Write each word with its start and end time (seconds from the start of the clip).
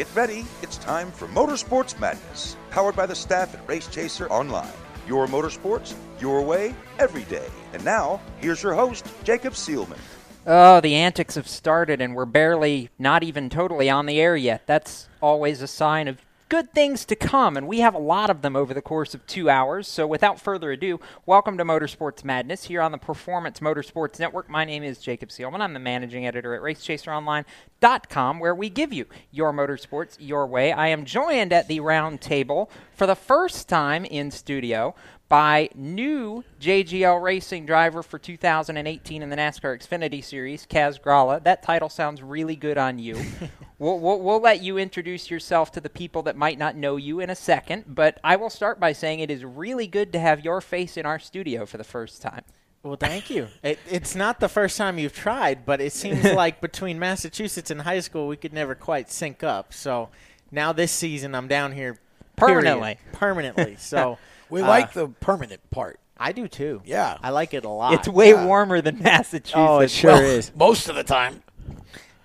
Get 0.00 0.08
ready, 0.14 0.46
it's 0.62 0.78
time 0.78 1.10
for 1.10 1.28
Motorsports 1.28 2.00
Madness, 2.00 2.56
powered 2.70 2.96
by 2.96 3.04
the 3.04 3.14
staff 3.14 3.54
at 3.54 3.68
Race 3.68 3.86
Chaser 3.86 4.32
Online. 4.32 4.72
Your 5.06 5.26
motorsports, 5.26 5.92
your 6.18 6.40
way, 6.40 6.74
every 6.98 7.24
day. 7.24 7.46
And 7.74 7.84
now, 7.84 8.18
here's 8.38 8.62
your 8.62 8.72
host, 8.72 9.06
Jacob 9.24 9.52
Seelman. 9.52 9.98
Oh, 10.46 10.80
the 10.80 10.94
antics 10.94 11.34
have 11.34 11.46
started, 11.46 12.00
and 12.00 12.14
we're 12.14 12.24
barely, 12.24 12.88
not 12.98 13.22
even 13.22 13.50
totally 13.50 13.90
on 13.90 14.06
the 14.06 14.18
air 14.18 14.36
yet. 14.36 14.66
That's 14.66 15.06
always 15.20 15.60
a 15.60 15.66
sign 15.66 16.08
of 16.08 16.16
good 16.50 16.74
things 16.74 17.04
to 17.04 17.14
come, 17.14 17.56
and 17.56 17.68
we 17.68 17.78
have 17.78 17.94
a 17.94 17.98
lot 17.98 18.28
of 18.28 18.42
them 18.42 18.56
over 18.56 18.74
the 18.74 18.82
course 18.82 19.14
of 19.14 19.24
two 19.26 19.48
hours. 19.48 19.86
So, 19.86 20.04
without 20.04 20.40
further 20.40 20.72
ado, 20.72 20.98
welcome 21.24 21.56
to 21.56 21.64
Motorsports 21.64 22.24
Madness 22.24 22.64
here 22.64 22.82
on 22.82 22.90
the 22.90 22.98
Performance 22.98 23.60
Motorsports 23.60 24.18
Network. 24.18 24.50
My 24.50 24.64
name 24.64 24.82
is 24.82 24.98
Jacob 24.98 25.28
Seelman. 25.28 25.60
I'm 25.60 25.74
the 25.74 25.78
managing 25.78 26.26
editor 26.26 26.54
at 26.56 26.60
RaceChaserOnline.com, 26.60 28.40
where 28.40 28.54
we 28.54 28.68
give 28.68 28.92
you 28.92 29.06
your 29.30 29.52
motorsports 29.52 30.16
your 30.18 30.44
way. 30.48 30.72
I 30.72 30.88
am 30.88 31.04
joined 31.04 31.52
at 31.52 31.68
the 31.68 31.78
round 31.78 32.20
table 32.20 32.68
for 32.96 33.06
the 33.06 33.14
first 33.14 33.68
time 33.68 34.04
in 34.04 34.32
studio 34.32 34.96
by 35.30 35.68
new 35.76 36.42
JGL 36.60 37.22
Racing 37.22 37.64
driver 37.64 38.02
for 38.02 38.18
2018 38.18 39.22
in 39.22 39.30
the 39.30 39.36
NASCAR 39.36 39.78
Xfinity 39.78 40.22
Series, 40.22 40.66
Kaz 40.66 41.00
Grala. 41.00 41.42
That 41.44 41.62
title 41.62 41.88
sounds 41.88 42.20
really 42.20 42.56
good 42.56 42.76
on 42.76 42.98
you. 42.98 43.14
we'll, 43.78 44.00
we'll, 44.00 44.18
we'll, 44.18 44.40
let 44.40 44.60
you 44.60 44.76
introduce 44.76 45.30
yourself 45.30 45.70
to 45.72 45.80
the 45.80 45.88
people 45.88 46.22
that 46.22 46.36
might 46.36 46.58
not 46.58 46.74
know 46.74 46.96
you 46.96 47.20
in 47.20 47.30
a 47.30 47.36
second, 47.36 47.84
but 47.86 48.18
I 48.24 48.34
will 48.34 48.50
start 48.50 48.80
by 48.80 48.92
saying 48.92 49.20
it 49.20 49.30
is 49.30 49.44
really 49.44 49.86
good 49.86 50.12
to 50.14 50.18
have 50.18 50.44
your 50.44 50.60
face 50.60 50.96
in 50.96 51.06
our 51.06 51.20
studio 51.20 51.64
for 51.64 51.78
the 51.78 51.84
first 51.84 52.20
time. 52.20 52.42
Well, 52.82 52.96
thank 52.96 53.30
you. 53.30 53.46
It, 53.62 53.78
it's 53.88 54.16
not 54.16 54.40
the 54.40 54.48
first 54.48 54.76
time 54.76 54.98
you've 54.98 55.14
tried, 55.14 55.64
but 55.64 55.80
it 55.80 55.92
seems 55.92 56.24
like 56.32 56.60
between 56.60 56.98
Massachusetts 56.98 57.70
and 57.70 57.82
high 57.82 58.00
school, 58.00 58.26
we 58.26 58.36
could 58.36 58.52
never 58.52 58.74
quite 58.74 59.12
sync 59.12 59.44
up. 59.44 59.72
So 59.72 60.08
now 60.50 60.72
this 60.72 60.90
season, 60.90 61.36
I'm 61.36 61.46
down 61.46 61.70
here 61.70 62.00
permanently. 62.34 62.96
Period, 62.96 63.12
permanently. 63.12 63.76
So. 63.78 64.18
We 64.50 64.62
uh, 64.62 64.68
like 64.68 64.92
the 64.92 65.08
permanent 65.08 65.70
part. 65.70 66.00
I 66.18 66.32
do 66.32 66.48
too. 66.48 66.82
Yeah, 66.84 67.16
I 67.22 67.30
like 67.30 67.54
it 67.54 67.64
a 67.64 67.68
lot. 67.68 67.94
It's 67.94 68.08
way 68.08 68.30
yeah. 68.30 68.44
warmer 68.44 68.82
than 68.82 68.98
Massachusetts. 69.02 69.52
Oh, 69.56 69.78
it 69.78 69.90
sure 69.90 70.12
well, 70.12 70.22
is. 70.22 70.52
Most 70.54 70.88
of 70.88 70.96
the 70.96 71.04
time. 71.04 71.42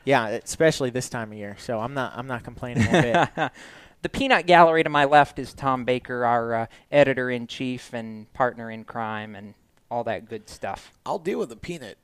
Yeah, 0.04 0.28
especially 0.28 0.90
this 0.90 1.08
time 1.08 1.32
of 1.32 1.38
year. 1.38 1.56
So 1.60 1.80
I'm 1.80 1.94
not 1.94 2.14
I'm 2.16 2.28
not 2.28 2.44
complaining 2.44 2.88
a 2.88 3.30
bit. 3.36 3.52
the 4.02 4.10
peanut 4.10 4.46
gallery 4.48 4.84
to 4.84 4.90
my 4.90 5.06
left 5.06 5.40
is 5.40 5.54
Tom 5.54 5.86
Baker, 5.86 6.26
our 6.26 6.54
uh, 6.54 6.66
editor 6.92 7.30
in 7.32 7.48
chief 7.48 7.94
and 7.94 8.32
partner 8.34 8.70
in 8.70 8.84
crime, 8.84 9.34
and 9.34 9.54
all 9.90 10.04
that 10.04 10.28
good 10.28 10.50
stuff. 10.50 10.92
I'll 11.06 11.20
deal 11.20 11.40
with 11.40 11.50
the 11.50 11.56
peanut 11.56 11.98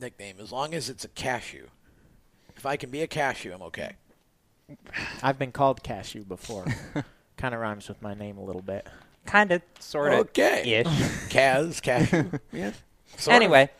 nickname 0.00 0.36
as 0.40 0.50
long 0.50 0.72
as 0.72 0.88
it's 0.88 1.04
a 1.04 1.08
cashew. 1.08 1.66
If 2.56 2.64
I 2.64 2.76
can 2.76 2.90
be 2.90 3.02
a 3.02 3.06
cashew, 3.06 3.52
I'm 3.52 3.62
okay. 3.62 3.96
I've 5.22 5.38
been 5.38 5.52
called 5.52 5.82
cashew 5.82 6.24
before. 6.24 6.64
kind 7.36 7.54
of 7.54 7.60
rhymes 7.60 7.88
with 7.88 8.00
my 8.00 8.14
name 8.14 8.38
a 8.38 8.44
little 8.44 8.62
bit 8.62 8.86
kind 9.26 9.52
of, 9.52 9.62
sort 9.78 10.12
of, 10.12 10.20
okay. 10.20 10.80
ish. 10.80 10.86
Kaz, 11.28 11.80
cashew. 11.80 12.38
yes. 12.52 12.80
anyway, 13.28 13.64
of. 13.64 13.70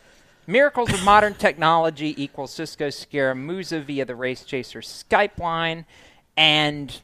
miracles 0.47 0.91
of 0.93 1.03
modern 1.03 1.33
technology 1.33 2.21
equals 2.21 2.51
Cisco 2.53 2.87
Scaramuza 2.87 3.83
via 3.83 4.05
the 4.05 4.15
Race 4.15 4.43
Chaser 4.43 4.81
Skype 4.81 5.37
line, 5.39 5.85
and 6.37 7.01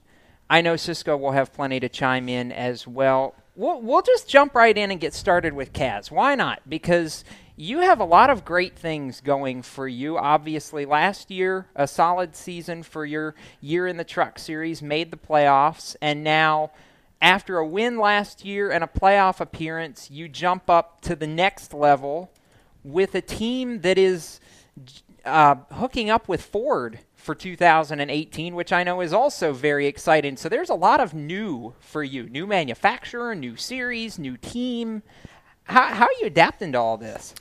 I 0.50 0.62
know 0.62 0.76
Cisco 0.76 1.16
will 1.18 1.32
have 1.32 1.54
plenty 1.54 1.80
to 1.80 1.90
chime 1.90 2.30
in 2.30 2.52
as 2.52 2.88
well. 2.88 3.36
We'll, 3.56 3.82
we'll 3.82 4.02
just 4.02 4.28
jump 4.28 4.56
right 4.56 4.78
in 4.78 4.90
and 4.90 5.00
get 5.00 5.14
started 5.14 5.54
with 5.54 5.74
Kaz. 5.74 6.10
Why 6.10 6.36
not? 6.36 6.62
Because 6.68 7.26
you 7.58 7.80
have 7.80 8.00
a 8.00 8.06
lot 8.06 8.30
of 8.30 8.46
great 8.46 8.78
things 8.78 9.20
going 9.20 9.64
for 9.64 9.86
you. 9.86 10.18
Obviously, 10.18 10.86
last 10.86 11.30
year, 11.30 11.68
a 11.76 11.88
solid 11.88 12.38
season 12.38 12.84
for 12.84 13.06
your 13.06 13.36
year 13.60 13.86
in 13.86 13.98
the 13.98 14.06
truck 14.06 14.40
series, 14.40 14.82
made 14.82 15.12
the 15.12 15.18
playoffs, 15.18 15.96
and 16.02 16.24
now– 16.24 16.72
after 17.22 17.58
a 17.58 17.68
win 17.68 17.98
last 17.98 18.46
year 18.46 18.72
and 18.72 18.84
a 18.84 18.88
playoff 18.88 19.40
appearance, 19.40 20.10
you 20.10 20.28
jump 20.28 20.70
up 20.70 21.02
to 21.02 21.16
the 21.16 21.28
next 21.28 21.74
level 21.74 22.32
with 22.84 23.14
a 23.16 23.22
team 23.22 23.82
that 23.82 23.98
is 23.98 24.40
uh, 25.26 25.56
hooking 25.74 26.10
up 26.10 26.28
with 26.28 26.42
Ford 26.42 27.00
for 27.16 27.36
2018, 27.36 28.56
which 28.56 28.72
I 28.72 28.84
know 28.84 29.02
is 29.02 29.14
also 29.14 29.52
very 29.52 29.88
exciting. 29.88 30.38
So 30.38 30.48
there's 30.50 30.70
a 30.70 30.76
lot 30.76 31.02
of 31.02 31.14
new 31.14 31.74
for 31.80 32.04
you 32.04 32.30
new 32.30 32.48
manufacturer, 32.48 33.36
new 33.36 33.56
series, 33.56 34.18
new 34.18 34.38
team. 34.38 35.04
How, 35.64 35.94
how 35.94 36.06
are 36.06 36.20
you 36.22 36.28
adapting 36.28 36.72
to 36.72 36.80
all 36.80 36.98
this? 36.98 37.36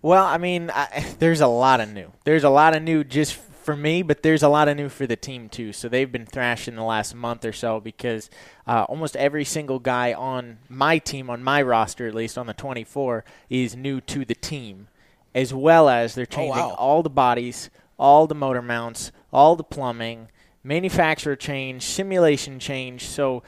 Well, 0.00 0.24
I 0.24 0.38
mean, 0.38 0.70
I, 0.70 1.14
there's 1.18 1.40
a 1.40 1.46
lot 1.46 1.80
of 1.80 1.92
new. 1.92 2.12
There's 2.24 2.44
a 2.44 2.50
lot 2.50 2.74
of 2.74 2.82
new 2.82 3.04
just 3.04 3.38
for 3.64 3.76
me, 3.76 4.02
but 4.02 4.22
there's 4.22 4.42
a 4.42 4.48
lot 4.48 4.68
of 4.68 4.76
new 4.76 4.88
for 4.88 5.06
the 5.06 5.16
team 5.16 5.48
too. 5.48 5.72
So 5.72 5.88
they've 5.88 6.10
been 6.10 6.26
thrashing 6.26 6.76
the 6.76 6.82
last 6.82 7.14
month 7.14 7.44
or 7.44 7.52
so 7.52 7.80
because 7.80 8.30
uh, 8.66 8.84
almost 8.88 9.16
every 9.16 9.44
single 9.44 9.78
guy 9.78 10.12
on 10.12 10.58
my 10.68 10.98
team, 10.98 11.30
on 11.30 11.42
my 11.42 11.62
roster 11.62 12.06
at 12.06 12.14
least, 12.14 12.38
on 12.38 12.46
the 12.46 12.54
24, 12.54 13.24
is 13.50 13.76
new 13.76 14.00
to 14.02 14.24
the 14.24 14.34
team, 14.34 14.88
as 15.34 15.52
well 15.54 15.88
as 15.88 16.14
they're 16.14 16.26
changing 16.26 16.62
oh, 16.62 16.68
wow. 16.68 16.74
all 16.74 17.02
the 17.02 17.10
bodies, 17.10 17.70
all 17.98 18.26
the 18.26 18.34
motor 18.34 18.62
mounts, 18.62 19.12
all 19.32 19.56
the 19.56 19.64
plumbing, 19.64 20.28
manufacturer 20.64 21.36
change, 21.36 21.82
simulation 21.82 22.58
change. 22.58 23.06
So 23.06 23.42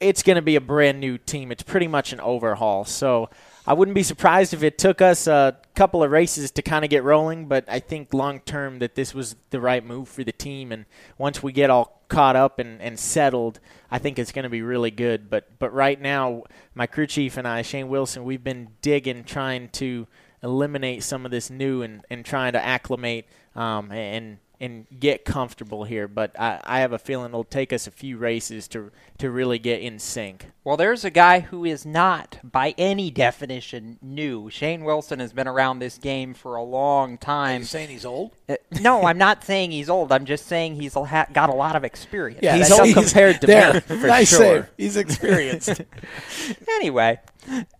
it's 0.00 0.22
going 0.22 0.36
to 0.36 0.42
be 0.42 0.56
a 0.56 0.60
brand 0.60 1.00
new 1.00 1.18
team. 1.18 1.50
It's 1.50 1.62
pretty 1.62 1.88
much 1.88 2.12
an 2.12 2.20
overhaul. 2.20 2.84
So 2.84 3.30
I 3.68 3.74
wouldn't 3.74 3.94
be 3.94 4.02
surprised 4.02 4.54
if 4.54 4.62
it 4.62 4.78
took 4.78 5.02
us 5.02 5.26
a 5.26 5.58
couple 5.74 6.02
of 6.02 6.10
races 6.10 6.50
to 6.52 6.62
kind 6.62 6.86
of 6.86 6.90
get 6.90 7.04
rolling, 7.04 7.48
but 7.48 7.66
I 7.68 7.80
think 7.80 8.14
long 8.14 8.40
term 8.40 8.78
that 8.78 8.94
this 8.94 9.12
was 9.12 9.36
the 9.50 9.60
right 9.60 9.84
move 9.84 10.08
for 10.08 10.24
the 10.24 10.32
team. 10.32 10.72
And 10.72 10.86
once 11.18 11.42
we 11.42 11.52
get 11.52 11.68
all 11.68 12.02
caught 12.08 12.34
up 12.34 12.58
and, 12.58 12.80
and 12.80 12.98
settled, 12.98 13.60
I 13.90 13.98
think 13.98 14.18
it's 14.18 14.32
going 14.32 14.44
to 14.44 14.48
be 14.48 14.62
really 14.62 14.90
good. 14.90 15.28
But 15.28 15.58
but 15.58 15.70
right 15.74 16.00
now, 16.00 16.44
my 16.74 16.86
crew 16.86 17.06
chief 17.06 17.36
and 17.36 17.46
I, 17.46 17.60
Shane 17.60 17.88
Wilson, 17.88 18.24
we've 18.24 18.42
been 18.42 18.68
digging, 18.80 19.24
trying 19.24 19.68
to 19.72 20.06
eliminate 20.42 21.02
some 21.02 21.26
of 21.26 21.30
this 21.30 21.50
new 21.50 21.82
and, 21.82 22.00
and 22.08 22.24
trying 22.24 22.54
to 22.54 22.64
acclimate 22.64 23.26
um, 23.54 23.92
and 23.92 24.38
and 24.60 24.86
get 24.98 25.24
comfortable 25.24 25.84
here. 25.84 26.08
But 26.08 26.38
I, 26.38 26.60
I 26.64 26.80
have 26.80 26.92
a 26.92 26.98
feeling 26.98 27.30
it'll 27.30 27.44
take 27.44 27.72
us 27.72 27.86
a 27.86 27.90
few 27.90 28.16
races 28.16 28.68
to 28.68 28.90
to 29.18 29.30
really 29.30 29.58
get 29.58 29.80
in 29.80 29.98
sync. 29.98 30.46
Well, 30.62 30.76
there's 30.76 31.04
a 31.04 31.10
guy 31.10 31.40
who 31.40 31.64
is 31.64 31.86
not, 31.86 32.38
by 32.44 32.74
any 32.76 33.10
definition, 33.10 33.98
new. 34.02 34.50
Shane 34.50 34.84
Wilson 34.84 35.18
has 35.18 35.32
been 35.32 35.48
around 35.48 35.78
this 35.78 35.98
game 35.98 36.34
for 36.34 36.56
a 36.56 36.62
long 36.62 37.18
time. 37.18 37.56
Are 37.56 37.60
you 37.60 37.64
saying 37.64 37.88
he's 37.88 38.04
old? 38.04 38.32
Uh, 38.48 38.56
no, 38.80 39.04
I'm 39.04 39.18
not 39.18 39.44
saying 39.44 39.70
he's 39.70 39.88
old. 39.88 40.12
I'm 40.12 40.24
just 40.26 40.46
saying 40.46 40.76
he's 40.76 40.94
ha- 40.94 41.26
got 41.32 41.48
a 41.48 41.54
lot 41.54 41.74
of 41.74 41.84
experience. 41.84 42.40
Yeah, 42.42 42.56
he's 42.56 42.70
old 42.70 42.92
compared 42.94 43.40
to 43.40 43.46
there. 43.46 43.74
me, 43.74 43.80
for 43.80 44.06
nice 44.06 44.28
sure. 44.28 44.38
Save. 44.38 44.66
He's 44.76 44.96
experienced. 44.96 45.80
anyway, 46.68 47.18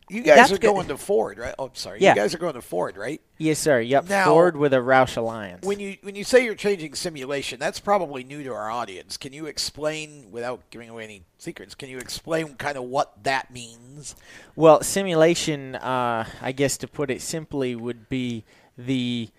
you 0.09 0.23
guys 0.23 0.37
That's 0.37 0.53
are 0.53 0.59
good. 0.59 0.73
going 0.73 0.89
to 0.89 0.97
Ford, 0.97 1.39
right? 1.39 1.55
Oh, 1.59 1.71
sorry. 1.75 2.01
Yeah. 2.01 2.15
You 2.15 2.21
guys 2.21 2.34
are 2.34 2.39
going 2.39 2.55
to 2.55 2.62
Ford, 2.62 2.97
right? 2.97 3.21
Yes, 3.37 3.59
sir. 3.59 3.81
Yep. 3.81 4.09
Now, 4.09 4.27
Ford 4.27 4.56
with 4.56 4.73
a 4.73 4.79
Roush 4.79 5.17
Alliance. 5.17 5.67
When 5.67 5.79
you 5.79 5.97
when 6.03 6.15
you 6.15 6.25
say 6.25 6.45
you're 6.45 6.55
changing 6.55 6.95
simulation, 6.95 7.61
that's 7.61 7.81
probably 7.81 8.25
new 8.25 8.43
to 8.43 8.53
our 8.53 8.71
audience. 8.71 9.17
Can 9.17 9.33
you 9.33 9.47
explain, 9.47 10.31
without 10.31 10.71
giving 10.71 10.89
away 10.89 11.05
any 11.05 11.23
secrets, 11.37 11.75
can 11.75 11.89
you 11.89 11.99
explain 11.99 12.55
kind 12.55 12.77
of 12.77 12.84
what 12.84 13.23
that 13.25 13.53
means? 13.53 14.17
Well, 14.56 14.83
simulation, 14.83 15.75
uh, 15.77 16.27
I 16.41 16.53
guess 16.53 16.77
to 16.79 16.89
put 16.89 17.11
it 17.11 17.21
simply, 17.21 17.75
would 17.77 18.09
be 18.09 18.45
the 18.77 19.31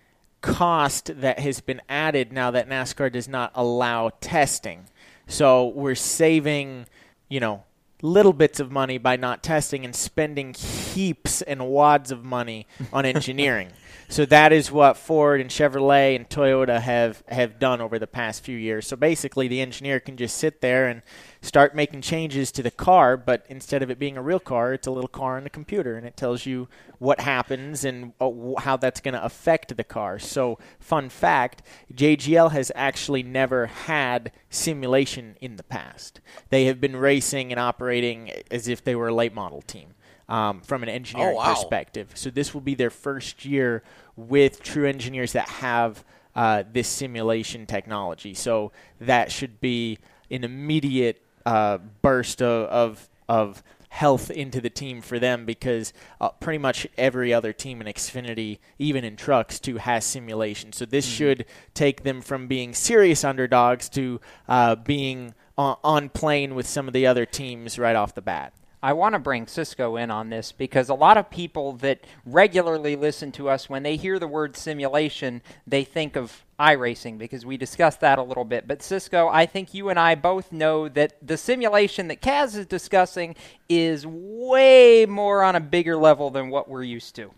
cost 0.41 1.19
that 1.21 1.39
has 1.39 1.59
been 1.59 1.81
added 1.89 2.31
now 2.31 2.51
that 2.51 2.69
NASCAR 2.69 3.11
does 3.11 3.27
not 3.27 3.51
allow 3.55 4.11
testing. 4.21 4.85
So 5.27 5.67
we're 5.67 5.95
saving, 5.95 6.87
you 7.27 7.39
know, 7.39 7.63
little 8.01 8.33
bits 8.33 8.59
of 8.59 8.71
money 8.71 8.97
by 8.97 9.15
not 9.15 9.43
testing 9.43 9.83
and 9.83 9.95
spending 9.95 10.53
heaps 10.53 11.41
and 11.41 11.69
wads 11.69 12.11
of 12.11 12.23
money 12.23 12.65
on 12.93 13.05
engineering. 13.15 13.69
so 14.07 14.25
that 14.25 14.53
is 14.53 14.71
what 14.71 14.97
Ford 14.97 15.41
and 15.41 15.49
Chevrolet 15.49 16.15
and 16.15 16.29
Toyota 16.29 16.79
have, 16.79 17.23
have 17.27 17.59
done 17.59 17.81
over 17.81 17.99
the 17.99 18.07
past 18.07 18.43
few 18.43 18.57
years. 18.57 18.87
So 18.87 18.95
basically, 18.95 19.47
the 19.47 19.61
engineer 19.61 19.99
can 19.99 20.17
just 20.17 20.37
sit 20.37 20.61
there 20.61 20.87
and 20.87 21.01
start 21.41 21.73
making 21.73 22.01
changes 22.01 22.51
to 22.51 22.63
the 22.63 22.71
car, 22.71 23.15
but 23.15 23.45
instead 23.49 23.81
of 23.81 23.89
it 23.89 23.97
being 23.97 24.17
a 24.17 24.21
real 24.21 24.39
car, 24.39 24.73
it's 24.73 24.87
a 24.87 24.91
little 24.91 25.07
car 25.07 25.37
on 25.37 25.45
a 25.45 25.49
computer, 25.49 25.95
and 25.95 26.05
it 26.05 26.17
tells 26.17 26.45
you 26.45 26.67
what 26.97 27.21
happens 27.21 27.85
and 27.85 28.13
uh, 28.19 28.29
how 28.59 28.75
that's 28.75 28.99
going 28.99 29.13
to 29.13 29.23
affect 29.23 29.75
the 29.75 29.83
car. 29.83 30.19
So, 30.19 30.59
fun 30.79 31.09
fact 31.09 31.61
JGL 31.93 32.51
has 32.51 32.71
actually 32.75 33.23
never 33.23 33.67
had 33.67 34.31
simulation 34.49 35.37
in 35.39 35.55
the 35.55 35.63
past. 35.63 36.19
They 36.49 36.65
have 36.65 36.81
been 36.81 36.95
racing 36.95 37.51
and 37.51 37.59
operating 37.59 38.31
as 38.51 38.67
if 38.67 38.83
they 38.83 38.95
were 38.95 39.07
a 39.07 39.13
late 39.13 39.33
model 39.33 39.61
team. 39.61 39.93
Um, 40.27 40.61
from 40.61 40.83
an 40.83 40.89
engineering 40.89 41.33
oh, 41.33 41.37
wow. 41.37 41.55
perspective. 41.55 42.11
So, 42.13 42.29
this 42.29 42.53
will 42.53 42.61
be 42.61 42.75
their 42.75 42.91
first 42.91 43.45
year 43.45 43.81
with 44.15 44.61
true 44.61 44.87
engineers 44.87 45.33
that 45.33 45.49
have 45.49 46.03
uh, 46.35 46.65
this 46.71 46.87
simulation 46.87 47.65
technology. 47.65 48.35
So, 48.35 48.71
that 49.01 49.31
should 49.31 49.59
be 49.59 49.97
an 50.29 50.43
immediate 50.43 51.23
uh, 51.45 51.77
burst 52.01 52.41
of, 52.41 52.67
of, 52.69 53.09
of 53.27 53.63
health 53.89 54.29
into 54.29 54.61
the 54.61 54.69
team 54.69 55.01
for 55.01 55.19
them 55.19 55.45
because 55.45 55.93
uh, 56.21 56.29
pretty 56.29 56.59
much 56.59 56.87
every 56.97 57.33
other 57.33 57.51
team 57.51 57.81
in 57.81 57.87
Xfinity, 57.87 58.59
even 58.77 59.03
in 59.03 59.15
trucks, 59.15 59.59
too, 59.59 59.77
has 59.77 60.05
simulation. 60.05 60.71
So 60.71 60.85
this 60.85 61.05
mm-hmm. 61.05 61.15
should 61.15 61.45
take 61.73 62.03
them 62.03 62.21
from 62.21 62.47
being 62.47 62.73
serious 62.73 63.23
underdogs 63.23 63.89
to 63.89 64.21
uh, 64.47 64.75
being 64.75 65.33
on, 65.57 65.77
on 65.83 66.09
plane 66.09 66.55
with 66.55 66.67
some 66.67 66.87
of 66.87 66.93
the 66.93 67.07
other 67.07 67.25
teams 67.25 67.77
right 67.77 67.95
off 67.95 68.15
the 68.15 68.21
bat. 68.21 68.53
I 68.81 68.93
want 68.93 69.13
to 69.13 69.19
bring 69.19 69.45
Cisco 69.45 69.97
in 69.97 70.09
on 70.09 70.29
this 70.29 70.53
because 70.53 70.87
a 70.87 70.93
lot 70.93 71.17
of 71.17 71.29
people 71.29 71.73
that 71.77 72.05
regularly 72.25 72.95
listen 72.95 73.31
to 73.33 73.49
us, 73.49 73.69
when 73.69 73.83
they 73.83 73.97
hear 73.97 74.19
the 74.19 74.27
word 74.27 74.55
simulation, 74.55 75.41
they 75.67 75.83
think 75.83 76.15
of 76.15 76.45
iRacing 76.59 77.17
because 77.17 77.45
we 77.45 77.57
discussed 77.57 78.01
that 78.01 78.19
a 78.19 78.23
little 78.23 78.45
bit. 78.45 78.67
But 78.67 78.83
Cisco, 78.83 79.27
I 79.29 79.45
think 79.45 79.73
you 79.73 79.89
and 79.89 79.97
I 79.97 80.15
both 80.15 80.51
know 80.51 80.89
that 80.89 81.13
the 81.25 81.37
simulation 81.37 82.09
that 82.09 82.21
Kaz 82.21 82.55
is 82.55 82.65
discussing 82.65 83.35
is 83.69 84.05
way 84.05 85.05
more 85.05 85.43
on 85.43 85.55
a 85.55 85.61
bigger 85.61 85.95
level 85.95 86.29
than 86.29 86.49
what 86.49 86.67
we're 86.67 86.83
used 86.83 87.15
to. 87.15 87.31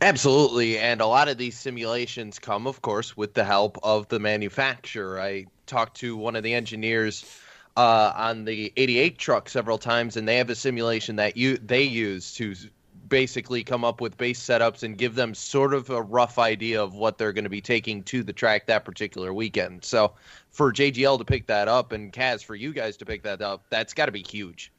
Absolutely. 0.00 0.78
And 0.78 1.00
a 1.00 1.06
lot 1.06 1.28
of 1.28 1.38
these 1.38 1.58
simulations 1.58 2.38
come, 2.38 2.66
of 2.66 2.82
course, 2.82 3.16
with 3.16 3.34
the 3.34 3.44
help 3.44 3.78
of 3.82 4.08
the 4.08 4.18
manufacturer. 4.18 5.20
I 5.20 5.46
talked 5.66 5.98
to 5.98 6.16
one 6.16 6.36
of 6.36 6.42
the 6.42 6.54
engineers 6.54 7.24
uh, 7.76 8.12
on 8.14 8.44
the 8.44 8.72
88 8.76 9.18
truck 9.18 9.48
several 9.48 9.78
times, 9.78 10.16
and 10.16 10.26
they 10.26 10.36
have 10.36 10.50
a 10.50 10.54
simulation 10.54 11.16
that 11.16 11.36
you 11.36 11.56
they 11.58 11.82
use 11.82 12.34
to 12.34 12.54
basically 13.08 13.62
come 13.64 13.84
up 13.84 14.00
with 14.00 14.16
base 14.16 14.40
setups 14.40 14.82
and 14.82 14.96
give 14.96 15.14
them 15.14 15.34
sort 15.34 15.74
of 15.74 15.90
a 15.90 16.02
rough 16.02 16.38
idea 16.38 16.82
of 16.82 16.94
what 16.94 17.18
they're 17.18 17.32
going 17.32 17.44
to 17.44 17.50
be 17.50 17.60
taking 17.60 18.02
to 18.04 18.22
the 18.22 18.32
track 18.32 18.66
that 18.66 18.84
particular 18.84 19.32
weekend. 19.32 19.84
So 19.84 20.12
for 20.50 20.72
JGL 20.72 21.18
to 21.18 21.24
pick 21.24 21.46
that 21.46 21.68
up 21.68 21.92
and 21.92 22.12
Kaz 22.12 22.44
for 22.44 22.54
you 22.54 22.72
guys 22.72 22.96
to 22.98 23.06
pick 23.06 23.22
that 23.24 23.42
up, 23.42 23.64
that's 23.70 23.94
got 23.94 24.06
to 24.06 24.12
be 24.12 24.22
huge. 24.22 24.72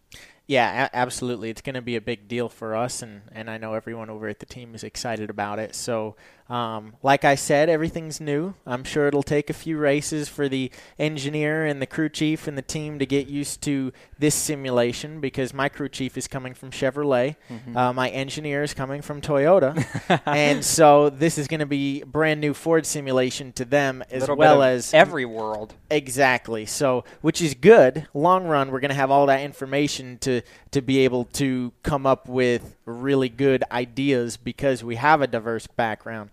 Yeah, 0.47 0.85
a- 0.85 0.95
absolutely. 0.95 1.49
It's 1.49 1.61
going 1.61 1.75
to 1.75 1.81
be 1.81 1.97
a 1.97 2.01
big 2.01 2.27
deal 2.27 2.47
for 2.47 2.75
us, 2.75 3.01
and, 3.01 3.21
and 3.33 3.49
I 3.49 3.57
know 3.57 3.73
everyone 3.73 4.09
over 4.09 4.27
at 4.27 4.39
the 4.39 4.45
team 4.45 4.73
is 4.75 4.83
excited 4.83 5.29
about 5.29 5.59
it. 5.59 5.75
So 5.75 6.15
um, 6.49 6.95
like 7.03 7.25
I 7.25 7.35
said, 7.35 7.67
everything's 7.67 8.21
new. 8.21 8.53
I'm 8.65 8.83
sure 8.83 9.07
it'll 9.07 9.23
take 9.23 9.49
a 9.49 9.53
few 9.53 9.77
races 9.77 10.29
for 10.29 10.47
the 10.47 10.71
engineer 10.97 11.65
and 11.65 11.81
the 11.81 11.85
crew 11.85 12.07
chief 12.09 12.47
and 12.47 12.57
the 12.57 12.61
team 12.61 12.99
to 12.99 13.05
get 13.05 13.27
used 13.27 13.61
to 13.63 13.91
this 14.17 14.33
simulation 14.33 15.19
because 15.19 15.53
my 15.53 15.67
crew 15.67 15.89
chief 15.89 16.17
is 16.17 16.27
coming 16.27 16.53
from 16.53 16.71
Chevrolet, 16.71 17.35
mm-hmm. 17.49 17.75
uh, 17.75 17.91
my 17.91 18.09
engineer 18.09 18.63
is 18.63 18.73
coming 18.73 19.01
from 19.01 19.19
Toyota, 19.19 20.21
and 20.25 20.63
so 20.63 21.09
this 21.09 21.37
is 21.37 21.47
going 21.47 21.59
to 21.59 21.65
be 21.65 22.03
brand 22.03 22.39
new 22.39 22.53
Ford 22.53 22.85
simulation 22.85 23.51
to 23.53 23.65
them 23.65 24.03
as 24.09 24.29
well 24.29 24.63
as 24.63 24.93
every 24.93 25.25
world. 25.25 25.73
Exactly. 25.89 26.65
So, 26.65 27.03
which 27.21 27.41
is 27.41 27.55
good. 27.55 28.07
Long 28.13 28.47
run, 28.47 28.71
we're 28.71 28.79
going 28.79 28.89
to 28.89 28.95
have 28.95 29.11
all 29.11 29.25
that 29.25 29.41
information 29.41 30.17
to 30.19 30.41
to 30.71 30.81
be 30.81 30.99
able 30.99 31.25
to 31.25 31.73
come 31.83 32.05
up 32.05 32.29
with 32.29 32.76
really 32.91 33.29
good 33.29 33.63
ideas 33.71 34.37
because 34.37 34.83
we 34.83 34.95
have 34.95 35.21
a 35.21 35.27
diverse 35.27 35.67
background. 35.67 36.29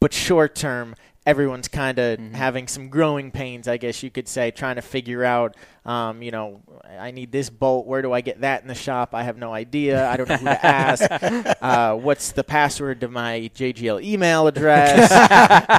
But 0.00 0.12
short 0.12 0.54
term, 0.54 0.94
everyone's 1.26 1.68
kind 1.68 1.98
of 1.98 2.18
mm-hmm. 2.18 2.34
having 2.34 2.68
some 2.68 2.88
growing 2.88 3.30
pains, 3.30 3.68
I 3.68 3.76
guess 3.76 4.02
you 4.02 4.10
could 4.10 4.28
say, 4.28 4.50
trying 4.50 4.76
to 4.76 4.82
figure 4.82 5.24
out 5.24 5.56
um, 5.88 6.22
you 6.22 6.30
know, 6.30 6.60
I 6.98 7.10
need 7.10 7.32
this 7.32 7.50
bolt. 7.50 7.86
Where 7.86 8.02
do 8.02 8.12
I 8.12 8.20
get 8.20 8.40
that 8.42 8.62
in 8.62 8.68
the 8.68 8.74
shop? 8.74 9.14
I 9.14 9.22
have 9.22 9.38
no 9.38 9.52
idea. 9.52 10.08
I 10.08 10.16
don't 10.16 10.28
know 10.28 10.36
who 10.36 10.44
to 10.46 10.66
ask. 10.66 11.08
Uh, 11.60 11.94
what's 11.94 12.32
the 12.32 12.44
password 12.44 13.00
to 13.00 13.08
my 13.08 13.50
JGL 13.54 14.02
email 14.02 14.46
address? 14.46 15.10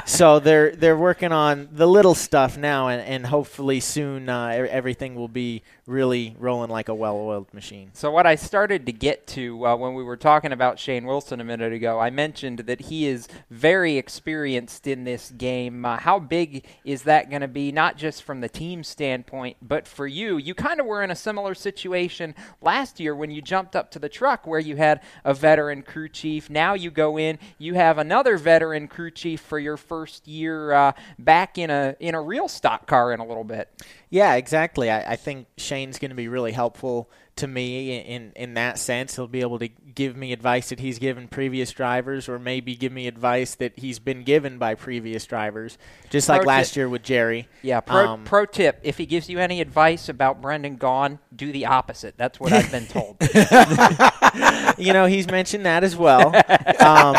so 0.10 0.38
they're 0.38 0.72
they're 0.72 0.96
working 0.96 1.32
on 1.32 1.68
the 1.72 1.86
little 1.86 2.14
stuff 2.14 2.56
now, 2.56 2.88
and, 2.88 3.02
and 3.02 3.26
hopefully 3.26 3.80
soon 3.80 4.28
uh, 4.28 4.66
everything 4.70 5.14
will 5.14 5.28
be 5.28 5.62
really 5.86 6.36
rolling 6.38 6.70
like 6.70 6.88
a 6.88 6.94
well-oiled 6.94 7.52
machine. 7.52 7.90
So 7.92 8.10
what 8.10 8.26
I 8.26 8.36
started 8.36 8.86
to 8.86 8.92
get 8.92 9.26
to 9.28 9.66
uh, 9.66 9.76
when 9.76 9.94
we 9.94 10.04
were 10.04 10.16
talking 10.16 10.52
about 10.52 10.78
Shane 10.78 11.04
Wilson 11.04 11.40
a 11.40 11.44
minute 11.44 11.72
ago, 11.72 11.98
I 11.98 12.10
mentioned 12.10 12.60
that 12.60 12.82
he 12.82 13.06
is 13.06 13.26
very 13.50 13.96
experienced 13.96 14.86
in 14.86 15.04
this 15.04 15.30
game. 15.36 15.84
Uh, 15.84 15.98
how 15.98 16.18
big 16.18 16.64
is 16.84 17.02
that 17.02 17.28
going 17.28 17.42
to 17.42 17.48
be? 17.48 17.72
Not 17.72 17.96
just 17.96 18.22
from 18.22 18.40
the 18.40 18.48
team 18.48 18.84
standpoint, 18.84 19.56
but 19.60 19.86
for 19.86 20.06
you, 20.06 20.36
you 20.36 20.54
kind 20.54 20.80
of 20.80 20.86
were 20.90 21.02
in 21.02 21.10
a 21.10 21.16
similar 21.16 21.54
situation 21.54 22.34
last 22.60 22.98
year 22.98 23.14
when 23.14 23.30
you 23.30 23.40
jumped 23.40 23.76
up 23.76 23.90
to 23.92 23.98
the 23.98 24.08
truck 24.08 24.46
where 24.46 24.58
you 24.58 24.76
had 24.76 25.00
a 25.24 25.32
veteran 25.32 25.82
crew 25.82 26.08
chief. 26.08 26.50
Now 26.50 26.74
you 26.74 26.90
go 26.90 27.16
in, 27.16 27.38
you 27.58 27.74
have 27.74 27.96
another 27.96 28.36
veteran 28.36 28.88
crew 28.88 29.12
chief 29.12 29.40
for 29.40 29.58
your 29.58 29.76
first 29.76 30.26
year 30.26 30.72
uh, 30.72 30.92
back 31.18 31.56
in 31.56 31.70
a 31.70 31.96
in 32.00 32.14
a 32.14 32.20
real 32.20 32.48
stock 32.48 32.86
car 32.86 33.12
in 33.12 33.20
a 33.20 33.26
little 33.26 33.44
bit. 33.44 33.68
Yeah, 34.10 34.34
exactly. 34.34 34.90
I, 34.90 35.12
I 35.12 35.16
think 35.16 35.46
Shane's 35.56 36.00
going 36.00 36.10
to 36.10 36.16
be 36.16 36.26
really 36.26 36.52
helpful 36.52 37.08
to 37.40 37.46
me 37.46 37.98
in 37.98 38.32
in 38.36 38.54
that 38.54 38.78
sense. 38.78 39.16
He'll 39.16 39.26
be 39.26 39.40
able 39.40 39.58
to 39.58 39.68
give 39.68 40.16
me 40.16 40.32
advice 40.32 40.70
that 40.70 40.80
he's 40.80 40.98
given 40.98 41.28
previous 41.28 41.72
drivers, 41.72 42.28
or 42.28 42.38
maybe 42.38 42.74
give 42.76 42.92
me 42.92 43.06
advice 43.06 43.56
that 43.56 43.78
he's 43.78 43.98
been 43.98 44.22
given 44.22 44.58
by 44.58 44.74
previous 44.74 45.26
drivers, 45.26 45.76
just 46.08 46.28
pro 46.28 46.36
like 46.36 46.46
last 46.46 46.76
year 46.76 46.88
with 46.88 47.02
Jerry. 47.02 47.48
Yeah. 47.62 47.80
Pro, 47.80 48.06
um, 48.06 48.24
pro 48.24 48.46
tip: 48.46 48.80
If 48.82 48.98
he 48.98 49.06
gives 49.06 49.28
you 49.28 49.38
any 49.38 49.60
advice 49.60 50.08
about 50.08 50.40
Brendan 50.40 50.78
Gaughan, 50.78 51.18
do 51.34 51.52
the 51.52 51.66
opposite. 51.66 52.16
That's 52.16 52.38
what 52.38 52.52
I've 52.52 52.70
been 52.70 52.86
told. 52.86 53.16
you 54.78 54.92
know, 54.92 55.06
he's 55.06 55.26
mentioned 55.26 55.66
that 55.66 55.84
as 55.84 55.96
well. 55.96 56.34
Um, 56.80 57.14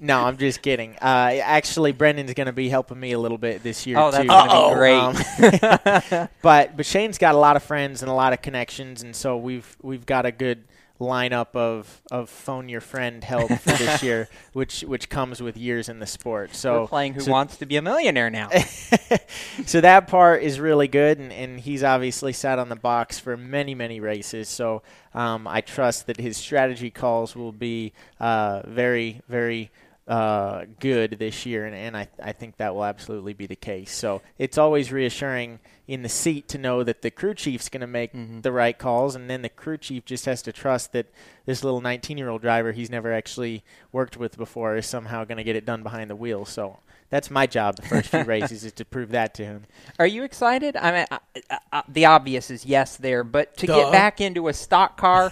no, 0.00 0.24
I'm 0.24 0.38
just 0.38 0.62
kidding. 0.62 0.96
Uh, 0.96 1.40
actually, 1.42 1.92
Brendan's 1.92 2.32
going 2.32 2.46
to 2.46 2.52
be 2.52 2.70
helping 2.70 2.98
me 2.98 3.12
a 3.12 3.18
little 3.18 3.38
bit 3.38 3.62
this 3.62 3.86
year 3.86 3.98
oh, 3.98 4.10
that's 4.10 4.24
too. 4.24 4.74
great. 4.74 4.98
Um, 4.98 6.28
but 6.42 6.76
but 6.76 6.86
Shane's 6.86 7.18
got 7.18 7.34
a 7.34 7.38
lot 7.38 7.56
of 7.56 7.62
friends 7.62 8.02
and 8.02 8.10
a 8.10 8.14
lot 8.14 8.32
of 8.32 8.40
connections, 8.40 9.02
and 9.02 9.14
so 9.14 9.36
we've 9.36 9.76
we've 9.82 10.06
got 10.06 10.24
a 10.24 10.32
good 10.32 10.64
lineup 11.00 11.56
of, 11.56 12.02
of 12.10 12.28
phone 12.28 12.68
your 12.68 12.82
friend 12.82 13.24
help 13.24 13.50
for 13.50 13.72
this 13.72 14.02
year, 14.02 14.28
which 14.52 14.82
which 14.82 15.08
comes 15.08 15.42
with 15.42 15.56
years 15.56 15.88
in 15.88 15.98
the 15.98 16.06
sport. 16.06 16.54
So 16.54 16.82
We're 16.82 16.88
playing 16.88 17.14
Who 17.14 17.20
so 17.20 17.32
Wants 17.32 17.56
to 17.56 17.66
Be 17.66 17.76
a 17.76 17.82
Millionaire 17.82 18.30
now. 18.30 18.50
so 19.66 19.80
that 19.80 20.06
part 20.06 20.42
is 20.42 20.60
really 20.60 20.88
good, 20.88 21.18
and, 21.18 21.32
and 21.32 21.58
he's 21.58 21.82
obviously 21.82 22.32
sat 22.32 22.58
on 22.58 22.68
the 22.68 22.76
box 22.76 23.18
for 23.18 23.36
many 23.36 23.74
many 23.74 23.98
races. 23.98 24.48
So 24.48 24.82
um, 25.14 25.48
I 25.48 25.62
trust 25.62 26.06
that 26.06 26.18
his 26.18 26.36
strategy 26.36 26.90
calls 26.90 27.34
will 27.34 27.52
be 27.52 27.92
uh, 28.20 28.62
very 28.66 29.22
very 29.28 29.70
uh, 30.10 30.64
good 30.80 31.20
this 31.20 31.46
year, 31.46 31.66
and, 31.66 31.74
and 31.74 31.96
I, 31.96 32.08
I 32.20 32.32
think 32.32 32.56
that 32.56 32.74
will 32.74 32.84
absolutely 32.84 33.32
be 33.32 33.46
the 33.46 33.54
case. 33.54 33.92
So 33.92 34.22
it's 34.38 34.58
always 34.58 34.90
reassuring 34.90 35.60
in 35.86 36.02
the 36.02 36.08
seat 36.08 36.48
to 36.48 36.58
know 36.58 36.82
that 36.82 37.02
the 37.02 37.12
crew 37.12 37.32
chief's 37.32 37.68
going 37.68 37.82
to 37.82 37.86
make 37.86 38.12
mm-hmm. 38.12 38.40
the 38.40 38.50
right 38.50 38.76
calls, 38.76 39.14
and 39.14 39.30
then 39.30 39.42
the 39.42 39.48
crew 39.48 39.78
chief 39.78 40.04
just 40.04 40.24
has 40.24 40.42
to 40.42 40.52
trust 40.52 40.92
that 40.94 41.06
this 41.46 41.62
little 41.62 41.80
19 41.80 42.18
year 42.18 42.28
old 42.28 42.42
driver 42.42 42.72
he's 42.72 42.90
never 42.90 43.12
actually 43.12 43.62
worked 43.92 44.16
with 44.16 44.36
before 44.36 44.76
is 44.76 44.84
somehow 44.84 45.24
going 45.24 45.38
to 45.38 45.44
get 45.44 45.54
it 45.54 45.64
done 45.64 45.84
behind 45.84 46.10
the 46.10 46.16
wheel. 46.16 46.44
So 46.44 46.78
that's 47.08 47.30
my 47.30 47.46
job 47.46 47.76
the 47.76 47.82
first 47.82 48.08
few 48.08 48.22
races 48.24 48.64
is 48.64 48.72
to 48.72 48.84
prove 48.84 49.10
that 49.10 49.32
to 49.34 49.44
him. 49.44 49.64
Are 50.00 50.08
you 50.08 50.24
excited? 50.24 50.76
I 50.76 50.90
mean, 50.90 51.06
uh, 51.08 51.18
uh, 51.50 51.56
uh 51.72 51.82
the 51.88 52.06
obvious 52.06 52.50
is 52.50 52.66
yes 52.66 52.96
there, 52.96 53.22
but 53.22 53.56
to 53.58 53.68
Duh. 53.68 53.76
get 53.76 53.92
back 53.92 54.20
into 54.20 54.48
a 54.48 54.52
stock 54.52 54.96
car 54.96 55.30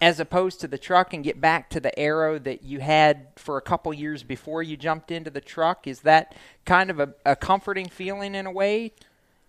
as 0.00 0.20
opposed 0.20 0.60
to 0.60 0.68
the 0.68 0.78
truck 0.78 1.12
and 1.12 1.24
get 1.24 1.40
back 1.40 1.70
to 1.70 1.80
the 1.80 1.96
aero 1.98 2.38
that 2.38 2.62
you 2.62 2.80
had 2.80 3.28
for 3.36 3.56
a 3.56 3.60
couple 3.60 3.92
years 3.92 4.22
before 4.22 4.62
you 4.62 4.76
jumped 4.76 5.10
into 5.10 5.30
the 5.30 5.40
truck? 5.40 5.86
Is 5.86 6.00
that 6.00 6.34
kind 6.64 6.90
of 6.90 7.00
a, 7.00 7.14
a 7.24 7.36
comforting 7.36 7.88
feeling 7.88 8.34
in 8.34 8.46
a 8.46 8.52
way? 8.52 8.92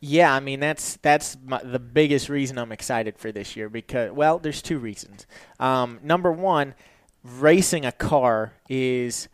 Yeah, 0.01 0.33
I 0.33 0.39
mean 0.39 0.59
that's 0.59 0.95
that's 0.97 1.37
my, 1.45 1.61
the 1.61 1.79
biggest 1.79 2.29
reason 2.29 2.57
I'm 2.57 2.71
excited 2.71 3.17
for 3.17 3.31
this 3.31 3.55
year 3.55 3.69
because 3.69 4.11
well, 4.11 4.39
there's 4.39 4.61
two 4.61 4.79
reasons. 4.79 5.27
Um, 5.59 5.99
number 6.01 6.31
one, 6.31 6.73
racing 7.23 7.85
a 7.85 7.91
car 7.91 8.53
is 8.69 9.27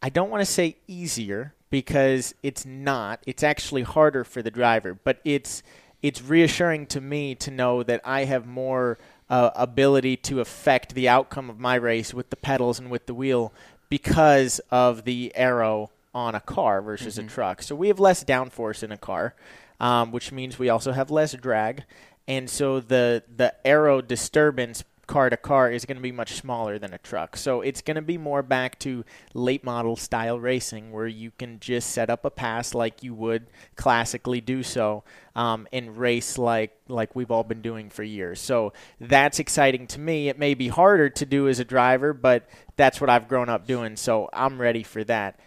I 0.00 0.10
don't 0.10 0.30
want 0.30 0.40
to 0.40 0.46
say 0.46 0.76
easier 0.86 1.54
because 1.68 2.34
it's 2.42 2.64
not. 2.64 3.20
It's 3.26 3.42
actually 3.42 3.82
harder 3.82 4.22
for 4.22 4.40
the 4.40 4.50
driver, 4.50 4.94
but 4.94 5.18
it's 5.24 5.62
it's 6.02 6.22
reassuring 6.22 6.86
to 6.86 7.00
me 7.00 7.34
to 7.36 7.50
know 7.50 7.82
that 7.82 8.00
I 8.04 8.24
have 8.24 8.46
more 8.46 8.98
uh, 9.34 9.50
ability 9.56 10.16
to 10.16 10.38
affect 10.38 10.94
the 10.94 11.08
outcome 11.08 11.50
of 11.50 11.58
my 11.58 11.74
race 11.74 12.14
with 12.14 12.30
the 12.30 12.36
pedals 12.36 12.78
and 12.78 12.88
with 12.88 13.06
the 13.06 13.14
wheel 13.14 13.52
because 13.88 14.60
of 14.70 15.02
the 15.02 15.32
aero 15.34 15.90
on 16.14 16.36
a 16.36 16.40
car 16.40 16.80
versus 16.80 17.16
mm-hmm. 17.16 17.26
a 17.26 17.30
truck. 17.30 17.60
So 17.60 17.74
we 17.74 17.88
have 17.88 17.98
less 17.98 18.22
downforce 18.22 18.84
in 18.84 18.92
a 18.92 18.96
car, 18.96 19.34
um, 19.80 20.12
which 20.12 20.30
means 20.30 20.56
we 20.56 20.68
also 20.68 20.92
have 20.92 21.10
less 21.10 21.32
drag, 21.32 21.82
and 22.28 22.48
so 22.48 22.78
the 22.78 23.24
the 23.36 23.52
aero 23.66 24.00
disturbance 24.00 24.84
car 25.06 25.30
to 25.30 25.36
car 25.36 25.70
is 25.70 25.84
going 25.84 25.96
to 25.96 26.02
be 26.02 26.12
much 26.12 26.34
smaller 26.34 26.78
than 26.78 26.92
a 26.92 26.98
truck. 26.98 27.36
So 27.36 27.60
it's 27.60 27.82
going 27.82 27.96
to 27.96 28.02
be 28.02 28.18
more 28.18 28.42
back 28.42 28.78
to 28.80 29.04
late 29.32 29.64
model 29.64 29.96
style 29.96 30.38
racing 30.38 30.92
where 30.92 31.06
you 31.06 31.32
can 31.38 31.60
just 31.60 31.90
set 31.90 32.10
up 32.10 32.24
a 32.24 32.30
pass 32.30 32.74
like 32.74 33.02
you 33.02 33.14
would 33.14 33.46
classically 33.76 34.40
do 34.40 34.62
so 34.62 35.04
um, 35.36 35.66
and 35.72 35.96
race 35.96 36.38
like 36.38 36.76
like 36.88 37.14
we've 37.16 37.30
all 37.30 37.44
been 37.44 37.62
doing 37.62 37.90
for 37.90 38.02
years. 38.02 38.40
So 38.40 38.72
that's 39.00 39.38
exciting 39.38 39.86
to 39.88 40.00
me. 40.00 40.28
It 40.28 40.38
may 40.38 40.54
be 40.54 40.68
harder 40.68 41.08
to 41.10 41.26
do 41.26 41.48
as 41.48 41.58
a 41.58 41.64
driver, 41.64 42.12
but 42.12 42.48
that's 42.76 43.00
what 43.00 43.10
I've 43.10 43.28
grown 43.28 43.48
up 43.48 43.66
doing. 43.66 43.96
So 43.96 44.28
I'm 44.32 44.60
ready 44.60 44.82
for 44.82 45.04
that. 45.04 45.38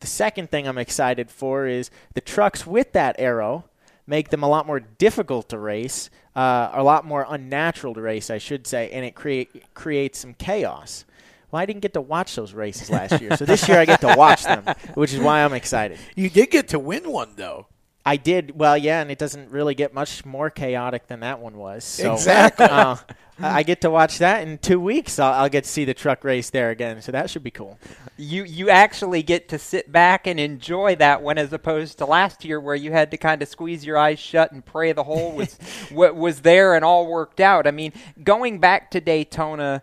The 0.00 0.06
second 0.06 0.50
thing 0.50 0.68
I'm 0.68 0.78
excited 0.78 1.30
for 1.30 1.66
is 1.66 1.90
the 2.14 2.20
trucks 2.20 2.66
with 2.66 2.92
that 2.92 3.16
aero 3.18 3.64
make 4.06 4.30
them 4.30 4.42
a 4.42 4.48
lot 4.48 4.66
more 4.66 4.80
difficult 4.80 5.48
to 5.50 5.58
race, 5.58 6.10
uh, 6.36 6.70
a 6.72 6.82
lot 6.82 7.04
more 7.04 7.26
unnatural 7.28 7.94
to 7.94 8.00
race, 8.00 8.30
I 8.30 8.38
should 8.38 8.66
say, 8.66 8.90
and 8.90 9.04
it 9.04 9.14
create 9.14 9.74
creates 9.74 10.18
some 10.18 10.34
chaos. 10.34 11.04
Well, 11.50 11.60
I 11.60 11.66
didn't 11.66 11.82
get 11.82 11.94
to 11.94 12.00
watch 12.00 12.34
those 12.34 12.52
races 12.52 12.90
last 12.90 13.20
year, 13.20 13.36
so 13.36 13.44
this 13.44 13.68
year 13.68 13.78
I 13.78 13.84
get 13.84 14.00
to 14.00 14.14
watch 14.16 14.42
them, 14.42 14.64
which 14.94 15.12
is 15.12 15.20
why 15.20 15.44
I'm 15.44 15.52
excited. 15.52 15.98
You 16.16 16.28
did 16.28 16.50
get 16.50 16.68
to 16.68 16.78
win 16.78 17.10
one 17.10 17.34
though. 17.36 17.68
I 18.06 18.16
did 18.16 18.58
well, 18.58 18.76
yeah, 18.76 19.00
and 19.00 19.10
it 19.10 19.18
doesn't 19.18 19.50
really 19.50 19.74
get 19.74 19.94
much 19.94 20.24
more 20.26 20.50
chaotic 20.50 21.06
than 21.06 21.20
that 21.20 21.40
one 21.40 21.56
was. 21.56 21.84
So, 21.84 22.12
Exactly. 22.12 22.66
uh, 22.66 22.96
I 23.40 23.62
get 23.62 23.80
to 23.80 23.90
watch 23.90 24.18
that 24.18 24.46
in 24.46 24.58
two 24.58 24.78
weeks. 24.78 25.18
I'll, 25.18 25.32
I'll 25.32 25.48
get 25.48 25.64
to 25.64 25.70
see 25.70 25.84
the 25.86 25.94
truck 25.94 26.22
race 26.22 26.50
there 26.50 26.70
again, 26.70 27.00
so 27.00 27.12
that 27.12 27.30
should 27.30 27.42
be 27.42 27.50
cool. 27.50 27.78
You 28.18 28.44
you 28.44 28.68
actually 28.68 29.22
get 29.22 29.48
to 29.48 29.58
sit 29.58 29.90
back 29.90 30.26
and 30.26 30.38
enjoy 30.38 30.96
that 30.96 31.22
one, 31.22 31.38
as 31.38 31.52
opposed 31.52 31.98
to 31.98 32.06
last 32.06 32.44
year 32.44 32.60
where 32.60 32.74
you 32.76 32.92
had 32.92 33.10
to 33.12 33.16
kind 33.16 33.40
of 33.42 33.48
squeeze 33.48 33.86
your 33.86 33.96
eyes 33.96 34.18
shut 34.18 34.52
and 34.52 34.64
pray 34.64 34.92
the 34.92 35.04
hole 35.04 35.32
was 35.32 35.54
what 35.90 36.14
was 36.14 36.42
there 36.42 36.74
and 36.74 36.84
all 36.84 37.06
worked 37.06 37.40
out. 37.40 37.66
I 37.66 37.70
mean, 37.70 37.92
going 38.22 38.58
back 38.58 38.90
to 38.92 39.00
Daytona 39.00 39.82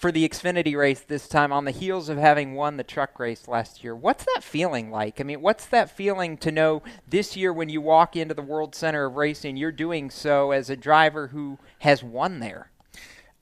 for 0.00 0.10
the 0.10 0.26
Xfinity 0.26 0.74
race 0.74 1.00
this 1.00 1.28
time 1.28 1.52
on 1.52 1.66
the 1.66 1.70
heels 1.70 2.08
of 2.08 2.16
having 2.16 2.54
won 2.54 2.78
the 2.78 2.82
truck 2.82 3.20
race 3.20 3.46
last 3.46 3.84
year. 3.84 3.94
What's 3.94 4.24
that 4.34 4.42
feeling 4.42 4.90
like? 4.90 5.20
I 5.20 5.24
mean, 5.24 5.42
what's 5.42 5.66
that 5.66 5.94
feeling 5.94 6.38
to 6.38 6.50
know 6.50 6.82
this 7.06 7.36
year 7.36 7.52
when 7.52 7.68
you 7.68 7.82
walk 7.82 8.16
into 8.16 8.32
the 8.32 8.40
World 8.40 8.74
Center 8.74 9.04
of 9.04 9.16
Racing, 9.16 9.58
you're 9.58 9.70
doing 9.70 10.08
so 10.08 10.52
as 10.52 10.70
a 10.70 10.76
driver 10.76 11.26
who 11.26 11.58
has 11.80 12.02
won 12.02 12.40
there? 12.40 12.70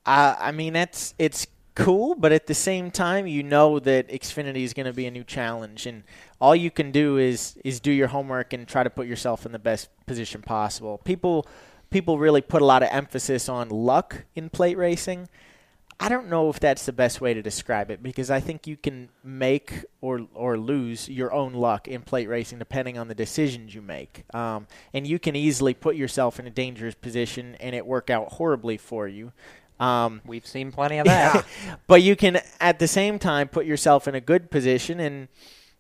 Uh, 0.05 0.35
I 0.37 0.51
mean, 0.51 0.75
it's 0.75 1.15
it's 1.17 1.47
cool, 1.77 2.17
but 2.17 2.33
at 2.33 2.49
the 2.49 2.55
same 2.55 2.91
time, 2.91 3.29
you 3.29 3.45
know 3.45 3.79
that 3.79 4.09
Xfinity 4.09 4.65
is 4.65 4.75
going 4.75 4.87
to 4.87 4.93
be 4.93 5.07
a 5.07 5.13
new 5.13 5.23
challenge, 5.23 5.87
and 5.87 6.03
all 6.41 6.57
you 6.57 6.73
can 6.73 6.91
do 6.91 7.19
is 7.19 7.57
is 7.65 7.79
do 7.79 7.93
your 7.93 8.09
homework 8.09 8.53
and 8.53 8.67
try 8.67 8.83
to 8.83 8.91
put 8.91 9.07
yourself 9.07 9.47
in 9.47 9.53
the 9.53 9.61
best 9.61 9.91
position 10.07 10.43
possible. 10.43 10.99
People 11.05 11.47
people 11.91 12.19
really 12.19 12.41
put 12.41 12.63
a 12.63 12.65
lot 12.65 12.83
of 12.83 12.89
emphasis 12.91 13.49
on 13.49 13.69
luck 13.69 14.25
in 14.35 14.51
plate 14.51 14.77
racing. 14.77 15.29
I 16.01 16.09
don't 16.09 16.29
know 16.29 16.49
if 16.49 16.61
that's 16.61 16.87
the 16.87 16.93
best 16.93 17.21
way 17.21 17.35
to 17.35 17.43
describe 17.43 17.91
it 17.91 18.03
because 18.03 18.31
I 18.31 18.39
think 18.39 18.69
you 18.69 18.77
can 18.77 19.09
make 19.25 19.85
or 20.01 20.27
or 20.33 20.57
lose 20.57 21.09
your 21.09 21.33
own 21.33 21.55
luck 21.55 21.89
in 21.89 22.03
plate 22.03 22.29
racing 22.29 22.61
depending 22.61 22.97
on 22.97 23.09
the 23.09 23.17
decisions 23.17 23.75
you 23.75 23.83
make, 23.83 24.25
um, 24.33 24.69
and 24.95 25.07
you 25.07 25.19
can 25.19 25.35
easily 25.35 25.75
put 25.75 25.97
yourself 25.97 26.39
in 26.39 26.47
a 26.47 26.51
dangerous 26.51 26.95
position 26.95 27.57
and 27.59 27.75
it 27.75 27.85
work 27.85 28.11
out 28.11 28.33
horribly 28.35 28.77
for 28.77 29.09
you. 29.09 29.33
Um, 29.81 30.21
We've 30.25 30.47
seen 30.47 30.71
plenty 30.73 30.99
of 30.99 31.07
that. 31.07 31.45
but 31.87 32.03
you 32.03 32.15
can 32.17 32.41
at 32.61 32.79
the 32.79 32.89
same 32.89 33.19
time 33.19 33.49
put 33.49 33.67
yourself 33.67 34.07
in 34.07 34.15
a 34.15 34.21
good 34.21 34.51
position 34.51 35.01
and 35.01 35.29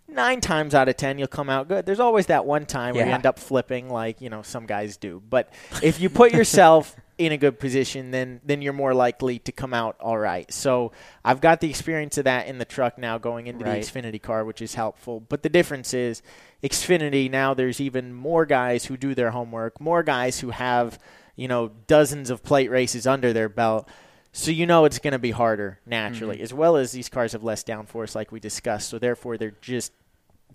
nine 0.08 0.40
times 0.40 0.74
out 0.74 0.88
of 0.88 0.96
ten 0.96 1.18
you'll 1.18 1.28
come 1.28 1.50
out 1.50 1.68
good 1.68 1.84
there's 1.84 2.00
always 2.00 2.26
that 2.26 2.46
one 2.46 2.64
time 2.64 2.94
where 2.94 3.06
you 3.06 3.12
end 3.12 3.26
up 3.26 3.38
flipping 3.38 3.90
like 3.90 4.22
you 4.22 4.30
know 4.30 4.40
some 4.40 4.64
guys 4.64 4.96
do 4.96 5.22
but 5.28 5.52
if 5.82 6.00
you 6.00 6.08
put 6.08 6.32
yourself 6.32 6.96
in 7.18 7.32
a 7.32 7.36
good 7.36 7.58
position 7.58 8.10
then 8.12 8.40
then 8.44 8.62
you're 8.62 8.72
more 8.72 8.94
likely 8.94 9.38
to 9.40 9.50
come 9.52 9.74
out 9.74 9.96
all 10.00 10.16
right 10.16 10.52
so 10.52 10.92
i've 11.24 11.40
got 11.40 11.60
the 11.60 11.68
experience 11.68 12.16
of 12.16 12.24
that 12.24 12.46
in 12.46 12.58
the 12.58 12.64
truck 12.64 12.96
now 12.96 13.18
going 13.18 13.46
into 13.48 13.64
Right. 13.64 13.82
the 13.84 13.90
xfinity 14.00 14.22
car 14.22 14.44
which 14.44 14.62
is 14.62 14.74
helpful 14.74 15.18
but 15.20 15.42
the 15.42 15.48
difference 15.48 15.92
is 15.92 16.22
xfinity 16.62 17.30
now 17.30 17.54
there's 17.54 17.80
even 17.80 18.12
more 18.14 18.46
guys 18.46 18.84
who 18.84 18.96
do 18.96 19.14
their 19.14 19.30
homework 19.32 19.80
more 19.80 20.02
guys 20.02 20.40
who 20.40 20.50
have 20.50 20.98
you 21.36 21.48
know 21.48 21.70
dozens 21.86 22.30
of 22.30 22.42
plate 22.42 22.70
races 22.70 23.06
under 23.06 23.32
their 23.32 23.48
belt 23.48 23.88
so 24.32 24.50
you 24.50 24.66
know 24.66 24.84
it's 24.84 24.98
going 24.98 25.12
to 25.12 25.18
be 25.18 25.30
harder 25.30 25.80
naturally, 25.86 26.40
as 26.42 26.52
well 26.52 26.76
as 26.76 26.92
these 26.92 27.08
cars 27.08 27.32
have 27.32 27.42
less 27.42 27.64
downforce, 27.64 28.14
like 28.14 28.30
we 28.30 28.38
discussed. 28.38 28.90
So 28.90 28.98
therefore, 28.98 29.38
they're 29.38 29.54
just 29.62 29.90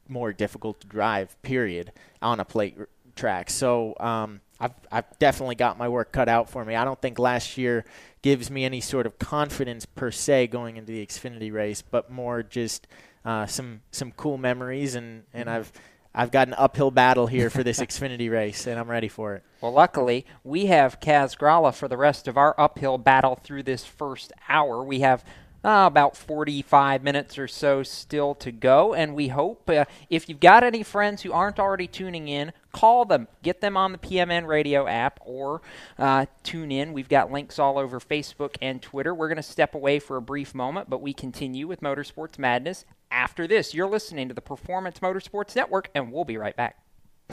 more 0.08 0.32
difficult 0.32 0.80
to 0.82 0.88
drive. 0.88 1.36
Period 1.42 1.92
on 2.22 2.40
a 2.40 2.46
plate 2.46 2.76
r- 2.80 2.88
track. 3.16 3.50
So 3.50 3.96
um, 4.00 4.42
I've 4.64 4.74
I've 4.90 5.20
definitely 5.20 5.56
got 5.56 5.78
my 5.78 5.90
work 5.90 6.14
cut 6.14 6.30
out 6.30 6.50
for 6.50 6.64
me. 6.64 6.76
I 6.76 6.86
don't 6.86 7.02
think 7.02 7.20
last 7.20 7.58
year 7.58 7.84
gives 8.22 8.50
me 8.50 8.64
any 8.64 8.80
sort 8.80 9.06
of 9.06 9.20
confidence 9.20 9.86
per 9.86 10.10
se 10.10 10.48
going 10.48 10.78
into 10.78 10.94
the 10.94 11.06
Xfinity 11.06 11.52
race, 11.52 11.82
but 11.82 12.10
more 12.10 12.44
just 12.44 12.88
uh, 13.26 13.46
some 13.46 13.82
some 13.92 14.14
cool 14.14 14.38
memories, 14.38 14.96
and 14.96 15.24
and 15.34 15.50
I've 15.50 15.70
I've 16.16 16.32
got 16.32 16.48
an 16.48 16.54
uphill 16.58 16.92
battle 16.92 17.28
here 17.28 17.50
for 17.50 17.62
this 17.62 17.80
Xfinity 17.82 18.32
race, 18.32 18.66
and 18.66 18.80
I'm 18.80 18.90
ready 18.90 19.10
for 19.10 19.36
it. 19.36 19.44
Well, 19.60 19.74
luckily, 19.74 20.26
we 20.46 20.68
have 20.68 21.02
Kaz 21.02 21.38
Grala 21.38 21.76
for 21.76 21.90
the 21.90 21.98
rest 21.98 22.30
of 22.30 22.38
our 22.38 22.56
uphill 22.58 22.98
battle 22.98 23.36
through 23.36 23.64
this 23.64 23.84
first 23.84 24.32
hour. 24.48 24.82
We 24.82 25.02
have 25.02 25.26
uh, 25.64 25.86
about 25.88 26.18
45 26.18 27.04
minutes 27.04 27.38
or 27.38 27.48
so 27.48 27.84
still 27.84 28.36
to 28.36 28.52
go, 28.52 28.94
and 28.94 29.16
we 29.16 29.30
hope 29.30 29.70
uh, 29.70 29.86
if 30.10 30.28
you've 30.28 30.40
got 30.40 30.64
any 30.64 30.84
friends 30.84 31.22
who 31.22 31.32
aren't 31.32 31.60
already 31.60 31.88
tuning 31.88 32.28
in, 32.28 32.52
call 32.72 33.06
them, 33.06 33.28
get 33.42 33.62
them 33.62 33.78
on 33.78 33.92
the 33.92 33.98
PMN 33.98 34.48
radio 34.48 34.88
app, 34.88 35.20
or 35.26 35.62
uh, 35.98 36.26
tune 36.44 36.72
in. 36.72 36.94
We've 36.94 37.10
got 37.10 37.32
links 37.32 37.60
all 37.60 37.78
over 37.78 38.00
Facebook 38.00 38.56
and 38.62 38.82
Twitter. 38.82 39.14
We're 39.14 39.30
going 39.30 39.38
to 39.38 39.44
step 39.44 39.76
away 39.76 40.00
for 40.00 40.18
a 40.18 40.22
brief 40.22 40.54
moment, 40.54 40.90
but 40.90 41.02
we 41.02 41.14
continue 41.14 41.68
with 41.68 41.82
Motorsports 41.82 42.38
Madness 42.38 42.86
after 43.10 43.48
this. 43.48 43.74
You're 43.74 43.90
listening 43.90 44.28
to 44.28 44.34
the 44.34 44.42
Performance 44.42 45.00
Motorsports 45.00 45.56
Network, 45.56 45.90
and 45.96 46.12
we'll 46.12 46.26
be 46.26 46.38
right 46.38 46.56
back. 46.56 46.80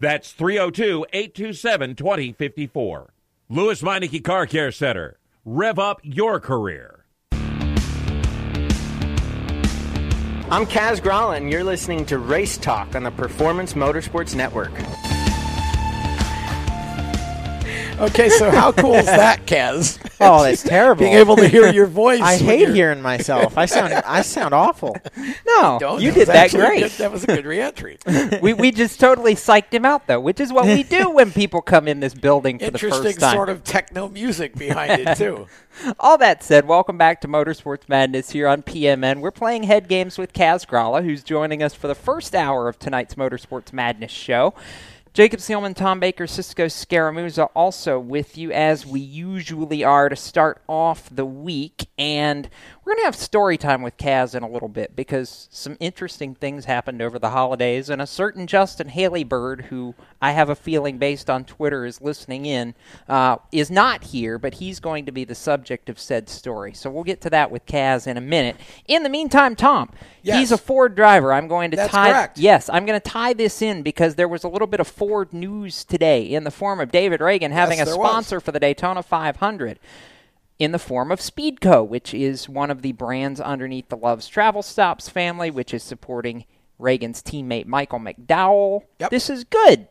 That's 0.00 0.32
302 0.32 1.06
827 1.12 1.94
2054. 1.96 3.12
Lewes 3.48 3.82
Meineke 3.82 4.22
Car 4.22 4.46
Care 4.46 4.70
Center. 4.70 5.18
Rev 5.44 5.78
up 5.78 6.00
your 6.02 6.38
career. 6.40 7.04
I'm 10.50 10.64
Kaz 10.64 11.36
and 11.36 11.50
you're 11.50 11.64
listening 11.64 12.06
to 12.06 12.18
Race 12.18 12.56
Talk 12.56 12.94
on 12.94 13.02
the 13.02 13.10
Performance 13.10 13.74
Motorsports 13.74 14.34
Network. 14.34 14.72
Okay, 18.00 18.28
so 18.28 18.48
how 18.50 18.70
cool 18.70 18.94
is 18.94 19.06
that, 19.06 19.40
Kaz? 19.46 19.98
Oh, 20.20 20.44
that's 20.44 20.62
terrible. 20.62 21.00
Being 21.00 21.14
able 21.14 21.34
to 21.36 21.48
hear 21.48 21.66
your 21.72 21.86
voice. 22.04 22.20
I 22.20 22.36
hate 22.36 22.68
hearing 22.70 23.02
myself. 23.02 23.58
I 23.58 23.66
sound 23.66 23.92
I 23.92 24.22
sound 24.22 24.54
awful. 24.54 24.96
No, 25.46 25.78
Don't. 25.80 26.00
you 26.00 26.12
That 26.12 26.18
did 26.18 26.28
that 26.28 26.50
great. 26.52 26.82
good- 26.82 26.90
that 26.92 27.10
was 27.10 27.24
a 27.24 27.26
good 27.26 27.44
reentry. 27.46 27.98
we 28.40 28.52
we 28.52 28.70
just 28.70 29.00
totally 29.00 29.34
psyched 29.34 29.72
him 29.72 29.84
out 29.84 30.06
though, 30.06 30.20
which 30.20 30.38
is 30.38 30.52
what 30.52 30.66
we 30.66 30.84
do 30.84 31.10
when 31.10 31.32
people 31.32 31.60
come 31.60 31.88
in 31.88 31.98
this 31.98 32.14
building 32.14 32.58
for 32.60 32.70
the 32.70 32.78
first 32.78 33.18
time. 33.18 33.34
sort 33.34 33.48
of 33.48 33.64
techno 33.64 34.08
music 34.08 34.54
behind 34.54 35.00
it 35.00 35.16
too. 35.16 35.48
All 35.98 36.16
that 36.18 36.44
said, 36.44 36.66
welcome 36.68 36.96
back 36.98 37.20
to 37.22 37.28
Motorsports 37.28 37.88
Madness 37.88 38.30
here 38.30 38.46
on 38.46 38.62
PMN. 38.62 39.20
We're 39.20 39.30
playing 39.32 39.64
head 39.64 39.88
games 39.88 40.16
with 40.18 40.32
Kaz 40.32 40.64
Grala, 40.66 41.02
who's 41.04 41.22
joining 41.24 41.62
us 41.62 41.74
for 41.74 41.88
the 41.88 41.94
first 41.94 42.34
hour 42.34 42.68
of 42.68 42.78
tonight's 42.78 43.14
Motorsports 43.16 43.72
Madness 43.72 44.12
show. 44.12 44.54
Jacob 45.18 45.40
Seelman, 45.40 45.74
Tom 45.74 45.98
Baker, 45.98 46.28
Cisco 46.28 46.66
Scaramuza 46.66 47.50
also 47.52 47.98
with 47.98 48.38
you 48.38 48.52
as 48.52 48.86
we 48.86 49.00
usually 49.00 49.82
are 49.82 50.08
to 50.08 50.14
start 50.14 50.62
off 50.68 51.10
the 51.10 51.24
week. 51.24 51.88
And 51.98 52.48
we're 52.88 52.94
going 52.94 53.02
to 53.02 53.08
have 53.08 53.16
story 53.16 53.58
time 53.58 53.82
with 53.82 53.98
Kaz 53.98 54.34
in 54.34 54.42
a 54.42 54.48
little 54.48 54.66
bit 54.68 54.96
because 54.96 55.46
some 55.52 55.76
interesting 55.78 56.34
things 56.34 56.64
happened 56.64 57.02
over 57.02 57.18
the 57.18 57.28
holidays. 57.28 57.90
And 57.90 58.00
a 58.00 58.06
certain 58.06 58.46
Justin 58.46 58.88
Haley 58.88 59.24
Bird, 59.24 59.66
who 59.66 59.94
I 60.22 60.30
have 60.30 60.48
a 60.48 60.54
feeling 60.54 60.96
based 60.96 61.28
on 61.28 61.44
Twitter 61.44 61.84
is 61.84 62.00
listening 62.00 62.46
in, 62.46 62.74
uh, 63.06 63.36
is 63.52 63.70
not 63.70 64.04
here, 64.04 64.38
but 64.38 64.54
he's 64.54 64.80
going 64.80 65.04
to 65.04 65.12
be 65.12 65.24
the 65.24 65.34
subject 65.34 65.90
of 65.90 65.98
said 65.98 66.30
story. 66.30 66.72
So 66.72 66.88
we'll 66.88 67.04
get 67.04 67.20
to 67.20 67.30
that 67.30 67.50
with 67.50 67.66
Kaz 67.66 68.06
in 68.06 68.16
a 68.16 68.22
minute. 68.22 68.56
In 68.86 69.02
the 69.02 69.10
meantime, 69.10 69.54
Tom, 69.54 69.90
Yes. 70.22 70.38
he's 70.38 70.52
a 70.52 70.56
Ford 70.58 70.94
driver. 70.94 71.34
I'm 71.34 71.46
going 71.46 71.70
to 71.72 71.76
That's 71.76 71.92
tie. 71.92 72.10
correct. 72.10 72.38
Yes, 72.38 72.70
I'm 72.70 72.86
going 72.86 72.98
to 72.98 73.06
tie 73.06 73.34
this 73.34 73.60
in 73.60 73.82
because 73.82 74.14
there 74.14 74.28
was 74.28 74.44
a 74.44 74.48
little 74.48 74.66
bit 74.66 74.80
of 74.80 74.88
Ford 74.88 75.34
news 75.34 75.84
today 75.84 76.22
in 76.22 76.44
the 76.44 76.50
form 76.50 76.80
of 76.80 76.90
David 76.90 77.20
Ragan 77.20 77.50
having 77.50 77.82
a 77.82 77.84
there 77.84 77.98
was. 77.98 78.08
sponsor 78.08 78.40
for 78.40 78.50
the 78.52 78.60
Daytona 78.60 79.02
500 79.02 79.78
in 80.58 80.72
the 80.72 80.78
form 80.78 81.12
of 81.12 81.20
Speedco, 81.20 81.86
which 81.86 82.12
is 82.12 82.48
one 82.48 82.70
of 82.70 82.82
the 82.82 82.92
brands 82.92 83.40
underneath 83.40 83.88
the 83.88 83.96
Love's 83.96 84.28
Travel 84.28 84.62
Stops 84.62 85.08
family, 85.08 85.50
which 85.50 85.72
is 85.72 85.82
supporting 85.82 86.44
Ragan's 86.78 87.22
teammate 87.22 87.66
Michael 87.66 88.00
McDowell. 88.00 88.82
Yep. 88.98 89.10
This 89.10 89.30
is 89.30 89.44
good. 89.44 89.88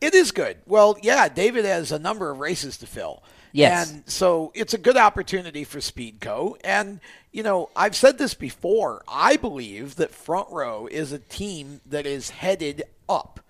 It 0.00 0.14
is 0.14 0.32
good. 0.32 0.58
Well, 0.66 0.96
yeah, 1.02 1.28
David 1.28 1.64
has 1.64 1.92
a 1.92 1.98
number 1.98 2.30
of 2.30 2.40
races 2.40 2.76
to 2.78 2.86
fill. 2.86 3.22
Yes. 3.52 3.92
And 3.92 4.02
so 4.06 4.50
it's 4.54 4.74
a 4.74 4.78
good 4.78 4.96
opportunity 4.96 5.64
for 5.64 5.78
Speedco. 5.78 6.56
And, 6.64 7.00
you 7.32 7.42
know, 7.42 7.70
I've 7.76 7.94
said 7.94 8.18
this 8.18 8.34
before. 8.34 9.04
I 9.06 9.36
believe 9.36 9.96
that 9.96 10.10
Front 10.10 10.48
Row 10.50 10.88
is 10.90 11.12
a 11.12 11.18
team 11.18 11.80
that 11.86 12.06
is 12.06 12.30
headed 12.30 12.84
up. 13.08 13.40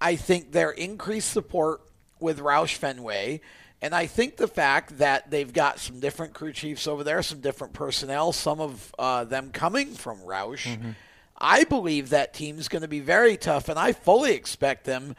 I 0.00 0.16
think 0.16 0.52
their 0.52 0.70
increased 0.70 1.30
support 1.30 1.80
with 2.20 2.40
Roush 2.40 2.74
Fenway. 2.74 3.40
And 3.86 3.94
I 3.94 4.06
think 4.06 4.36
the 4.36 4.48
fact 4.48 4.98
that 4.98 5.30
they've 5.30 5.52
got 5.52 5.78
some 5.78 6.00
different 6.00 6.34
crew 6.34 6.52
chiefs 6.52 6.88
over 6.88 7.04
there, 7.04 7.22
some 7.22 7.40
different 7.40 7.72
personnel, 7.72 8.32
some 8.32 8.60
of 8.60 8.92
uh, 8.98 9.22
them 9.22 9.50
coming 9.52 9.94
from 9.94 10.18
Roush, 10.22 10.76
I 11.38 11.62
believe 11.62 12.10
that 12.10 12.34
team's 12.34 12.66
going 12.66 12.82
to 12.82 12.88
be 12.88 12.98
very 12.98 13.36
tough, 13.36 13.68
and 13.68 13.78
I 13.78 13.92
fully 13.92 14.32
expect 14.32 14.86
them. 14.86 15.14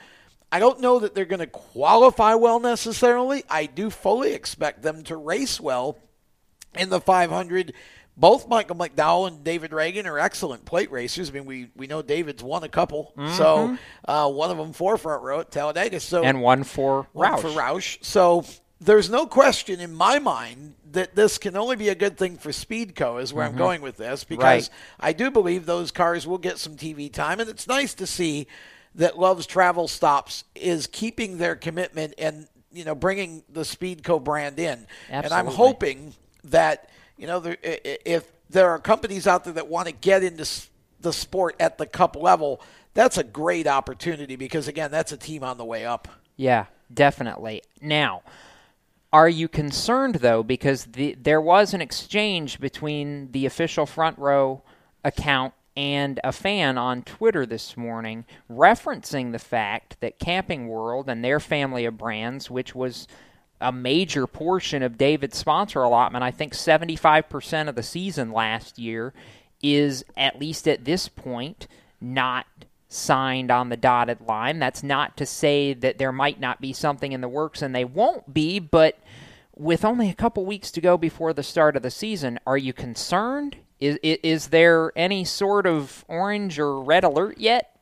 I 0.52 0.60
don't 0.60 0.82
know 0.82 1.00
that 1.00 1.16
they're 1.16 1.24
going 1.24 1.40
to 1.40 1.48
qualify 1.48 2.34
well 2.34 2.60
necessarily. 2.60 3.46
I 3.50 3.68
do 3.68 3.90
fully 3.90 4.34
expect 4.34 4.82
them 4.82 5.02
to 5.06 5.16
race 5.16 5.62
well 5.62 5.98
in 6.76 6.90
the 6.90 7.00
500. 7.00 7.72
Both 8.20 8.48
Michael 8.48 8.76
McDowell 8.76 9.28
and 9.28 9.44
David 9.44 9.70
Ragan 9.72 10.06
are 10.06 10.18
excellent 10.18 10.66
plate 10.66 10.92
racers. 10.92 11.30
I 11.30 11.34
mean, 11.34 11.46
we, 11.46 11.70
we 11.76 11.86
know 11.86 12.02
David's 12.02 12.42
won 12.44 12.64
a 12.64 12.70
couple, 12.70 13.14
so 13.36 13.78
uh, 14.06 14.28
one 14.30 14.50
of 14.50 14.58
them 14.58 14.74
for 14.74 14.98
front 14.98 15.22
row 15.22 15.42
at 15.42 15.52
Talladega. 15.52 16.00
So 16.00 16.24
And 16.24 16.42
one 16.42 16.64
for 16.64 17.08
one 17.14 17.34
Roush. 17.34 17.42
for 17.42 17.50
Roush. 17.50 17.98
So 18.04 18.44
there's 18.82 19.10
no 19.10 19.28
question 19.28 19.80
in 19.80 19.94
my 19.94 20.18
mind 20.18 20.74
that 20.94 21.16
this 21.16 21.38
can 21.38 21.56
only 21.56 21.76
be 21.76 21.90
a 21.90 21.96
good 21.96 22.18
thing 22.18 22.38
for 22.38 22.50
Speedco, 22.50 23.22
is 23.22 23.34
where 23.34 23.46
I'm 23.46 23.56
going 23.56 23.82
with 23.82 23.98
this, 23.98 24.24
because 24.24 24.42
Right. 24.44 24.70
I 25.00 25.14
do 25.14 25.30
believe 25.30 25.66
those 25.68 25.92
cars 25.92 26.26
will 26.26 26.38
get 26.40 26.58
some 26.58 26.76
TV 26.76 27.12
time, 27.14 27.40
and 27.40 27.48
it's 27.50 27.68
nice 27.68 27.94
to 27.96 28.08
see 28.08 28.48
that 28.96 29.20
Love's 29.20 29.46
Travel 29.46 29.88
Stops 29.88 30.44
is 30.56 30.88
keeping 30.88 31.38
their 31.38 31.56
commitment 31.56 32.16
and 32.18 32.48
you 32.72 32.84
know 32.84 32.96
bringing 32.96 33.44
the 33.48 33.62
Speedco 33.62 34.24
brand 34.24 34.58
in. 34.58 34.88
And 35.10 35.34
I'm 35.34 35.46
hoping 35.46 36.16
that 36.46 36.90
you 37.18 37.28
know 37.28 37.40
there, 37.40 37.58
if 37.62 38.32
there 38.50 38.70
are 38.70 38.80
companies 38.80 39.28
out 39.28 39.44
there 39.44 39.54
that 39.54 39.68
want 39.68 39.88
to 39.88 39.94
get 39.94 40.24
into 40.24 40.48
the 41.02 41.14
sport 41.14 41.56
at 41.60 41.78
the 41.78 41.86
cup 41.86 42.16
level, 42.16 42.62
that's 42.94 43.18
a 43.18 43.24
great 43.24 43.68
opportunity 43.68 44.36
because 44.36 44.68
again, 44.68 44.92
that's 44.92 45.12
a 45.12 45.18
team 45.18 45.44
on 45.44 45.58
the 45.58 45.66
way 45.66 45.86
up. 45.86 46.08
Yeah, 46.36 46.66
definitely. 46.94 47.62
Now, 47.82 48.24
are 49.12 49.30
you 49.30 49.48
concerned 49.48 50.16
though 50.16 50.44
because 50.44 50.86
the, 50.86 51.16
there 51.20 51.42
was 51.42 51.74
an 51.74 51.82
exchange 51.82 52.60
between 52.60 53.32
the 53.32 53.46
official 53.46 53.86
front 53.86 54.18
row 54.18 54.64
account 55.04 55.54
and 55.76 56.20
a 56.24 56.32
fan 56.32 56.78
on 56.78 57.04
Twitter 57.04 57.46
this 57.46 57.78
morning 57.78 58.26
referencing 58.52 59.32
the 59.32 59.40
fact 59.40 59.98
that 60.00 60.18
Camping 60.18 60.68
World 60.68 61.08
and 61.08 61.24
their 61.24 61.40
family 61.40 61.86
of 61.86 61.98
brands, 61.98 62.50
which 62.50 62.74
was 62.74 63.08
a 63.60 63.72
major 63.72 64.28
portion 64.28 64.84
of 64.84 64.98
David's 64.98 65.38
sponsor 65.38 65.82
allotment, 65.82 66.24
I 66.24 66.32
think 66.32 66.54
75% 66.54 67.68
of 67.70 67.76
the 67.76 67.84
season 67.84 68.32
last 68.32 68.78
year, 68.78 69.14
is 69.62 70.06
at 70.16 70.40
least 70.40 70.68
at 70.68 70.86
this 70.86 71.08
point 71.08 71.68
not 72.00 72.46
signed 72.88 73.52
on 73.52 73.70
the 73.70 73.78
dotted 73.78 74.22
line. 74.22 74.60
That's 74.60 74.84
not 74.84 75.18
to 75.18 75.26
say 75.26 75.74
that 75.74 75.98
there 75.98 76.12
might 76.12 76.40
not 76.40 76.62
be 76.62 76.74
something 76.74 77.12
in 77.12 77.22
the 77.22 77.28
works 77.28 77.62
and 77.62 77.74
they 77.74 77.86
won't 77.86 78.34
be, 78.34 78.60
but 78.60 78.98
with 79.56 79.84
only 79.84 80.10
a 80.10 80.14
couple 80.14 80.46
weeks 80.46 80.72
to 80.72 80.82
go 80.82 80.98
before 80.98 81.34
the 81.34 81.44
start 81.44 81.76
of 81.76 81.82
the 81.82 81.92
season, 81.92 82.40
are 82.46 82.58
you 82.58 82.74
concerned? 82.74 83.58
Is, 83.80 84.00
is, 84.02 84.48
there 84.48 84.92
any 84.96 85.24
sort 85.24 85.68
of 85.68 86.06
orange 86.08 86.60
or 86.60 86.82
red 86.82 87.04
alert 87.04 87.38
yet? 87.38 87.76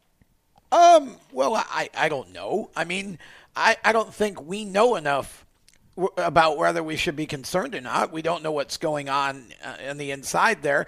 Um, 0.72 1.18
well, 1.32 1.56
I, 1.56 1.90
I 1.96 2.10
don't 2.10 2.34
know. 2.34 2.70
I 2.76 2.84
mean, 2.84 3.18
I, 3.56 3.78
I 3.84 3.94
don't 3.94 4.14
think 4.14 4.42
we 4.42 4.66
know 4.66 4.96
enough 4.96 5.45
about 6.18 6.58
whether 6.58 6.84
we 6.84 6.96
should 6.96 7.16
be 7.16 7.26
concerned 7.26 7.76
or 7.76 7.82
not. 7.82 8.12
We 8.12 8.22
don't 8.22 8.44
know 8.44 8.52
what's 8.52 8.78
going 8.78 9.10
on 9.10 9.46
uh, 9.64 9.76
in 9.88 9.98
the 9.98 10.12
inside 10.12 10.62
there. 10.62 10.88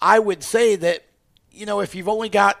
I 0.00 0.18
would 0.18 0.42
say 0.42 0.76
that, 0.76 1.04
you 1.50 1.66
know, 1.66 1.80
if 1.80 1.94
you've 1.94 2.08
only 2.08 2.28
got 2.28 2.60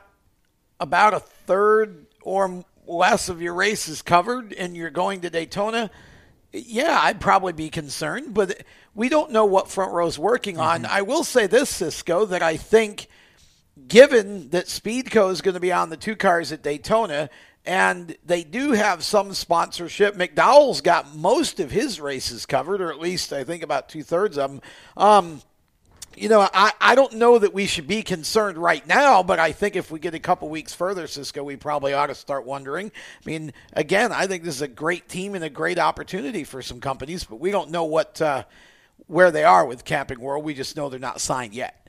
about 0.78 1.14
a 1.14 1.20
third 1.20 2.06
or 2.22 2.64
less 2.86 3.28
of 3.28 3.40
your 3.40 3.54
races 3.54 4.02
covered 4.02 4.52
and 4.52 4.76
you're 4.76 4.90
going 4.90 5.22
to 5.22 5.30
Daytona, 5.30 5.90
yeah, 6.52 6.98
I'd 7.02 7.20
probably 7.20 7.52
be 7.52 7.68
concerned, 7.70 8.34
but 8.34 8.62
we 8.94 9.08
don't 9.08 9.32
know 9.32 9.44
what 9.44 9.68
front 9.68 9.92
row's 9.92 10.18
working 10.18 10.58
on. 10.58 10.86
I 10.86 11.02
will 11.02 11.24
say 11.24 11.46
this, 11.46 11.68
Cisco, 11.68 12.26
that 12.26 12.42
I 12.42 12.56
think 12.56 13.08
given 13.88 14.50
that 14.50 14.66
Speedco 14.66 15.30
is 15.30 15.42
going 15.42 15.54
to 15.54 15.60
be 15.60 15.72
on 15.72 15.90
the 15.90 15.96
two 15.96 16.16
cars 16.16 16.52
at 16.52 16.62
Daytona, 16.62 17.28
and 17.66 18.16
they 18.24 18.44
do 18.44 18.72
have 18.72 19.02
some 19.02 19.34
sponsorship. 19.34 20.14
McDowell's 20.14 20.80
got 20.80 21.14
most 21.16 21.58
of 21.60 21.70
his 21.70 22.00
races 22.00 22.46
covered, 22.46 22.80
or 22.80 22.90
at 22.90 23.00
least 23.00 23.32
I 23.32 23.44
think 23.44 23.62
about 23.62 23.88
two 23.88 24.02
thirds 24.02 24.38
of 24.38 24.50
them. 24.50 24.60
Um, 24.96 25.42
you 26.16 26.30
know, 26.30 26.48
I, 26.54 26.72
I 26.80 26.94
don't 26.94 27.14
know 27.14 27.38
that 27.38 27.52
we 27.52 27.66
should 27.66 27.86
be 27.86 28.02
concerned 28.02 28.56
right 28.56 28.86
now, 28.86 29.22
but 29.22 29.38
I 29.38 29.52
think 29.52 29.76
if 29.76 29.90
we 29.90 29.98
get 29.98 30.14
a 30.14 30.18
couple 30.18 30.48
weeks 30.48 30.72
further, 30.72 31.06
Cisco, 31.06 31.44
we 31.44 31.56
probably 31.56 31.92
ought 31.92 32.06
to 32.06 32.14
start 32.14 32.46
wondering. 32.46 32.86
I 32.88 33.28
mean, 33.28 33.52
again, 33.74 34.12
I 34.12 34.26
think 34.26 34.42
this 34.42 34.54
is 34.54 34.62
a 34.62 34.68
great 34.68 35.08
team 35.08 35.34
and 35.34 35.44
a 35.44 35.50
great 35.50 35.78
opportunity 35.78 36.44
for 36.44 36.62
some 36.62 36.80
companies, 36.80 37.24
but 37.24 37.38
we 37.38 37.50
don't 37.50 37.70
know 37.70 37.84
what 37.84 38.22
uh, 38.22 38.44
where 39.08 39.30
they 39.30 39.44
are 39.44 39.66
with 39.66 39.84
Camping 39.84 40.20
World. 40.20 40.44
We 40.44 40.54
just 40.54 40.74
know 40.74 40.88
they're 40.88 40.98
not 40.98 41.20
signed 41.20 41.54
yet. 41.54 41.85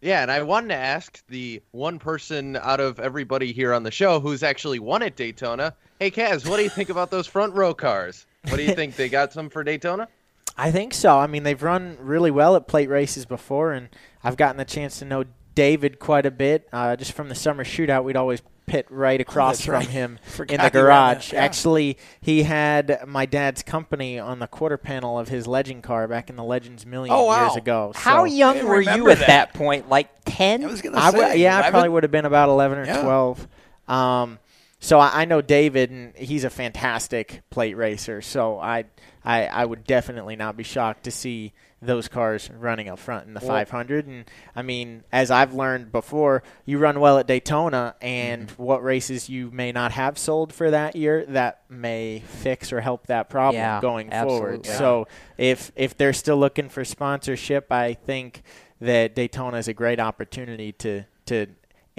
Yeah, 0.00 0.22
and 0.22 0.30
I 0.30 0.42
wanted 0.42 0.68
to 0.68 0.76
ask 0.76 1.22
the 1.26 1.62
one 1.72 1.98
person 1.98 2.56
out 2.56 2.80
of 2.80 2.98
everybody 2.98 3.52
here 3.52 3.74
on 3.74 3.82
the 3.82 3.90
show 3.90 4.18
who's 4.18 4.42
actually 4.42 4.78
won 4.78 5.02
at 5.02 5.14
Daytona. 5.14 5.74
Hey, 5.98 6.10
Kaz, 6.10 6.48
what 6.48 6.56
do 6.56 6.62
you 6.62 6.70
think 6.70 6.88
about 6.88 7.10
those 7.10 7.26
front 7.26 7.52
row 7.54 7.74
cars? 7.74 8.26
What 8.48 8.56
do 8.56 8.62
you 8.62 8.74
think? 8.74 8.96
They 8.96 9.10
got 9.10 9.34
some 9.34 9.50
for 9.50 9.62
Daytona? 9.62 10.08
I 10.56 10.70
think 10.70 10.94
so. 10.94 11.18
I 11.18 11.26
mean, 11.26 11.42
they've 11.42 11.62
run 11.62 11.98
really 12.00 12.30
well 12.30 12.56
at 12.56 12.66
plate 12.66 12.88
races 12.88 13.26
before, 13.26 13.72
and 13.72 13.90
I've 14.24 14.38
gotten 14.38 14.56
the 14.56 14.64
chance 14.64 14.98
to 15.00 15.04
know 15.04 15.24
David 15.54 15.98
quite 15.98 16.24
a 16.24 16.30
bit. 16.30 16.66
Uh, 16.72 16.96
just 16.96 17.12
from 17.12 17.28
the 17.28 17.34
summer 17.34 17.64
shootout, 17.64 18.04
we'd 18.04 18.16
always 18.16 18.40
pit 18.70 18.86
right 18.88 19.20
across 19.20 19.56
That's 19.58 19.66
from 19.66 19.74
right. 19.74 19.86
him 19.88 20.18
Forgot 20.26 20.54
in 20.58 20.60
the 20.62 20.70
garage. 20.70 21.32
yeah. 21.32 21.42
Actually, 21.42 21.98
he 22.20 22.44
had 22.44 23.00
my 23.06 23.26
dad's 23.26 23.64
company 23.64 24.18
on 24.18 24.38
the 24.38 24.46
quarter 24.46 24.78
panel 24.78 25.18
of 25.18 25.28
his 25.28 25.46
Legend 25.48 25.82
car 25.82 26.06
back 26.06 26.30
in 26.30 26.36
the 26.36 26.44
Legends 26.44 26.86
Million 26.86 27.12
Oh, 27.14 27.24
wow. 27.26 27.46
years 27.46 27.56
ago. 27.56 27.92
How 27.96 28.24
young 28.24 28.64
were 28.66 28.80
you 28.80 29.10
at 29.10 29.18
that. 29.18 29.26
that 29.26 29.54
point? 29.54 29.88
Like 29.88 30.08
ten? 30.24 30.62
I 30.64 30.68
was 30.68 30.80
going 30.82 30.94
to 30.94 31.00
say, 31.00 31.10
w- 31.18 31.42
yeah, 31.42 31.58
I 31.58 31.70
probably 31.70 31.88
would 31.88 32.04
have 32.04 32.12
been 32.12 32.24
about 32.26 32.48
11 32.48 32.78
or 32.78 32.84
Yeah. 32.84 33.02
12. 33.02 33.48
Um, 33.88 34.38
so 34.78 34.98
I, 35.00 35.22
I 35.22 35.24
know 35.24 35.42
David, 35.42 35.90
and 35.90 36.16
he's 36.16 36.44
a 36.44 36.50
fantastic 36.50 37.42
plate 37.50 37.74
racer. 37.76 38.22
So 38.22 38.58
I, 38.58 38.84
I, 39.24 39.46
I 39.46 39.64
would 39.64 39.84
definitely 39.84 40.36
not 40.36 40.56
be 40.56 40.62
shocked 40.62 41.04
to 41.04 41.10
see 41.10 41.52
those 41.82 42.08
cars 42.08 42.50
running 42.50 42.88
up 42.90 42.98
front 42.98 43.26
in 43.26 43.32
the 43.34 43.40
500. 43.40 44.06
And 44.06 44.24
I 44.54 44.60
mean, 44.62 45.02
as 45.10 45.30
I've 45.30 45.54
learned 45.54 45.90
before, 45.92 46.42
you 46.66 46.76
run 46.78 47.00
well 47.00 47.18
at 47.18 47.26
Daytona, 47.26 47.94
and 48.02 48.48
Mm-hmm. 48.48 48.62
what 48.62 48.84
races 48.84 49.28
you 49.30 49.50
may 49.50 49.72
not 49.72 49.92
have 49.92 50.18
sold 50.18 50.52
for 50.52 50.70
that 50.70 50.94
year, 50.94 51.24
that 51.26 51.62
may 51.70 52.20
fix 52.26 52.72
or 52.72 52.80
help 52.82 53.06
that 53.06 53.30
problem 53.30 53.54
Yeah, 53.54 53.80
going 53.80 54.10
forward. 54.10 54.66
absolutely. 54.66 54.72
So 54.78 55.08
if 55.38 55.72
if 55.74 55.96
they're 55.96 56.12
still 56.12 56.36
looking 56.36 56.68
for 56.68 56.84
sponsorship, 56.84 57.72
I 57.72 57.94
think 57.94 58.42
that 58.80 59.14
Daytona 59.14 59.56
is 59.56 59.68
a 59.68 59.74
great 59.74 60.00
opportunity 60.00 60.72
to 60.72 61.04
to 61.26 61.46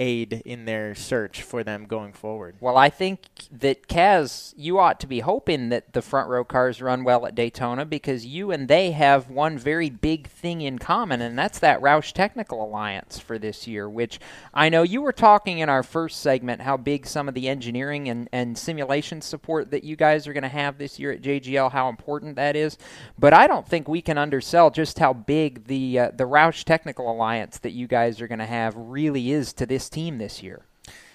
aid 0.02 0.42
in 0.44 0.64
their 0.64 0.96
search 0.96 1.42
for 1.42 1.62
them 1.62 1.86
going 1.86 2.12
forward. 2.12 2.56
Well, 2.58 2.76
I 2.76 2.90
think 2.90 3.20
that 3.52 3.86
Kaz, 3.86 4.52
you 4.56 4.80
ought 4.80 4.98
to 5.00 5.06
be 5.06 5.20
hoping 5.20 5.68
that 5.68 5.92
the 5.92 6.02
front 6.02 6.28
row 6.28 6.42
cars 6.42 6.82
run 6.82 7.04
well 7.04 7.24
at 7.24 7.36
Daytona 7.36 7.84
because 7.84 8.26
you 8.26 8.50
and 8.50 8.66
they 8.66 8.90
have 8.90 9.30
one 9.30 9.56
very 9.56 9.90
big 9.90 10.26
thing 10.26 10.60
in 10.60 10.80
common, 10.80 11.20
and 11.20 11.38
that's 11.38 11.60
that 11.60 11.80
Roush 11.80 12.12
Technical 12.12 12.64
Alliance 12.64 13.20
for 13.20 13.38
this 13.38 13.68
year. 13.68 13.88
Which 13.88 14.18
I 14.52 14.68
know 14.68 14.82
you 14.82 15.02
were 15.02 15.12
talking 15.12 15.60
in 15.60 15.68
our 15.68 15.84
first 15.84 16.20
segment 16.20 16.62
how 16.62 16.76
big 16.76 17.06
some 17.06 17.28
of 17.28 17.34
the 17.34 17.48
engineering 17.48 18.08
and, 18.08 18.28
and 18.32 18.58
simulation 18.58 19.20
support 19.20 19.70
that 19.70 19.84
you 19.84 19.94
guys 19.94 20.26
are 20.26 20.32
going 20.32 20.42
to 20.42 20.48
have 20.48 20.78
this 20.78 20.98
year 20.98 21.12
at 21.12 21.22
JGL, 21.22 21.70
how 21.70 21.88
important 21.88 22.34
that 22.36 22.56
is. 22.56 22.76
But 23.16 23.32
I 23.32 23.46
don't 23.46 23.68
think 23.68 23.86
we 23.86 24.02
can 24.02 24.18
undersell 24.18 24.70
just 24.70 24.98
how 24.98 25.12
big 25.12 25.66
the 25.66 25.98
uh, 25.98 26.10
the 26.12 26.24
Roush 26.24 26.64
Technical 26.64 27.10
Alliance 27.10 27.58
that 27.58 27.70
you 27.70 27.86
guys 27.86 28.20
are 28.20 28.28
going 28.28 28.40
to 28.40 28.46
have 28.46 28.74
really 28.76 29.30
is 29.30 29.52
to 29.52 29.66
this 29.66 29.91
team 29.92 30.18
this 30.18 30.42
year. 30.42 30.62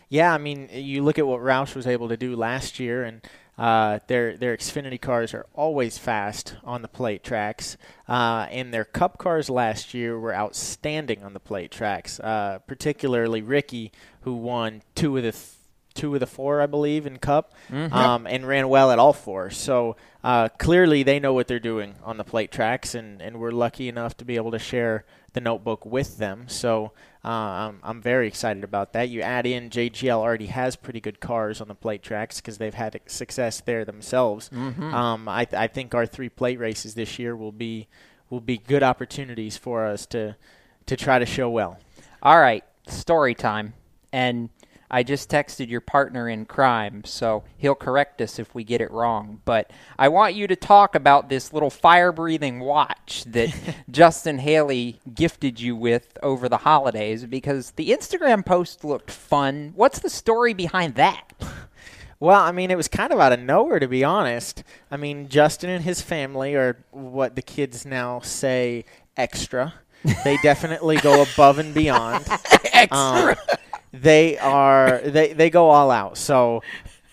Yeah, 0.09 0.33
I 0.33 0.37
mean, 0.37 0.69
you 0.71 1.03
look 1.03 1.19
at 1.19 1.27
what 1.27 1.41
Roush 1.41 1.75
was 1.75 1.85
able 1.85 2.07
to 2.09 2.15
do 2.17 2.35
last 2.35 2.79
year, 2.79 3.03
and 3.03 3.21
uh, 3.57 3.99
their 4.07 4.37
their 4.37 4.55
Xfinity 4.55 5.01
cars 5.01 5.33
are 5.33 5.45
always 5.53 5.97
fast 5.97 6.55
on 6.63 6.81
the 6.81 6.87
plate 6.87 7.23
tracks, 7.23 7.75
uh, 8.07 8.47
and 8.49 8.73
their 8.73 8.85
Cup 8.85 9.17
cars 9.17 9.49
last 9.49 9.93
year 9.93 10.17
were 10.17 10.33
outstanding 10.33 11.23
on 11.23 11.33
the 11.33 11.39
plate 11.41 11.71
tracks. 11.71 12.19
Uh, 12.21 12.59
particularly 12.67 13.41
Ricky, 13.41 13.91
who 14.21 14.35
won 14.35 14.81
two 14.95 15.17
of 15.17 15.23
the 15.23 15.31
th- 15.33 15.53
two 15.93 16.13
of 16.13 16.19
the 16.19 16.27
four, 16.27 16.61
I 16.61 16.67
believe, 16.67 17.07
in 17.07 17.17
Cup, 17.17 17.53
um, 17.91 18.27
and 18.27 18.47
ran 18.47 18.69
well 18.69 18.91
at 18.91 18.99
all 18.99 19.13
four. 19.13 19.49
So 19.49 19.97
uh, 20.23 20.47
clearly, 20.57 21.03
they 21.03 21.19
know 21.19 21.33
what 21.33 21.47
they're 21.47 21.59
doing 21.59 21.95
on 22.03 22.17
the 22.17 22.23
plate 22.23 22.51
tracks, 22.51 22.93
and, 22.93 23.19
and 23.21 23.39
we're 23.39 23.51
lucky 23.51 23.89
enough 23.89 24.15
to 24.17 24.25
be 24.25 24.35
able 24.35 24.51
to 24.51 24.59
share 24.59 25.03
the 25.33 25.41
notebook 25.41 25.85
with 25.85 26.19
them. 26.19 26.45
So 26.47 26.91
uh, 27.27 27.29
I'm, 27.69 27.79
I'm 27.83 28.01
very 28.01 28.25
excited 28.27 28.63
about 28.63 28.93
that. 28.93 29.09
You 29.09 29.21
add 29.21 29.45
in 29.45 29.69
JGL 29.69 30.17
already 30.17 30.45
has 30.45 30.77
pretty 30.77 31.01
good 31.01 31.19
cars 31.19 31.59
on 31.59 31.67
the 31.67 31.75
plate 31.75 32.01
tracks 32.01 32.39
because 32.39 32.57
they've 32.57 32.73
had 32.73 32.97
success 33.07 33.59
there 33.59 33.83
themselves. 33.83 34.49
Um, 34.93 35.27
I, 35.27 35.43
th- 35.43 35.59
I 35.59 35.67
think 35.67 35.93
our 35.93 36.05
three 36.05 36.29
plate 36.29 36.57
races 36.57 36.93
this 36.93 37.19
year 37.19 37.35
will 37.35 37.51
be 37.51 37.87
will 38.29 38.39
be 38.39 38.57
good 38.57 38.81
opportunities 38.81 39.57
for 39.57 39.85
us 39.85 40.05
to 40.07 40.37
to 40.85 40.95
try 40.95 41.19
to 41.19 41.25
show 41.25 41.49
well. 41.49 41.77
All 42.23 42.39
right, 42.39 42.63
story 42.87 43.35
time. 43.35 43.73
And 44.13 44.49
I 44.89 45.03
just 45.03 45.29
texted 45.29 45.67
your 45.67 45.81
partner 45.81 46.29
in 46.29 46.45
crime, 46.45 47.03
so 47.03 47.43
he'll 47.57 47.75
correct 47.75 48.21
us 48.21 48.39
if 48.39 48.55
we 48.55 48.63
get 48.63 48.79
it 48.79 48.89
wrong. 48.89 49.41
But 49.43 49.71
I 49.99 50.07
want 50.07 50.35
you 50.35 50.47
to 50.47 50.55
talk 50.55 50.95
about 50.95 51.27
this 51.27 51.51
little 51.51 51.69
fire 51.69 52.11
breathing 52.13 52.61
watch 52.61 53.25
that 53.27 53.53
Justin 53.91 54.39
Haley 54.39 54.99
gifted 55.13 55.59
you 55.59 55.75
with 55.75 56.17
over 56.23 56.47
the 56.47 56.57
holidays 56.57 57.25
because 57.25 57.71
the 57.71 57.89
Instagram 57.89 58.45
post 58.45 58.85
looked 58.85 59.11
fun. 59.11 59.73
What's 59.75 59.99
the 59.99 60.09
story 60.09 60.53
behind 60.53 60.95
that? 60.95 61.33
Well, 62.19 62.41
I 62.41 62.51
mean, 62.51 62.71
it 62.71 62.77
was 62.77 62.87
kind 62.87 63.13
of 63.13 63.19
out 63.19 63.31
of 63.31 63.39
nowhere, 63.39 63.77
to 63.77 63.87
be 63.87 64.03
honest. 64.03 64.63
I 64.89 64.97
mean, 64.97 65.29
Justin 65.29 65.69
and 65.69 65.83
his 65.83 66.01
family 66.01 66.55
are 66.55 66.83
what 66.89 67.35
the 67.35 67.43
kids 67.43 67.85
now 67.85 68.21
say 68.21 68.85
extra. 69.15 69.75
They 70.23 70.37
definitely 70.41 70.97
go 70.97 71.21
above 71.33 71.59
and 71.59 71.75
beyond. 71.75 72.25
Um, 72.91 73.35
they 73.91 74.37
are 74.37 75.01
they 75.03 75.33
they 75.33 75.49
go 75.49 75.69
all 75.69 75.91
out. 75.91 76.17
So 76.17 76.61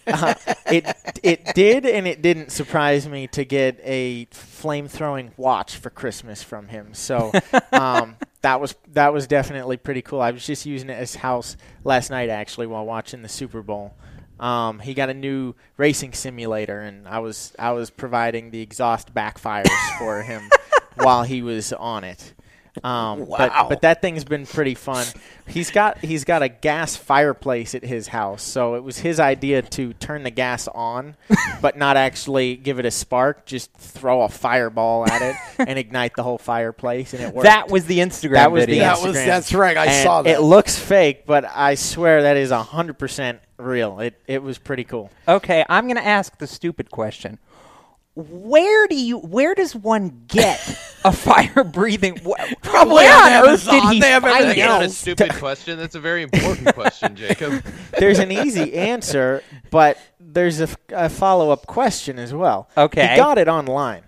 uh, 0.07 0.35
it 0.67 0.87
it 1.23 1.55
did 1.55 1.87
and 1.87 2.07
it 2.07 2.23
didn't 2.23 2.51
surprise 2.51 3.09
me 3.09 3.27
to 3.29 3.45
get 3.45 3.81
a 3.83 4.27
flame 4.31 4.89
throwing 4.89 5.33
watch 5.37 5.77
for 5.77 5.91
Christmas 5.91 6.43
from 6.43 6.69
him. 6.69 6.95
So 6.95 7.33
um, 7.73 8.17
that 8.43 8.61
was 8.61 8.75
that 8.93 9.13
was 9.13 9.27
definitely 9.27 9.77
pretty 9.77 10.03
cool. 10.03 10.21
I 10.21 10.31
was 10.31 10.47
just 10.47 10.67
using 10.67 10.91
it 10.91 10.95
as 10.95 11.17
house 11.17 11.57
last 11.85 12.11
night 12.11 12.29
actually 12.29 12.67
while 12.67 12.85
watching 12.85 13.23
the 13.23 13.29
Super 13.29 13.63
Bowl. 13.63 13.95
Um, 14.41 14.81
he 14.81 14.95
got 14.95 15.11
a 15.11 15.15
new 15.15 15.55
racing 15.77 16.13
simulator, 16.13 16.81
and 16.81 17.07
I 17.07 17.21
was 17.21 17.55
I 17.59 17.73
was 17.73 17.91
providing 17.91 18.51
the 18.51 18.61
exhaust 18.61 19.15
backfires 19.15 19.69
for 19.99 20.23
him 20.23 20.43
while 20.97 21.23
he 21.23 21.41
was 21.41 21.73
on 21.73 22.05
it. 22.05 22.35
Um, 22.83 23.27
Wow. 23.27 23.37
But, 23.39 23.69
but 23.69 23.81
that 23.83 24.03
thing's 24.03 24.25
been 24.25 24.47
pretty 24.47 24.75
fun. 24.75 25.07
He's 25.47 25.71
got 25.71 25.99
he's 25.99 26.25
got 26.25 26.43
a 26.43 26.49
gas 26.49 26.97
fireplace 26.97 27.75
at 27.75 27.85
his 27.85 28.09
house, 28.09 28.43
so 28.43 28.75
it 28.75 28.83
was 28.83 28.99
his 28.99 29.21
idea 29.21 29.63
to 29.63 29.93
turn 29.95 30.23
the 30.23 30.31
gas 30.31 30.67
on, 30.69 31.17
but 31.63 31.77
not 31.77 31.97
actually 31.97 32.57
give 32.57 32.79
it 32.79 32.87
a 32.87 32.91
spark. 32.91 33.45
Just 33.47 33.73
throw 33.75 34.23
a 34.23 34.29
fireball 34.29 35.07
at 35.07 35.23
it 35.23 35.37
and 35.69 35.79
ignite 35.79 36.17
the 36.17 36.23
whole 36.23 36.39
fireplace, 36.39 37.13
and 37.13 37.23
it 37.23 37.33
worked. 37.35 37.45
That 37.45 37.71
was 37.71 37.85
the 37.87 37.99
Instagram 37.99 38.35
That 38.35 38.53
was 38.53 38.63
video. 38.65 38.77
the 38.77 38.81
That 39.03 39.03
was- 39.07 39.15
that's 39.17 39.53
right, 39.55 39.77
I 39.77 39.87
And 39.87 40.03
saw 40.03 40.23
that. 40.23 40.31
It 40.37 40.41
looks 40.41 40.79
fake, 40.79 41.27
but 41.27 41.45
I 41.45 41.75
swear 41.77 42.23
that 42.23 42.37
is 42.37 42.51
hundred 42.51 42.99
percent 42.99 43.41
real. 43.59 44.01
It 44.01 44.21
it 44.27 44.43
was 44.43 44.59
pretty 44.59 44.85
cool. 44.85 45.11
Okay, 45.29 45.65
I'm 45.69 45.85
going 45.87 45.97
to 45.97 46.07
ask 46.07 46.37
the 46.39 46.47
stupid 46.47 46.91
question. 46.91 47.39
Where 48.17 48.87
do 48.87 48.95
you? 48.97 49.19
Where 49.19 49.55
does 49.57 49.75
one 49.75 50.25
get 50.29 50.61
a 51.05 51.11
fire 51.13 51.65
breathing? 51.65 52.17
Wh- 52.19 52.53
Probably 52.63 52.95
where 52.95 53.13
on 53.17 53.33
on, 53.33 53.49
earth 53.49 53.65
did 53.65 53.75
Amazon. 53.75 53.93
he 53.93 54.01
They 54.01 54.11
have 54.11 54.23
find 54.23 54.35
everything 54.45 54.61
That's 54.61 54.71
not 54.73 54.83
a 54.85 54.89
stupid 54.91 55.35
question. 55.41 55.79
That's 55.79 55.95
a 55.97 56.01
very 56.01 56.23
important 56.23 56.73
question, 56.75 57.17
Jacob. 57.17 57.65
There's 57.99 58.21
an 58.21 58.31
easy 58.31 58.75
answer, 58.75 59.43
but 59.71 59.99
there's 60.21 60.61
a, 60.61 60.69
a 60.91 61.09
follow 61.09 61.51
up 61.51 61.67
question 61.67 62.19
as 62.19 62.33
well. 62.33 62.69
Okay. 62.77 63.09
He 63.09 63.17
got 63.17 63.39
it 63.39 63.47
online. 63.49 64.03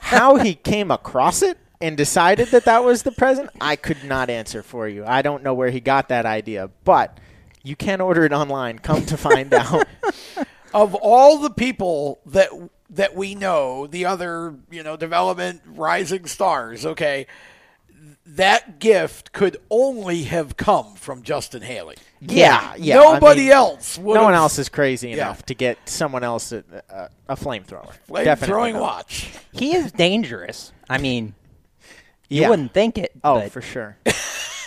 How 0.00 0.36
he 0.36 0.54
came 0.54 0.90
across 0.90 1.42
it 1.42 1.58
and 1.80 1.96
decided 1.96 2.48
that 2.48 2.64
that 2.66 2.84
was 2.84 3.02
the 3.02 3.10
present, 3.12 3.50
I 3.60 3.74
could 3.76 4.04
not 4.04 4.30
answer 4.30 4.62
for 4.62 4.86
you. 4.88 5.04
I 5.06 5.22
don't 5.22 5.42
know 5.42 5.54
where 5.54 5.70
he 5.70 5.80
got 5.80 6.08
that 6.10 6.26
idea, 6.26 6.70
but 6.84 7.18
you 7.64 7.74
can 7.76 8.00
order 8.00 8.24
it 8.24 8.32
online. 8.32 8.78
Come 8.78 9.04
to 9.06 9.16
find 9.16 9.52
out. 9.54 9.86
of 10.74 10.94
all 10.94 11.38
the 11.38 11.50
people 11.50 12.20
that 12.26 12.50
that 12.90 13.14
we 13.14 13.34
know, 13.34 13.86
the 13.86 14.04
other 14.06 14.54
you 14.70 14.82
know 14.82 14.96
development 14.96 15.62
rising 15.66 16.26
stars, 16.26 16.84
okay, 16.86 17.26
that 18.26 18.78
gift 18.78 19.32
could 19.32 19.56
only 19.70 20.24
have 20.24 20.56
come 20.56 20.94
from 20.94 21.22
Justin 21.22 21.62
Haley. 21.62 21.96
Yeah, 22.20 22.74
yeah. 22.76 22.94
Nobody 22.96 23.40
I 23.40 23.44
mean, 23.44 23.52
else. 23.52 23.98
would 23.98 24.14
No 24.14 24.24
one 24.24 24.34
else 24.34 24.58
is 24.58 24.68
crazy 24.68 25.08
Yeah. 25.10 25.14
enough 25.16 25.44
to 25.46 25.54
get 25.54 25.78
someone 25.88 26.24
else 26.24 26.52
a, 26.52 26.64
a, 26.90 27.08
a 27.30 27.36
flamethrower. 27.36 27.92
flame 28.06 28.24
Definitely 28.24 28.46
throwing 28.52 28.74
not. 28.74 28.82
watch. 28.82 29.30
He 29.52 29.74
is 29.74 29.92
dangerous. 29.92 30.72
I 30.90 30.98
mean, 30.98 31.34
you 32.28 32.42
Yeah. 32.42 32.50
wouldn't 32.50 32.72
think 32.74 32.98
it. 32.98 33.12
Oh, 33.24 33.40
but 33.40 33.52
for 33.52 33.62
sure. 33.62 33.96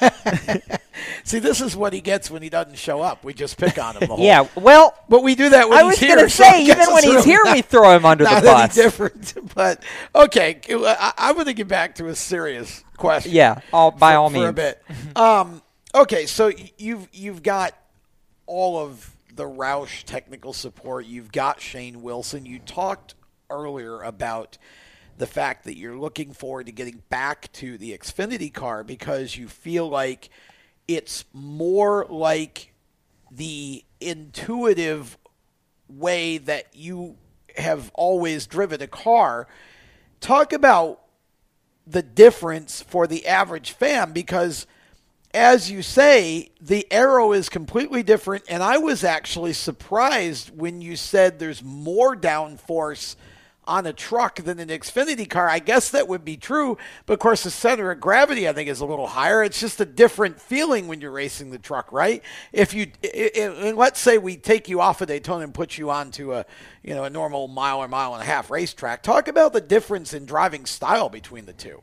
See, 1.23 1.39
this 1.39 1.61
is 1.61 1.75
what 1.75 1.93
he 1.93 2.01
gets 2.01 2.29
when 2.31 2.41
he 2.41 2.49
doesn't 2.49 2.77
show 2.77 3.01
up. 3.01 3.23
We 3.23 3.33
just 3.33 3.57
pick 3.57 3.77
on 3.77 3.95
him. 3.95 4.01
The 4.01 4.07
whole, 4.15 4.19
Yeah, 4.19 4.47
well, 4.55 4.93
but 5.09 5.23
we 5.23 5.35
do 5.35 5.49
that 5.49 5.69
when 5.69 5.77
I 5.77 5.83
he's 5.91 6.01
was 6.01 6.09
gonna 6.09 6.29
say, 6.29 6.47
I 6.47 6.63
guess 6.65 6.77
even 6.77 6.93
when 6.93 7.03
he's 7.03 7.13
really 7.13 7.25
here, 7.25 7.41
not- 7.45 7.55
we 7.55 7.61
throw 7.61 7.95
him 7.95 8.05
under 8.05 8.23
the 8.23 8.29
bus. 8.29 8.75
Different, 8.75 9.33
but 9.55 9.83
okay. 10.15 10.59
I, 10.69 11.13
I'm 11.17 11.35
going 11.35 11.45
to 11.47 11.53
get 11.53 11.67
back 11.67 11.95
to 11.95 12.07
a 12.07 12.15
serious 12.15 12.83
question. 12.97 13.31
Yeah, 13.33 13.61
all, 13.73 13.91
by 13.91 14.13
for, 14.13 14.17
all 14.17 14.29
for 14.29 14.33
means. 14.35 14.49
a 14.49 14.53
bit. 14.53 14.83
Um, 15.15 15.61
okay, 15.93 16.25
so 16.25 16.51
you've 16.77 17.07
you've 17.11 17.43
got 17.43 17.75
all 18.45 18.77
of 18.79 19.15
the 19.33 19.43
Roush 19.43 20.03
technical 20.03 20.53
support. 20.53 21.05
You've 21.05 21.31
got 21.31 21.59
Shane 21.61 22.01
Wilson. 22.01 22.45
You 22.45 22.59
talked 22.59 23.15
earlier 23.49 24.01
about 24.01 24.57
the 25.17 25.27
fact 25.27 25.65
that 25.65 25.77
you're 25.77 25.97
looking 25.97 26.33
forward 26.33 26.65
to 26.65 26.71
getting 26.71 27.01
back 27.09 27.51
to 27.53 27.77
the 27.77 27.91
Xfinity 27.97 28.51
car 28.53 28.83
because 28.83 29.35
you 29.35 29.47
feel 29.47 29.87
like 29.87 30.29
it's 30.87 31.25
more 31.33 32.05
like 32.09 32.73
the 33.29 33.83
intuitive 33.99 35.17
way 35.87 36.37
that 36.37 36.67
you 36.73 37.15
have 37.57 37.91
always 37.93 38.47
driven 38.47 38.81
a 38.81 38.87
car. 38.87 39.47
Talk 40.19 40.53
about 40.53 41.01
the 41.87 42.01
difference 42.01 42.81
for 42.81 43.07
the 43.07 43.25
average 43.25 43.71
fan 43.71 44.13
because 44.13 44.67
as 45.33 45.71
you 45.71 45.81
say 45.81 46.51
the 46.59 46.85
aero 46.91 47.31
is 47.31 47.49
completely 47.49 48.03
different 48.03 48.43
and 48.47 48.61
i 48.61 48.77
was 48.77 49.03
actually 49.03 49.53
surprised 49.53 50.55
when 50.55 50.81
you 50.81 50.95
said 50.95 51.39
there's 51.39 51.63
more 51.63 52.15
downforce 52.15 53.15
on 53.71 53.85
a 53.87 53.93
truck 53.93 54.35
than 54.35 54.59
an 54.59 54.67
xfinity 54.69 55.29
car. 55.29 55.47
I 55.47 55.59
guess 55.59 55.89
that 55.91 56.07
would 56.07 56.25
be 56.25 56.35
true 56.37 56.77
but 57.05 57.13
of 57.13 57.19
course 57.19 57.43
the 57.43 57.49
center 57.51 57.89
of 57.91 57.99
gravity 58.01 58.47
i 58.49 58.53
think 58.53 58.67
is 58.69 58.81
a 58.81 58.85
little 58.85 59.07
higher. 59.07 59.43
It's 59.43 59.59
just 59.59 59.79
a 59.79 59.85
different 59.85 60.39
feeling 60.41 60.87
when 60.87 60.99
you're 61.01 61.11
racing 61.11 61.51
the 61.51 61.57
truck 61.59 61.91
right? 61.91 62.21
If 62.51 62.73
you 62.73 62.87
i- 63.03 63.31
i- 63.35 63.39
and 63.39 63.77
let's 63.77 63.99
say 63.99 64.17
we 64.17 64.35
take 64.37 64.67
you 64.69 64.81
off 64.81 65.01
of 65.01 65.07
daytona 65.07 65.43
and 65.45 65.53
put 65.53 65.77
you 65.77 65.89
onto 65.89 66.33
a 66.33 66.45
you 66.83 66.93
know 66.93 67.03
a 67.05 67.09
normal 67.09 67.47
mile 67.47 67.79
or 67.79 67.87
mile 67.87 68.13
and 68.13 68.21
a 68.23 68.25
half 68.25 68.51
racetrack 68.51 69.03
talk 69.03 69.27
about 69.27 69.53
the 69.53 69.61
difference 69.61 70.13
in 70.13 70.25
driving 70.25 70.65
style 70.65 71.09
between 71.09 71.45
the 71.45 71.53
two. 71.53 71.81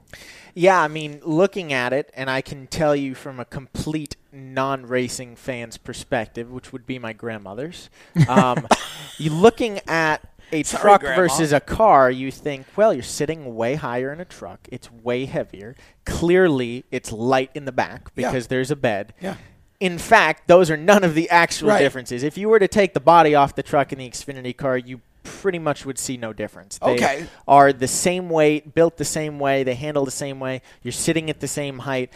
Yeah, 0.55 0.81
I 0.81 0.89
mean, 0.89 1.21
looking 1.25 1.73
at 1.73 1.93
it, 1.93 2.11
and 2.15 2.29
I 2.29 2.41
can 2.41 2.67
tell 2.67 2.97
you 2.97 3.15
from 3.15 3.39
a 3.39 3.45
complete 3.45 4.17
non-racing 4.33 5.37
fan's 5.37 5.77
perspective, 5.77 6.51
which 6.51 6.73
would 6.73 6.85
be 6.85 6.99
my 6.99 7.13
grandmother's. 7.13 7.91
Um, 8.29 8.67
you 9.19 9.31
looking 9.33 9.79
at 9.87 10.21
a 10.53 10.63
Sorry, 10.63 10.81
truck 10.83 11.01
Grandma. 11.03 11.17
versus 11.17 11.53
a 11.53 11.61
car, 11.61 12.11
you 12.11 12.31
think, 12.31 12.67
well, 12.77 12.93
you're 12.95 13.03
sitting 13.03 13.55
way 13.57 13.75
higher 13.75 14.13
in 14.13 14.21
a 14.21 14.25
truck. 14.25 14.61
It's 14.71 14.91
way 14.91 15.25
heavier. 15.27 15.75
Clearly, 16.05 16.85
it's 16.91 17.13
light 17.13 17.51
in 17.55 17.65
the 17.65 17.73
back 17.73 18.11
Yeah. 18.17 18.29
because 18.31 18.47
there's 18.49 18.71
a 18.71 18.77
bed. 18.77 19.13
Yeah. 19.21 19.35
In 19.81 19.99
fact, 19.99 20.49
those 20.49 20.71
are 20.71 20.77
none 20.77 21.05
of 21.05 21.15
the 21.15 21.31
actual 21.31 21.69
Right. 21.69 21.79
differences. 21.79 22.23
If 22.23 22.37
you 22.37 22.49
were 22.49 22.59
to 22.59 22.67
take 22.69 22.95
the 22.95 23.01
body 23.01 23.35
off 23.35 23.55
the 23.55 23.63
truck 23.63 23.93
in 23.93 23.99
the 23.99 24.09
Xfinity 24.09 24.57
car, 24.57 24.77
you 24.77 25.01
pretty 25.23 25.59
much 25.59 25.85
would 25.85 25.99
see 25.99 26.17
no 26.17 26.33
difference. 26.33 26.79
They 26.79 26.95
Okay. 26.95 27.27
are 27.47 27.73
the 27.73 27.87
same 27.87 28.29
weight, 28.31 28.75
built 28.75 28.97
the 28.97 29.05
same 29.05 29.39
way, 29.39 29.63
they 29.63 29.75
handle 29.75 30.05
the 30.05 30.11
same 30.11 30.41
way. 30.41 30.63
You're 30.83 30.93
sitting 30.93 31.29
at 31.31 31.41
the 31.41 31.47
same 31.49 31.81
height. 31.81 32.11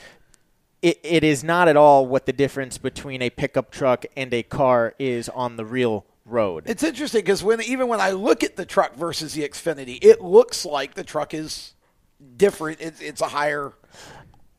It, 0.81 0.99
it 1.05 1.23
is 1.23 1.45
not 1.45 1.69
at 1.69 1.77
all 1.77 2.07
what 2.07 2.27
the 2.27 2.33
difference 2.33 2.79
between 2.79 3.23
a 3.23 3.31
pickup 3.31 3.71
truck 3.71 4.05
and 4.17 4.35
a 4.35 4.43
car 4.43 4.95
is 4.99 5.29
on 5.29 5.57
the 5.57 5.65
real 5.65 6.05
road. 6.25 6.65
It's 6.67 6.83
interesting 6.83 7.21
because 7.21 7.43
when 7.43 7.61
even 7.63 7.89
when 7.89 8.01
I 8.01 8.11
look 8.11 8.43
at 8.43 8.57
the 8.57 8.65
truck 8.65 8.95
versus 8.95 9.35
the 9.35 9.43
Xfinity, 9.49 9.99
it 10.03 10.21
looks 10.21 10.65
like 10.65 10.95
the 10.95 11.05
truck 11.05 11.35
is 11.35 11.75
different. 12.37 12.81
It's, 12.81 13.01
it's 13.01 13.21
a 13.21 13.29
higher. 13.29 13.73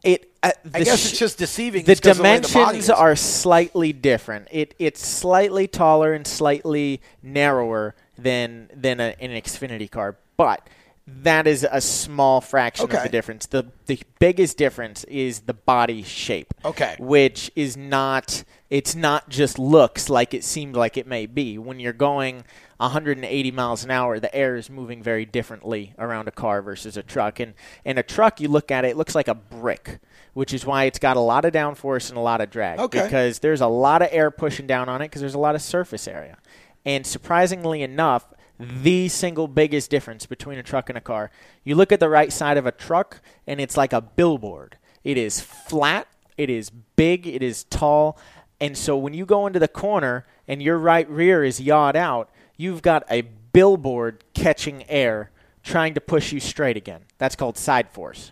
It, 0.03 0.33
uh, 0.43 0.51
I 0.73 0.83
guess 0.83 0.99
sh- 0.99 1.11
it's 1.11 1.19
just 1.19 1.37
deceiving. 1.37 1.85
The 1.85 1.93
of 1.93 2.01
the 2.01 2.13
dimensions 2.13 2.89
are 2.89 3.15
slightly 3.15 3.93
different. 3.93 4.49
It 4.51 4.75
it's 4.77 5.05
slightly 5.05 5.67
taller 5.67 6.13
and 6.13 6.27
slightly 6.27 7.01
narrower 7.21 7.95
than 8.17 8.69
than 8.73 8.99
a, 8.99 9.15
an 9.19 9.31
Xfinity 9.31 9.89
car, 9.89 10.17
but 10.35 10.67
that 11.05 11.47
is 11.47 11.67
a 11.69 11.81
small 11.81 12.39
fraction 12.39 12.85
of 12.85 13.03
the 13.03 13.09
difference. 13.09 13.45
The 13.47 13.71
the 13.87 13.99
biggest 14.19 14.57
difference 14.57 15.03
is 15.05 15.41
the 15.41 15.53
body 15.53 16.01
shape. 16.01 16.53
Okay. 16.63 16.95
Which 16.97 17.51
is 17.55 17.75
not 17.75 18.43
it's 18.69 18.95
not 18.95 19.29
just 19.29 19.59
looks 19.59 20.09
like 20.09 20.33
it 20.33 20.43
seemed 20.43 20.75
like 20.75 20.97
it 20.97 21.05
may 21.05 21.25
be. 21.25 21.57
When 21.57 21.79
you're 21.79 21.91
going 21.91 22.45
180 22.77 23.51
miles 23.51 23.83
an 23.83 23.91
hour, 23.91 24.19
the 24.19 24.33
air 24.33 24.55
is 24.55 24.69
moving 24.69 25.03
very 25.03 25.25
differently 25.25 25.93
around 25.99 26.29
a 26.29 26.31
car 26.31 26.61
versus 26.61 26.95
a 26.95 27.03
truck. 27.03 27.39
And 27.39 27.53
in 27.83 27.97
a 27.97 28.03
truck, 28.03 28.39
you 28.39 28.47
look 28.47 28.71
at 28.71 28.85
it, 28.85 28.89
it 28.89 28.97
looks 28.97 29.13
like 29.13 29.27
a 29.27 29.35
brick, 29.35 29.99
which 30.33 30.53
is 30.53 30.65
why 30.65 30.85
it's 30.85 30.99
got 30.99 31.17
a 31.17 31.21
lot 31.21 31.43
of 31.43 31.53
downforce 31.53 32.09
and 32.09 32.17
a 32.17 32.21
lot 32.21 32.39
of 32.39 32.49
drag. 32.49 32.79
Okay. 32.79 33.03
Because 33.03 33.39
there's 33.39 33.61
a 33.61 33.67
lot 33.67 34.01
of 34.01 34.07
air 34.11 34.31
pushing 34.31 34.67
down 34.67 34.87
on 34.87 35.01
it 35.01 35.05
because 35.05 35.21
there's 35.21 35.35
a 35.35 35.39
lot 35.39 35.53
of 35.53 35.61
surface 35.61 36.07
area. 36.07 36.37
And 36.85 37.05
surprisingly 37.05 37.81
enough, 37.81 38.32
the 38.59 39.09
single 39.09 39.47
biggest 39.47 39.89
difference 39.89 40.25
between 40.25 40.57
a 40.59 40.63
truck 40.63 40.89
and 40.89 40.97
a 40.97 41.01
car, 41.01 41.31
you 41.63 41.75
look 41.75 41.91
at 41.91 41.99
the 41.99 42.09
right 42.09 42.31
side 42.31 42.57
of 42.57 42.65
a 42.65 42.71
truck 42.71 43.21
and 43.47 43.59
it's 43.59 43.75
like 43.77 43.93
a 43.93 44.01
billboard. 44.01 44.77
It 45.03 45.17
is 45.17 45.41
flat, 45.41 46.07
it 46.37 46.49
is 46.49 46.69
big, 46.69 47.27
it 47.27 47.41
is 47.43 47.63
tall. 47.65 48.17
And 48.61 48.77
so 48.77 48.95
when 48.97 49.13
you 49.13 49.25
go 49.25 49.47
into 49.47 49.59
the 49.59 49.67
corner 49.67 50.25
and 50.47 50.61
your 50.61 50.77
right 50.77 51.09
rear 51.09 51.43
is 51.43 51.59
yawed 51.59 51.95
out, 51.95 52.29
you've 52.55 52.81
got 52.81 53.03
a 53.09 53.21
billboard 53.21 54.23
catching 54.33 54.87
air 54.89 55.31
trying 55.63 55.93
to 55.93 56.01
push 56.01 56.31
you 56.31 56.39
straight 56.39 56.77
again. 56.77 57.01
That's 57.17 57.35
called 57.35 57.57
side 57.57 57.89
force. 57.89 58.31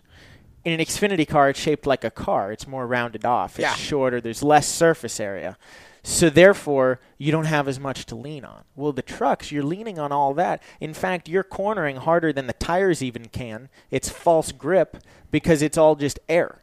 In 0.64 0.72
an 0.72 0.84
Xfinity 0.84 1.26
car, 1.26 1.50
it's 1.50 1.58
shaped 1.58 1.86
like 1.86 2.04
a 2.04 2.10
car. 2.10 2.52
It's 2.52 2.68
more 2.68 2.86
rounded 2.86 3.24
off. 3.24 3.58
It's 3.58 3.62
Yeah. 3.62 3.74
shorter. 3.74 4.20
There's 4.20 4.42
less 4.42 4.68
surface 4.68 5.18
area. 5.18 5.58
So 6.04 6.28
therefore, 6.30 7.00
you 7.16 7.30
don't 7.30 7.44
have 7.44 7.68
as 7.68 7.78
much 7.78 8.06
to 8.06 8.16
lean 8.16 8.44
on. 8.44 8.64
Well, 8.74 8.92
the 8.92 9.02
trucks, 9.02 9.52
you're 9.52 9.62
leaning 9.62 9.98
on 9.98 10.10
all 10.10 10.34
that. 10.34 10.62
In 10.80 10.94
fact, 10.94 11.28
you're 11.28 11.44
cornering 11.44 11.96
harder 11.96 12.32
than 12.32 12.48
the 12.48 12.52
tires 12.54 13.02
even 13.02 13.28
can. 13.28 13.68
It's 13.90 14.08
false 14.08 14.50
grip 14.50 14.96
because 15.30 15.62
it's 15.62 15.78
all 15.78 15.94
just 15.94 16.18
air. 16.28 16.62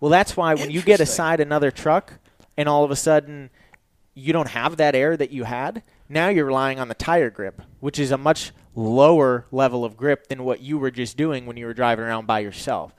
Well, 0.00 0.10
that's 0.10 0.36
why 0.36 0.54
when 0.54 0.70
you 0.70 0.82
get 0.82 1.00
aside 1.00 1.40
another 1.40 1.70
truck 1.70 2.14
and 2.58 2.68
all 2.68 2.84
of 2.84 2.90
a 2.90 2.96
sudden 2.96 3.48
you 4.14 4.32
don't 4.34 4.50
have 4.50 4.76
that 4.76 4.94
air 4.94 5.16
that 5.16 5.30
you 5.30 5.44
had, 5.44 5.82
now 6.08 6.28
you're 6.28 6.44
relying 6.44 6.78
on 6.78 6.88
the 6.88 6.94
tire 6.94 7.30
grip, 7.30 7.62
which 7.80 7.98
is 7.98 8.10
a 8.10 8.18
much 8.18 8.52
lower 8.74 9.46
level 9.50 9.84
of 9.84 9.96
grip 9.96 10.28
than 10.28 10.44
what 10.44 10.60
you 10.60 10.76
were 10.76 10.90
just 10.90 11.16
doing 11.16 11.46
when 11.46 11.56
you 11.56 11.64
were 11.64 11.74
driving 11.74 12.04
around 12.04 12.26
by 12.26 12.40
yourself. 12.40 12.92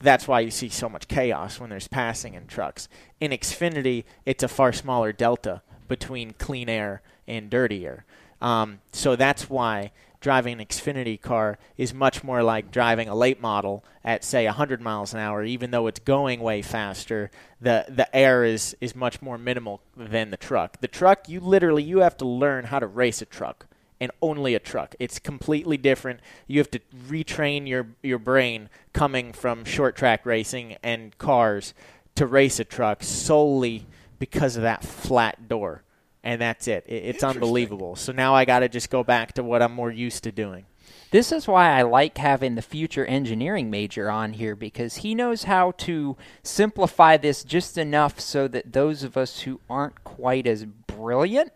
That's 0.00 0.26
why 0.26 0.40
you 0.40 0.50
see 0.50 0.68
so 0.68 0.88
much 0.88 1.08
chaos 1.08 1.60
when 1.60 1.70
there's 1.70 1.88
passing 1.88 2.34
in 2.34 2.46
trucks. 2.46 2.88
In 3.20 3.32
Xfinity, 3.32 4.04
it's 4.24 4.42
a 4.42 4.48
far 4.48 4.72
smaller 4.72 5.12
delta 5.12 5.62
between 5.88 6.32
clean 6.32 6.68
air 6.68 7.02
and 7.28 7.50
dirty 7.50 7.86
air. 7.86 8.04
Um, 8.40 8.80
so 8.92 9.14
that's 9.16 9.50
why 9.50 9.92
driving 10.20 10.60
an 10.60 10.66
Xfinity 10.66 11.20
car 11.20 11.58
is 11.76 11.94
much 11.94 12.22
more 12.22 12.42
like 12.42 12.70
driving 12.70 13.08
a 13.08 13.14
late 13.14 13.40
model 13.40 13.84
at 14.04 14.24
say 14.24 14.44
100 14.46 14.80
miles 14.80 15.14
an 15.14 15.20
hour 15.20 15.44
even 15.44 15.70
though 15.70 15.86
it's 15.86 16.00
going 16.00 16.40
way 16.40 16.60
faster 16.62 17.30
the 17.60 17.86
the 17.88 18.14
air 18.14 18.44
is 18.44 18.76
is 18.80 18.94
much 18.94 19.22
more 19.22 19.38
minimal 19.38 19.80
than 19.96 20.30
the 20.30 20.36
truck 20.36 20.78
the 20.80 20.88
truck 20.88 21.28
you 21.28 21.40
literally 21.40 21.82
you 21.82 21.98
have 21.98 22.16
to 22.16 22.26
learn 22.26 22.64
how 22.64 22.78
to 22.78 22.86
race 22.86 23.22
a 23.22 23.26
truck 23.26 23.66
and 24.00 24.10
only 24.22 24.54
a 24.54 24.58
truck. 24.58 24.94
It's 24.98 25.18
completely 25.18 25.76
different. 25.76 26.20
You 26.46 26.58
have 26.58 26.70
to 26.70 26.80
retrain 27.06 27.68
your 27.68 27.88
your 28.02 28.18
brain 28.18 28.70
coming 28.92 29.32
from 29.32 29.64
short 29.64 29.94
track 29.94 30.24
racing 30.24 30.76
and 30.82 31.16
cars 31.18 31.74
to 32.14 32.26
race 32.26 32.58
a 32.58 32.64
truck 32.64 33.02
solely 33.02 33.86
because 34.18 34.56
of 34.56 34.62
that 34.62 34.84
flat 34.84 35.48
door. 35.48 35.82
And 36.22 36.40
that's 36.40 36.68
it, 36.68 36.84
it 36.86 37.04
it's 37.04 37.24
unbelievable. 37.24 37.96
So 37.96 38.12
now 38.12 38.34
i 38.34 38.44
got 38.44 38.60
to 38.60 38.68
just 38.68 38.90
go 38.90 39.04
back 39.04 39.34
to 39.34 39.42
what 39.42 39.62
i'm 39.62 39.72
more 39.72 39.90
used 39.90 40.24
to 40.24 40.32
doing. 40.32 40.66
This 41.10 41.32
is 41.32 41.48
why 41.48 41.70
I 41.70 41.82
like 41.82 42.18
having 42.18 42.54
the 42.54 42.62
future 42.62 43.04
engineering 43.04 43.68
major 43.68 44.08
on 44.08 44.34
here 44.34 44.54
because 44.54 44.98
he 44.98 45.14
knows 45.14 45.44
how 45.44 45.72
to 45.78 46.16
simplify 46.44 47.16
this 47.16 47.42
just 47.42 47.76
enough 47.76 48.20
so 48.20 48.46
that 48.46 48.72
those 48.72 49.02
of 49.02 49.16
us 49.16 49.40
who 49.40 49.60
aren't 49.68 50.04
quite 50.04 50.46
as 50.46 50.64
brilliant 50.64 51.52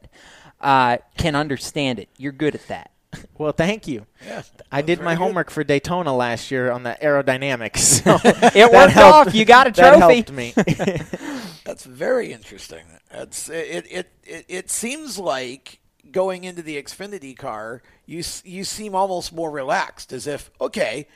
uh, 0.65 0.99
can 1.17 1.37
understand 1.37 2.01
it. 2.01 2.09
You're 2.19 2.33
good 2.33 2.55
at 2.57 2.67
that. 2.69 2.91
Well, 3.39 3.53
thank 3.53 3.87
you. 3.87 4.07
Yeah, 4.27 4.43
I 4.73 4.83
did 4.83 4.99
my 4.99 5.05
very 5.05 5.17
good. 5.17 5.23
homework 5.23 5.51
for 5.51 5.63
Daytona 5.65 6.15
last 6.15 6.51
year 6.51 6.71
on 6.73 6.83
the 6.83 6.97
aerodynamics. 7.01 7.79
So 8.05 8.19
It 8.25 8.73
worked 8.73 8.93
helped- 8.93 9.29
off. 9.29 9.35
You 9.35 9.45
got 9.45 9.69
a 9.69 9.73
trophy. 9.73 10.23
that 10.23 10.27
trophy. 10.27 10.53
helped 10.55 10.77
me. 10.77 11.55
That's 11.65 11.85
very 11.85 12.33
interesting. 12.33 12.85
It's 13.13 13.49
it 13.49 13.87
it 13.91 14.13
it, 14.25 14.45
it 14.49 14.71
seems 14.71 15.17
like 15.19 15.79
going 16.11 16.43
into 16.45 16.63
the 16.63 16.81
Xfinity 16.83 17.37
car, 17.37 17.83
you 18.07 18.23
you 18.45 18.65
seem 18.65 18.95
almost 18.97 19.33
more 19.33 19.51
relaxed, 19.51 20.13
as 20.13 20.27
if 20.27 20.51
okay, 20.61 21.07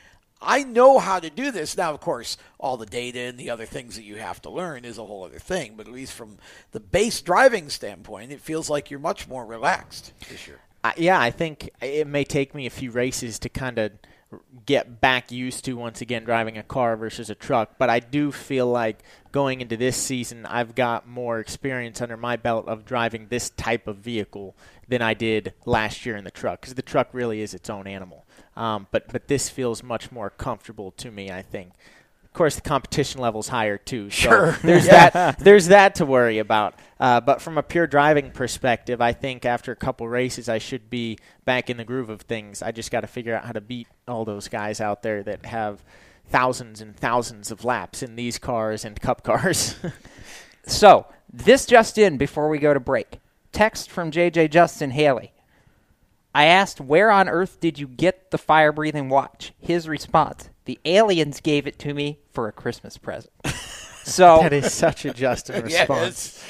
I 0.41 0.63
know 0.63 0.99
how 0.99 1.19
to 1.21 1.31
do 1.31 1.51
this. 1.51 1.77
Now, 1.77 1.93
of 1.93 2.01
course, 2.01 2.37
all 2.59 2.77
the 2.77 2.87
data 2.87 3.21
and 3.21 3.39
the 3.39 3.51
other 3.51 3.67
things 3.67 3.97
that 3.97 4.05
you 4.05 4.17
have 4.17 4.41
to 4.43 4.51
learn 4.51 4.85
is 4.85 4.99
a 4.99 5.05
whole 5.05 5.25
other 5.25 5.39
thing. 5.39 5.75
But 5.77 5.89
at 5.89 5.93
least 5.93 6.13
from 6.13 6.39
the 6.73 6.81
base 6.81 7.21
driving 7.21 7.71
standpoint, 7.71 8.33
it 8.33 8.41
feels 8.41 8.71
like 8.71 8.91
you're 8.91 9.01
much 9.01 9.29
more 9.29 9.45
relaxed 9.45 10.13
this 10.29 10.47
year. 10.47 10.61
Uh, 10.85 10.93
yeah, 10.97 11.21
I 11.21 11.31
think 11.31 11.71
it 11.83 12.07
may 12.07 12.25
take 12.25 12.55
me 12.55 12.67
a 12.67 12.71
few 12.71 12.93
races 12.93 13.39
to 13.41 13.49
kind 13.49 13.79
of 13.79 13.93
get 14.67 15.01
back 15.01 15.33
used 15.33 15.65
to 15.65 15.73
once 15.73 16.01
again 16.01 16.23
driving 16.23 16.59
a 16.59 16.63
car 16.63 16.97
versus 16.97 17.31
a 17.31 17.35
truck. 17.35 17.73
But 17.79 17.91
I 17.91 17.99
do 17.99 18.31
feel 18.31 18.67
like 18.67 19.03
going 19.33 19.61
into 19.61 19.77
this 19.77 19.97
season, 19.97 20.47
I've 20.47 20.75
got 20.75 21.09
more 21.09 21.41
experience 21.41 22.01
under 22.01 22.17
my 22.17 22.37
belt 22.37 22.69
of 22.69 22.85
driving 22.85 23.29
this 23.29 23.51
type 23.51 23.87
of 23.87 23.97
vehicle 23.97 24.55
than 24.87 25.03
I 25.03 25.15
did 25.15 25.55
last 25.65 26.05
year 26.07 26.17
in 26.17 26.25
the 26.25 26.31
truck 26.31 26.61
because 26.61 26.75
the 26.75 26.83
truck 26.83 27.09
really 27.13 27.41
is 27.41 27.55
its 27.55 27.71
own 27.71 27.87
animal. 27.87 28.25
Um, 28.59 28.87
but 28.91 29.11
but 29.11 29.29
this 29.29 29.49
feels 29.49 29.83
much 29.83 30.13
more 30.13 30.29
comfortable 30.31 30.91
to 30.93 31.11
me. 31.11 31.31
I 31.31 31.41
think. 31.43 31.73
Of 32.25 32.35
course, 32.35 32.57
the 32.57 32.61
competition 32.61 33.21
level's 33.21 33.49
higher 33.49 33.79
too. 33.79 34.11
So 34.11 34.29
Sure. 34.29 34.53
There's 34.63 34.87
Yeah. 34.87 35.11
that. 35.11 35.39
There's 35.39 35.69
that 35.69 35.95
to 35.97 36.05
worry 36.07 36.39
about. 36.39 36.75
Uh, 37.01 37.21
but 37.21 37.41
from 37.41 37.57
a 37.59 37.63
pure 37.63 37.87
driving 37.87 38.31
perspective, 38.31 39.01
I 39.01 39.13
think 39.13 39.45
after 39.47 39.73
a 39.73 39.77
couple 39.77 40.07
races, 40.09 40.49
I 40.49 40.59
should 40.59 40.91
be 40.91 41.19
back 41.47 41.71
in 41.71 41.79
the 41.79 41.85
groove 41.85 42.11
of 42.11 42.21
things. 42.23 42.63
I 42.63 42.71
just 42.71 42.91
got 42.91 43.01
to 43.01 43.07
figure 43.07 43.35
out 43.35 43.45
how 43.47 43.53
to 43.53 43.61
beat 43.63 43.89
all 44.07 44.25
those 44.25 44.47
guys 44.47 44.81
out 44.81 45.03
there 45.03 45.23
that 45.25 45.47
have 45.47 45.83
thousands 46.29 46.81
and 46.81 46.95
thousands 46.95 47.51
of 47.51 47.65
laps 47.65 48.03
in 48.03 48.15
these 48.15 48.39
cars 48.39 48.85
and 48.85 49.01
cup 49.01 49.23
cars. 49.25 49.77
So, 50.67 51.07
this 51.33 51.65
just 51.65 51.97
in 51.97 52.19
before 52.19 52.51
we 52.51 52.59
go 52.59 52.75
to 52.75 52.81
break. 52.81 53.21
Text 53.53 53.91
from 53.91 54.11
JJ 54.11 54.51
Justin 54.51 54.91
Haley. 54.91 55.33
I 56.35 56.45
asked, 56.45 56.81
where 56.81 57.11
on 57.11 57.29
earth 57.29 57.59
did 57.61 57.79
you 57.79 57.89
get 57.89 58.31
the 58.31 58.39
fire 58.39 58.73
breathing 58.73 59.09
watch? 59.09 59.53
His 59.59 59.89
response, 59.89 60.51
the 60.67 60.79
aliens 60.85 61.41
gave 61.41 61.67
it 61.67 61.79
to 61.81 61.95
me 61.95 62.19
for 62.33 62.49
a 62.49 62.53
Christmas 62.53 62.99
present. 62.99 63.33
So, 64.05 64.39
that 64.41 64.55
is 64.55 64.73
such 64.73 65.05
a 65.05 65.13
Justin 65.13 65.65
response. 65.65 66.43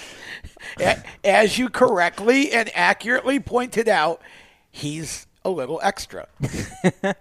Yes. 0.78 1.02
As 1.24 1.58
you 1.58 1.68
correctly 1.68 2.52
and 2.52 2.70
accurately 2.72 3.40
pointed 3.40 3.88
out, 3.88 4.22
he's 4.70 5.26
a 5.48 5.50
little 5.50 5.80
extra. 5.82 6.28
we're, 6.40 7.14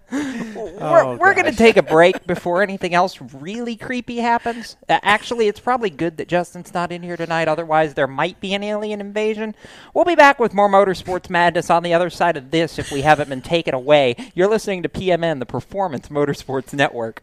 Oh, 0.80 1.16
we're 1.18 1.34
going 1.34 1.50
to 1.50 1.56
take 1.56 1.76
a 1.76 1.82
break 1.82 2.26
before 2.26 2.62
anything 2.62 2.94
else 2.94 3.20
really 3.20 3.76
creepy 3.76 4.18
happens. 4.18 4.76
Uh, 4.88 4.98
actually, 5.02 5.48
it's 5.48 5.60
probably 5.60 5.90
good 5.90 6.16
that 6.18 6.28
Justin's 6.28 6.72
not 6.72 6.92
in 6.92 7.02
here 7.02 7.16
tonight. 7.16 7.48
Otherwise, 7.48 7.94
there 7.94 8.06
might 8.06 8.40
be 8.40 8.54
an 8.54 8.62
alien 8.62 9.00
invasion. 9.00 9.54
We'll 9.94 10.04
be 10.04 10.14
back 10.14 10.38
with 10.38 10.54
more 10.54 10.68
motorsports 10.68 11.30
madness 11.30 11.70
on 11.70 11.82
the 11.82 11.94
other 11.94 12.10
side 12.10 12.36
of 12.36 12.50
this 12.50 12.78
if 12.78 12.92
we 12.92 13.02
haven't 13.02 13.28
been 13.28 13.42
taken 13.42 13.74
away. 13.74 14.16
You're 14.34 14.48
listening 14.48 14.82
to 14.82 14.88
PMN, 14.88 15.38
the 15.38 15.46
Performance 15.46 16.08
Motorsports 16.08 16.72
Network. 16.72 17.22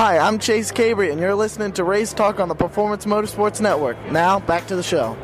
Hi, 0.00 0.16
I'm 0.16 0.38
Chase 0.38 0.70
Cabre, 0.70 1.10
and 1.10 1.18
you're 1.18 1.34
listening 1.34 1.72
to 1.72 1.82
Race 1.82 2.12
Talk 2.12 2.38
on 2.38 2.46
the 2.46 2.54
Performance 2.54 3.04
Motorsports 3.04 3.60
Network. 3.60 3.96
Now, 4.12 4.38
back 4.38 4.64
to 4.68 4.76
the 4.76 4.82
show. 4.84 5.16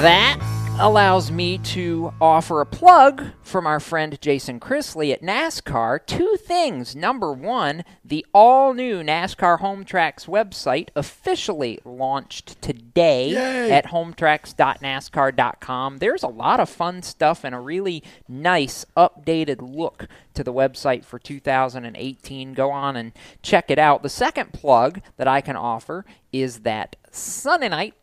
That 0.00 0.40
allows 0.82 1.30
me 1.30 1.58
to 1.58 2.12
offer 2.20 2.60
a 2.60 2.66
plug 2.66 3.26
from 3.40 3.68
our 3.68 3.78
friend 3.78 4.20
Jason 4.20 4.58
Chrisley 4.58 5.12
at 5.12 5.22
NASCAR. 5.22 6.04
Two 6.06 6.36
things. 6.36 6.96
Number 6.96 7.32
one, 7.32 7.84
the 8.04 8.26
all 8.34 8.74
new 8.74 9.00
NASCAR 9.00 9.60
Home 9.60 9.84
Tracks 9.84 10.26
website 10.26 10.88
officially 10.96 11.78
launched 11.84 12.60
today 12.60 13.28
Yay. 13.28 13.70
at 13.70 13.86
hometracks.nascar.com. 13.86 15.98
There's 15.98 16.24
a 16.24 16.28
lot 16.28 16.58
of 16.58 16.68
fun 16.68 17.02
stuff 17.02 17.44
and 17.44 17.54
a 17.54 17.60
really 17.60 18.02
nice 18.26 18.84
updated 18.96 19.58
look 19.60 20.08
to 20.34 20.42
the 20.42 20.52
website 20.52 21.04
for 21.04 21.20
2018. 21.20 22.54
Go 22.54 22.72
on 22.72 22.96
and 22.96 23.12
check 23.40 23.70
it 23.70 23.78
out. 23.78 24.02
The 24.02 24.08
second 24.08 24.52
plug 24.52 25.00
that 25.16 25.28
I 25.28 25.42
can 25.42 25.54
offer 25.54 26.04
is 26.32 26.62
that 26.62 26.96
Sunday 27.12 27.68
night 27.68 27.94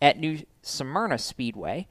at 0.00 0.16
New 0.16 0.38
Smyrna 0.68 1.18
Speedway, 1.18 1.86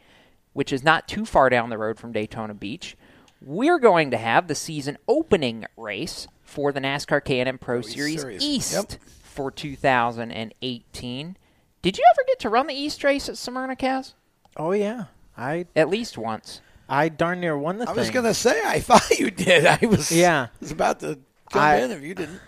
which 0.53 0.71
is 0.71 0.83
not 0.83 1.07
too 1.07 1.25
far 1.25 1.49
down 1.49 1.69
the 1.69 1.77
road 1.77 1.97
from 1.99 2.11
Daytona 2.11 2.53
Beach, 2.53 2.95
we're 3.41 3.79
going 3.79 4.11
to 4.11 4.17
have 4.17 4.47
the 4.47 4.55
season 4.55 4.97
opening 5.07 5.65
race 5.75 6.27
for 6.43 6.71
the 6.71 6.79
NASCAR 6.79 7.23
K&N 7.23 7.57
Pro 7.57 7.81
Series, 7.81 8.21
Series. 8.21 8.41
East 8.43 8.73
Yep. 8.73 8.93
for 9.23 9.51
2018. 9.51 11.37
Did 11.81 11.97
you 11.97 12.03
ever 12.13 12.21
get 12.27 12.39
to 12.39 12.49
run 12.49 12.67
the 12.67 12.73
East 12.73 13.03
race 13.03 13.29
at 13.29 13.37
Smyrna, 13.37 13.75
Kaz? 13.75 14.13
Oh 14.55 14.71
yeah, 14.71 15.05
I 15.37 15.65
At 15.75 15.89
least 15.89 16.17
once. 16.17 16.61
I 16.89 17.09
darn 17.09 17.39
near 17.41 17.57
won 17.57 17.77
the 17.77 17.83
I 17.83 17.87
thing. 17.87 17.95
was 17.97 18.09
gonna 18.09 18.33
say 18.33 18.59
I 18.65 18.79
thought 18.81 19.19
you 19.19 19.29
did. 19.29 19.65
I 19.65 19.79
was 19.85 20.11
Yeah. 20.11 20.47
was 20.59 20.71
about 20.71 20.99
to 21.01 21.15
jump 21.51 21.55
I- 21.55 21.77
in 21.77 21.91
if 21.91 22.01
you 22.01 22.15
didn't. 22.15 22.39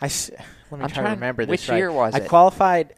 I 0.00 0.06
s- 0.06 0.30
let 0.70 0.78
me 0.78 0.84
I'm 0.84 0.90
try 0.90 1.04
to 1.04 1.10
remember 1.10 1.44
this. 1.46 1.50
which 1.50 1.68
right. 1.70 1.78
year 1.78 1.90
was 1.90 2.14
I 2.14 2.18
it? 2.18 2.28
qualified. 2.28 2.94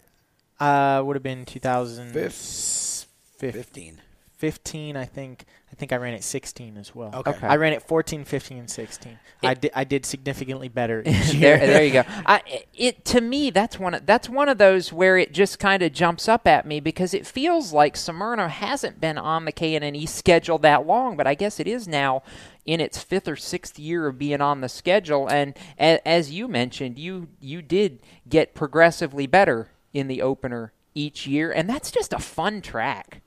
Uh, 0.61 1.03
would 1.05 1.17
have 1.17 1.23
been 1.23 1.45
2015. 1.45 4.01
Fifteen. 4.37 4.97
I 4.97 5.05
think. 5.05 5.45
I 5.71 5.75
think 5.75 5.93
I 5.93 5.97
ran 5.97 6.15
at 6.15 6.25
16 6.25 6.79
as 6.79 6.95
well. 6.95 7.11
Okay. 7.15 7.33
Okay. 7.33 7.47
I 7.47 7.57
ran 7.57 7.75
at 7.75 7.87
14, 7.87 8.25
15, 8.25 8.57
and 8.59 8.71
16. 8.71 9.19
I 9.43 9.53
It- 9.53 9.61
did. 9.61 9.71
I 9.75 9.85
did 9.85 10.07
significantly 10.07 10.69
better. 10.69 11.03
Each 11.07 11.35
year. 11.35 11.59
there, 11.59 11.67
there 11.67 11.85
you 11.85 11.93
go. 11.93 12.05
I, 12.27 12.41
it 12.73 13.05
to 13.07 13.21
me 13.21 13.51
that's 13.51 13.79
one 13.81 13.95
of, 13.95 14.07
that's 14.07 14.29
one 14.29 14.49
of 14.49 14.59
those 14.59 14.93
where 14.93 15.19
it 15.19 15.33
just 15.33 15.59
kind 15.59 15.83
of 15.83 15.93
jumps 15.93 16.29
up 16.29 16.47
at 16.47 16.65
me 16.67 16.79
because 16.81 17.13
it 17.15 17.27
feels 17.27 17.73
like 17.73 17.97
Smyrna 17.97 18.49
hasn't 18.49 19.01
been 19.01 19.19
on 19.19 19.45
the 19.45 19.53
K 19.53 19.75
and 19.75 19.97
E 19.97 20.07
schedule 20.07 20.59
that 20.59 20.87
long, 20.87 21.17
but 21.17 21.27
I 21.27 21.35
guess 21.35 21.59
it 21.61 21.67
is 21.67 21.87
now 21.89 22.23
in 22.65 22.81
its 22.81 23.03
fifth 23.03 23.27
or 23.29 23.37
sixth 23.37 23.79
year 23.79 24.07
of 24.07 24.19
being 24.19 24.41
on 24.41 24.61
the 24.63 24.69
schedule. 24.69 25.27
And 25.29 25.55
a, 25.81 26.01
as 26.07 26.31
you 26.31 26.47
mentioned, 26.49 26.97
you 26.99 27.29
you 27.41 27.61
did 27.61 27.99
get 28.29 28.55
progressively 28.55 29.27
better 29.27 29.69
in 29.93 30.09
the 30.09 30.22
opener 30.22 30.72
each 30.95 31.26
year, 31.26 31.51
and 31.53 31.68
that's 31.68 31.91
just 31.91 32.12
a 32.12 32.18
fun 32.18 32.61
track. 32.61 33.22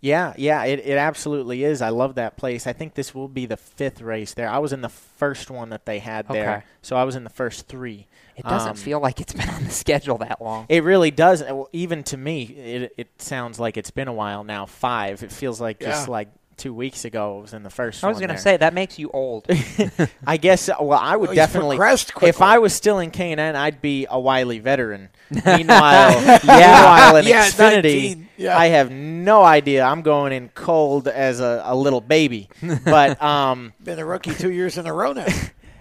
Yeah, 0.00 0.32
yeah, 0.36 0.64
it, 0.64 0.78
it 0.84 0.96
absolutely 0.96 1.64
is. 1.64 1.82
I 1.82 1.88
love 1.88 2.14
that 2.14 2.36
place. 2.36 2.68
I 2.68 2.72
think 2.72 2.94
this 2.94 3.16
will 3.16 3.26
be 3.26 3.46
the 3.46 3.56
fifth 3.56 4.00
race 4.00 4.32
there. 4.32 4.48
I 4.48 4.58
was 4.58 4.72
in 4.72 4.80
the 4.80 4.88
first 4.88 5.50
one 5.50 5.70
that 5.70 5.86
they 5.86 5.98
had 5.98 6.28
there, 6.28 6.54
Okay. 6.58 6.64
so 6.82 6.96
I 6.96 7.02
was 7.02 7.16
in 7.16 7.24
the 7.24 7.30
first 7.30 7.66
three. 7.66 8.06
It 8.36 8.44
doesn't 8.44 8.70
Um, 8.70 8.76
feel 8.76 9.00
like 9.00 9.20
it's 9.20 9.32
been 9.32 9.48
on 9.50 9.64
the 9.64 9.70
schedule 9.72 10.16
that 10.18 10.40
long. 10.40 10.66
It 10.68 10.84
really 10.84 11.10
does. 11.10 11.42
Uh, 11.42 11.46
well, 11.50 11.68
Even 11.72 12.04
to 12.04 12.16
me, 12.16 12.42
it 12.44 12.92
it 12.96 13.08
sounds 13.20 13.58
like 13.58 13.76
it's 13.76 13.90
been 13.90 14.06
a 14.06 14.12
while 14.12 14.44
now. 14.44 14.66
Five. 14.66 15.24
It 15.24 15.32
feels 15.32 15.60
like 15.60 15.80
just 15.80 16.08
like 16.08 16.28
two 16.58 16.74
weeks 16.74 17.04
ago. 17.04 17.38
I 17.38 17.40
was 17.42 17.54
in 17.54 17.62
the 17.62 17.70
first. 17.70 18.04
I 18.04 18.08
was 18.08 18.18
going 18.18 18.28
to 18.30 18.38
say 18.38 18.56
that 18.56 18.74
makes 18.74 18.98
you 18.98 19.10
old. 19.12 19.46
I 20.26 20.36
guess. 20.36 20.68
uh, 20.68 20.74
Well, 20.80 20.98
I 21.00 21.16
would 21.16 21.28
Well, 21.30 21.34
definitely. 21.36 21.78
If. 22.22 22.42
I 22.42 22.58
was 22.58 22.74
still 22.74 22.98
in 22.98 23.10
K 23.10 23.32
and 23.32 23.40
N, 23.40 23.56
I'd 23.56 23.80
be 23.80 24.06
a 24.10 24.18
wily 24.20 24.58
veteran. 24.58 25.08
Meanwhile, 25.30 26.20
meanwhile 26.44 27.16
in 27.16 27.24
Yeah, 27.28 27.46
Xfinity, 27.46 27.82
19, 28.16 28.28
yeah. 28.38 28.58
I 28.58 28.66
have 28.68 28.90
no 28.90 29.42
idea. 29.44 29.84
I'm 29.84 30.02
going 30.02 30.32
in 30.32 30.48
cold 30.50 31.06
as 31.06 31.40
a, 31.40 31.62
a 31.64 31.76
little 31.76 32.00
baby. 32.00 32.48
But 32.84 33.22
um, 33.22 33.72
Been 33.82 33.98
a 33.98 34.04
rookie 34.06 34.32
two 34.34 34.50
years 34.50 34.78
in 34.78 34.86
a 34.86 34.92
row 34.92 35.12
now. 35.12 35.26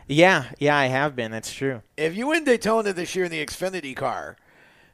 yeah, 0.07 0.45
yeah, 0.59 0.77
I 0.77 0.87
have 0.87 1.15
been. 1.15 1.31
That's 1.31 1.51
true. 1.53 1.81
if 1.95 2.15
you 2.15 2.27
win 2.27 2.43
Daytona 2.43 2.91
this 2.93 3.15
year 3.15 3.25
in 3.25 3.31
the 3.31 3.45
Xfinity 3.45 3.95
car, 3.95 4.35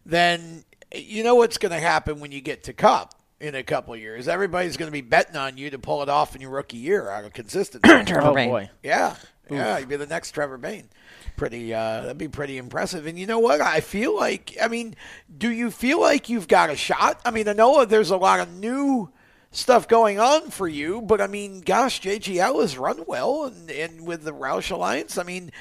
then 0.06 0.64
you 0.94 1.24
know 1.24 1.34
what's 1.36 1.58
going 1.58 1.72
to 1.72 1.80
happen 1.80 2.20
when 2.20 2.32
you 2.32 2.40
get 2.42 2.64
to 2.66 2.74
Cup 2.74 3.16
in 3.40 3.56
a 3.56 3.64
couple 3.64 3.94
of 3.94 4.00
years. 4.00 4.28
Everybody's 4.28 4.78
going 4.78 4.88
to 4.88 4.94
be 4.94 5.02
betting 5.02 5.36
on 5.36 5.58
you 5.58 5.70
to 5.70 5.80
pull 5.80 6.02
it 6.02 6.10
off 6.10 6.36
in 6.36 6.42
your 6.42 6.52
rookie 6.52 6.78
year 6.78 7.10
out 7.10 7.26
of 7.26 7.34
consistency. 7.34 7.88
Trevor 8.06 8.28
oh 8.28 8.34
Bayne. 8.34 8.50
boy. 8.50 8.70
yeah, 8.82 9.16
yeah, 9.50 9.78
you'd 9.78 9.90
be 9.90 9.96
the 9.96 10.08
next 10.08 10.32
Trevor 10.32 10.58
Bayne. 10.58 10.90
Pretty, 11.36 11.74
uh, 11.74 12.02
that'd 12.02 12.18
be 12.18 12.28
pretty 12.28 12.58
impressive. 12.58 13.08
And 13.08 13.18
you 13.18 13.26
know 13.26 13.40
what? 13.40 13.60
I 13.60 13.80
feel 13.82 14.16
like, 14.16 14.56
I 14.62 14.68
mean, 14.68 14.96
do 15.36 15.52
you 15.52 15.72
feel 15.72 16.00
like 16.00 16.30
you've 16.30 16.48
got 16.48 16.70
a 16.70 16.76
shot? 16.76 17.20
I 17.26 17.32
mean, 17.32 17.48
I 17.48 17.54
know 17.54 17.84
there's 17.86 18.12
a 18.12 18.18
lot 18.18 18.40
of 18.40 18.54
new 18.54 19.12
stuff 19.52 19.88
going 19.88 20.20
on 20.20 20.50
for 20.50 20.68
you, 20.68 21.02
but 21.02 21.22
I 21.22 21.28
mean, 21.28 21.62
gosh, 21.62 22.02
JGL 22.02 22.62
has 22.62 22.78
run 22.78 23.04
well, 23.08 23.46
and, 23.46 23.70
and 23.70 24.06
with 24.06 24.24
the 24.24 24.34
Roush 24.34 24.72
Alliance, 24.72 25.18
I 25.18 25.24
mean, 25.24 25.52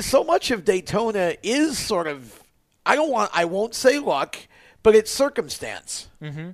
so 0.00 0.24
much 0.24 0.50
of 0.50 0.64
Daytona 0.64 1.34
is 1.42 1.78
sort 1.78 2.06
of, 2.06 2.42
I 2.86 2.94
don't 2.94 3.10
want, 3.10 3.30
I 3.34 3.44
won't 3.44 3.74
say 3.74 3.98
luck, 3.98 4.36
but 4.82 4.94
it's 4.94 5.10
circumstance. 5.10 6.08
Mm-hmm. 6.22 6.50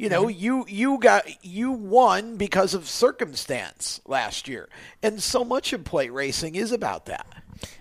You 0.00 0.08
know, 0.08 0.28
you 0.28 0.64
you 0.66 0.98
got 0.98 1.44
you 1.44 1.72
won 1.72 2.36
because 2.36 2.72
of 2.72 2.88
circumstance 2.88 4.00
last 4.06 4.48
year, 4.48 4.70
and 5.02 5.22
so 5.22 5.44
much 5.44 5.74
of 5.74 5.84
plate 5.84 6.10
racing 6.10 6.54
is 6.54 6.72
about 6.72 7.04
that. 7.04 7.26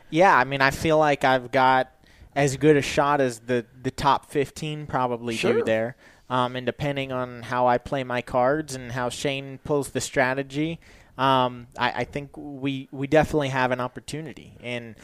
Yeah, 0.10 0.36
I 0.36 0.44
mean, 0.44 0.60
I 0.62 0.72
feel 0.72 0.98
like 0.98 1.24
I've 1.24 1.50
got 1.50 1.90
as 2.36 2.58
good 2.58 2.76
a 2.76 2.82
shot 2.82 3.22
as 3.22 3.40
the, 3.40 3.66
the 3.82 3.92
top 3.92 4.32
15 4.32 4.86
probably 4.88 5.38
Sure. 5.38 5.54
do 5.54 5.64
there. 5.64 5.96
Um, 6.30 6.58
and 6.58 6.66
depending 6.66 7.14
on 7.14 7.42
how 7.42 7.68
I 7.68 7.78
play 7.78 8.04
my 8.04 8.22
cards 8.22 8.76
and 8.76 8.92
how 8.92 9.08
Shane 9.08 9.58
pulls 9.64 9.90
the 9.90 10.02
strategy, 10.02 10.80
um, 11.18 11.68
I, 11.78 11.92
I 11.92 12.04
think 12.04 12.32
we, 12.36 12.90
we 12.92 13.08
definitely 13.08 13.50
have 13.50 13.72
an 13.72 13.80
opportunity. 13.80 14.58
And 14.62 14.96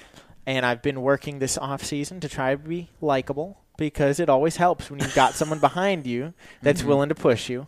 and 0.46 0.66
I've 0.66 0.82
been 0.82 1.02
working 1.02 1.40
this 1.40 1.58
off 1.58 1.82
season 1.82 2.20
to 2.20 2.30
try 2.30 2.52
to 2.52 2.58
be 2.58 2.90
likable 3.00 3.58
because 3.78 4.20
it 4.20 4.30
always 4.30 4.58
helps 4.58 4.90
when 4.90 5.00
you've 5.00 5.16
got 5.16 5.34
someone 5.34 5.60
behind 5.60 6.06
you 6.06 6.34
that's 6.62 6.82
mm-hmm. 6.82 6.90
willing 6.90 7.10
to 7.10 7.16
push 7.16 7.50
you. 7.50 7.68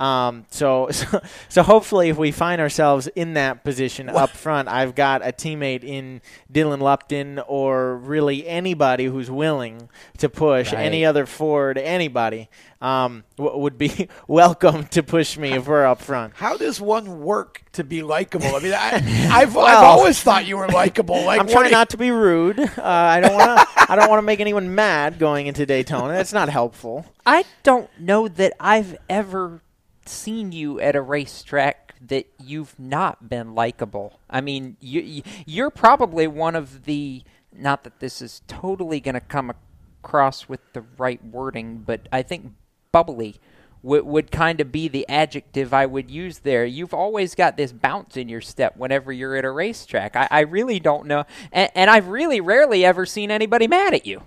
Um, 0.00 0.46
so, 0.50 0.88
so, 0.92 1.20
so 1.48 1.62
hopefully, 1.62 2.08
if 2.08 2.16
we 2.16 2.30
find 2.30 2.60
ourselves 2.60 3.08
in 3.08 3.34
that 3.34 3.64
position 3.64 4.08
up 4.08 4.30
front, 4.30 4.68
I've 4.68 4.94
got 4.94 5.22
a 5.26 5.32
teammate 5.32 5.82
in 5.82 6.20
Dylan 6.52 6.80
Lupton 6.80 7.40
or 7.40 7.96
really 7.96 8.46
anybody 8.46 9.06
who's 9.06 9.30
willing 9.30 9.88
to 10.18 10.28
push 10.28 10.72
Right. 10.72 10.84
any 10.84 11.04
other 11.04 11.26
forward, 11.26 11.78
anybody 11.78 12.48
um, 12.80 13.24
w- 13.36 13.58
would 13.58 13.76
be 13.76 14.08
welcome 14.28 14.86
to 14.88 15.02
push 15.02 15.36
me 15.36 15.52
if 15.54 15.66
we're 15.66 15.84
up 15.84 16.00
front. 16.00 16.34
How 16.36 16.56
does 16.56 16.80
one 16.80 17.20
work 17.20 17.62
to 17.72 17.82
be 17.82 18.02
likable? 18.02 18.54
I 18.54 18.60
mean, 18.60 18.72
I, 18.74 19.28
I've 19.32 19.56
I've 19.56 19.82
always 19.84 20.22
thought 20.22 20.46
you 20.46 20.58
were 20.58 20.68
likable. 20.68 21.24
Like 21.24 21.40
I'm 21.40 21.48
trying 21.48 21.66
you- 21.66 21.70
not 21.72 21.90
to 21.90 21.96
be 21.96 22.10
rude. 22.12 22.60
Uh, 22.60 22.70
I 22.84 23.20
don't 23.20 23.34
want 23.34 23.58
to. 23.60 23.66
I 23.90 23.96
don't 23.96 24.08
want 24.08 24.18
to 24.18 24.22
make 24.26 24.38
anyone 24.40 24.74
mad 24.74 25.18
going 25.18 25.46
into 25.48 25.66
Daytona. 25.66 26.12
That's 26.12 26.32
not 26.32 26.48
helpful. 26.48 27.04
I 27.26 27.44
don't 27.62 27.88
know 27.98 28.28
that 28.28 28.52
I've 28.60 28.96
ever 29.08 29.60
seen 30.08 30.52
you 30.52 30.80
at 30.80 30.96
a 30.96 31.02
racetrack 31.02 31.94
that 32.06 32.26
you've 32.42 32.78
not 32.78 33.28
been 33.28 33.54
likable. 33.54 34.20
I 34.30 34.40
mean, 34.40 34.76
you, 34.80 35.00
you 35.00 35.22
you're 35.46 35.70
probably 35.70 36.26
one 36.26 36.54
of 36.54 36.84
the 36.84 37.22
not 37.52 37.84
that 37.84 38.00
this 38.00 38.22
is 38.22 38.42
totally 38.46 39.00
going 39.00 39.14
to 39.14 39.20
come 39.20 39.52
across 40.02 40.48
with 40.48 40.60
the 40.72 40.84
right 40.96 41.24
wording, 41.24 41.78
but 41.78 42.08
I 42.12 42.22
think 42.22 42.52
bubbly 42.92 43.36
would 43.82 44.04
would 44.04 44.30
kind 44.30 44.60
of 44.60 44.72
be 44.72 44.88
the 44.88 45.08
adjective 45.08 45.72
I 45.72 45.86
would 45.86 46.10
use 46.10 46.40
there. 46.40 46.64
You've 46.64 46.94
always 46.94 47.34
got 47.34 47.56
this 47.56 47.72
bounce 47.72 48.16
in 48.16 48.28
your 48.28 48.40
step 48.40 48.76
whenever 48.76 49.12
you're 49.12 49.36
at 49.36 49.44
a 49.44 49.50
racetrack. 49.50 50.16
I, 50.16 50.28
I 50.30 50.40
really 50.40 50.80
don't 50.80 51.06
know, 51.06 51.24
and, 51.52 51.70
and 51.74 51.90
I've 51.90 52.08
really 52.08 52.40
rarely 52.40 52.84
ever 52.84 53.06
seen 53.06 53.30
anybody 53.30 53.68
mad 53.68 53.94
at 53.94 54.06
you. 54.06 54.22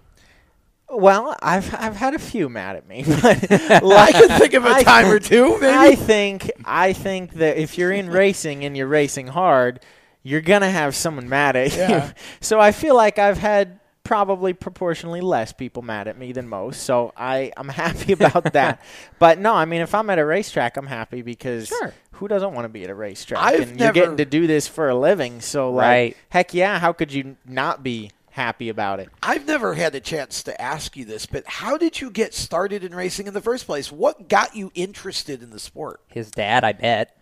Well, 0.93 1.35
I've 1.41 1.73
I've 1.73 1.95
had 1.95 2.13
a 2.13 2.19
few 2.19 2.49
mad 2.49 2.75
at 2.75 2.87
me, 2.87 3.03
but 3.07 3.23
I 3.25 4.11
can 4.11 4.29
think 4.39 4.53
of 4.53 4.65
a 4.65 4.69
I- 4.69 4.83
time 4.83 5.07
or 5.07 5.19
two, 5.19 5.59
maybe. 5.59 5.67
I 5.75 5.95
think 5.95 6.51
I 6.65 6.93
think 6.93 7.33
that 7.35 7.57
if 7.57 7.77
you're 7.77 7.91
in 7.91 8.09
racing 8.09 8.65
and 8.65 8.75
you're 8.75 8.87
racing 8.87 9.27
hard, 9.27 9.79
you're 10.23 10.41
gonna 10.41 10.69
have 10.69 10.95
someone 10.95 11.29
mad 11.29 11.55
at 11.55 11.75
Yeah. 11.75 12.07
you. 12.07 12.13
So 12.41 12.59
I 12.59 12.71
feel 12.71 12.95
like 12.95 13.19
I've 13.19 13.37
had 13.37 13.79
probably 14.03 14.51
proportionally 14.51 15.21
less 15.21 15.53
people 15.53 15.81
mad 15.83 16.07
at 16.07 16.17
me 16.17 16.33
than 16.33 16.47
most. 16.49 16.83
So 16.83 17.13
I 17.15 17.53
I'm 17.55 17.69
happy 17.69 18.11
about 18.13 18.51
that. 18.53 18.81
but 19.19 19.39
no, 19.39 19.53
I 19.53 19.65
mean 19.65 19.81
if 19.81 19.95
I'm 19.95 20.09
at 20.09 20.19
a 20.19 20.25
racetrack, 20.25 20.75
I'm 20.75 20.87
happy 20.87 21.21
because 21.21 21.67
Sure. 21.69 21.93
who 22.13 22.27
doesn't 22.27 22.53
want 22.53 22.65
to 22.65 22.69
be 22.69 22.83
at 22.83 22.89
a 22.89 22.95
racetrack? 22.95 23.39
I've 23.41 23.61
and 23.69 23.79
you're 23.79 23.91
getting 23.93 24.17
to 24.17 24.25
do 24.25 24.47
this 24.47 24.67
for 24.67 24.89
a 24.89 24.95
living. 24.95 25.39
So 25.39 25.71
like, 25.71 25.85
Right. 25.85 26.17
heck 26.29 26.53
yeah, 26.53 26.79
how 26.79 26.91
could 26.93 27.13
you 27.13 27.37
not 27.45 27.81
be 27.83 28.11
happy 28.31 28.69
about 28.69 28.99
it? 28.99 29.09
I've 29.21 29.45
never 29.45 29.73
had 29.75 29.93
a 29.95 29.99
chance 29.99 30.43
to 30.43 30.61
ask 30.61 30.95
you 30.97 31.05
this, 31.05 31.25
but 31.25 31.45
how 31.47 31.77
did 31.77 32.01
you 32.01 32.09
get 32.09 32.33
started 32.33 32.83
in 32.83 32.93
racing 32.95 33.27
in 33.27 33.33
the 33.33 33.41
first 33.41 33.65
place? 33.65 33.91
What 33.91 34.27
got 34.27 34.55
you 34.55 34.71
interested 34.73 35.41
in 35.43 35.49
the 35.51 35.59
sport? 35.59 36.01
His 36.07 36.31
dad, 36.31 36.63
I 36.63 36.73
bet. 36.73 37.17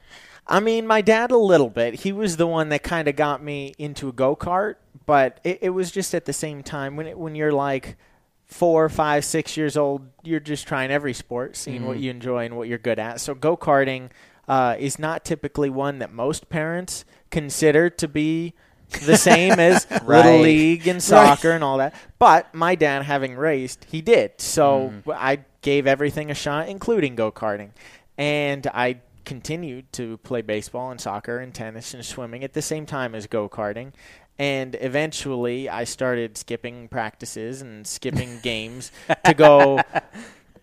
I 0.48 0.60
mean, 0.60 0.88
my 0.88 1.02
dad 1.02 1.30
a 1.32 1.38
little 1.38 1.70
bit. 1.70 1.94
He 1.96 2.12
was 2.12 2.38
the 2.38 2.48
one 2.48 2.70
that 2.70 2.82
kind 2.82 3.08
of 3.08 3.16
got 3.16 3.44
me 3.44 3.74
into 3.78 4.10
a 4.10 4.12
go 4.12 4.36
kart, 4.36 4.76
but 5.06 5.40
it, 5.44 5.60
it 5.62 5.70
was 5.70 5.92
just 5.92 6.16
at 6.16 6.26
the 6.26 6.34
same 6.34 6.64
time 6.64 6.96
when 6.96 7.06
it, 7.08 7.18
when 7.18 7.36
you're 7.36 7.52
like 7.52 7.98
four, 8.46 8.90
five, 8.90 9.24
six 9.24 9.56
years 9.56 9.78
old, 9.78 10.08
you're 10.24 10.40
just 10.40 10.68
trying 10.68 10.90
every 10.90 11.14
sport, 11.14 11.56
seeing 11.56 11.86
what 11.86 11.98
Mhm. 11.98 12.02
you 12.02 12.10
enjoy 12.10 12.46
and 12.46 12.58
what 12.58 12.68
you're 12.68 12.80
good 12.80 12.98
at. 12.98 13.22
So 13.22 13.36
go 13.36 13.56
karting 13.56 14.10
uh, 14.48 14.76
is 14.80 14.98
not 14.98 15.24
typically 15.24 15.70
one 15.70 16.00
that 16.00 16.12
most 16.12 16.50
parents 16.50 17.06
consider 17.30 17.92
to 17.92 18.08
be 18.08 18.56
the 18.90 19.18
same 19.18 19.60
as 19.60 19.86
Right. 20.04 20.26
little 20.26 20.40
league 20.42 20.88
and 20.88 20.96
Right. 20.98 21.02
soccer 21.02 21.52
and 21.52 21.64
all 21.64 21.78
that. 21.78 21.94
But 22.18 22.54
my 22.54 22.76
dad, 22.76 23.04
having 23.04 23.36
raced, 23.36 23.86
he 23.90 24.02
did. 24.02 24.40
So 24.42 24.94
mm. 25.06 25.14
I 25.16 25.40
gave 25.62 25.88
everything 25.88 26.32
a 26.32 26.34
shot, 26.36 26.68
including 26.70 27.16
go 27.16 27.32
karting, 27.32 27.70
and 28.18 28.66
I 28.74 29.02
continued 29.26 29.92
to 29.94 30.18
play 30.18 30.42
baseball 30.42 30.90
and 30.92 31.00
soccer 31.00 31.38
and 31.40 31.54
tennis 31.54 31.94
and 31.94 32.04
swimming 32.04 32.44
at 32.44 32.54
the 32.54 32.62
same 32.62 32.86
time 32.86 33.14
as 33.14 33.28
go 33.28 33.48
karting. 33.48 33.94
And 34.40 34.78
eventually, 34.80 35.68
I 35.68 35.84
started 35.84 36.38
skipping 36.38 36.88
practices 36.88 37.62
and 37.62 37.86
skipping 37.86 38.40
games 38.44 38.92
to 39.26 39.34
go 39.34 39.82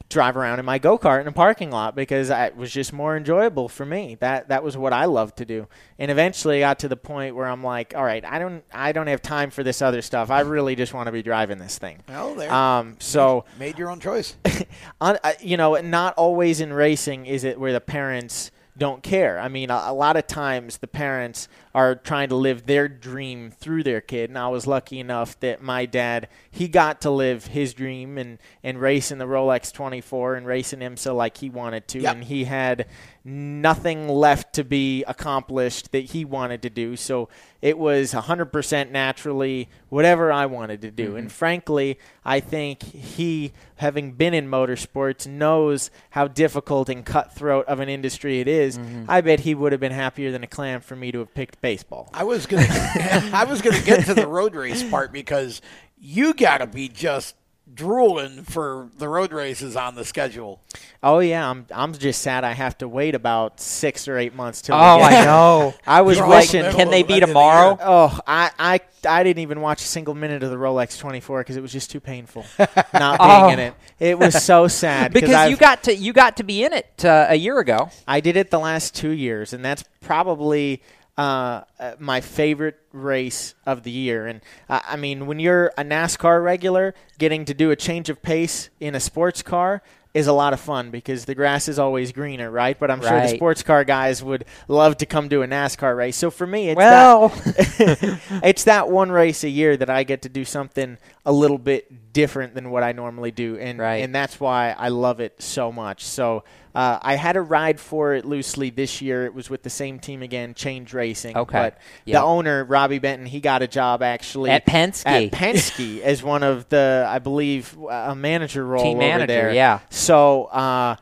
drive 0.08 0.36
around 0.36 0.58
in 0.58 0.64
my 0.64 0.78
go 0.78 0.98
kart 0.98 1.20
in 1.20 1.26
a 1.26 1.32
parking 1.32 1.70
lot 1.70 1.96
because 1.96 2.30
I, 2.30 2.46
it 2.46 2.56
was 2.56 2.72
just 2.72 2.92
more 2.92 3.16
enjoyable 3.16 3.68
for 3.68 3.84
me. 3.84 4.16
That 4.20 4.48
that 4.48 4.62
was 4.62 4.76
what 4.76 4.92
I 4.92 5.06
loved 5.06 5.36
to 5.38 5.44
do. 5.44 5.66
And 5.98 6.10
eventually, 6.10 6.62
I 6.62 6.68
got 6.68 6.78
to 6.80 6.88
the 6.88 6.96
point 6.96 7.34
where 7.34 7.46
I'm 7.46 7.62
like, 7.62 7.94
all 7.96 8.04
right, 8.04 8.24
I 8.24 8.38
don't 8.38 8.64
I 8.72 8.92
don't 8.92 9.08
have 9.08 9.22
time 9.22 9.50
for 9.50 9.62
this 9.62 9.82
other 9.82 10.02
stuff. 10.02 10.30
I 10.30 10.40
really 10.40 10.76
just 10.76 10.94
want 10.94 11.06
to 11.06 11.12
be 11.12 11.22
driving 11.22 11.58
this 11.58 11.78
thing. 11.78 12.02
Well, 12.08 12.34
there. 12.34 12.52
Um, 12.52 12.96
so 12.98 13.44
Made 13.58 13.78
your 13.78 13.90
own 13.90 14.00
choice. 14.00 14.36
on, 15.00 15.18
uh, 15.24 15.32
you 15.40 15.56
know, 15.56 15.74
not 15.76 16.14
always 16.14 16.60
in 16.60 16.72
racing 16.72 17.26
is 17.26 17.44
it 17.44 17.58
where 17.58 17.72
the 17.72 17.80
parents 17.80 18.50
don't 18.78 19.02
care. 19.02 19.38
I 19.38 19.48
mean, 19.48 19.70
a, 19.70 19.84
a 19.86 19.94
lot 19.94 20.16
of 20.16 20.26
times 20.26 20.78
the 20.78 20.86
parents 20.86 21.48
are 21.76 21.94
trying 21.94 22.30
to 22.30 22.34
live 22.34 22.64
their 22.64 22.88
dream 22.88 23.50
through 23.50 23.82
their 23.82 24.00
kid, 24.00 24.30
and 24.30 24.38
I 24.38 24.48
was 24.48 24.66
lucky 24.66 24.98
enough 24.98 25.38
that 25.40 25.60
my 25.62 25.84
dad 25.84 26.26
he 26.50 26.68
got 26.68 27.02
to 27.02 27.10
live 27.10 27.48
his 27.48 27.74
dream 27.74 28.16
and 28.16 28.38
and 28.64 28.80
race 28.80 29.12
in 29.12 29.18
the 29.18 29.26
Rolex 29.26 29.70
24 29.74 30.36
and 30.36 30.46
race 30.46 30.72
in 30.72 30.80
IMSA 30.80 31.14
like 31.14 31.36
he 31.36 31.50
wanted 31.50 31.86
to, 31.88 32.00
Yep. 32.00 32.14
and 32.14 32.24
he 32.24 32.44
had 32.44 32.86
nothing 33.26 34.08
left 34.08 34.54
to 34.54 34.64
be 34.64 35.02
accomplished 35.04 35.90
that 35.92 36.04
he 36.06 36.24
wanted 36.24 36.62
to 36.62 36.70
do. 36.70 36.96
So 36.96 37.28
it 37.60 37.76
was 37.76 38.12
100% 38.12 38.90
naturally 38.92 39.68
whatever 39.88 40.30
I 40.30 40.46
wanted 40.46 40.80
to 40.82 40.92
do. 40.92 41.08
Mm-hmm. 41.08 41.16
And 41.16 41.32
frankly, 41.32 41.98
I 42.24 42.38
think 42.38 42.84
he, 42.84 43.52
having 43.76 44.12
been 44.12 44.32
in 44.32 44.48
motorsports, 44.48 45.26
knows 45.26 45.90
how 46.10 46.28
difficult 46.28 46.88
and 46.88 47.04
cutthroat 47.04 47.66
of 47.66 47.80
an 47.80 47.88
industry 47.88 48.38
it 48.38 48.46
is. 48.46 48.78
Mm-hmm. 48.78 49.04
I 49.08 49.20
bet 49.22 49.40
he 49.40 49.56
would 49.56 49.72
have 49.72 49.80
been 49.80 49.90
happier 49.90 50.30
than 50.30 50.44
a 50.44 50.46
clam 50.46 50.80
for 50.80 50.94
me 50.94 51.10
to 51.10 51.18
have 51.18 51.34
picked 51.34 51.60
baseball. 51.66 52.08
I 52.14 52.22
was 52.24 52.46
gonna, 52.46 52.66
I 53.32 53.44
was 53.48 53.60
gonna 53.60 53.82
get 53.82 54.04
to 54.06 54.14
the 54.14 54.28
road 54.28 54.54
race 54.54 54.82
part 54.88 55.12
because 55.12 55.60
you 55.98 56.32
got 56.34 56.58
to 56.58 56.66
be 56.68 56.88
just 56.88 57.34
drooling 57.74 58.42
for 58.44 58.88
the 58.96 59.08
road 59.08 59.32
races 59.32 59.74
on 59.74 59.96
the 59.96 60.04
schedule. 60.04 60.60
Oh 61.02 61.18
yeah, 61.18 61.50
I'm 61.50 61.66
I'm 61.74 61.92
just 61.92 62.22
sad 62.22 62.44
I 62.44 62.52
have 62.52 62.78
to 62.78 62.88
wait 62.88 63.14
about 63.16 63.60
six 63.60 64.06
or 64.06 64.16
eight 64.16 64.34
months 64.34 64.62
till. 64.62 64.76
Oh, 64.76 64.78
I 64.78 65.24
know. 65.24 65.74
I 65.86 66.02
was 66.02 66.16
You're 66.18 66.28
like, 66.28 66.52
wishing. 66.52 66.70
can 66.72 66.90
they 66.90 67.02
be 67.02 67.18
tomorrow? 67.18 67.76
Oh, 67.80 68.20
I, 68.26 68.50
I 68.58 68.80
I 69.08 69.22
didn't 69.24 69.42
even 69.42 69.60
watch 69.60 69.82
a 69.82 69.86
single 69.86 70.14
minute 70.14 70.42
of 70.44 70.50
the 70.50 70.56
Rolex 70.56 70.98
24 70.98 71.40
because 71.40 71.56
it 71.56 71.60
was 71.60 71.72
just 71.72 71.90
too 71.90 72.00
painful 72.00 72.44
not 72.58 73.18
being 73.18 73.20
Oh. 73.20 73.48
in 73.50 73.58
it. 73.58 73.74
It 73.98 74.18
was 74.18 74.42
so 74.42 74.68
sad 74.68 75.12
because 75.12 75.30
I've- 75.32 75.50
you 75.50 75.56
got 75.56 75.82
to 75.84 75.94
you 75.94 76.12
got 76.12 76.36
to 76.36 76.44
be 76.44 76.62
in 76.64 76.72
it 76.72 77.04
uh, 77.04 77.26
a 77.28 77.34
year 77.36 77.58
ago. 77.58 77.90
I 78.06 78.20
did 78.20 78.36
it 78.36 78.50
the 78.52 78.60
last 78.60 78.94
two 78.94 79.10
years, 79.10 79.52
and 79.52 79.64
that's 79.64 79.82
probably 80.00 80.82
uh, 81.18 81.62
uh, 81.80 81.94
my 81.98 82.20
favorite 82.20 82.78
race 82.92 83.54
of 83.64 83.82
the 83.82 83.90
year. 83.90 84.26
And 84.26 84.40
uh, 84.68 84.80
I 84.86 84.96
mean, 84.96 85.26
when 85.26 85.38
you're 85.38 85.68
a 85.78 85.82
NASCAR 85.84 86.42
regular, 86.42 86.94
getting 87.18 87.44
to 87.46 87.54
do 87.54 87.70
a 87.70 87.76
change 87.76 88.10
of 88.10 88.22
pace 88.22 88.68
in 88.80 88.94
a 88.94 89.00
sports 89.00 89.42
car 89.42 89.82
is 90.16 90.26
a 90.26 90.32
lot 90.32 90.54
of 90.54 90.60
fun 90.60 90.90
because 90.90 91.26
the 91.26 91.34
grass 91.34 91.68
is 91.68 91.78
always 91.78 92.10
greener, 92.10 92.50
right? 92.50 92.78
But 92.78 92.90
I'm 92.90 93.02
sure 93.02 93.20
the 93.20 93.28
sports 93.28 93.62
car 93.62 93.84
guys 93.84 94.22
would 94.24 94.46
love 94.66 94.96
to 94.98 95.06
come 95.06 95.28
to 95.28 95.42
a 95.42 95.46
NASCAR 95.46 95.94
race. 95.94 96.16
So 96.16 96.30
for 96.30 96.46
me, 96.46 96.70
it's 96.70 96.76
Well. 96.76 97.28
that, 97.28 98.20
it's 98.42 98.64
that 98.64 98.88
one 98.88 99.12
race 99.12 99.44
a 99.44 99.50
year 99.50 99.76
that 99.76 99.90
I 99.90 100.04
get 100.04 100.22
to 100.22 100.30
do 100.30 100.46
something 100.46 100.96
a 101.26 101.32
little 101.32 101.58
bit 101.58 102.12
different 102.12 102.54
than 102.54 102.70
what 102.70 102.82
I 102.84 102.92
normally 102.92 103.32
do, 103.32 103.58
and 103.58 103.80
and 103.80 104.14
that's 104.14 104.38
why 104.40 104.70
I 104.78 104.88
love 104.88 105.18
it 105.20 105.42
so 105.42 105.72
much. 105.72 106.04
So 106.04 106.44
uh, 106.72 107.00
I 107.02 107.16
had 107.16 107.36
a 107.36 107.40
ride 107.42 107.80
for 107.80 108.14
it 108.14 108.24
loosely 108.24 108.70
this 108.70 109.02
year. 109.02 109.26
It 109.26 109.34
was 109.34 109.50
with 109.50 109.62
the 109.64 109.68
same 109.70 109.98
team 109.98 110.22
again, 110.22 110.54
Change 110.54 110.94
Racing. 110.94 111.36
Okay. 111.36 111.58
but 111.58 111.78
Yep. 112.04 112.14
the 112.14 112.22
owner 112.22 112.64
Robbie 112.64 113.00
Benton, 113.00 113.26
he 113.26 113.40
got 113.40 113.60
a 113.62 113.66
job 113.66 114.02
actually 114.04 114.50
At 114.50 114.64
Penske. 114.66 115.04
At 115.06 115.32
Penske 115.32 116.00
as 116.02 116.22
one 116.22 116.44
of 116.44 116.68
the, 116.68 117.04
I 117.08 117.18
believe, 117.18 117.76
a 117.90 118.14
manager 118.14 118.64
role 118.64 118.82
Team 118.84 118.98
over 118.98 119.06
manager, 119.08 119.26
there. 119.26 119.52
yeah. 119.52 119.80
So 119.90 120.44
uh, 120.44 120.96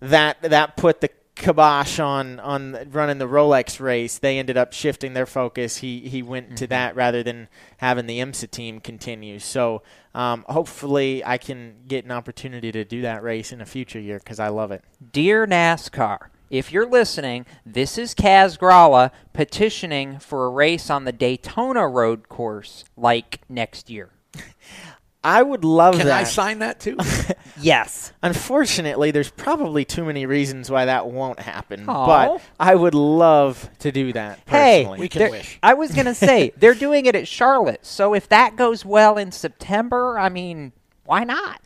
that 0.00 0.40
that 0.42 0.76
put 0.76 1.00
the 1.00 1.10
kibosh 1.34 1.98
on 1.98 2.38
on 2.40 2.88
running 2.90 3.18
the 3.18 3.26
Rolex 3.28 3.80
race. 3.80 4.18
They 4.18 4.38
ended 4.38 4.56
up 4.56 4.72
shifting 4.72 5.14
their 5.14 5.26
focus. 5.26 5.78
He 5.78 6.00
he 6.08 6.22
went 6.22 6.46
Mm-hmm. 6.46 6.54
to 6.56 6.66
that 6.68 6.96
rather 6.96 7.22
than 7.22 7.48
having 7.78 8.06
the 8.06 8.18
IMSA 8.20 8.50
team 8.50 8.80
continue. 8.80 9.38
So 9.38 9.82
um, 10.14 10.44
hopefully 10.48 11.24
I 11.24 11.38
can 11.38 11.76
get 11.88 12.04
an 12.04 12.10
opportunity 12.12 12.70
to 12.72 12.84
do 12.84 13.02
that 13.02 13.22
race 13.22 13.50
in 13.52 13.60
a 13.60 13.66
future 13.66 14.00
year 14.00 14.18
because 14.18 14.38
I 14.38 14.48
love 14.48 14.70
it. 14.70 14.84
Dear 15.12 15.46
NASCAR, 15.46 16.28
if 16.50 16.70
you're 16.72 16.88
listening, 16.88 17.46
this 17.66 17.98
is 17.98 18.14
Kaz 18.14 18.58
Grala 18.58 19.10
petitioning 19.32 20.18
for 20.18 20.46
a 20.46 20.50
race 20.50 20.90
on 20.90 21.04
the 21.04 21.12
Daytona 21.12 21.88
road 21.88 22.28
course 22.28 22.84
like 22.96 23.40
next 23.48 23.90
year. 23.90 24.10
I 25.24 25.42
would 25.42 25.64
love 25.64 25.96
Can 25.96 26.06
that. 26.06 26.18
Can 26.18 26.20
I 26.20 26.24
sign 26.24 26.58
that 26.58 26.80
too? 26.80 26.98
yes. 27.60 28.12
Unfortunately, 28.22 29.10
there's 29.10 29.30
probably 29.30 29.86
too 29.86 30.04
many 30.04 30.26
reasons 30.26 30.70
why 30.70 30.84
that 30.84 31.06
won't 31.08 31.40
happen. 31.40 31.88
Aw. 31.88 32.06
But 32.06 32.42
I 32.60 32.74
would 32.74 32.94
love 32.94 33.70
to 33.78 33.90
do 33.90 34.12
that. 34.12 34.40
Hey, 34.46 34.84
Personally. 34.84 35.08
they're- 35.08 35.42
I 35.62 35.74
was 35.74 35.92
going 35.92 36.04
to 36.14 36.14
say 36.14 36.52
they're 36.58 36.74
doing 36.74 37.06
it 37.06 37.16
at 37.16 37.26
Charlotte. 37.26 37.86
So 37.86 38.14
if 38.14 38.28
that 38.28 38.56
goes 38.56 38.84
well 38.84 39.16
in 39.16 39.32
September, 39.32 40.18
I 40.18 40.28
mean, 40.28 40.72
why 41.06 41.24
not? 41.24 41.62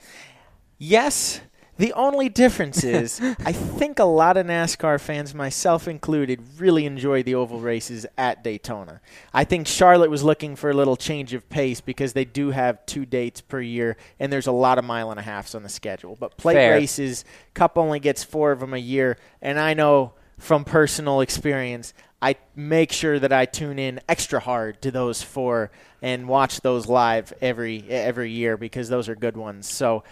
Yes. 0.79 1.41
The 1.79 1.93
only 1.95 2.29
difference 2.29 2.85
is, 2.85 3.21
I 3.21 3.53
think 3.53 3.99
a 3.99 4.05
lot 4.05 4.37
of 4.37 4.47
NASCAR 4.47 5.01
fans, 5.01 5.35
myself 5.35 5.89
included, 5.89 6.41
really 6.59 6.85
enjoy 6.85 7.23
the 7.23 7.35
oval 7.35 7.61
races 7.61 8.05
at 8.17 8.45
Daytona. 8.45 9.01
I 9.33 9.45
think 9.45 9.67
Charlotte 9.67 10.11
was 10.11 10.23
looking 10.23 10.57
for 10.57 10.71
a 10.71 10.75
little 10.75 10.97
change 10.97 11.33
of 11.35 11.49
pace 11.49 11.81
because 11.81 12.13
they 12.13 12.25
do 12.25 12.51
have 12.51 12.85
two 12.87 13.07
dates 13.07 13.41
per 13.41 13.61
year, 13.61 13.97
and 14.19 14.33
there's 14.33 14.47
a 14.47 14.53
lot 14.53 14.79
of 14.79 14.85
mile 14.85 15.11
and 15.11 15.21
a 15.21 15.23
halfs 15.23 15.55
on 15.55 15.63
the 15.63 15.69
schedule. 15.69 16.17
But 16.19 16.37
plate 16.37 16.55
Fair. 16.55 16.75
races, 16.75 17.25
Cup 17.55 17.79
only 17.79 18.01
gets 18.01 18.25
four 18.25 18.53
of 18.53 18.61
them 18.61 18.75
a 18.75 18.79
year, 18.79 19.17
and 19.41 19.59
I 19.59 19.75
know 19.75 20.13
from 20.39 20.65
personal 20.65 21.21
experience, 21.21 21.95
I 22.21 22.37
make 22.57 22.91
sure 22.91 23.19
that 23.19 23.33
I 23.33 23.45
tune 23.45 23.79
in 23.79 24.01
extra 24.09 24.41
hard 24.41 24.83
to 24.83 24.91
those 24.91 25.23
four 25.23 25.71
and 26.03 26.27
watch 26.27 26.61
those 26.63 26.87
live 26.89 27.33
every 27.41 27.85
every 27.89 28.33
year 28.33 28.57
because 28.57 28.89
those 28.89 29.09
are 29.09 29.15
good 29.15 29.37
ones. 29.37 29.69
So 29.71 30.03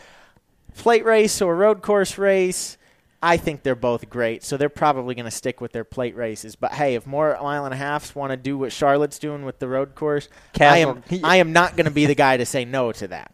plate 0.77 1.05
race 1.05 1.43
or 1.43 1.57
road 1.57 1.83
course 1.83 2.19
race, 2.19 2.77
I 3.23 3.37
think 3.37 3.63
they're 3.63 3.75
both 3.75 4.09
great. 4.09 4.45
So 4.45 4.57
they're 4.57 4.69
probably 4.69 5.15
going 5.15 5.25
to 5.25 5.31
stick 5.31 5.61
with 5.61 5.73
their 5.73 5.85
plate 5.85 6.15
races. 6.17 6.55
But 6.55 6.73
hey, 6.73 6.95
if 6.95 7.07
more 7.07 7.37
mile 7.43 7.65
and 7.65 7.75
a 7.75 7.77
halfs 7.77 8.15
want 8.15 8.31
to 8.31 8.37
do 8.37 8.59
what 8.59 8.73
Charlotte's 8.73 9.19
doing 9.19 9.45
with 9.45 9.59
the 9.59 9.69
road 9.69 9.95
course, 9.95 10.29
I 10.61 10.79
am 10.79 11.03
I 11.25 11.37
am 11.37 11.53
not 11.53 11.77
going 11.77 11.87
to 11.87 11.91
be 11.91 12.07
the 12.07 12.15
guy 12.15 12.37
to 12.37 12.47
say 12.47 12.65
no 12.65 12.93
to 12.93 13.09
that. 13.09 13.33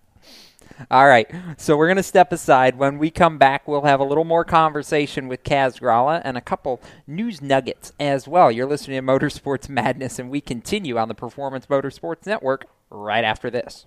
All 0.90 1.07
right. 1.07 1.30
So 1.59 1.76
we're 1.76 1.86
going 1.86 1.97
to 1.97 2.03
step 2.03 2.32
aside. 2.32 2.76
When 2.76 2.99
we 2.99 3.11
come 3.11 3.38
back, 3.38 3.68
we'll 3.68 3.82
have 3.82 4.01
a 4.01 4.05
little 4.05 4.24
more 4.24 4.45
conversation 4.45 5.28
with 5.28 5.45
Kaz 5.45 5.80
Grala 5.80 6.22
and 6.24 6.36
a 6.36 6.40
couple 6.40 6.80
news 7.07 7.43
nuggets 7.43 7.93
as 8.01 8.26
well. 8.26 8.51
You're 8.51 8.66
listening 8.66 8.99
to 8.99 9.07
Motorsports 9.07 9.68
Madness, 9.68 10.18
and 10.18 10.30
we 10.30 10.40
continue 10.40 10.97
on 10.97 11.09
the 11.09 11.14
Performance 11.14 11.66
Motorsports 11.66 12.26
Network 12.26 12.66
right 12.90 13.24
after 13.24 13.51
this. 13.51 13.86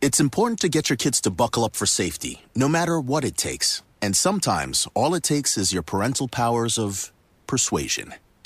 It's 0.00 0.20
important 0.20 0.60
to 0.60 0.68
get 0.68 0.88
your 0.88 0.96
kids 0.96 1.20
to 1.22 1.30
buckle 1.30 1.64
up 1.64 1.74
for 1.74 1.84
safety, 1.84 2.42
no 2.54 2.68
matter 2.68 3.00
what 3.00 3.24
it 3.24 3.36
takes. 3.36 3.82
And 4.00 4.16
sometimes 4.16 4.86
all 4.94 5.16
it 5.16 5.24
takes 5.24 5.58
is 5.58 5.72
your 5.72 5.82
parental 5.82 6.28
powers 6.28 6.78
of 6.78 7.10
persuasion. 7.48 8.14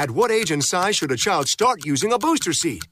At 0.00 0.12
what 0.12 0.30
age 0.30 0.50
and 0.50 0.64
size 0.64 0.96
should 0.96 1.12
a 1.12 1.16
child 1.18 1.46
start 1.46 1.84
using 1.84 2.10
a 2.10 2.18
booster 2.18 2.54
seat? 2.54 2.88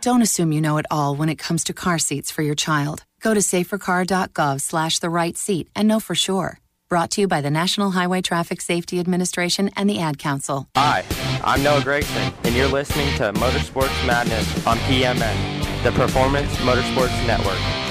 Don't 0.00 0.22
assume 0.22 0.50
you 0.50 0.62
know 0.62 0.78
it 0.78 0.86
all 0.90 1.14
when 1.14 1.28
it 1.28 1.36
comes 1.36 1.62
to 1.64 1.74
car 1.74 1.98
seats 1.98 2.30
for 2.30 2.40
your 2.40 2.54
child. 2.54 3.04
Go 3.20 3.34
to 3.34 3.40
safercar.gov 3.40 4.62
slash 4.62 4.98
the 4.98 5.10
right 5.10 5.36
seat 5.36 5.68
and 5.76 5.88
know 5.88 6.00
for 6.00 6.14
sure. 6.14 6.58
Brought 6.88 7.10
to 7.10 7.20
you 7.20 7.28
by 7.28 7.42
the 7.42 7.50
National 7.50 7.90
Highway 7.90 8.22
Traffic 8.22 8.62
Safety 8.62 8.98
Administration 8.98 9.68
and 9.76 9.90
the 9.90 9.98
Ad 9.98 10.18
Council. 10.18 10.68
Hi, 10.74 11.04
I'm 11.44 11.62
Noah 11.62 11.82
Gregson, 11.82 12.32
and 12.44 12.54
you're 12.54 12.66
listening 12.66 13.14
to 13.16 13.34
Motorsports 13.34 14.06
Madness 14.06 14.66
on 14.66 14.78
PMN, 14.88 15.82
the 15.84 15.92
Performance 15.92 16.56
Motorsports 16.64 17.26
Network. 17.26 17.85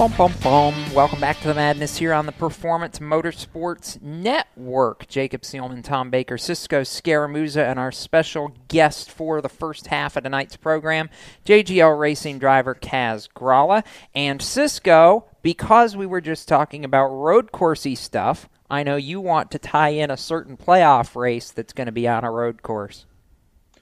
Bum, 0.00 0.14
bum, 0.16 0.32
bum. 0.42 0.94
Welcome 0.94 1.20
back 1.20 1.38
to 1.40 1.48
the 1.48 1.54
madness 1.54 1.98
here 1.98 2.14
on 2.14 2.24
the 2.24 2.32
Performance 2.32 3.00
Motorsports 3.00 4.00
Network. 4.00 5.06
Jacob 5.08 5.42
Seelman, 5.42 5.84
Tom 5.84 6.08
Baker, 6.08 6.38
Cisco 6.38 6.80
Scaramuza, 6.80 7.68
and 7.68 7.78
our 7.78 7.92
special 7.92 8.56
guest 8.68 9.10
for 9.10 9.42
the 9.42 9.50
first 9.50 9.88
half 9.88 10.16
of 10.16 10.22
tonight's 10.22 10.56
program, 10.56 11.10
JGL 11.44 11.98
Racing 11.98 12.38
driver 12.38 12.74
Kaz 12.74 13.28
Grala. 13.36 13.84
And 14.14 14.40
Cisco, 14.40 15.26
because 15.42 15.94
we 15.94 16.06
were 16.06 16.22
just 16.22 16.48
talking 16.48 16.86
about 16.86 17.08
road 17.08 17.52
coursey 17.52 17.94
stuff, 17.94 18.48
I 18.70 18.84
know 18.84 18.96
you 18.96 19.20
want 19.20 19.50
to 19.50 19.58
tie 19.58 19.90
in 19.90 20.10
a 20.10 20.16
certain 20.16 20.56
playoff 20.56 21.14
race 21.14 21.50
that's 21.50 21.74
going 21.74 21.88
to 21.88 21.92
be 21.92 22.08
on 22.08 22.24
a 22.24 22.30
road 22.30 22.62
course. 22.62 23.04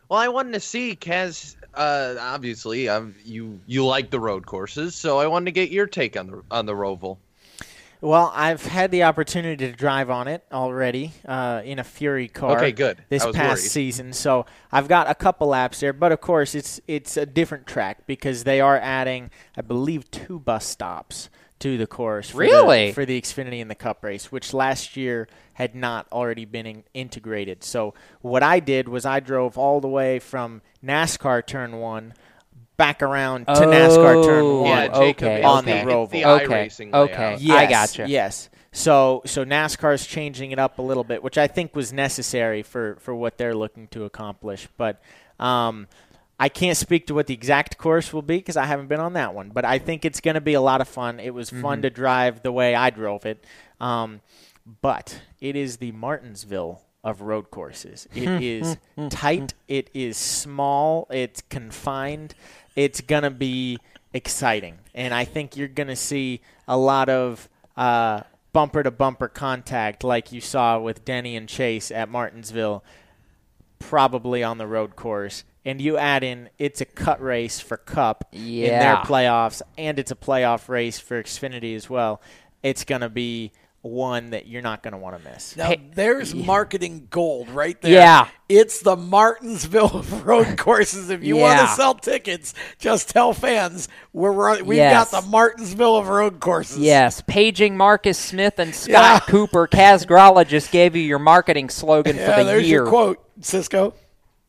Well, 0.09 0.19
I 0.19 0.27
wanted 0.27 0.55
to 0.55 0.61
see 0.61 0.97
Kaz. 0.97 1.55
Uh, 1.79 2.17
obviously, 2.19 2.89
um, 2.89 3.15
you 3.25 3.61
you 3.67 3.87
like 3.87 4.11
the 4.11 4.19
road 4.19 4.45
courses, 4.45 4.97
so 4.97 5.19
I 5.21 5.29
wanted 5.29 5.45
to 5.45 5.53
get 5.53 5.71
your 5.71 5.87
take 5.87 6.17
on 6.17 6.27
the 6.27 6.43
on 6.51 6.67
the 6.67 6.73
Roval. 6.73 7.19
Well, 8.01 8.33
I've 8.35 8.65
had 8.65 8.91
the 8.91 9.05
opportunity 9.05 9.69
to 9.69 9.73
drive 9.73 10.11
on 10.11 10.27
it 10.27 10.45
already 10.53 11.13
uh, 11.25 11.63
in 11.65 11.79
a 11.79 11.85
Fury 11.85 12.27
car. 12.27 12.57
Okay, 12.57 12.73
good. 12.73 12.99
This 13.09 13.25
past 13.25 13.37
worried. 13.37 13.71
season, 13.71 14.13
so 14.13 14.47
I've 14.73 14.89
got 14.89 15.09
a 15.09 15.15
couple 15.15 15.47
laps 15.49 15.79
there. 15.79 15.93
But 15.93 16.11
of 16.11 16.21
course, 16.21 16.57
it's 16.57 16.81
it's 16.89 17.17
a 17.17 17.27
different 17.27 17.69
track 17.69 18.07
because 18.09 18.43
they 18.43 18.61
are 18.61 18.77
adding, 18.77 19.31
I 19.57 19.63
believe, 19.63 20.11
two 20.11 20.41
bus 20.41 20.67
stops 20.67 21.31
to 21.61 21.77
the 21.79 21.87
course. 21.87 22.31
For 22.31 22.39
Really? 22.39 22.87
the, 22.89 22.93
for 22.93 23.05
the 23.05 23.21
Xfinity 23.21 23.61
and 23.61 23.71
the 23.71 23.75
Cup 23.75 24.05
race, 24.05 24.31
which 24.31 24.53
last 24.55 24.97
year 24.97 25.29
had 25.55 25.75
not 25.75 26.07
already 26.13 26.45
been 26.45 26.67
in, 26.67 26.85
integrated. 26.95 27.65
So 27.65 27.95
what 28.21 28.43
I 28.43 28.61
did 28.61 28.89
was 28.89 29.05
I 29.05 29.21
drove 29.21 29.59
all 29.59 29.81
the 29.81 29.89
way 29.89 30.19
from 30.19 30.63
NASCAR 30.85 31.47
Turn 31.47 31.79
One. 31.79 32.15
Back 32.77 33.03
around 33.03 33.47
to 33.47 33.53
NASCAR 33.55 34.25
Turn 34.25 34.45
1 34.61 34.67
Yeah, 34.67 34.97
okay, 34.97 35.43
on 35.43 35.65
the- 35.65 35.73
the 35.73 35.79
Roval. 35.79 36.11
the 36.11 36.25
Okay, 36.27 36.71
okay, 36.95 37.37
layout. 37.37 37.59
I 37.59 37.63
Yes, 37.63 37.71
gotcha. 37.71 38.09
Yes. 38.09 38.51
So 38.71 39.23
so 39.27 39.45
NASCAR's 39.45 40.07
changing 40.07 40.53
it 40.53 40.61
up 40.61 40.79
a 40.79 40.83
little 40.83 41.03
bit, 41.03 41.21
which 41.25 41.37
I 41.39 41.49
think 41.49 41.75
was 41.75 41.93
necessary 41.93 42.63
for 42.63 42.97
for 43.01 43.17
what 43.17 43.37
they're 43.37 43.55
looking 43.57 43.89
to 43.89 44.05
accomplish. 44.05 44.69
But 44.77 45.03
um, 45.41 45.89
I 46.39 46.49
can't 46.49 46.77
speak 46.77 47.07
to 47.09 47.15
what 47.15 47.27
the 47.27 47.35
exact 47.35 47.79
course 47.79 48.13
will 48.13 48.23
be 48.23 48.37
because 48.37 48.57
I 48.57 48.65
haven't 48.67 48.87
been 48.87 49.01
on 49.01 49.15
that 49.15 49.35
one. 49.35 49.49
But 49.51 49.65
I 49.65 49.79
think 49.79 50.05
it's 50.05 50.21
going 50.21 50.35
to 50.37 50.41
be 50.41 50.55
a 50.55 50.61
lot 50.61 50.81
of 50.81 50.87
fun. 50.89 51.19
It 51.21 51.35
was 51.35 51.51
fun 51.51 51.79
Mhm. 51.81 51.83
to 51.83 51.91
drive 51.91 52.43
the 52.43 52.53
way 52.53 52.75
I 52.75 52.91
drove 52.91 53.27
it. 53.27 53.45
Um, 53.81 54.21
but 54.81 55.21
it 55.41 55.57
is 55.57 55.79
the 55.79 55.93
Martinsville 55.93 56.83
of 57.03 57.23
road 57.23 57.51
courses. 57.51 58.07
It 58.15 58.43
is 58.43 58.77
tight. 59.11 59.55
It 59.67 59.91
is 59.95 60.17
small. 60.17 61.07
It's 61.11 61.41
confined. 61.49 62.35
It's 62.77 63.01
gonna 63.01 63.31
be 63.31 63.79
exciting, 64.15 64.79
and 64.95 65.13
I 65.15 65.25
think 65.25 65.57
you're 65.57 65.69
gonna 65.69 65.97
see 65.97 66.41
a 66.67 66.77
lot 66.77 67.09
of 67.09 67.49
uh, 67.77 68.23
bumper 68.53 68.83
to 68.83 68.91
bumper 68.91 69.29
contact, 69.29 70.03
like 70.05 70.33
you 70.33 70.41
saw 70.41 70.79
with 70.79 71.05
Denny 71.05 71.37
and 71.37 71.49
Chase 71.49 71.91
at 71.91 72.09
Martinsville, 72.09 72.83
probably 73.79 74.43
on 74.43 74.59
the 74.59 74.67
road 74.67 74.97
course. 74.97 75.45
And 75.69 75.81
you 75.83 75.99
add 75.99 76.25
in 76.25 76.49
it's 76.59 76.81
a 76.81 76.85
cut 76.87 77.21
race 77.23 77.61
for 77.61 77.77
Cup 77.77 78.25
in 78.33 78.69
their 78.69 78.97
playoffs, 78.97 79.61
and 79.77 79.99
it's 79.99 80.11
a 80.11 80.17
playoff 80.17 80.69
race 80.69 80.99
for 80.99 81.23
Xfinity 81.23 81.77
as 81.77 81.91
well. 81.91 82.23
It's 82.63 82.85
gonna 82.85 83.09
be 83.11 83.53
one 83.83 84.31
that 84.31 84.47
you're 84.49 84.61
not 84.61 84.83
going 84.83 84.93
to 84.93 84.99
want 84.99 85.17
to 85.23 85.31
miss. 85.31 85.57
Now, 85.57 85.73
there's 85.95 86.35
marketing 86.35 87.07
gold 87.11 87.49
right 87.49 87.81
there. 87.81 87.93
Yeah. 87.93 88.29
It's 88.49 88.81
the 88.81 88.97
Martinsville 88.97 90.05
road 90.25 90.59
courses. 90.59 91.11
If 91.11 91.23
you 91.23 91.37
want 91.37 91.61
to 91.61 91.69
sell 91.69 91.95
tickets, 91.95 92.55
just 92.81 93.09
tell 93.11 93.33
fans 93.33 93.89
we're 94.13 94.33
run- 94.33 94.67
we've 94.67 94.79
Yes. 94.79 95.13
got 95.13 95.23
the 95.23 95.29
Martinsville 95.29 95.97
of 95.97 96.09
road 96.09 96.41
courses. 96.41 96.79
Yes, 96.79 97.23
paging 97.29 97.77
Marcus 97.77 98.19
Smith 98.19 98.59
and 98.59 98.75
Scott 98.75 98.91
Yeah. 98.93 99.21
Cooper. 99.21 99.69
Kaz 99.69 100.05
Grala 100.05 100.47
just 100.47 100.73
gave 100.73 100.97
you 100.97 101.03
your 101.03 101.21
marketing 101.21 101.69
slogan 101.71 102.17
Yeah, 102.17 102.35
for 102.35 102.43
the 102.43 102.51
there's 102.51 102.69
year. 102.69 102.81
your 102.83 102.87
quote, 102.89 103.25
Cisco. 103.43 103.95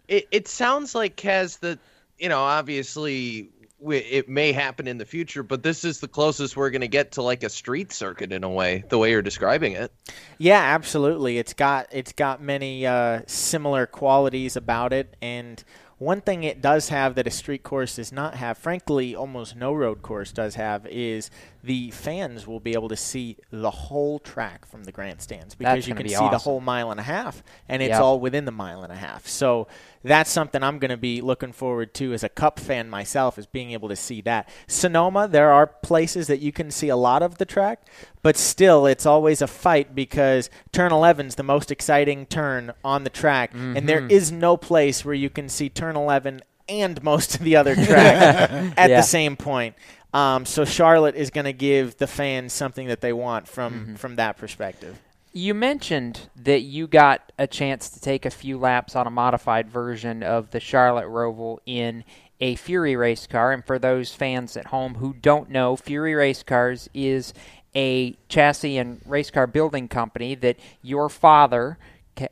It 0.09 0.27
it 0.31 0.47
sounds 0.47 0.93
like 0.93 1.15
Kaz 1.15 1.59
that 1.59 1.79
you 2.17 2.27
know 2.27 2.39
obviously 2.39 3.51
we, 3.79 3.97
it 3.97 4.27
may 4.27 4.51
happen 4.51 4.87
in 4.87 4.97
the 4.97 5.05
future, 5.05 5.43
but 5.43 5.63
this 5.63 5.85
is 5.85 5.99
the 5.99 6.07
closest 6.07 6.57
we're 6.57 6.69
going 6.69 6.81
to 6.81 6.87
get 6.87 7.13
to 7.13 7.21
like 7.21 7.43
a 7.43 7.49
street 7.49 7.93
circuit 7.93 8.31
in 8.33 8.43
a 8.43 8.49
way, 8.49 8.83
the 8.89 8.97
way 8.97 9.11
you're 9.11 9.21
describing 9.21 9.73
it. 9.73 9.91
Yeah, 10.37 10.59
absolutely. 10.59 11.37
It's 11.37 11.53
got 11.53 11.87
it's 11.91 12.11
got 12.11 12.41
many 12.41 12.85
uh, 12.85 13.21
similar 13.27 13.85
qualities 13.85 14.55
about 14.55 14.91
it, 14.91 15.15
and 15.21 15.63
one 15.99 16.21
thing 16.21 16.45
it 16.45 16.61
does 16.61 16.89
have 16.89 17.15
that 17.15 17.27
a 17.27 17.31
street 17.31 17.61
course 17.61 17.97
does 17.97 18.13
not 18.13 18.35
have, 18.35 18.57
frankly, 18.57 19.13
almost 19.15 19.57
no 19.57 19.73
road 19.73 20.01
course 20.01 20.31
does 20.31 20.55
have, 20.55 20.87
is 20.87 21.29
the 21.61 21.91
fans 21.91 22.47
will 22.47 22.61
be 22.61 22.71
able 22.71 22.87
to 22.87 22.95
see 22.95 23.35
the 23.51 23.69
whole 23.69 24.17
track 24.17 24.65
from 24.65 24.85
the 24.85 24.93
grandstands 24.93 25.55
because 25.55 25.73
That's 25.75 25.87
you 25.87 25.95
can 25.95 26.03
be 26.03 26.13
see 26.13 26.29
the 26.29 26.37
whole 26.37 26.61
mile 26.61 26.91
and 26.91 27.01
a 27.01 27.03
half, 27.03 27.43
and 27.67 27.81
it's 27.81 27.89
Yep. 27.89 28.01
all 28.01 28.19
within 28.21 28.45
the 28.45 28.51
mile 28.51 28.81
and 28.83 28.93
a 28.93 28.95
half. 28.95 29.27
So 29.27 29.67
that's 30.03 30.29
something 30.29 30.63
I'm 30.63 30.79
going 30.79 30.91
to 30.91 30.97
be 30.97 31.21
looking 31.21 31.51
forward 31.51 31.93
to 31.95 32.13
as 32.13 32.23
a 32.23 32.29
Cup 32.29 32.59
fan 32.59 32.89
myself, 32.89 33.37
is 33.37 33.45
being 33.45 33.71
able 33.71 33.89
to 33.89 33.95
see 33.95 34.21
that. 34.21 34.47
Sonoma, 34.67 35.27
there 35.27 35.51
are 35.51 35.67
places 35.67 36.27
that 36.27 36.39
you 36.39 36.51
can 36.51 36.71
see 36.71 36.89
a 36.89 36.95
lot 36.95 37.21
of 37.21 37.37
the 37.37 37.45
track, 37.45 37.85
but 38.21 38.37
still, 38.37 38.85
it's 38.85 39.05
always 39.05 39.41
a 39.41 39.47
fight 39.47 39.93
because 39.95 40.49
turn 40.71 40.91
11's 40.91 41.35
the 41.35 41.43
most 41.43 41.71
exciting 41.71 42.25
turn 42.25 42.71
on 42.83 43.03
the 43.03 43.09
track, 43.09 43.51
and 43.53 43.87
there 43.89 44.01
Mhm. 44.01 44.11
is 44.11 44.31
no 44.31 44.55
place 44.57 45.03
where 45.03 45.15
you 45.15 45.29
can 45.29 45.49
see 45.49 45.69
turn 45.69 45.95
11 45.95 46.41
and 46.67 47.01
most 47.03 47.35
of 47.35 47.41
the 47.41 47.55
other 47.55 47.75
track 47.75 48.51
at 48.77 48.89
Yeah. 48.89 48.97
the 48.97 49.01
same 49.01 49.35
point. 49.35 49.75
Um, 50.13 50.45
so 50.45 50.65
Charlotte 50.65 51.15
is 51.15 51.29
going 51.29 51.45
to 51.45 51.53
give 51.53 51.97
the 51.97 52.07
fans 52.07 52.51
something 52.53 52.87
that 52.87 53.01
they 53.01 53.13
want 53.13 53.47
from 53.47 53.73
Mm-hmm. 53.73 53.95
from 53.95 54.15
that 54.15 54.37
perspective. 54.37 54.97
You 55.31 55.53
mentioned 55.53 56.29
that 56.35 56.61
you 56.61 56.87
got 56.87 57.31
a 57.37 57.45
chance 57.45 57.89
to 57.91 58.01
take 58.01 58.25
a 58.25 58.31
few 58.31 58.57
laps 58.57 58.95
on 58.95 59.05
a 59.05 59.11
modified 59.11 59.69
version 59.69 60.23
of 60.23 60.49
the 60.51 60.59
Charlotte 60.59 61.05
Roval 61.05 61.59
in 61.65 62.03
a 62.39 62.55
Fury 62.55 62.95
race 62.95 63.27
car. 63.27 63.51
And 63.51 63.63
for 63.63 63.77
those 63.77 64.13
fans 64.13 64.57
at 64.57 64.67
home 64.67 64.95
who 64.95 65.13
don't 65.13 65.49
know, 65.49 65.75
Fury 65.75 66.15
Race 66.15 66.41
Cars 66.41 66.89
is 66.93 67.33
a 67.75 68.15
chassis 68.27 68.77
and 68.77 69.01
race 69.05 69.29
car 69.29 69.45
building 69.45 69.87
company 69.87 70.33
that 70.35 70.57
your 70.81 71.09
father 71.09 71.77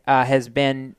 uh, 0.07 0.25
has 0.25 0.49
been 0.49 0.95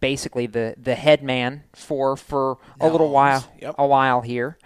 basically 0.00 0.46
the, 0.46 0.74
the 0.76 0.94
head 0.94 1.22
man 1.22 1.62
for 1.72 2.16
for 2.16 2.58
a 2.80 2.88
little 2.88 3.10
while 3.10 3.50
Yep. 3.60 3.74
a 3.78 3.86
while 3.86 4.20
here. 4.20 4.58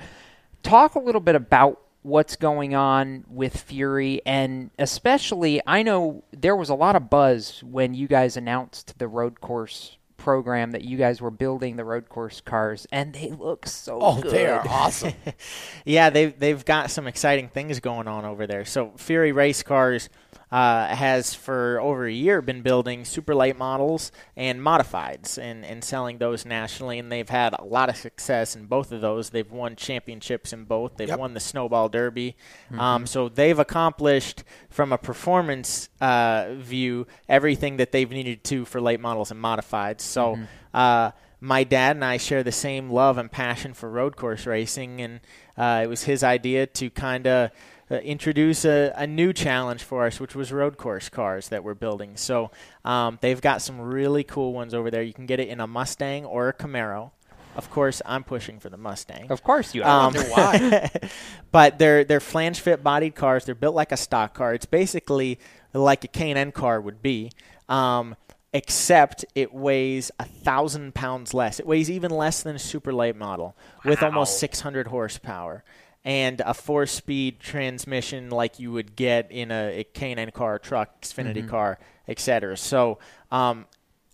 Talk 0.64 0.94
a 0.96 0.98
little 0.98 1.20
bit 1.20 1.34
about 1.36 1.80
what's 2.04 2.36
going 2.36 2.74
on 2.74 3.24
with 3.28 3.56
Fury 3.62 4.20
and 4.26 4.70
especially 4.78 5.60
I 5.66 5.82
know 5.82 6.22
there 6.32 6.54
was 6.54 6.68
a 6.68 6.74
lot 6.74 6.96
of 6.96 7.08
buzz 7.10 7.62
when 7.64 7.94
you 7.94 8.06
guys 8.06 8.36
announced 8.36 8.98
the 8.98 9.08
road 9.08 9.40
course 9.40 9.96
program 10.18 10.70
that 10.70 10.82
you 10.84 10.96
guys 10.96 11.20
were 11.20 11.30
building 11.30 11.76
the 11.76 11.84
road 11.84 12.08
course 12.08 12.40
cars 12.40 12.86
and 12.92 13.12
they 13.14 13.30
look 13.30 13.66
so 13.66 13.98
Oh, 14.00 14.20
good. 14.20 14.32
they 14.32 14.46
are 14.46 14.66
awesome. 14.68 15.12
yeah, 15.84 16.10
they've 16.10 16.38
they've 16.38 16.64
got 16.64 16.90
some 16.90 17.06
exciting 17.06 17.48
things 17.48 17.80
going 17.80 18.06
on 18.06 18.24
over 18.26 18.46
there. 18.46 18.64
So 18.66 18.92
Fury 18.96 19.32
Race 19.32 19.62
Cars 19.62 20.08
uh, 20.54 20.86
has 20.94 21.34
for 21.34 21.80
over 21.80 22.06
a 22.06 22.12
year 22.12 22.40
been 22.40 22.62
building 22.62 23.04
super 23.04 23.34
late 23.34 23.58
models 23.58 24.12
and 24.36 24.60
modifieds 24.60 25.36
and, 25.36 25.64
and 25.64 25.82
selling 25.82 26.18
those 26.18 26.46
nationally, 26.46 26.96
and 27.00 27.10
they've 27.10 27.28
had 27.28 27.56
a 27.58 27.64
lot 27.64 27.88
of 27.88 27.96
success 27.96 28.54
in 28.54 28.66
both 28.66 28.92
of 28.92 29.00
those. 29.00 29.30
They've 29.30 29.50
won 29.50 29.74
championships 29.74 30.52
in 30.52 30.62
both. 30.62 30.96
They've 30.96 31.08
Yep. 31.08 31.18
won 31.18 31.34
the 31.34 31.40
Snowball 31.40 31.88
Derby. 31.88 32.36
Mm-hmm. 32.66 32.80
Um, 32.80 33.06
so 33.08 33.28
they've 33.28 33.58
accomplished, 33.58 34.44
from 34.70 34.92
a 34.92 34.98
performance 34.98 35.88
uh, 36.00 36.54
view, 36.54 37.08
everything 37.28 37.78
that 37.78 37.90
they've 37.90 38.08
needed 38.08 38.44
to 38.44 38.64
for 38.64 38.80
late 38.80 39.00
models 39.00 39.32
and 39.32 39.42
modifieds. 39.42 40.02
So. 40.02 40.36
Mm-hmm. 40.36 40.44
Uh, 40.72 41.10
my 41.40 41.62
dad 41.62 41.94
and 41.96 42.04
I 42.04 42.16
share 42.16 42.42
the 42.42 42.50
same 42.50 42.88
love 42.88 43.18
and 43.18 43.30
passion 43.30 43.74
for 43.74 43.90
road 43.90 44.16
course 44.16 44.46
racing, 44.46 45.02
and 45.02 45.20
uh, 45.58 45.82
it 45.84 45.88
was 45.88 46.04
his 46.04 46.24
idea 46.24 46.66
to 46.66 46.88
kind 46.88 47.26
of 47.26 47.50
uh, 47.90 47.96
introduce 47.96 48.64
a, 48.64 48.92
a 48.96 49.06
new 49.06 49.32
challenge 49.32 49.82
for 49.82 50.06
us, 50.06 50.20
which 50.20 50.34
was 50.34 50.52
road 50.52 50.76
course 50.76 51.08
cars 51.08 51.48
that 51.48 51.64
we're 51.64 51.74
building. 51.74 52.16
So 52.16 52.50
um, 52.84 53.18
they've 53.20 53.40
got 53.40 53.62
some 53.62 53.80
really 53.80 54.24
cool 54.24 54.52
ones 54.52 54.74
over 54.74 54.90
there. 54.90 55.02
You 55.02 55.12
can 55.12 55.26
get 55.26 55.40
it 55.40 55.48
in 55.48 55.60
a 55.60 55.66
Mustang 55.66 56.24
or 56.24 56.48
a 56.48 56.52
Camaro. 56.52 57.10
Of 57.56 57.70
course, 57.70 58.02
I'm 58.04 58.24
pushing 58.24 58.58
for 58.58 58.68
the 58.68 58.76
Mustang. 58.76 59.30
Of 59.30 59.42
course 59.44 59.74
you 59.74 59.84
are. 59.84 60.08
Um, 60.08 60.14
but 61.52 61.78
they're 61.78 62.02
they're 62.02 62.20
flange 62.20 62.60
fit 62.60 62.82
bodied 62.82 63.14
cars. 63.14 63.44
They're 63.44 63.54
built 63.54 63.76
like 63.76 63.92
a 63.92 63.96
stock 63.96 64.34
car. 64.34 64.54
It's 64.54 64.66
basically 64.66 65.38
like 65.72 66.02
a 66.04 66.08
K&N 66.08 66.50
car 66.50 66.80
would 66.80 67.00
be. 67.00 67.30
Um, 67.68 68.16
except 68.52 69.24
it 69.34 69.52
weighs 69.52 70.10
a 70.18 70.24
thousand 70.24 70.94
pounds 70.94 71.34
less. 71.34 71.58
It 71.58 71.66
weighs 71.66 71.90
even 71.90 72.10
less 72.10 72.42
than 72.42 72.54
a 72.56 72.58
super 72.58 72.92
late 72.92 73.16
model 73.16 73.56
with 73.84 74.02
almost 74.02 74.38
600 74.38 74.86
horsepower 74.86 75.64
and 76.04 76.40
a 76.44 76.52
four-speed 76.54 77.40
transmission 77.40 78.28
like 78.30 78.58
you 78.58 78.70
would 78.72 78.94
get 78.96 79.30
in 79.32 79.50
a, 79.50 79.80
a 79.80 79.84
K&N 79.84 80.30
car, 80.32 80.58
truck, 80.58 81.00
Xfinity 81.02 81.44
Mhm. 81.44 81.48
car, 81.48 81.78
etc. 82.06 82.56
So 82.56 82.98
um, 83.32 83.64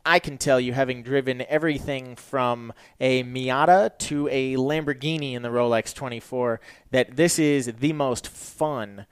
I 0.07 0.19
can 0.19 0.39
tell 0.39 0.61
you, 0.61 0.73
having 0.73 1.03
driven 1.03 1.43
everything 1.49 2.15
from 2.17 2.73
a 3.01 3.23
Miata 3.25 3.99
to 3.99 4.29
a 4.29 4.57
Lamborghini 4.57 5.35
in 5.35 5.43
the 5.43 5.49
Rolex 5.51 5.93
24, 5.93 6.61
that 6.93 7.17
this 7.17 7.39
is 7.39 7.67
the 7.81 7.93
most 7.93 8.29
fun 8.29 9.07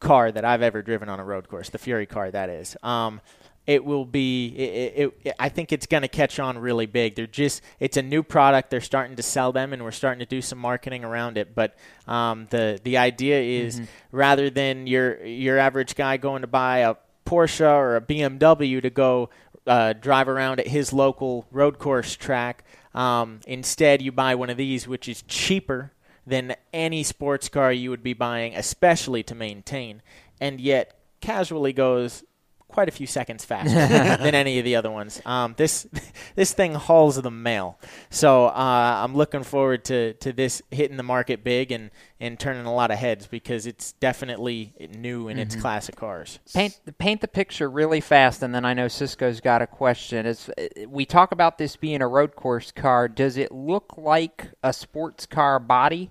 car 0.00 0.30
that 0.32 0.44
I've 0.44 0.60
ever 0.60 0.82
driven 0.82 1.08
on 1.08 1.18
a 1.20 1.24
road 1.24 1.48
course. 1.48 1.70
The 1.70 1.78
Fury 1.78 2.04
car, 2.04 2.30
that 2.30 2.50
is. 2.50 2.76
Um, 2.82 3.20
it 3.66 3.84
will 3.84 4.04
be. 4.04 4.48
It, 4.48 4.92
it, 4.96 5.14
it, 5.24 5.34
I 5.38 5.48
think 5.48 5.72
it's 5.72 5.86
going 5.86 6.02
to 6.02 6.08
catch 6.08 6.38
on 6.38 6.58
really 6.58 6.86
big. 6.86 7.14
They're 7.14 7.26
just. 7.26 7.62
It's 7.80 7.96
a 7.96 8.02
new 8.02 8.22
product. 8.22 8.70
They're 8.70 8.80
starting 8.80 9.16
to 9.16 9.22
sell 9.22 9.52
them, 9.52 9.72
and 9.72 9.82
we're 9.82 9.90
starting 9.90 10.20
to 10.20 10.26
do 10.26 10.42
some 10.42 10.58
marketing 10.58 11.04
around 11.04 11.38
it. 11.38 11.54
But 11.54 11.74
um, 12.06 12.46
the 12.50 12.78
the 12.84 12.98
idea 12.98 13.40
is 13.40 13.80
Mhm. 13.80 13.86
rather 14.12 14.50
than 14.50 14.86
your 14.86 15.24
your 15.24 15.58
average 15.58 15.94
guy 15.94 16.16
going 16.18 16.42
to 16.42 16.46
buy 16.48 16.78
a 16.78 16.96
Porsche 17.26 17.66
or 17.66 17.96
a 17.96 18.00
BMW 18.02 18.82
to 18.82 18.90
go 18.90 19.30
uh, 19.66 19.94
drive 19.94 20.28
around 20.28 20.60
at 20.60 20.66
his 20.68 20.92
local 20.92 21.46
road 21.50 21.78
course 21.78 22.16
track. 22.16 22.64
Um, 22.94 23.40
instead, 23.46 24.02
you 24.02 24.12
buy 24.12 24.34
one 24.34 24.50
of 24.50 24.56
these, 24.58 24.86
which 24.86 25.08
is 25.08 25.22
cheaper 25.22 25.92
than 26.26 26.54
any 26.72 27.02
sports 27.02 27.48
car 27.48 27.72
you 27.72 27.88
would 27.90 28.02
be 28.02 28.12
buying, 28.12 28.54
especially 28.54 29.22
to 29.22 29.34
maintain, 29.34 30.00
and 30.40 30.60
yet 30.60 30.98
casually 31.20 31.72
goes 31.72 32.22
quite 32.68 32.88
a 32.88 32.92
few 32.92 33.06
seconds 33.06 33.44
faster 33.44 33.70
than 34.22 34.34
any 34.34 34.58
of 34.58 34.64
the 34.64 34.74
other 34.76 34.90
ones. 34.90 35.22
Um, 35.24 35.54
this 35.56 35.86
this 36.34 36.52
thing 36.52 36.74
hauls 36.74 37.20
the 37.22 37.30
mail, 37.30 37.78
so 38.10 38.46
uh, 38.46 39.00
I'm 39.04 39.14
looking 39.14 39.42
forward 39.44 39.84
to, 39.86 40.14
to 40.14 40.32
this 40.32 40.60
hitting 40.70 40.96
the 40.96 41.02
market 41.04 41.44
big 41.44 41.70
and, 41.70 41.90
and 42.18 42.38
turning 42.38 42.66
a 42.66 42.74
lot 42.74 42.90
of 42.90 42.98
heads 42.98 43.26
because 43.26 43.66
it's 43.66 43.92
definitely 43.92 44.74
new 44.96 45.28
in 45.28 45.38
its 45.38 45.54
Mhm. 45.54 45.60
class 45.60 45.88
of 45.88 45.96
cars. 45.96 46.40
Paint 46.52 46.80
paint 46.98 47.20
the 47.20 47.28
picture 47.28 47.70
really 47.70 48.00
fast, 48.00 48.42
and 48.42 48.54
then 48.54 48.64
I 48.64 48.74
know 48.74 48.88
Cisco's 48.88 49.40
got 49.40 49.62
a 49.62 49.66
question. 49.66 50.26
Is 50.26 50.50
we 50.88 51.06
talk 51.06 51.30
about 51.32 51.58
this 51.58 51.76
being 51.76 52.02
a 52.02 52.08
road 52.08 52.34
course 52.34 52.72
car? 52.72 53.06
Does 53.08 53.36
it 53.36 53.52
look 53.52 53.94
like 53.96 54.48
a 54.62 54.72
sports 54.72 55.26
car 55.26 55.58
body 55.60 56.10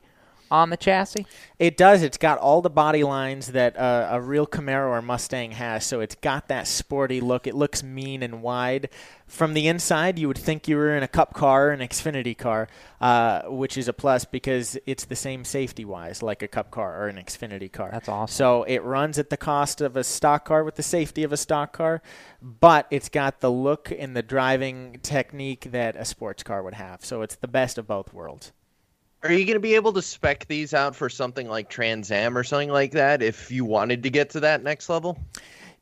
on 0.54 0.70
the 0.70 0.78
chassis? 0.78 1.26
It 1.58 1.76
does. 1.76 2.04
It's 2.04 2.18
got 2.18 2.38
all 2.38 2.62
the 2.62 2.70
body 2.70 3.04
lines 3.04 3.48
that 3.48 3.76
uh, 3.76 4.10
a 4.12 4.22
real 4.22 4.46
Camaro 4.46 4.90
or 4.90 5.02
Mustang 5.02 5.52
has. 5.52 5.84
So 5.86 6.00
it's 6.00 6.16
got 6.16 6.48
that 6.48 6.68
sporty 6.68 7.20
look. 7.20 7.48
It 7.48 7.56
looks 7.56 7.82
mean 7.82 8.22
and 8.22 8.44
wide. 8.44 8.90
From 9.26 9.56
the 9.56 9.68
inside, 9.68 10.20
you 10.20 10.28
would 10.28 10.38
think 10.38 10.68
you 10.68 10.76
were 10.78 10.96
in 10.96 11.02
a 11.02 11.08
Cup 11.08 11.34
car, 11.34 11.72
an 11.72 11.80
Xfinity 11.80 12.38
car, 12.38 12.68
uh, 13.02 13.44
which 13.48 13.78
is 13.78 13.88
a 13.88 13.94
plus 13.94 14.26
because 14.26 14.78
it's 14.86 15.06
the 15.06 15.16
same 15.16 15.44
safety 15.44 15.86
wise, 15.86 16.22
like 16.22 16.44
a 16.44 16.48
Cup 16.48 16.70
car 16.70 17.02
or 17.02 17.08
an 17.08 17.16
Xfinity 17.16 17.72
car. 17.72 17.90
That's 17.92 18.08
awesome. 18.08 18.36
So 18.36 18.64
it 18.64 18.84
runs 18.84 19.18
at 19.18 19.32
the 19.32 19.38
cost 19.38 19.82
of 19.82 19.98
a 19.98 20.04
stock 20.04 20.46
car 20.46 20.64
with 20.64 20.76
the 20.76 20.84
safety 20.84 21.24
of 21.24 21.34
a 21.34 21.38
stock 21.38 21.74
car, 21.74 22.04
but 22.42 22.86
it's 22.92 23.10
got 23.10 23.40
the 23.40 23.52
look 23.52 23.92
and 23.92 24.16
the 24.16 24.22
driving 24.22 25.00
technique 25.02 25.72
that 25.72 25.96
a 25.96 26.06
sports 26.06 26.44
car 26.44 26.62
would 26.62 26.76
have. 26.76 27.04
So 27.04 27.24
it's 27.24 27.36
the 27.36 27.48
best 27.48 27.80
of 27.80 27.88
both 27.88 28.14
worlds. 28.14 28.52
Are 29.24 29.32
you 29.32 29.46
going 29.46 29.56
to 29.56 29.62
be 29.62 29.76
able 29.76 29.94
to 29.94 30.02
spec 30.02 30.46
these 30.48 30.74
out 30.74 30.98
for 30.98 31.10
something 31.10 31.48
like 31.48 31.70
Trans 31.70 32.12
Am 32.12 32.38
or 32.38 32.44
something 32.44 32.70
like 32.70 32.92
that 32.92 33.22
if 33.22 33.50
you 33.50 33.64
wanted 33.64 34.04
to 34.04 34.10
get 34.10 34.30
to 34.32 34.42
that 34.42 34.64
next 34.64 34.90
level? 34.90 35.18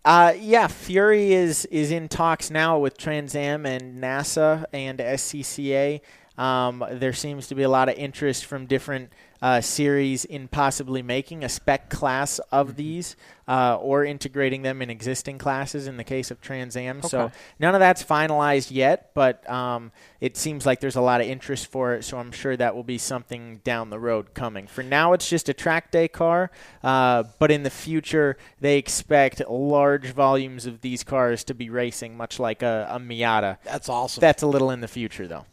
Uh, 0.05 0.33
yeah, 0.39 0.67
Fury 0.67 1.33
is 1.33 1.65
is 1.65 1.89
in 1.89 2.07
talks 2.07 2.51
now 2.51 2.77
with 2.77 2.97
Trans 2.97 3.33
Am 3.35 3.65
and 3.65 4.01
NASA 4.01 4.65
and 4.71 4.99
SCCA. 4.99 6.01
Um, 6.37 6.85
there 6.91 7.13
seems 7.13 7.47
to 7.47 7.55
be 7.55 7.63
a 7.63 7.69
lot 7.69 7.89
of 7.89 7.95
interest 7.95 8.45
from 8.45 8.67
different 8.67 9.11
uh, 9.41 9.59
series 9.59 10.23
in 10.23 10.47
possibly 10.47 11.01
making 11.01 11.43
a 11.43 11.49
spec 11.49 11.89
class 11.89 12.39
of 12.51 12.75
these 12.75 13.15
uh, 13.47 13.77
or 13.77 14.05
integrating 14.05 14.61
them 14.61 14.81
in 14.81 14.89
existing 14.89 15.37
classes 15.37 15.87
in 15.87 15.97
the 15.97 16.03
case 16.03 16.31
of 16.31 16.41
Trans 16.41 16.75
Am. 16.77 17.01
So 17.01 17.31
none 17.59 17.75
of 17.75 17.79
that's 17.79 18.03
finalized 18.03 18.71
yet, 18.71 19.11
but 19.13 19.47
um, 19.49 19.91
it 20.19 20.37
seems 20.37 20.65
like 20.65 20.79
there's 20.79 20.95
a 20.95 21.01
lot 21.01 21.21
of 21.21 21.27
interest 21.27 21.67
for 21.67 21.93
it. 21.93 22.03
So 22.03 22.17
I'm 22.17 22.31
sure 22.31 22.55
that 22.57 22.75
will 22.75 22.83
be 22.83 22.97
something 22.97 23.61
down 23.63 23.89
the 23.89 23.99
road 23.99 24.33
coming. 24.33 24.67
For 24.67 24.83
now, 24.83 25.13
it's 25.13 25.29
just 25.29 25.49
a 25.49 25.53
track 25.53 25.91
day 25.91 26.07
car, 26.07 26.51
uh, 26.83 27.23
but 27.39 27.51
in 27.51 27.63
the 27.63 27.69
future, 27.69 28.37
they 28.59 28.77
expect 28.77 29.41
large 29.49 30.07
volumes 30.07 30.65
of 30.65 30.81
these 30.81 31.03
cars 31.03 31.43
to 31.45 31.53
be 31.53 31.69
racing, 31.69 32.15
much 32.15 32.39
like 32.39 32.61
a, 32.61 32.87
a 32.89 32.99
Miata. 32.99 33.57
That's 33.63 33.89
awesome. 33.89 34.21
That's 34.21 34.43
a 34.43 34.47
little 34.47 34.71
in 34.71 34.81
the 34.81 34.87
future, 34.87 35.27
though. 35.27 35.45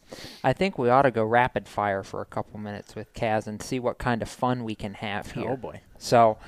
I 0.43 0.53
think 0.53 0.79
we 0.79 0.89
ought 0.89 1.03
to 1.03 1.11
go 1.11 1.25
rapid 1.25 1.69
fire 1.69 2.03
for 2.03 2.21
a 2.23 2.25
couple 2.25 2.59
minutes 2.59 2.95
with 2.95 3.13
Kaz 3.13 3.47
and 3.47 3.63
see 3.63 3.79
what 3.79 3.99
kind 3.99 4.23
of 4.23 4.29
fun 4.29 4.65
we 4.65 4.75
can 4.75 4.95
have 4.95 5.33
here. 5.33 5.51
Oh, 5.51 5.57
boy. 5.57 5.81
So 5.99 6.39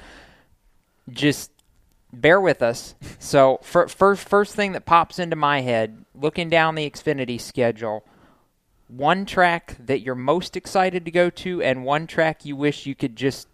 just 1.12 1.50
bear 2.12 2.40
with 2.40 2.62
us. 2.62 2.94
So 3.18 3.58
fir- 3.62 3.88
first 3.88 4.28
first 4.28 4.54
thing 4.54 4.72
that 4.72 4.84
pops 4.84 5.18
into 5.18 5.36
my 5.36 5.60
head, 5.60 6.04
looking 6.14 6.48
down 6.48 6.74
the 6.74 6.88
Xfinity 6.88 7.40
schedule, 7.40 8.04
one 8.88 9.24
track 9.24 9.76
that 9.78 10.00
you're 10.00 10.14
most 10.14 10.56
excited 10.56 11.04
to 11.04 11.10
go 11.10 11.30
to 11.30 11.62
and 11.62 11.84
one 11.84 12.06
track 12.06 12.44
you 12.44 12.56
wish 12.56 12.86
you 12.86 12.94
could 12.94 13.16
just 13.16 13.48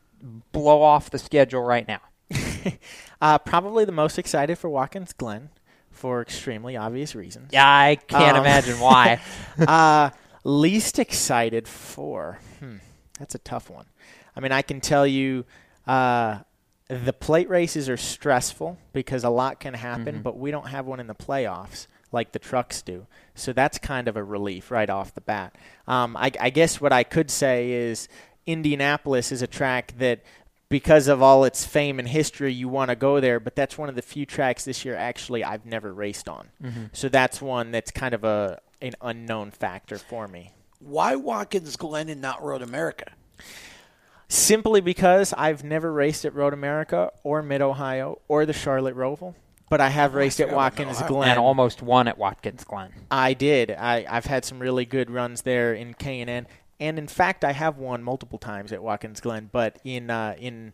blow 0.53 0.83
off 0.83 1.11
the 1.11 1.19
schedule 1.19 1.63
right 1.63 1.87
now. 1.87 2.01
Uh, 3.19 3.39
probably 3.39 3.87
the 3.87 3.93
most 3.93 4.19
excited 4.19 4.59
for 4.59 4.69
Watkins 4.69 5.15
Glen 5.15 5.49
for 5.91 6.21
extremely 6.21 6.77
obvious 6.77 7.15
reasons. 7.15 7.49
Yeah, 7.51 7.67
I 7.67 7.97
can't 7.97 8.37
imagine 8.37 8.79
why. 8.79 9.21
uh, 9.59 10.11
least 10.45 10.99
excited 10.99 11.67
for? 11.67 12.39
Hmm, 12.61 12.77
that's 13.19 13.35
a 13.35 13.39
tough 13.39 13.71
one. 13.71 13.87
I 14.37 14.41
mean, 14.41 14.53
I 14.53 14.61
can 14.61 14.83
tell 14.83 15.07
you 15.07 15.47
uh, 15.87 16.41
the 16.89 17.13
plate 17.13 17.49
races 17.49 17.89
are 17.89 17.97
stressful 17.97 18.79
because 18.93 19.25
a 19.25 19.31
lot 19.31 19.59
can 19.61 19.75
happen, 19.75 20.21
Mhm. 20.21 20.23
but 20.23 20.37
we 20.39 20.51
don't 20.51 20.69
have 20.69 20.87
one 20.87 21.01
in 21.01 21.07
the 21.09 21.15
playoffs 21.15 21.87
like 22.13 22.33
the 22.33 22.39
trucks 22.39 22.81
do. 22.83 23.07
So 23.35 23.53
that's 23.53 23.79
kind 23.79 24.07
of 24.09 24.17
a 24.17 24.23
relief 24.23 24.71
right 24.71 24.89
off 24.89 25.13
the 25.15 25.21
bat. 25.21 25.55
Um, 25.89 26.17
I, 26.17 26.31
I 26.41 26.51
guess 26.51 26.81
what 26.81 26.93
I 26.93 27.03
could 27.03 27.31
say 27.31 27.73
is 27.73 28.09
Indianapolis 28.47 29.33
is 29.33 29.43
a 29.43 29.47
track 29.49 29.95
that 29.99 30.21
because 30.69 31.09
of 31.09 31.21
all 31.23 31.45
its 31.45 31.65
fame 31.65 31.99
and 31.99 32.09
history, 32.09 32.53
you 32.53 32.69
want 32.69 32.91
to 32.91 32.97
go 32.97 33.21
there. 33.21 33.39
But 33.41 33.55
that's 33.57 33.77
one 33.77 33.89
of 33.89 33.95
the 33.97 34.03
few 34.03 34.25
tracks 34.27 34.65
this 34.65 34.85
year 34.85 34.97
actually 34.97 35.45
I've 35.45 35.67
never 35.67 35.93
raced 35.93 36.29
on. 36.29 36.49
Mhm. 36.63 36.91
So 36.93 37.09
that's 37.09 37.43
one 37.43 37.71
that's 37.73 37.91
kind 37.91 38.15
of 38.15 38.23
a 38.25 38.61
an 38.83 38.93
unknown 39.01 39.51
factor 39.51 39.97
for 39.99 40.29
me. 40.29 40.53
Why 40.81 41.17
Watkins 41.17 41.77
Glen 41.77 42.09
and 42.09 42.21
not 42.21 42.43
Road 42.43 42.63
America? 42.63 43.07
Simply 44.29 44.81
because 44.81 45.33
I've 45.37 45.63
never 45.63 45.93
raced 45.93 46.25
at 46.25 46.35
Road 46.35 46.53
America 46.53 47.13
or 47.23 47.43
Mid 47.43 47.63
Ohio 47.63 48.21
or 48.27 48.45
the 48.45 48.53
Charlotte 48.53 48.97
Roval, 48.97 49.35
but 49.71 49.81
I 49.81 49.89
have 49.89 50.15
raced 50.15 50.41
at 50.41 50.53
Watkins 50.53 51.01
Glen 51.03 51.31
and 51.31 51.39
almost 51.39 51.81
won 51.81 52.09
at 52.09 52.19
Watkins 52.19 52.65
Glen. 52.65 52.93
I 53.11 53.35
did. 53.35 53.71
I, 53.71 54.05
I've 54.09 54.27
had 54.27 54.45
some 54.45 54.59
really 54.59 54.85
good 54.85 55.11
runs 55.11 55.43
there 55.43 55.75
in 55.75 55.95
K 55.95 56.21
and 56.21 56.31
N, 56.31 56.47
and 56.81 56.99
in 56.99 57.07
fact, 57.07 57.45
I 57.45 57.53
have 57.53 57.79
won 57.79 58.03
multiple 58.03 58.39
times 58.39 58.73
at 58.73 58.83
Watkins 58.83 59.21
Glen, 59.21 59.49
but 59.53 59.79
in 59.85 60.11
uh, 60.11 60.35
in 60.39 60.73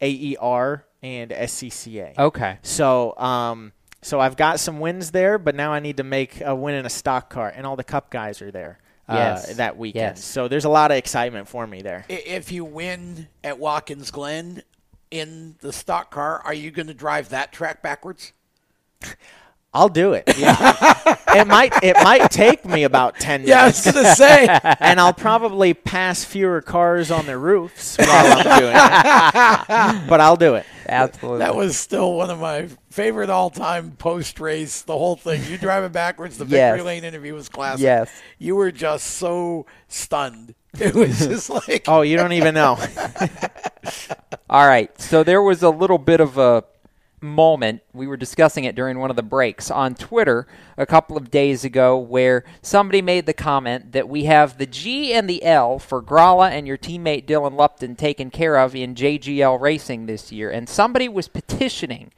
AER 0.00 0.84
and 1.02 1.30
SCCA. 1.30 2.18
Okay. 2.18 2.58
So 2.62 3.16
um, 3.18 3.72
so 4.02 4.20
I've 4.20 4.36
got 4.36 4.60
some 4.60 4.80
wins 4.80 5.10
there, 5.10 5.38
but 5.38 5.54
now 5.54 5.72
I 5.72 5.80
need 5.80 5.96
to 5.98 6.04
make 6.04 6.40
a 6.40 6.54
win 6.54 6.74
in 6.74 6.86
a 6.86 6.90
stock 6.90 7.28
car, 7.28 7.52
and 7.54 7.66
all 7.66 7.76
the 7.76 7.84
Cup 7.84 8.10
guys 8.10 8.40
are 8.40 8.50
there. 8.50 8.78
Yes. 9.08 9.50
Uh, 9.50 9.54
that 9.54 9.76
weekend. 9.76 10.16
Yes. 10.16 10.24
So 10.24 10.48
there's 10.48 10.64
a 10.64 10.68
lot 10.70 10.90
of 10.90 10.96
excitement 10.96 11.48
for 11.48 11.66
me 11.66 11.82
there. 11.82 12.04
If 12.08 12.50
you 12.50 12.64
win 12.64 13.28
at 13.44 13.58
Watkins 13.58 14.10
Glen 14.10 14.62
in 15.10 15.56
the 15.60 15.72
stock 15.72 16.10
car, 16.10 16.40
are 16.44 16.54
you 16.54 16.70
going 16.70 16.88
to 16.88 16.94
drive 16.94 17.28
that 17.30 17.52
track 17.52 17.82
backwards? 17.82 18.32
I'll 19.76 19.88
do 19.90 20.14
it. 20.14 20.24
Yeah. 20.38 21.16
it 21.34 21.46
might 21.46 21.72
it 21.82 21.96
might 22.02 22.30
take 22.30 22.64
me 22.64 22.84
about 22.84 23.18
ten 23.18 23.42
Yeah, 23.44 23.62
I 23.62 23.66
was 23.66 23.84
minutes. 23.84 24.02
gonna 24.02 24.14
say. 24.16 24.48
and 24.80 24.98
I'll 24.98 25.12
probably 25.12 25.74
pass 25.74 26.24
fewer 26.24 26.62
cars 26.62 27.10
on 27.10 27.26
the 27.26 27.36
roofs 27.36 27.96
while 27.98 28.08
I'm 28.38 28.42
doing 28.60 28.72
it. 28.74 30.08
but 30.08 30.20
I'll 30.20 30.36
do 30.36 30.54
it. 30.54 30.64
Absolutely. 30.88 31.40
That 31.40 31.54
was 31.54 31.76
still 31.76 32.14
one 32.14 32.30
of 32.30 32.38
my 32.40 32.68
favorite 32.90 33.28
all-time 33.28 33.90
post-race. 33.98 34.82
The 34.82 34.96
whole 34.96 35.16
thing. 35.16 35.42
You 35.50 35.58
driving 35.58 35.90
backwards. 35.92 36.38
The 36.38 36.46
Yes. 36.46 36.72
victory 36.74 36.86
lane 36.86 37.04
interview 37.04 37.34
was 37.34 37.48
classic. 37.48 37.82
Yes. 37.82 38.10
You 38.38 38.54
were 38.56 38.70
just 38.70 39.06
so 39.06 39.66
stunned. 39.88 40.54
It 40.78 40.94
was 40.94 41.18
just 41.18 41.50
like. 41.50 41.84
Oh, 41.88 42.02
you 42.02 42.16
don't 42.16 42.32
even 42.32 42.54
know. 42.54 42.78
All 44.48 44.66
right. 44.66 44.90
So 45.00 45.24
there 45.24 45.42
was 45.42 45.62
a 45.62 45.70
little 45.70 45.98
bit 45.98 46.20
of 46.20 46.38
a 46.38 46.64
moment. 47.20 47.82
We 47.92 48.06
were 48.06 48.16
discussing 48.16 48.64
it 48.64 48.74
during 48.74 48.98
one 48.98 49.10
of 49.10 49.16
the 49.16 49.22
breaks 49.22 49.70
on 49.70 49.94
Twitter 49.94 50.46
a 50.76 50.86
couple 50.86 51.16
of 51.16 51.30
days 51.30 51.64
ago 51.64 51.96
where 51.98 52.44
somebody 52.62 53.02
made 53.02 53.26
the 53.26 53.32
comment 53.32 53.92
that 53.92 54.08
we 54.08 54.24
have 54.24 54.58
the 54.58 54.66
G 54.66 55.12
and 55.12 55.28
the 55.28 55.42
L 55.44 55.78
for 55.78 56.02
Grala 56.02 56.50
and 56.50 56.66
your 56.66 56.78
teammate 56.78 57.26
Dylan 57.26 57.56
Lupton 57.56 57.96
taken 57.96 58.30
care 58.30 58.56
of 58.56 58.74
in 58.74 58.94
JGL 58.94 59.60
racing 59.60 60.06
this 60.06 60.30
year. 60.30 60.50
And 60.50 60.68
somebody 60.68 61.08
was 61.08 61.28
petitioning 61.28 62.12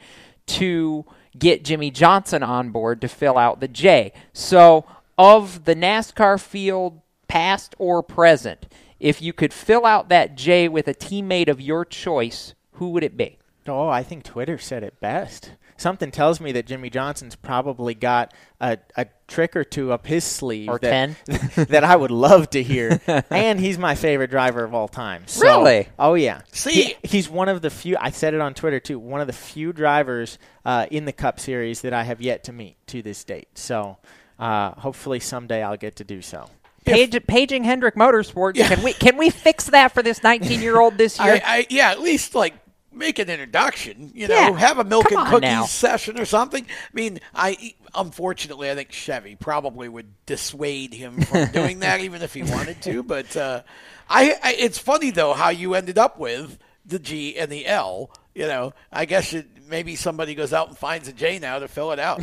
to 0.47 1.05
get 1.39 1.65
Jimmie 1.65 1.91
Johnson 1.91 2.43
on 2.43 2.71
board 2.71 3.01
to 3.01 3.09
fill 3.09 3.39
out 3.39 3.61
the 3.61 3.69
J. 3.69 4.13
So, 4.33 4.85
of 5.17 5.65
the 5.65 5.75
NASCAR 5.75 6.41
field, 6.41 7.01
past 7.27 7.75
or 7.79 8.03
present, 8.03 8.67
if 9.01 9.21
you 9.21 9.33
could 9.33 9.53
fill 9.53 9.85
out 9.85 10.09
that 10.09 10.35
J 10.35 10.69
with 10.69 10.89
a 10.89 10.95
teammate 10.95 11.49
of 11.49 11.61
your 11.61 11.85
choice, 11.85 12.55
who 12.73 12.91
would 12.91 13.05
it 13.05 13.17
be? 13.17 13.39
Oh, 13.71 13.89
I 13.89 14.03
think 14.03 14.25
Twitter 14.25 14.59
said 14.59 14.83
it 14.83 15.01
best. 15.01 15.53
Something 15.77 16.11
tells 16.11 16.41
me 16.41 16.51
that 16.53 16.67
Jimmie 16.67 16.91
Johnson's 16.91 17.37
probably 17.37 17.95
got 17.95 18.35
a, 18.61 18.79
a 18.97 19.07
trick 19.29 19.55
or 19.55 19.63
two 19.63 19.93
up 19.93 20.07
his 20.07 20.25
sleeve 20.25 20.69
Or 20.69 20.79
that, 20.81 21.11
that 21.69 21.85
I 21.85 21.95
would 21.95 22.11
love 22.11 22.51
to 22.51 22.63
hear. 22.65 23.01
and 23.31 23.61
he's 23.61 23.79
my 23.79 23.95
favorite 23.95 24.31
driver 24.31 24.65
of 24.65 24.75
all 24.75 24.89
time. 24.89 25.23
So- 25.27 25.43
Really? 25.43 25.89
Oh 25.97 26.15
yeah. 26.15 26.41
See- 26.53 26.83
He- 26.83 26.97
he's 27.05 27.29
one 27.31 27.49
of 27.49 27.63
the 27.63 27.71
few. 27.71 27.97
I 28.01 28.11
said 28.11 28.35
it 28.35 28.41
on 28.41 28.55
Twitter 28.55 28.81
too. 28.81 28.99
One 28.99 29.21
of 29.21 29.29
the 29.29 29.33
few 29.33 29.73
drivers 29.73 30.39
uh, 30.65 30.87
in 30.91 31.05
the 31.05 31.13
Cup 31.13 31.39
Series 31.39 31.83
that 31.83 31.93
I 31.93 32.03
have 32.03 32.21
yet 32.21 32.43
to 32.45 32.53
meet 32.53 32.77
to 32.89 33.01
this 33.01 33.23
date. 33.23 33.49
So 33.57 33.99
uh, 34.41 34.73
hopefully 34.73 35.21
someday 35.21 35.63
I'll 35.63 35.77
get 35.77 35.95
to 35.97 36.05
do 36.05 36.23
so. 36.23 36.51
Page, 36.85 37.25
paging 37.29 37.63
Hendrick 37.65 37.95
Motorsports. 37.97 38.55
Can 38.57 38.83
we 38.83 38.95
can 38.95 39.17
we 39.19 39.31
fix 39.31 39.67
that 39.67 39.93
for 39.93 40.03
this 40.03 40.23
19 40.25 40.61
year 40.61 40.81
old 40.81 40.97
this 40.99 41.21
year? 41.21 41.35
I, 41.35 41.59
I, 41.59 41.67
yeah, 41.69 41.91
at 41.91 42.01
least 42.01 42.35
like 42.35 42.55
make 42.99 43.19
an 43.19 43.31
introduction. 43.31 44.11
You 44.15 44.29
know, 44.29 44.35
Yeah, 44.35 44.59
have 44.59 44.79
a 44.79 44.85
milk 44.85 45.09
come 45.09 45.19
and 45.21 45.29
cookies 45.29 45.49
now. 45.51 45.65
session 45.65 46.19
or 46.19 46.25
something. 46.25 46.65
I 46.65 46.91
mean, 46.93 47.21
I 47.35 47.75
unfortunately 47.95 48.71
I 48.71 48.75
think 48.75 48.93
Chevy 48.93 49.37
probably 49.37 49.89
would 49.89 50.13
dissuade 50.27 50.93
him 50.95 51.21
from 51.23 51.47
doing 51.53 51.81
that, 51.81 52.01
even 52.01 52.23
if 52.23 52.35
he 52.35 52.43
wanted 52.43 52.83
to. 52.83 53.03
But 53.03 53.37
uh, 53.37 53.63
I, 54.09 54.35
I, 54.43 54.55
it's 54.59 54.79
funny 54.79 55.11
though 55.11 55.33
how 55.35 55.49
you 55.51 55.75
ended 55.75 55.99
up 55.99 56.19
with 56.19 56.59
the 56.85 56.99
G 56.99 57.39
and 57.39 57.51
the 57.51 57.67
L. 57.67 58.11
You 58.35 58.47
know, 58.47 58.73
I 58.93 59.05
guess 59.05 59.33
it, 59.33 59.47
maybe 59.69 59.97
somebody 59.97 60.35
goes 60.35 60.53
out 60.53 60.69
and 60.69 60.77
finds 60.79 61.09
a 61.09 61.13
J 61.13 61.39
now 61.39 61.59
to 61.59 61.69
fill 61.69 61.93
it 61.93 61.99
out. 61.99 62.23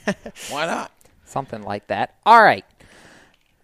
Why 0.50 0.66
not? 0.66 0.92
Something 1.24 1.62
like 1.62 1.88
that. 1.88 2.14
All 2.24 2.42
right. 2.42 2.64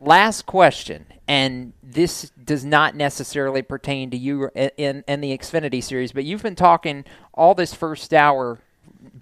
Last 0.05 0.47
question, 0.47 1.07
and 1.29 1.75
this 1.81 2.33
does 2.45 2.65
not 2.65 2.97
necessarily 2.97 3.63
pertain 3.63 4.11
to 4.11 4.17
you 4.17 4.51
in, 4.53 5.05
in, 5.07 5.21
the 5.21 5.39
Xfinity 5.39 5.81
series, 5.81 6.11
but 6.11 6.25
you've 6.25 6.43
been 6.43 6.57
talking 6.57 7.05
all 7.35 7.55
this 7.55 7.73
first 7.73 8.13
hour, 8.13 8.59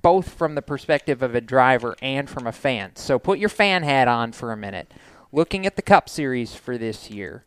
both 0.01 0.31
from 0.31 0.55
the 0.55 0.63
perspective 0.63 1.21
of 1.21 1.35
a 1.35 1.43
driver 1.43 1.97
and 2.01 2.31
from 2.31 2.47
a 2.47 2.53
fan. 2.53 2.93
So 2.97 3.19
put 3.19 3.39
your 3.39 3.51
fan 3.51 3.83
hat 3.83 4.09
on 4.09 4.33
for 4.33 4.53
a 4.53 4.57
minute. 4.57 4.91
Looking 5.33 5.67
at 5.67 5.77
the 5.77 5.83
Cup 5.83 6.09
Series 6.09 6.55
for 6.55 6.79
this 6.79 7.11
year, 7.11 7.45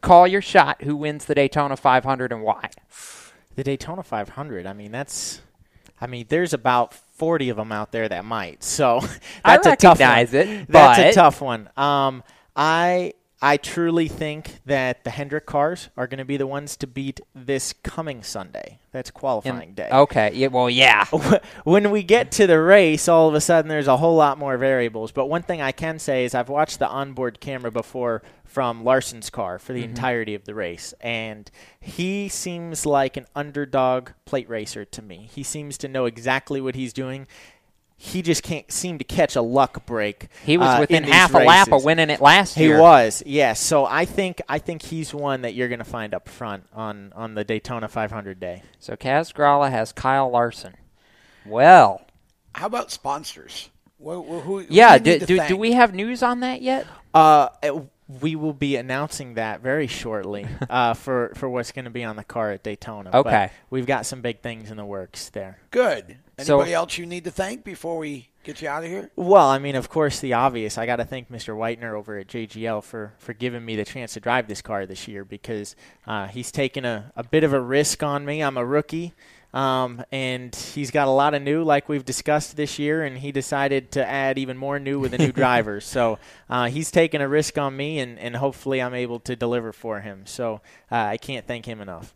call 0.00 0.28
your 0.28 0.40
shot. 0.40 0.82
Who 0.82 0.94
wins 0.94 1.24
the 1.24 1.34
Daytona 1.34 1.76
500 1.76 2.30
and 2.30 2.42
why? 2.42 2.70
The 3.56 3.64
Daytona 3.64 4.04
500. 4.04 4.66
I 4.66 4.72
mean, 4.72 4.92
that's. 4.92 5.40
I 6.00 6.06
mean, 6.06 6.26
there's 6.28 6.54
about 6.54 6.94
40 7.20 7.50
of 7.50 7.58
them 7.58 7.70
out 7.70 7.92
there 7.92 8.08
that 8.08 8.24
might. 8.24 8.64
So 8.64 9.00
I 9.44 9.58
that's 9.58 9.66
a 9.66 9.76
tough 9.76 10.00
one. 10.00 10.18
it, 10.32 10.68
That's 10.68 10.98
a 10.98 11.12
tough 11.12 11.42
one. 11.42 11.68
Um, 11.76 12.24
I 12.56 13.12
I 13.42 13.58
truly 13.58 14.08
think 14.08 14.60
that 14.64 15.04
the 15.04 15.10
Hendrick 15.10 15.44
cars 15.44 15.90
are 15.98 16.06
going 16.06 16.18
to 16.18 16.24
be 16.24 16.38
the 16.38 16.46
ones 16.46 16.78
to 16.78 16.86
beat 16.86 17.20
this 17.34 17.74
coming 17.82 18.22
Sunday. 18.22 18.78
That's 18.90 19.10
qualifying 19.10 19.74
day. 19.74 19.90
Okay. 19.92 20.30
Yeah. 20.32 20.48
Well, 20.48 20.70
yeah. 20.70 21.04
when 21.64 21.90
we 21.90 22.02
get 22.02 22.32
to 22.32 22.46
the 22.46 22.58
race, 22.58 23.06
all 23.06 23.28
of 23.28 23.34
a 23.34 23.40
sudden 23.42 23.68
there's 23.68 23.86
a 23.86 23.98
whole 23.98 24.16
lot 24.16 24.38
more 24.38 24.56
variables. 24.56 25.12
But 25.12 25.26
one 25.26 25.42
thing 25.42 25.60
I 25.60 25.72
can 25.72 25.98
say 25.98 26.24
is 26.24 26.34
I've 26.34 26.48
watched 26.48 26.78
the 26.78 26.88
onboard 26.88 27.38
camera 27.38 27.70
before 27.70 28.22
from 28.50 28.82
Larson's 28.84 29.30
car 29.30 29.58
for 29.60 29.72
the 29.72 29.80
Mhm. 29.82 29.90
entirety 29.90 30.34
of 30.34 30.44
the 30.44 30.54
race, 30.54 30.92
and 31.00 31.48
he 31.80 32.28
seems 32.28 32.84
like 32.84 33.16
an 33.16 33.26
underdog 33.36 34.10
plate 34.24 34.48
racer 34.48 34.84
to 34.84 35.00
me. 35.02 35.28
He 35.32 35.42
seems 35.44 35.78
to 35.78 35.88
know 35.88 36.04
exactly 36.06 36.60
what 36.60 36.74
he's 36.74 36.92
doing. 36.92 37.26
He 37.96 38.22
just 38.22 38.42
can't 38.42 38.72
seem 38.72 38.96
to 38.98 39.04
catch 39.04 39.36
a 39.36 39.42
luck 39.42 39.84
break. 39.86 40.28
He 40.44 40.56
was 40.56 40.66
uh, 40.68 40.78
within 40.80 40.96
in 40.98 41.02
these 41.04 41.12
half 41.12 41.34
a 41.34 41.38
lap 41.38 41.70
of 41.70 41.84
winning 41.84 42.08
it 42.10 42.20
last 42.20 42.56
year. 42.56 42.76
He 42.76 42.80
was, 42.80 43.22
yes. 43.26 43.60
So 43.60 43.84
I 43.84 44.04
think 44.06 44.40
I 44.48 44.58
think 44.58 44.80
he's 44.82 45.12
one 45.14 45.42
that 45.42 45.52
you're 45.54 45.68
going 45.68 45.80
to 45.80 45.84
find 45.84 46.14
up 46.14 46.26
front 46.28 46.64
on 46.74 47.12
on 47.14 47.34
the 47.34 47.44
Daytona 47.44 47.88
500 47.88 48.40
day. 48.40 48.62
So 48.78 48.96
Kaz 48.96 49.32
Grala 49.34 49.70
has 49.70 49.92
Kyle 49.92 50.30
Larson. 50.30 50.74
Well, 51.46 52.00
How 52.54 52.66
about 52.66 52.90
sponsors? 52.90 53.68
Who, 54.02 54.22
who, 54.22 54.40
who 54.40 54.66
yeah. 54.70 54.96
do, 54.98 55.18
Do, 55.18 55.26
do, 55.26 55.48
do 55.48 55.56
we 55.58 55.72
have 55.72 55.94
news 55.94 56.22
on 56.22 56.40
that 56.40 56.62
yet? 56.62 56.86
Uh, 57.12 57.50
it- 57.62 57.74
we 58.20 58.34
will 58.34 58.52
be 58.52 58.76
announcing 58.76 59.34
that 59.34 59.60
very 59.60 59.86
shortly 59.86 60.46
uh, 60.70 60.94
for 60.94 61.32
for 61.36 61.48
what's 61.48 61.72
going 61.72 61.84
to 61.84 61.90
be 61.90 62.02
on 62.04 62.16
the 62.16 62.24
car 62.24 62.50
at 62.50 62.62
Daytona. 62.62 63.10
But 63.10 63.26
Okay. 63.26 63.50
we've 63.70 63.86
got 63.86 64.06
some 64.06 64.20
big 64.20 64.40
things 64.40 64.70
in 64.70 64.76
the 64.76 64.84
works 64.84 65.28
there. 65.30 65.58
Good. 65.70 66.16
So- 66.38 66.56
Anybody 66.56 66.74
else 66.74 66.98
you 66.98 67.06
need 67.06 67.24
to 67.24 67.30
thank 67.30 67.64
before 67.64 67.98
we 67.98 68.28
get 68.44 68.62
you 68.62 68.68
out 68.68 68.82
of 68.82 68.88
here? 68.88 69.10
Well, 69.14 69.46
I 69.46 69.58
mean, 69.58 69.76
of 69.76 69.88
course, 69.90 70.20
the 70.20 70.32
obvious. 70.32 70.78
I 70.78 70.86
got 70.86 70.96
to 70.96 71.04
thank 71.04 71.30
Mr. 71.30 71.54
Whitener 71.54 71.92
over 71.92 72.18
at 72.18 72.28
JGL 72.28 72.82
for, 72.82 73.12
for 73.18 73.34
giving 73.34 73.62
me 73.64 73.76
the 73.76 73.84
chance 73.84 74.14
to 74.14 74.20
drive 74.20 74.48
this 74.48 74.62
car 74.62 74.86
this 74.86 75.06
year 75.06 75.24
because 75.24 75.76
uh, 76.06 76.28
he's 76.28 76.50
taken 76.50 76.86
a, 76.86 77.12
a 77.14 77.22
bit 77.22 77.44
of 77.44 77.52
a 77.52 77.60
risk 77.60 78.02
on 78.02 78.24
me. 78.24 78.42
I'm 78.42 78.56
a 78.56 78.64
rookie, 78.64 79.12
um, 79.52 80.02
and 80.12 80.54
he's 80.54 80.90
got 80.90 81.08
a 81.08 81.10
lot 81.10 81.34
of 81.34 81.42
new, 81.42 81.64
like 81.64 81.88
we've 81.88 82.04
discussed 82.04 82.56
this 82.56 82.78
year, 82.78 83.02
and 83.02 83.18
he 83.18 83.32
decided 83.32 83.92
to 83.92 84.08
add 84.08 84.38
even 84.38 84.56
more 84.56 84.78
new 84.78 85.00
with 85.00 85.14
a 85.14 85.18
new 85.18 85.32
driver. 85.32 85.80
So 85.90 86.18
uh, 86.48 86.68
he's 86.68 86.90
taking 86.90 87.20
a 87.20 87.28
risk 87.28 87.58
on 87.58 87.76
me, 87.76 87.98
and, 87.98 88.18
and 88.18 88.36
hopefully 88.36 88.80
I'm 88.80 88.94
able 88.94 89.18
to 89.20 89.34
deliver 89.34 89.72
for 89.72 90.00
him. 90.00 90.22
So 90.24 90.60
uh, 90.90 90.96
I 90.96 91.16
can't 91.16 91.46
thank 91.46 91.66
him 91.66 91.80
enough. 91.80 92.14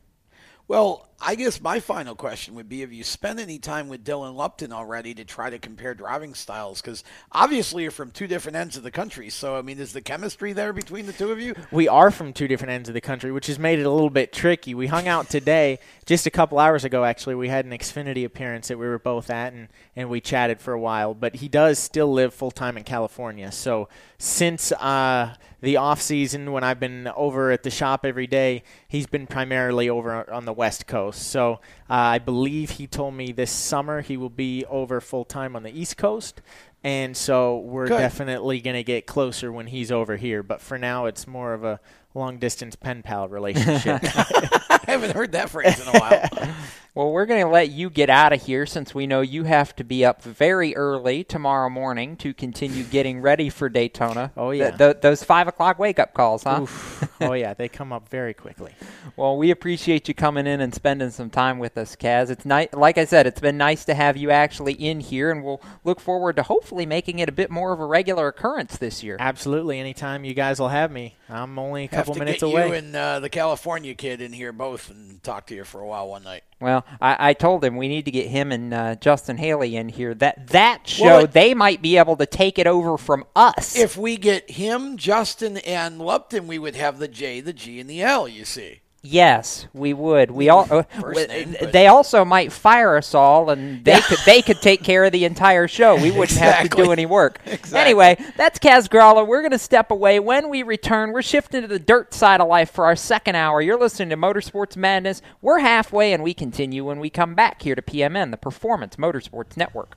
Well, 0.68 1.08
I 1.26 1.36
guess 1.36 1.60
my 1.60 1.80
final 1.80 2.14
question 2.14 2.54
would 2.54 2.68
be: 2.68 2.80
Have 2.80 2.92
you 2.92 3.02
spent 3.02 3.40
any 3.40 3.58
time 3.58 3.88
with 3.88 4.04
Dylan 4.04 4.34
Lupton 4.34 4.72
already 4.72 5.14
to 5.14 5.24
try 5.24 5.48
to 5.48 5.58
compare 5.58 5.94
driving 5.94 6.34
styles? 6.34 6.82
Because 6.82 7.02
obviously 7.32 7.82
you're 7.82 7.90
from 7.90 8.10
two 8.10 8.26
different 8.26 8.56
ends 8.56 8.76
of 8.76 8.82
the 8.82 8.90
country. 8.90 9.30
So 9.30 9.56
I 9.56 9.62
mean, 9.62 9.78
is 9.80 9.94
the 9.94 10.02
chemistry 10.02 10.52
there 10.52 10.74
between 10.74 11.06
the 11.06 11.14
two 11.14 11.32
of 11.32 11.40
you? 11.40 11.54
We 11.70 11.88
are 11.88 12.10
from 12.10 12.34
two 12.34 12.46
different 12.46 12.72
ends 12.72 12.88
of 12.90 12.94
the 12.94 13.00
country, 13.00 13.32
which 13.32 13.46
has 13.46 13.58
made 13.58 13.78
it 13.78 13.86
a 13.86 13.90
little 13.90 14.10
bit 14.10 14.32
tricky. 14.32 14.74
We 14.74 14.86
hung 14.86 15.08
out 15.08 15.30
today, 15.30 15.78
just 16.04 16.26
a 16.26 16.30
couple 16.30 16.58
hours 16.58 16.84
ago. 16.84 17.04
Actually, 17.04 17.36
we 17.36 17.48
had 17.48 17.64
an 17.64 17.70
Xfinity 17.70 18.24
appearance 18.26 18.68
that 18.68 18.78
we 18.78 18.86
were 18.86 18.98
both 18.98 19.30
at, 19.30 19.54
and 19.54 19.68
and 19.96 20.10
we 20.10 20.20
chatted 20.20 20.60
for 20.60 20.74
a 20.74 20.80
while. 20.80 21.14
But 21.14 21.36
he 21.36 21.48
does 21.48 21.78
still 21.78 22.12
live 22.12 22.34
full 22.34 22.50
time 22.50 22.76
in 22.76 22.84
California. 22.84 23.50
So 23.50 23.88
since 24.18 24.72
uh, 24.72 25.34
the 25.60 25.76
off 25.78 26.02
season, 26.02 26.52
when 26.52 26.64
I've 26.64 26.80
been 26.80 27.08
over 27.16 27.50
at 27.50 27.62
the 27.62 27.70
shop 27.70 28.04
every 28.04 28.26
day, 28.26 28.62
he's 28.86 29.06
been 29.06 29.26
primarily 29.26 29.88
over 29.88 30.30
on 30.30 30.44
the 30.44 30.52
West 30.52 30.86
Coast. 30.86 31.13
So 31.16 31.54
uh, 31.88 31.94
I 31.94 32.18
believe 32.18 32.70
he 32.70 32.86
told 32.86 33.14
me 33.14 33.32
this 33.32 33.50
summer 33.50 34.00
he 34.00 34.16
will 34.16 34.30
be 34.30 34.64
over 34.66 35.00
full 35.00 35.24
time 35.24 35.56
on 35.56 35.62
the 35.62 35.70
East 35.70 35.96
Coast. 35.96 36.40
And 36.82 37.16
so 37.16 37.58
we're 37.58 37.86
Good. 37.88 37.98
definitely 37.98 38.60
going 38.60 38.76
to 38.76 38.84
get 38.84 39.06
closer 39.06 39.50
when 39.50 39.66
he's 39.66 39.90
over 39.90 40.16
here. 40.16 40.42
But 40.42 40.60
for 40.60 40.78
now, 40.78 41.06
it's 41.06 41.26
more 41.26 41.54
of 41.54 41.64
a 41.64 41.80
long 42.12 42.38
distance 42.38 42.76
pen 42.76 43.02
pal 43.02 43.28
relationship. 43.28 44.00
I 44.04 44.80
haven't 44.86 45.12
heard 45.12 45.32
that 45.32 45.48
phrase 45.50 45.80
in 45.80 45.88
a 45.88 45.98
while. 45.98 46.54
Well, 46.96 47.10
we're 47.10 47.26
going 47.26 47.40
to 47.44 47.50
let 47.50 47.70
you 47.70 47.90
get 47.90 48.08
out 48.08 48.32
of 48.32 48.40
here 48.44 48.66
since 48.66 48.94
we 48.94 49.08
know 49.08 49.20
you 49.20 49.42
have 49.42 49.74
to 49.76 49.82
be 49.84 50.04
up 50.04 50.22
very 50.22 50.76
early 50.76 51.24
tomorrow 51.24 51.68
morning 51.68 52.16
to 52.18 52.32
continue 52.32 52.84
getting 52.84 53.20
ready 53.20 53.50
for 53.50 53.68
Daytona. 53.68 54.30
Oh, 54.44 54.50
yeah. 54.50 54.68
Th- 54.70 54.78
th- 54.78 54.96
those 55.00 55.24
five 55.24 55.48
o'clock 55.48 55.78
wake 55.78 55.98
up 55.98 56.12
calls, 56.14 56.44
huh? 56.44 56.60
Oof. 56.62 57.08
oh, 57.20 57.32
yeah, 57.32 57.54
they 57.54 57.68
come 57.68 57.92
up 57.92 58.08
very 58.08 58.32
quickly. 58.34 58.72
Well, 59.16 59.36
we 59.36 59.52
appreciate 59.52 60.08
you 60.08 60.14
coming 60.14 60.44
in 60.48 60.60
and 60.60 60.74
spending 60.74 61.10
some 61.10 61.30
time 61.30 61.60
with 61.60 61.78
us, 61.78 61.94
Kaz. 61.94 62.30
It's 62.30 62.44
nice, 62.44 62.68
like 62.72 62.98
I 62.98 63.04
said, 63.04 63.28
it's 63.28 63.38
been 63.40 63.56
nice 63.56 63.84
to 63.84 63.94
have 63.94 64.16
you 64.16 64.30
actually 64.32 64.72
in 64.72 64.98
here, 64.98 65.30
and 65.30 65.44
we'll 65.44 65.62
look 65.84 66.00
forward 66.00 66.34
to 66.36 66.42
hopefully 66.42 66.84
making 66.84 67.20
it 67.20 67.28
a 67.28 67.32
bit 67.32 67.48
more 67.48 67.72
of 67.72 67.78
a 67.78 67.86
regular 67.86 68.26
occurrence 68.26 68.76
this 68.76 69.04
year. 69.04 69.16
Absolutely. 69.20 69.78
Anytime 69.78 70.24
you 70.24 70.34
guys 70.34 70.58
will 70.58 70.70
have 70.70 70.90
me. 70.90 71.14
I'm 71.28 71.56
only 71.60 71.84
a 71.84 71.88
Have 71.88 72.06
couple 72.06 72.14
to 72.14 72.18
minutes 72.18 72.40
get 72.42 72.46
away. 72.48 72.66
you 72.68 72.74
and 72.74 72.96
uh, 72.96 73.20
the 73.20 73.28
California 73.28 73.94
kid 73.94 74.20
in 74.20 74.32
here 74.32 74.50
both 74.52 74.90
and 74.90 75.22
talk 75.22 75.46
to 75.46 75.54
you 75.54 75.62
for 75.62 75.80
a 75.80 75.86
while 75.86 76.08
one 76.08 76.24
night. 76.24 76.42
Well, 76.60 76.84
I, 77.00 77.30
I 77.30 77.32
told 77.34 77.64
him 77.64 77.76
we 77.76 77.88
need 77.88 78.04
to 78.06 78.10
get 78.10 78.28
him 78.28 78.50
and 78.52 78.72
uh, 78.72 78.94
Justin 78.96 79.36
Haley 79.36 79.76
in 79.76 79.88
here. 79.88 80.14
That 80.14 80.46
that 80.48 80.88
show, 80.88 81.04
Well, 81.04 81.24
it- 81.24 81.32
they 81.32 81.52
might 81.54 81.82
be 81.82 81.98
able 81.98 82.16
to 82.16 82.26
take 82.26 82.58
it 82.58 82.66
over 82.66 82.96
from 82.96 83.24
us. 83.36 83.76
If 83.76 83.96
we 83.96 84.16
get 84.16 84.50
him, 84.50 84.96
Justin, 84.96 85.58
and 85.58 85.98
Lupton, 85.98 86.46
we 86.46 86.58
would 86.58 86.76
have 86.76 86.98
the 86.98 87.08
J, 87.08 87.40
the 87.40 87.52
G, 87.52 87.80
and 87.80 87.90
the 87.90 88.02
L. 88.02 88.26
You 88.28 88.44
see. 88.44 88.80
Yes, 89.06 89.66
we 89.74 89.92
would. 89.92 90.30
We 90.30 90.48
all. 90.48 90.66
Uh, 90.70 90.82
w- 90.96 91.26
name, 91.26 91.54
they 91.72 91.88
also 91.88 92.24
might 92.24 92.50
fire 92.52 92.96
us 92.96 93.14
all, 93.14 93.50
and 93.50 93.84
they 93.84 94.00
could 94.00 94.18
they 94.24 94.40
could 94.40 94.62
take 94.62 94.82
care 94.82 95.04
of 95.04 95.12
the 95.12 95.26
entire 95.26 95.68
show. 95.68 95.94
We 95.94 96.10
wouldn't 96.10 96.38
have 96.38 96.70
to 96.70 96.74
do 96.74 96.90
any 96.90 97.04
work. 97.06 97.38
Exactly. 97.54 97.80
Anyway, 97.80 98.16
that's 98.36 98.58
Kaz 98.58 98.88
Grala. 98.88 99.26
We're 99.26 99.42
going 99.42 99.50
to 99.52 99.58
step 99.58 99.90
away. 99.90 100.18
When 100.20 100.48
we 100.48 100.62
return, 100.62 101.12
we're 101.12 101.22
shifting 101.22 101.60
to 101.62 101.68
the 101.68 101.78
dirt 101.78 102.14
side 102.14 102.40
of 102.40 102.48
life 102.48 102.70
for 102.70 102.86
our 102.86 102.96
second 102.96 103.36
hour. 103.36 103.60
You're 103.60 103.78
listening 103.78 104.08
to 104.10 104.16
Motorsports 104.16 104.76
Madness. 104.76 105.20
We're 105.42 105.58
halfway, 105.58 106.12
and 106.14 106.22
we 106.22 106.32
continue 106.34 106.84
when 106.84 106.98
we 106.98 107.10
come 107.10 107.34
back 107.34 107.62
here 107.62 107.74
to 107.74 107.82
PMN, 107.82 108.30
the 108.30 108.36
Performance 108.38 108.96
Motorsports 108.96 109.56
Network. 109.56 109.96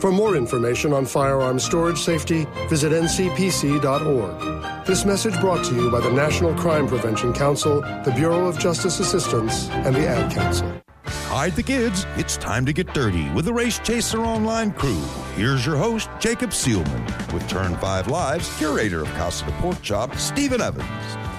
For 0.00 0.10
more 0.10 0.34
information 0.34 0.94
on 0.94 1.04
firearm 1.04 1.58
storage 1.58 1.98
safety, 1.98 2.46
visit 2.70 2.90
ncpc.org. 2.90 4.86
This 4.86 5.04
message 5.04 5.38
brought 5.40 5.62
to 5.66 5.74
you 5.74 5.90
by 5.90 6.00
the 6.00 6.10
National 6.10 6.54
Crime 6.54 6.88
Prevention 6.88 7.34
Council, 7.34 7.82
the 7.82 8.12
Bureau 8.16 8.46
of 8.46 8.58
Justice 8.58 8.98
Assistance, 8.98 9.68
and 9.68 9.94
the 9.94 10.08
Ad 10.08 10.32
Council. 10.32 10.72
Hide 11.04 11.54
the 11.54 11.62
kids. 11.62 12.06
It's 12.16 12.38
time 12.38 12.64
to 12.64 12.72
get 12.72 12.94
dirty 12.94 13.28
with 13.32 13.44
the 13.44 13.52
Race 13.52 13.78
Chaser 13.78 14.20
Online 14.20 14.72
crew. 14.72 15.02
Here's 15.36 15.66
your 15.66 15.76
host, 15.76 16.08
Jacob 16.18 16.50
Seelman, 16.50 17.32
with 17.34 17.46
Turn 17.46 17.76
5 17.76 18.08
Live's 18.08 18.56
curator 18.56 19.02
of 19.02 19.08
Casa 19.08 19.44
de 19.44 19.52
Pork 19.58 19.82
Chop, 19.82 20.16
Stephen 20.16 20.62
Evans. 20.62 21.29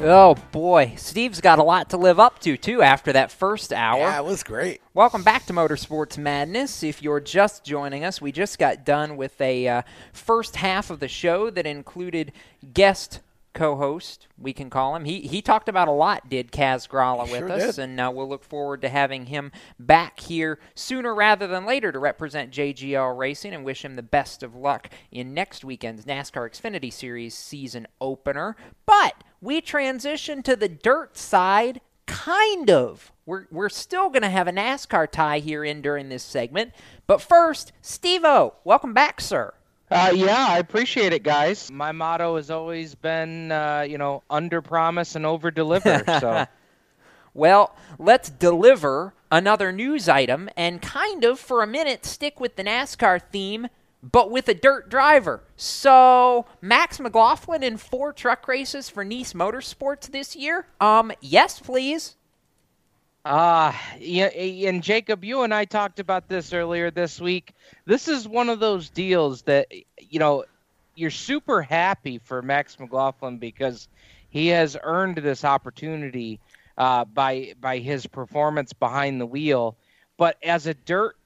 Oh 0.00 0.34
boy, 0.50 0.94
Steve's 0.96 1.40
got 1.40 1.58
a 1.58 1.62
lot 1.62 1.90
to 1.90 1.96
live 1.96 2.18
up 2.18 2.40
to 2.40 2.56
too 2.56 2.82
after 2.82 3.12
that 3.12 3.30
first 3.30 3.72
hour. 3.72 4.00
Yeah, 4.00 4.18
it 4.18 4.24
was 4.24 4.42
great. 4.42 4.80
Welcome 4.92 5.22
back 5.22 5.46
to 5.46 5.52
Motorsports 5.52 6.18
Madness. 6.18 6.82
If 6.82 7.00
you're 7.02 7.20
just 7.20 7.64
joining 7.64 8.04
us, 8.04 8.20
we 8.20 8.32
just 8.32 8.58
got 8.58 8.84
done 8.84 9.16
with 9.16 9.40
a 9.40 9.68
uh, 9.68 9.82
first 10.12 10.56
half 10.56 10.90
of 10.90 10.98
the 11.00 11.08
show 11.08 11.48
that 11.50 11.64
included 11.66 12.32
guest 12.74 13.20
co-host, 13.54 14.26
we 14.36 14.52
can 14.52 14.68
call 14.68 14.96
him. 14.96 15.04
He 15.04 15.20
he 15.20 15.40
talked 15.40 15.68
about 15.68 15.88
a 15.88 15.92
lot, 15.92 16.28
did 16.28 16.50
Kaz 16.50 16.88
Grala 16.88 17.22
with 17.30 17.38
Sure 17.38 17.52
us, 17.52 17.76
did. 17.76 17.84
and 17.84 18.00
uh, 18.00 18.10
we'll 18.12 18.28
look 18.28 18.44
forward 18.44 18.82
to 18.82 18.88
having 18.88 19.26
him 19.26 19.52
back 19.78 20.18
here 20.20 20.58
sooner 20.74 21.14
rather 21.14 21.46
than 21.46 21.64
later 21.64 21.92
to 21.92 21.98
represent 21.98 22.50
JGL 22.52 23.16
Racing 23.16 23.54
and 23.54 23.64
wish 23.64 23.84
him 23.84 23.94
the 23.94 24.02
best 24.02 24.42
of 24.42 24.54
luck 24.56 24.90
in 25.10 25.32
next 25.32 25.64
weekend's 25.64 26.04
NASCAR 26.04 26.50
Xfinity 26.50 26.92
Series 26.92 27.34
season 27.34 27.86
opener. 28.00 28.56
But 28.86 29.14
we 29.44 29.60
transition 29.60 30.42
to 30.42 30.56
the 30.56 30.68
dirt 30.68 31.16
side, 31.16 31.80
kind 32.06 32.70
of. 32.70 33.12
We're 33.26 33.46
we're 33.50 33.68
still 33.68 34.08
going 34.08 34.22
to 34.22 34.30
have 34.30 34.48
a 34.48 34.52
NASCAR 34.52 35.10
tie 35.10 35.38
here 35.38 35.64
in 35.64 35.82
during 35.82 36.08
this 36.08 36.22
segment, 36.22 36.72
but 37.06 37.20
first, 37.22 37.72
Steve-O, 37.82 38.54
welcome 38.64 38.92
back, 38.94 39.20
sir. 39.20 39.52
Uh, 39.90 40.12
yeah, 40.14 40.46
I 40.48 40.58
appreciate 40.58 41.12
it, 41.12 41.22
guys. 41.22 41.70
My 41.70 41.92
motto 41.92 42.36
has 42.36 42.50
always 42.50 42.94
been, 42.94 43.52
uh, 43.52 43.84
you 43.88 43.98
know, 43.98 44.22
under 44.30 44.62
promise 44.62 45.14
and 45.14 45.26
over 45.26 45.50
deliver. 45.50 46.02
So, 46.20 46.46
Well, 47.34 47.74
let's 47.98 48.30
deliver 48.30 49.12
another 49.30 49.72
news 49.72 50.08
item 50.08 50.48
and 50.56 50.80
kind 50.80 51.24
of, 51.24 51.38
for 51.38 51.62
a 51.62 51.66
minute, 51.66 52.06
stick 52.06 52.40
with 52.40 52.56
the 52.56 52.62
NASCAR 52.64 53.20
theme, 53.30 53.68
but 54.12 54.30
with 54.30 54.48
a 54.48 54.54
dirt 54.54 54.90
driver. 54.90 55.42
So, 55.56 56.46
Max 56.60 57.00
McLaughlin 57.00 57.62
in 57.62 57.76
four 57.78 58.12
truck 58.12 58.46
races 58.48 58.90
for 58.90 59.04
Niece 59.04 59.32
Motorsports 59.32 60.10
this 60.10 60.36
year? 60.36 60.66
Um, 60.80 61.12
yes, 61.20 61.60
please. 61.60 62.16
uh, 63.24 63.72
yeah, 63.98 64.26
and 64.26 64.82
Jacob, 64.82 65.24
you 65.24 65.42
and 65.42 65.54
I 65.54 65.64
talked 65.64 65.98
about 66.00 66.28
this 66.28 66.52
earlier 66.52 66.90
this 66.90 67.20
week. 67.20 67.54
This 67.86 68.08
is 68.08 68.28
one 68.28 68.50
of 68.50 68.60
those 68.60 68.90
deals 68.90 69.42
that, 69.42 69.68
you 69.98 70.18
know, 70.18 70.44
you're 70.94 71.10
super 71.10 71.62
happy 71.62 72.18
for 72.18 72.42
Max 72.42 72.78
McLaughlin 72.78 73.38
because 73.38 73.88
he 74.28 74.48
has 74.48 74.76
earned 74.82 75.16
this 75.18 75.44
opportunity 75.44 76.40
uh, 76.76 77.04
by 77.06 77.54
by 77.60 77.78
his 77.78 78.06
performance 78.06 78.72
behind 78.72 79.20
the 79.20 79.26
wheel. 79.26 79.76
But 80.18 80.36
as 80.42 80.66
a 80.66 80.74
dirt 80.74 81.16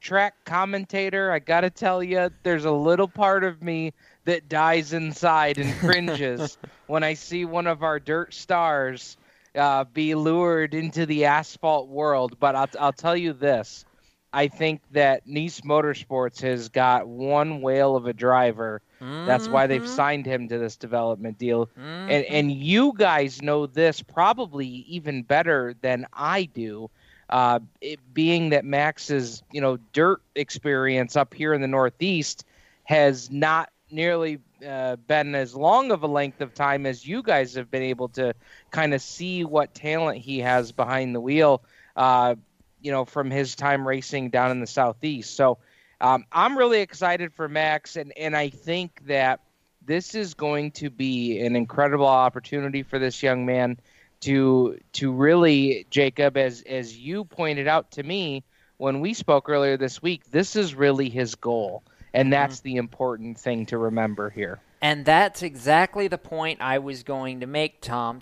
track 0.00 0.34
commentator, 0.44 1.30
I 1.30 1.38
got 1.40 1.60
to 1.62 1.70
tell 1.70 2.02
you, 2.02 2.30
there's 2.42 2.64
a 2.64 2.70
little 2.72 3.08
part 3.08 3.44
of 3.44 3.62
me 3.62 3.92
that 4.24 4.48
dies 4.48 4.92
inside 4.92 5.58
and 5.58 5.76
cringes 5.78 6.58
when 6.86 7.02
I 7.04 7.14
see 7.14 7.44
one 7.44 7.66
of 7.66 7.82
our 7.82 8.00
dirt 8.00 8.34
stars 8.34 9.16
uh, 9.54 9.84
be 9.84 10.14
lured 10.14 10.74
into 10.74 11.06
the 11.06 11.26
asphalt 11.26 11.88
world. 11.88 12.38
But 12.40 12.54
I'll, 12.56 12.68
I'll 12.78 12.92
tell 12.92 13.16
you 13.16 13.32
this. 13.32 13.84
I 14.32 14.48
think 14.48 14.82
that 14.90 15.26
Niece 15.26 15.60
Motorsports 15.62 16.40
has 16.42 16.68
got 16.68 17.08
one 17.08 17.60
whale 17.62 17.96
of 17.96 18.06
a 18.06 18.12
driver. 18.12 18.82
That's 19.24 19.48
why 19.48 19.66
they've 19.66 19.86
Mhm. 19.86 19.86
signed 19.86 20.26
him 20.26 20.48
to 20.48 20.58
this 20.58 20.76
development 20.76 21.38
deal. 21.38 21.70
And 22.06 22.24
Mhm. 22.24 22.26
and 22.26 22.50
you 22.52 22.92
guys 22.96 23.42
know 23.42 23.66
this 23.66 24.02
probably 24.02 24.66
even 24.66 25.22
better 25.22 25.74
than 25.80 26.06
I 26.12 26.44
do. 26.44 26.90
Uh, 27.30 27.60
it 27.80 27.98
being 28.12 28.50
that 28.50 28.64
Max's 28.64 29.42
you 29.52 29.60
know 29.60 29.78
dirt 29.92 30.20
experience 30.34 31.16
up 31.16 31.32
here 31.32 31.54
in 31.54 31.60
the 31.60 31.68
Northeast 31.68 32.44
has 32.84 33.30
not 33.30 33.70
nearly 33.90 34.38
uh, 34.66 34.96
been 34.96 35.34
as 35.34 35.54
long 35.54 35.90
of 35.90 36.02
a 36.02 36.06
length 36.06 36.40
of 36.40 36.54
time 36.54 36.86
as 36.86 37.06
you 37.06 37.22
guys 37.22 37.54
have 37.54 37.70
been 37.70 37.82
able 37.82 38.08
to 38.08 38.34
kind 38.70 38.94
of 38.94 39.00
see 39.00 39.44
what 39.44 39.74
talent 39.74 40.18
he 40.18 40.40
has 40.40 40.72
behind 40.72 41.14
the 41.14 41.20
wheel. 41.20 41.62
Uh, 41.96 42.34
you 42.82 42.90
know, 42.90 43.04
from 43.04 43.30
his 43.30 43.54
time 43.54 43.86
racing 43.86 44.30
down 44.30 44.50
in 44.50 44.60
the 44.60 44.66
southeast. 44.66 45.36
So 45.36 45.58
um, 46.00 46.24
I'm 46.32 46.56
really 46.56 46.80
excited 46.80 47.32
for 47.34 47.48
Max, 47.48 47.96
and 47.96 48.12
and 48.16 48.36
I 48.36 48.48
think 48.48 49.02
that 49.06 49.40
this 49.84 50.14
is 50.14 50.34
going 50.34 50.72
to 50.72 50.90
be 50.90 51.40
an 51.40 51.56
incredible 51.56 52.06
opportunity 52.06 52.82
for 52.82 52.98
this 52.98 53.22
young 53.22 53.44
man 53.44 53.78
to 54.20 54.78
to 54.92 55.12
really 55.12 55.86
Jacob 55.90 56.36
as 56.36 56.62
as 56.62 56.96
you 56.96 57.24
pointed 57.24 57.66
out 57.66 57.90
to 57.92 58.02
me 58.02 58.44
when 58.76 59.00
we 59.00 59.14
spoke 59.14 59.48
earlier 59.48 59.76
this 59.76 60.02
week 60.02 60.30
this 60.30 60.56
is 60.56 60.74
really 60.74 61.08
his 61.08 61.34
goal. 61.34 61.82
And 62.12 62.26
mm-hmm. 62.26 62.30
that's 62.30 62.60
the 62.60 62.76
important 62.76 63.38
thing 63.38 63.66
to 63.66 63.78
remember 63.78 64.30
here. 64.30 64.60
And 64.82 65.04
that's 65.04 65.42
exactly 65.42 66.08
the 66.08 66.18
point 66.18 66.60
I 66.62 66.78
was 66.78 67.02
going 67.02 67.40
to 67.40 67.46
make, 67.46 67.82
Tom. 67.82 68.20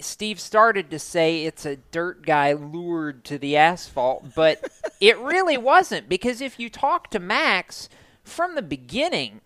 Steve 0.00 0.40
started 0.40 0.90
to 0.90 0.98
say 0.98 1.44
it's 1.44 1.66
a 1.66 1.76
dirt 1.76 2.24
guy 2.24 2.54
lured 2.54 3.24
to 3.24 3.38
the 3.38 3.58
asphalt, 3.58 4.34
but 4.34 4.66
it 5.00 5.18
really 5.18 5.58
wasn't 5.58 6.08
because 6.08 6.40
if 6.40 6.58
you 6.58 6.70
talk 6.70 7.10
to 7.10 7.18
Max 7.18 7.90
from 8.24 8.54
the 8.54 8.62
beginning, 8.62 9.42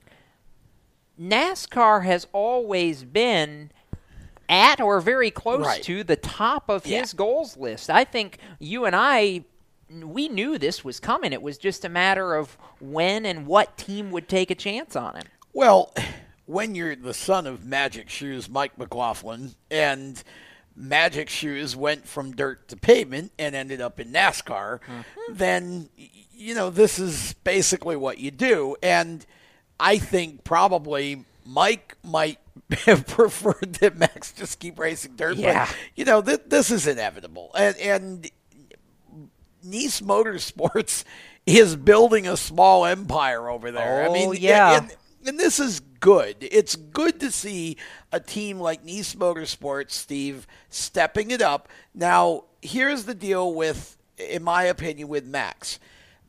NASCAR 1.21 2.05
has 2.05 2.29
always 2.33 3.03
been 3.03 3.73
at 4.51 4.81
or 4.81 5.01
very 5.01 5.31
close 5.31 5.65
Right. 5.65 5.83
to 5.85 6.05
the 6.05 6.17
top 6.17 6.69
of 6.69 6.85
his 6.85 7.15
goals 7.15 7.57
list. 7.57 7.89
I 7.89 8.05
think 8.05 8.39
you 8.59 8.85
and 8.85 8.95
I 8.95 9.45
we 9.91 10.29
knew 10.29 10.57
this 10.57 10.85
was 10.85 11.01
coming. 11.01 11.33
It 11.33 11.43
was 11.43 11.59
just 11.59 11.85
a 11.85 11.89
matter 11.89 12.35
of 12.35 12.57
when 12.81 13.27
and 13.27 13.47
what 13.47 13.77
team 13.77 14.11
would 14.13 14.29
take 14.29 14.51
a 14.51 14.55
chance 14.55 14.95
on 14.95 15.17
him. 15.17 15.25
Well, 15.53 15.93
when 16.47 16.75
you're 16.75 16.95
the 16.95 17.15
son 17.15 17.47
of 17.47 17.65
Magic 17.65 18.09
Shoes 18.09 18.49
Mike 18.49 18.79
McLaughlin, 18.79 19.55
and 19.71 20.23
Magic 20.77 21.29
Shoes 21.29 21.77
went 21.77 22.07
from 22.07 22.33
dirt 22.33 22.69
to 22.69 22.77
pavement 22.77 23.33
and 23.39 23.55
ended 23.55 23.81
up 23.81 24.01
in 24.01 24.13
NASCAR, 24.13 24.81
mm-hmm. 24.81 25.35
then, 25.35 25.89
you 26.33 26.55
know, 26.55 26.71
this 26.71 26.99
is 26.99 27.35
basically 27.45 27.97
what 27.97 28.19
you 28.19 28.31
do. 28.31 28.77
And 28.83 29.27
I 29.79 29.99
think 29.99 30.45
probably 30.45 31.25
Mike 31.53 31.97
might 32.05 32.39
have 32.87 33.07
preferred 33.07 33.75
that 33.81 33.97
Max 33.99 34.33
just 34.33 34.61
keep 34.61 34.79
racing 34.79 35.17
dirt. 35.17 35.37
Yeah. 35.37 35.67
But, 35.67 35.77
you 35.97 36.05
know, 36.05 36.23
th- 36.23 36.43
this 36.47 36.71
is 36.71 36.87
inevitable. 36.87 37.51
And, 37.57 37.77
and 37.79 38.31
Niece 39.63 40.01
Motorsports 40.01 41.05
is 41.47 41.77
building 41.77 42.27
a 42.29 42.37
small 42.37 42.85
empire 42.85 43.49
over 43.49 43.71
there. 43.71 44.05
I 44.05 44.07
Oh, 44.07 44.13
mean, 44.13 44.35
yeah. 44.41 44.77
and, 44.79 44.95
and 45.27 45.39
this 45.41 45.59
is 45.59 45.81
good. 45.81 46.37
It's 46.41 46.77
good 46.77 47.19
to 47.21 47.31
see 47.31 47.77
a 48.13 48.21
team 48.21 48.61
like 48.61 48.85
Niece 48.85 49.15
Motorsports, 49.15 49.91
Steve, 49.93 50.47
stepping 50.69 51.31
it 51.31 51.43
up. 51.43 51.69
Now, 51.95 52.45
here's 52.63 53.05
the 53.05 53.15
deal 53.15 53.53
with, 53.55 53.99
in 54.19 54.43
my 54.43 54.65
opinion, 54.65 55.09
with 55.09 55.27
Max. 55.27 55.79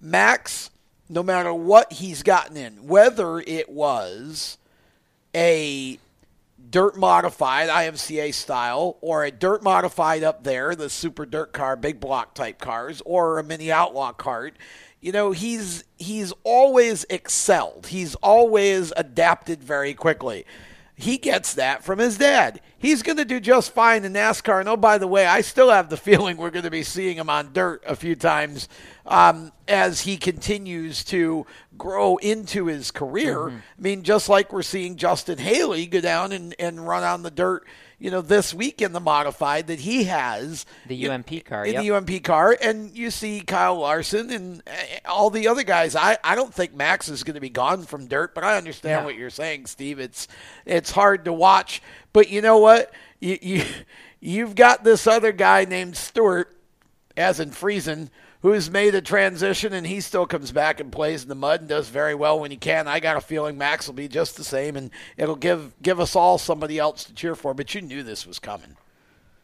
Max, 0.02 0.72
no 1.10 1.22
matter 1.22 1.54
what 1.54 1.94
he's 1.94 2.24
gotten 2.24 2.58
in, 2.58 2.88
whether 2.88 3.40
it 3.40 3.70
was 3.70 4.58
a 5.36 6.00
dirt 6.70 6.98
modified 6.98 7.70
IMCA 7.70 8.34
style 8.34 8.98
or 9.02 9.24
a 9.24 9.32
dirt 9.32 9.64
modified 9.64 10.24
up 10.24 10.44
there, 10.44 10.76
the 10.76 10.90
super 10.90 11.26
dirt 11.26 11.54
car, 11.54 11.76
big 11.76 12.00
block 12.00 12.34
type 12.34 12.60
cars, 12.60 13.02
or 13.06 13.40
a 13.40 13.44
mini 13.44 13.72
outlaw 13.72 14.12
cart. 14.12 14.56
You 15.00 15.12
know, 15.12 15.32
he's 15.32 15.84
he's 15.98 16.32
always 16.44 17.06
excelled. 17.10 17.88
He's 17.88 18.16
always 18.16 18.94
adapted 18.96 19.64
very 19.64 19.94
quickly. 19.94 20.46
He 20.96 21.18
gets 21.18 21.56
that 21.56 21.84
from 21.84 22.00
his 22.00 22.18
dad. 22.18 22.62
He's 22.82 23.04
going 23.04 23.18
to 23.18 23.26
do 23.26 23.40
just 23.40 23.74
fine 23.74 24.06
in 24.06 24.14
NASCAR. 24.14 24.60
And 24.60 24.68
oh, 24.68 24.76
by 24.76 24.98
the 24.98 25.08
way, 25.08 25.28
I 25.28 25.42
still 25.42 25.70
have 25.70 25.92
the 25.92 25.98
feeling 25.98 26.36
we're 26.36 26.50
going 26.50 26.66
to 26.66 26.72
be 26.72 26.82
seeing 26.82 27.16
him 27.16 27.30
on 27.30 27.54
dirt 27.54 27.84
a 27.86 27.96
few 27.96 28.16
times 28.16 28.68
um, 29.06 29.52
as 29.68 30.02
he 30.02 30.18
continues 30.18 31.04
to 31.06 31.46
grow 31.78 32.18
into 32.18 32.66
his 32.66 32.90
career. 32.90 33.38
Mm-hmm. 33.38 33.58
I 33.58 33.82
mean, 33.82 34.02
just 34.02 34.30
like 34.30 34.52
we're 34.52 34.64
seeing 34.64 34.96
Justin 34.96 35.38
Haley 35.38 35.86
go 35.86 36.02
down 36.02 36.32
and, 36.32 36.56
and 36.58 36.88
run 36.88 37.04
on 37.04 37.22
the 37.22 37.30
dirt, 37.30 37.68
you 38.02 38.10
know, 38.10 38.22
this 38.22 38.52
week 38.52 38.82
in 38.82 38.94
the 38.94 39.00
modified 39.00 39.68
that 39.68 39.80
he 39.82 40.06
has. 40.06 40.66
The 40.88 41.08
UMP 41.08 41.46
car, 41.46 41.64
In 41.64 41.74
yep. 41.74 41.84
the 41.84 41.92
UMP 41.92 42.24
car. 42.24 42.58
And 42.60 42.98
you 42.98 43.12
see 43.12 43.42
Kyle 43.42 43.78
Larson 43.78 44.32
and 44.32 44.64
uh, 44.66 44.72
all 45.08 45.30
the 45.30 45.48
other 45.48 45.62
guys. 45.62 45.96
I, 45.96 46.18
I 46.24 46.34
don't 46.34 46.52
think 46.52 46.74
Max 46.74 47.10
is 47.10 47.24
going 47.24 47.36
to 47.36 47.40
be 47.40 47.52
gone 47.52 47.84
from 47.84 48.08
dirt, 48.08 48.34
but 48.34 48.44
I 48.44 48.58
understand 48.58 49.02
Yeah. 49.02 49.06
what 49.06 49.14
you're 49.16 49.30
saying, 49.30 49.68
Steve. 49.68 50.00
It's 50.00 50.28
it's 50.66 50.90
hard 50.90 51.26
to 51.26 51.34
watch. 51.34 51.84
But 52.12 52.30
you 52.30 52.42
know 52.42 52.58
what? 52.58 52.92
You, 53.20 53.38
you, 53.40 53.64
you've 54.20 54.56
got 54.56 54.84
this 54.84 55.06
other 55.06 55.32
guy 55.32 55.66
named 55.66 55.96
Stewart, 55.96 56.58
as 57.16 57.40
in 57.40 57.52
Friesen, 57.52 58.10
who's 58.42 58.72
made 58.72 58.96
a 58.96 59.02
transition 59.02 59.74
and 59.74 59.86
he 59.86 60.02
still 60.02 60.26
comes 60.26 60.52
back 60.52 60.80
and 60.80 60.92
plays 60.92 61.24
in 61.24 61.30
the 61.30 61.36
mud 61.36 61.62
and 61.62 61.70
does 61.70 61.90
very 61.90 62.16
well 62.16 62.40
when 62.40 62.52
he 62.52 62.58
can. 62.58 62.88
I 62.88 63.00
got 63.00 63.18
a 63.18 63.22
feeling 63.22 63.58
Max 63.58 63.88
will 63.88 63.94
be 63.94 64.08
just 64.08 64.36
the 64.36 64.44
same 64.44 64.76
and 64.76 64.90
it'll 65.18 65.36
give 65.36 65.74
give 65.82 66.00
us 66.00 66.16
all 66.16 66.38
somebody 66.38 66.80
else 66.80 67.04
to 67.06 67.14
cheer 67.14 67.36
for. 67.36 67.54
But 67.54 67.74
you 67.76 67.82
knew 67.82 68.04
this 68.04 68.26
was 68.26 68.40
coming. 68.40 68.78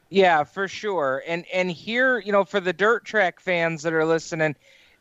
Yeah, 0.10 0.44
for 0.44 0.68
sure. 0.68 1.24
And 1.28 1.46
and 1.54 1.70
here, 1.70 2.20
you 2.20 2.32
know, 2.32 2.44
for 2.44 2.60
the 2.60 2.74
dirt 2.74 3.06
track 3.06 3.40
fans 3.40 3.84
that 3.84 3.94
are 3.94 4.06
listening, 4.06 4.56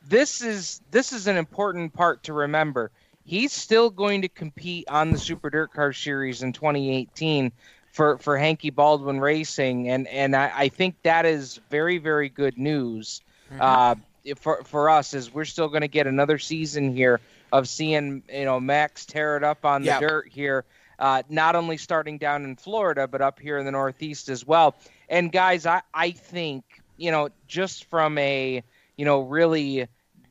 this 0.07 0.41
is 0.41 0.81
this 0.91 1.11
is 1.11 1.27
an 1.27 1.37
important 1.37 1.93
part 1.93 2.23
to 2.23 2.33
remember. 2.33 2.91
He's 3.23 3.51
still 3.51 3.89
going 3.89 4.21
to 4.21 4.29
compete 4.29 4.85
on 4.89 5.11
the 5.11 5.17
Super 5.17 5.49
Dirt 5.49 5.73
Car 5.73 5.91
Series 5.91 6.43
in 6.43 6.53
2018 6.53 7.51
for 7.91 8.17
for 8.19 8.37
Heinke 8.37 8.73
Baldwin 8.73 9.19
Racing, 9.19 9.89
and 9.89 10.07
and 10.07 10.35
I, 10.35 10.51
I 10.53 10.69
think 10.69 10.95
that 11.03 11.25
is 11.25 11.59
very 11.69 11.97
very 11.97 12.29
good 12.29 12.57
news 12.57 13.21
Mm-hmm. 13.51 13.61
uh, 13.61 13.95
for 14.37 14.63
for 14.63 14.89
us. 14.89 15.13
Is 15.13 15.33
we're 15.33 15.45
still 15.45 15.67
going 15.69 15.81
to 15.81 15.87
get 15.87 16.07
another 16.07 16.37
season 16.37 16.93
here 16.95 17.19
of 17.51 17.67
seeing 17.67 18.23
you 18.31 18.45
know 18.45 18.59
Max 18.59 19.05
tear 19.05 19.37
it 19.37 19.43
up 19.43 19.65
on 19.65 19.81
the 19.81 19.87
Yeah. 19.87 19.99
dirt 19.99 20.27
here. 20.29 20.65
Uh, 20.99 21.21
not 21.29 21.55
only 21.55 21.77
starting 21.77 22.17
down 22.17 22.43
in 22.43 22.55
Florida, 22.55 23.07
but 23.07 23.21
up 23.21 23.39
here 23.39 23.59
in 23.59 23.65
the 23.65 23.71
Northeast 23.71 24.29
as 24.29 24.45
well. 24.47 24.75
And 25.09 25.31
guys, 25.31 25.67
I, 25.67 25.83
I 25.93 26.09
think, 26.09 26.63
you 26.97 27.11
know, 27.11 27.29
just 27.47 27.85
from 27.85 28.17
a, 28.17 28.63
you 28.97 29.05
know, 29.05 29.19
really 29.21 29.87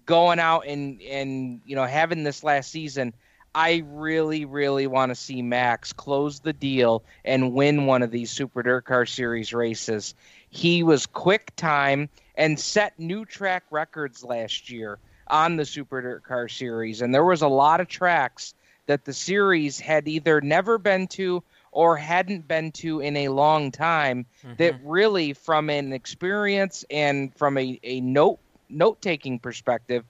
going 0.06 0.40
out 0.40 0.66
and, 0.66 1.00
and, 1.02 1.60
you 1.64 1.76
know, 1.76 1.84
having 1.84 2.24
this 2.24 2.42
last 2.42 2.72
season, 2.72 3.14
I 3.54 3.84
really, 3.86 4.44
really 4.44 4.88
want 4.88 5.10
to 5.10 5.14
see 5.14 5.40
Max 5.40 5.92
close 5.92 6.40
the 6.40 6.52
deal 6.52 7.04
and 7.24 7.52
win 7.52 7.86
one 7.86 8.02
of 8.02 8.10
these 8.10 8.32
Super 8.32 8.64
Dirt 8.64 8.86
Car 8.86 9.06
Series 9.06 9.52
races. 9.54 10.16
He 10.50 10.82
was 10.82 11.06
quick 11.06 11.54
time 11.54 12.08
and 12.36 12.58
set 12.58 12.98
new 12.98 13.24
track 13.24 13.64
records 13.70 14.24
last 14.24 14.70
year 14.70 14.98
on 15.26 15.56
the 15.56 15.64
Super 15.64 16.02
Dirt 16.02 16.24
Car 16.24 16.48
Series. 16.48 17.00
And 17.00 17.14
there 17.14 17.24
was 17.24 17.42
a 17.42 17.48
lot 17.48 17.80
of 17.80 17.88
tracks 17.88 18.54
that 18.86 19.04
the 19.04 19.12
series 19.12 19.80
had 19.80 20.06
either 20.08 20.40
never 20.40 20.78
been 20.78 21.08
to 21.08 21.42
or 21.72 21.96
hadn't 21.96 22.46
been 22.46 22.72
to 22.72 23.00
in 23.00 23.16
a 23.16 23.28
long 23.28 23.70
time 23.70 24.26
mm-hmm. 24.42 24.54
that 24.56 24.76
really 24.84 25.32
from 25.32 25.68
an 25.68 25.92
experience 25.92 26.84
and 26.90 27.34
from 27.36 27.58
a, 27.58 27.78
a 27.82 28.00
note 28.00 28.38
note 28.68 29.00
taking 29.00 29.38
perspective 29.38 30.04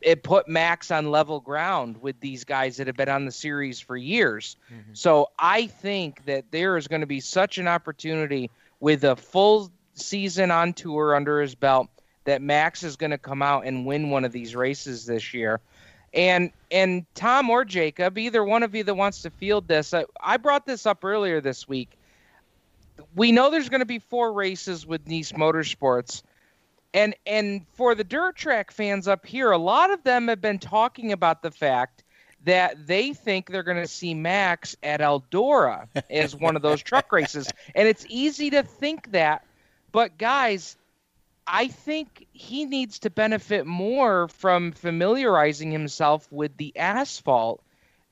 it 0.00 0.22
put 0.22 0.48
max 0.48 0.90
on 0.90 1.10
level 1.10 1.40
ground 1.40 2.00
with 2.00 2.18
these 2.20 2.44
guys 2.44 2.76
that 2.76 2.86
have 2.86 2.96
been 2.96 3.08
on 3.08 3.24
the 3.24 3.32
series 3.32 3.80
for 3.80 3.96
years. 3.96 4.56
Mm-hmm. 4.72 4.94
So 4.94 5.30
i 5.38 5.66
think 5.66 6.24
that 6.26 6.44
there 6.50 6.76
is 6.76 6.88
going 6.88 7.00
to 7.00 7.06
be 7.06 7.20
such 7.20 7.58
an 7.58 7.68
opportunity 7.68 8.50
with 8.80 9.04
a 9.04 9.16
full 9.16 9.70
season 9.94 10.50
on 10.50 10.72
tour 10.72 11.14
under 11.14 11.40
his 11.40 11.54
belt 11.54 11.88
that 12.24 12.40
max 12.40 12.82
is 12.82 12.96
going 12.96 13.10
to 13.10 13.18
come 13.18 13.42
out 13.42 13.66
and 13.66 13.86
win 13.86 14.10
one 14.10 14.24
of 14.24 14.32
these 14.32 14.54
races 14.54 15.06
this 15.06 15.34
year. 15.34 15.60
And 16.14 16.52
and 16.70 17.06
Tom 17.14 17.48
or 17.48 17.64
Jacob, 17.64 18.18
either 18.18 18.44
one 18.44 18.62
of 18.62 18.74
you 18.74 18.84
that 18.84 18.94
wants 18.94 19.22
to 19.22 19.30
field 19.30 19.66
this, 19.66 19.94
I, 19.94 20.04
I 20.20 20.36
brought 20.36 20.66
this 20.66 20.84
up 20.84 21.04
earlier 21.04 21.40
this 21.40 21.66
week. 21.66 21.96
We 23.14 23.32
know 23.32 23.50
there's 23.50 23.70
going 23.70 23.80
to 23.80 23.86
be 23.86 23.98
four 23.98 24.32
races 24.32 24.86
with 24.86 25.06
Niece 25.08 25.32
Motorsports, 25.32 26.22
and 26.92 27.14
and 27.26 27.64
for 27.74 27.94
the 27.94 28.04
dirt 28.04 28.36
track 28.36 28.72
fans 28.72 29.08
up 29.08 29.24
here, 29.24 29.50
a 29.50 29.58
lot 29.58 29.90
of 29.90 30.02
them 30.04 30.28
have 30.28 30.42
been 30.42 30.58
talking 30.58 31.12
about 31.12 31.42
the 31.42 31.50
fact 31.50 32.04
that 32.44 32.86
they 32.86 33.12
think 33.14 33.50
they're 33.50 33.62
going 33.62 33.80
to 33.80 33.88
see 33.88 34.14
Max 34.14 34.76
at 34.82 35.00
Eldora 35.00 35.86
as 36.10 36.36
one 36.36 36.56
of 36.56 36.62
those 36.62 36.82
truck 36.82 37.10
races, 37.10 37.50
and 37.74 37.88
it's 37.88 38.04
easy 38.08 38.50
to 38.50 38.62
think 38.62 39.12
that, 39.12 39.44
but 39.92 40.18
guys, 40.18 40.76
I 41.46 41.68
think 41.68 42.26
he 42.32 42.64
needs 42.64 43.00
to 43.00 43.10
benefit 43.10 43.66
more 43.66 44.28
from 44.28 44.72
familiarizing 44.72 45.70
himself 45.70 46.30
with 46.32 46.56
the 46.56 46.76
asphalt. 46.76 47.62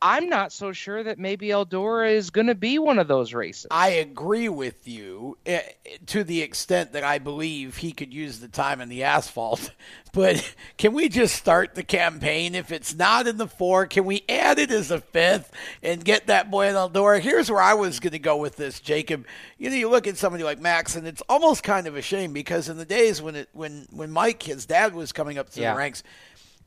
I'm 0.02 0.28
not 0.30 0.50
so 0.52 0.72
sure 0.72 1.02
that 1.02 1.18
maybe 1.18 1.48
Eldora 1.48 2.10
is 2.12 2.30
going 2.30 2.46
to 2.46 2.54
be 2.54 2.78
one 2.78 2.98
of 2.98 3.06
those 3.06 3.34
races. 3.34 3.66
I 3.70 3.88
agree 3.90 4.48
with 4.48 4.88
you 4.88 5.36
eh, 5.44 5.60
to 6.06 6.24
the 6.24 6.40
extent 6.40 6.92
that 6.92 7.04
I 7.04 7.18
believe 7.18 7.76
he 7.76 7.92
could 7.92 8.14
use 8.14 8.40
the 8.40 8.48
time 8.48 8.80
in 8.80 8.88
the 8.88 9.04
asphalt. 9.04 9.70
But 10.12 10.54
can 10.76 10.92
we 10.92 11.08
just 11.08 11.36
start 11.36 11.76
the 11.76 11.84
campaign? 11.84 12.56
If 12.56 12.72
it's 12.72 12.96
not 12.96 13.28
in 13.28 13.36
the 13.36 13.46
four, 13.46 13.86
can 13.86 14.04
we 14.04 14.24
add 14.28 14.58
it 14.58 14.72
as 14.72 14.90
a 14.90 15.00
fifth 15.00 15.52
and 15.84 16.04
get 16.04 16.26
that 16.26 16.50
boy 16.50 16.66
in 16.68 16.74
Eldora? 16.74 17.20
Here's 17.20 17.48
where 17.48 17.62
I 17.62 17.74
was 17.74 18.00
going 18.00 18.14
to 18.14 18.18
go 18.18 18.36
with 18.36 18.56
this, 18.56 18.80
Jacob. 18.80 19.24
You 19.56 19.70
know, 19.70 19.76
you 19.76 19.88
look 19.88 20.08
at 20.08 20.16
somebody 20.16 20.42
like 20.42 20.58
Max, 20.60 20.96
and 20.96 21.06
it's 21.06 21.22
almost 21.28 21.62
kind 21.62 21.86
of 21.86 21.94
a 21.94 22.02
shame 22.02 22.32
because 22.32 22.68
in 22.68 22.76
the 22.76 22.84
days 22.84 23.22
when 23.22 23.36
it 23.36 23.50
when 23.52 23.86
when 23.92 24.10
Mike, 24.10 24.42
his 24.42 24.66
dad, 24.66 24.94
was 24.96 25.12
coming 25.12 25.38
up 25.38 25.48
through 25.48 25.62
Yeah. 25.62 25.74
the 25.74 25.78
ranks, 25.78 26.02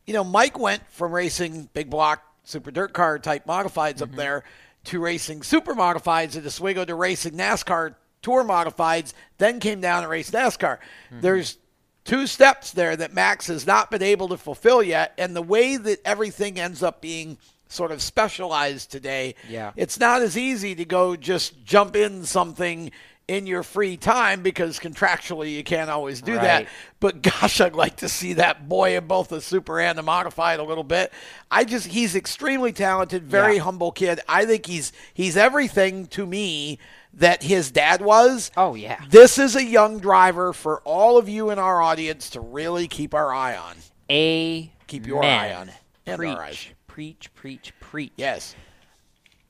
you 0.07 0.13
know, 0.13 0.23
Mike 0.23 0.57
went 0.57 0.87
from 0.91 1.11
racing 1.11 1.67
big 1.73 1.89
block 1.89 2.23
super 2.43 2.71
dirt 2.71 2.93
car 2.93 3.19
type 3.19 3.45
modifieds 3.45 4.01
up 4.01 4.09
mm-hmm. 4.09 4.17
there 4.17 4.43
to 4.85 4.99
racing 4.99 5.43
super 5.43 5.73
modifieds 5.73 6.37
at 6.37 6.45
Oswego 6.45 6.83
to 6.85 6.95
racing 6.95 7.33
NASCAR 7.33 7.95
tour 8.21 8.43
modifieds, 8.43 9.13
then 9.37 9.59
came 9.59 9.81
down 9.81 10.03
and 10.03 10.09
raced 10.09 10.33
NASCAR. 10.33 10.77
Mm-hmm. 10.77 11.21
There's 11.21 11.57
two 12.03 12.27
steps 12.27 12.71
there 12.71 12.95
that 12.95 13.13
Max 13.13 13.47
has 13.47 13.65
not 13.65 13.91
been 13.91 14.03
able 14.03 14.29
to 14.29 14.37
fulfill 14.37 14.83
yet, 14.83 15.13
and 15.17 15.35
the 15.35 15.41
way 15.41 15.77
that 15.77 15.99
everything 16.05 16.59
ends 16.59 16.83
up 16.83 17.01
being 17.01 17.37
sort 17.69 17.91
of 17.91 18.01
specialized 18.01 18.91
today, 18.91 19.35
Yeah. 19.49 19.71
it's 19.75 19.99
not 19.99 20.21
as 20.21 20.37
easy 20.37 20.75
to 20.75 20.85
go 20.85 21.15
just 21.15 21.63
jump 21.65 21.95
in 21.95 22.25
something 22.25 22.91
in 23.27 23.47
your 23.47 23.63
free 23.63 23.95
time 23.95 24.41
because 24.43 24.79
contractually 24.79 25.53
you 25.53 25.63
can't 25.63 25.89
always 25.89 26.21
do 26.21 26.33
that. 26.35 26.67
But 26.99 27.21
gosh, 27.21 27.61
I'd 27.61 27.73
like 27.75 27.97
to 27.97 28.09
see 28.09 28.33
that 28.33 28.67
boy 28.67 28.97
in 28.97 29.07
both 29.07 29.29
the 29.29 29.39
super 29.41 29.79
and 29.79 29.97
the 29.97 30.03
modified 30.03 30.59
a 30.59 30.63
little 30.63 30.83
bit. 30.83 31.11
I 31.49 31.63
just 31.63 31.87
he's 31.87 32.15
extremely 32.15 32.73
talented, 32.73 33.23
very 33.23 33.55
Yeah. 33.55 33.63
humble 33.63 33.91
kid. 33.91 34.19
I 34.27 34.45
think 34.45 34.65
he's 34.65 34.91
he's 35.13 35.37
everything 35.37 36.07
to 36.07 36.25
me 36.25 36.79
that 37.13 37.43
his 37.43 37.71
dad 37.71 38.01
was. 38.01 38.51
Oh 38.57 38.75
yeah. 38.75 39.03
This 39.09 39.37
is 39.37 39.55
a 39.55 39.63
young 39.63 39.99
driver 39.99 40.51
for 40.51 40.81
all 40.81 41.17
of 41.17 41.29
you 41.29 41.49
in 41.49 41.59
our 41.59 41.81
audience 41.81 42.29
to 42.31 42.39
really 42.41 42.87
keep 42.87 43.13
our 43.13 43.33
eye 43.33 43.55
on. 43.55 43.75
A 44.09 44.71
Keep 44.87 45.07
your 45.07 45.23
eye 45.23 45.53
on. 45.53 45.71
And 46.05 46.17
preach, 46.17 46.73
preach, 46.87 47.33
preach, 47.35 47.73
preach. 47.79 48.11
Yes. 48.17 48.55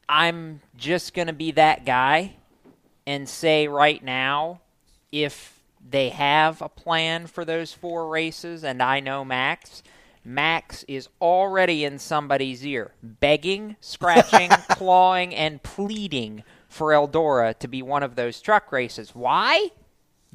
I'm 0.08 0.62
just 0.78 1.14
going 1.14 1.28
to 1.28 1.34
be 1.34 1.52
that 1.52 1.86
guy 1.86 2.36
and 3.06 3.28
say 3.28 3.68
right 3.68 4.04
now 4.04 4.62
if 5.12 5.62
they 5.88 6.10
have 6.10 6.62
a 6.62 6.70
plan 6.70 7.28
for 7.28 7.46
those 7.46 7.74
four 7.74 8.08
races 8.08 8.64
and 8.64 8.82
I 8.82 9.00
know 9.00 9.26
Max, 9.26 9.84
Max 10.26 10.84
is 10.88 11.10
already 11.22 11.84
in 11.84 12.00
somebody's 12.00 12.66
ear, 12.66 12.94
begging, 13.02 13.76
scratching, 13.82 14.50
clawing, 14.70 15.36
and 15.36 15.62
pleading 15.62 16.44
for 16.70 16.92
Eldora 16.92 17.58
to 17.60 17.68
be 17.68 17.82
one 17.82 18.04
of 18.04 18.16
those 18.16 18.42
truck 18.42 18.72
races. 18.72 19.14
Why? 19.14 19.70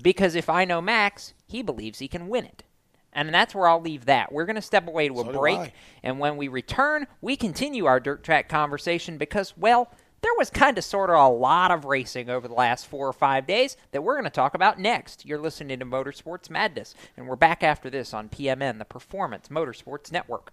Because 0.01 0.35
if 0.35 0.49
I 0.49 0.65
know 0.65 0.81
Max, 0.81 1.35
he 1.47 1.63
believes 1.63 1.99
he 1.99 2.09
can 2.09 2.29
win 2.29 2.45
it. 2.45 2.65
And 3.13 3.35
that's 3.35 3.55
where 3.55 3.67
I'll 3.67 3.81
leave 3.81 4.05
that. 4.05 4.31
We're 4.31 4.45
going 4.45 4.57
to 4.57 4.63
step 4.63 4.87
away 4.87 5.09
to 5.09 5.21
a 5.21 5.25
do 5.25 5.33
break. 5.33 5.73
And 6.03 6.21
when 6.21 6.37
we 6.37 6.47
return, 6.47 7.07
we 7.21 7.37
continue 7.37 7.87
our 7.87 7.99
dirt 7.99 8.23
track 8.23 8.49
conversation 8.49 9.19
because, 9.19 9.57
well, 9.57 9.91
there 10.21 10.33
was 10.37 10.51
kind 10.51 10.77
of 10.79 10.85
sort 10.85 11.11
of 11.11 11.17
a 11.17 11.29
lot 11.29 11.71
of 11.71 11.85
racing 11.85 12.29
over 12.29 12.49
the 12.49 12.55
last 12.55 12.87
four 12.87 13.07
or 13.07 13.13
five 13.13 13.47
days 13.47 13.77
that 13.93 14.03
we're 14.03 14.15
going 14.15 14.25
to 14.25 14.31
talk 14.31 14.55
about 14.55 14.79
next. 14.79 15.25
You're 15.25 15.39
listening 15.39 15.79
to 15.79 15.87
Motorsports 15.87 16.51
Madness, 16.51 16.95
and 17.17 17.29
we're 17.29 17.37
back 17.37 17.63
after 17.63 17.89
this 17.89 18.13
on 18.13 18.29
PMN, 18.29 18.79
the 18.79 18.85
Performance 18.85 19.49
Motorsports 19.49 20.11
Network. 20.11 20.53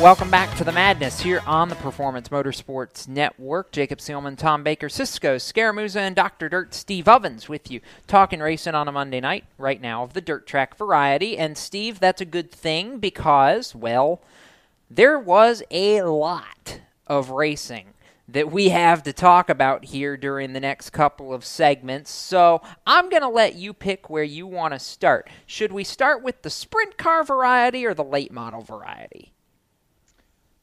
Welcome 0.00 0.28
back 0.28 0.54
to 0.58 0.64
the 0.64 0.72
madness 0.72 1.20
here 1.20 1.40
on 1.46 1.68
the 1.68 1.76
Performance 1.76 2.28
Motorsports 2.28 3.08
Network. 3.08 3.70
Jacob 3.70 4.00
Seelman, 4.00 4.36
Tom 4.36 4.62
Baker, 4.62 4.88
Cisco, 4.88 5.36
Scaramuza, 5.36 5.96
and 5.96 6.16
Dr. 6.16 6.48
Dirt 6.48 6.74
Steve 6.74 7.08
Ovens 7.08 7.48
with 7.48 7.70
you, 7.70 7.80
talking 8.06 8.40
racing 8.40 8.74
on 8.74 8.88
a 8.88 8.92
Monday 8.92 9.20
night, 9.20 9.44
right 9.56 9.80
now, 9.80 10.02
of 10.02 10.12
the 10.12 10.20
dirt 10.20 10.46
track 10.46 10.76
variety. 10.76 11.38
And 11.38 11.56
Steve, 11.56 12.00
that's 12.00 12.20
a 12.20 12.26
good 12.26 12.50
thing 12.50 12.98
because, 12.98 13.74
well, 13.74 14.20
there 14.90 15.18
was 15.18 15.62
a 15.70 16.02
lot 16.02 16.80
of 17.06 17.30
racing 17.30 17.94
that 18.28 18.50
we 18.50 18.70
have 18.70 19.04
to 19.04 19.12
talk 19.12 19.48
about 19.48 19.86
here 19.86 20.16
during 20.16 20.52
the 20.52 20.60
next 20.60 20.90
couple 20.90 21.32
of 21.32 21.44
segments. 21.44 22.10
So 22.10 22.62
I'm 22.84 23.08
going 23.08 23.22
to 23.22 23.28
let 23.28 23.54
you 23.54 23.72
pick 23.72 24.10
where 24.10 24.24
you 24.24 24.46
want 24.46 24.74
to 24.74 24.80
start. 24.80 25.30
Should 25.46 25.72
we 25.72 25.84
start 25.84 26.22
with 26.22 26.42
the 26.42 26.50
sprint 26.50 26.98
car 26.98 27.22
variety 27.22 27.86
or 27.86 27.94
the 27.94 28.04
late 28.04 28.32
model 28.32 28.60
variety? 28.60 29.33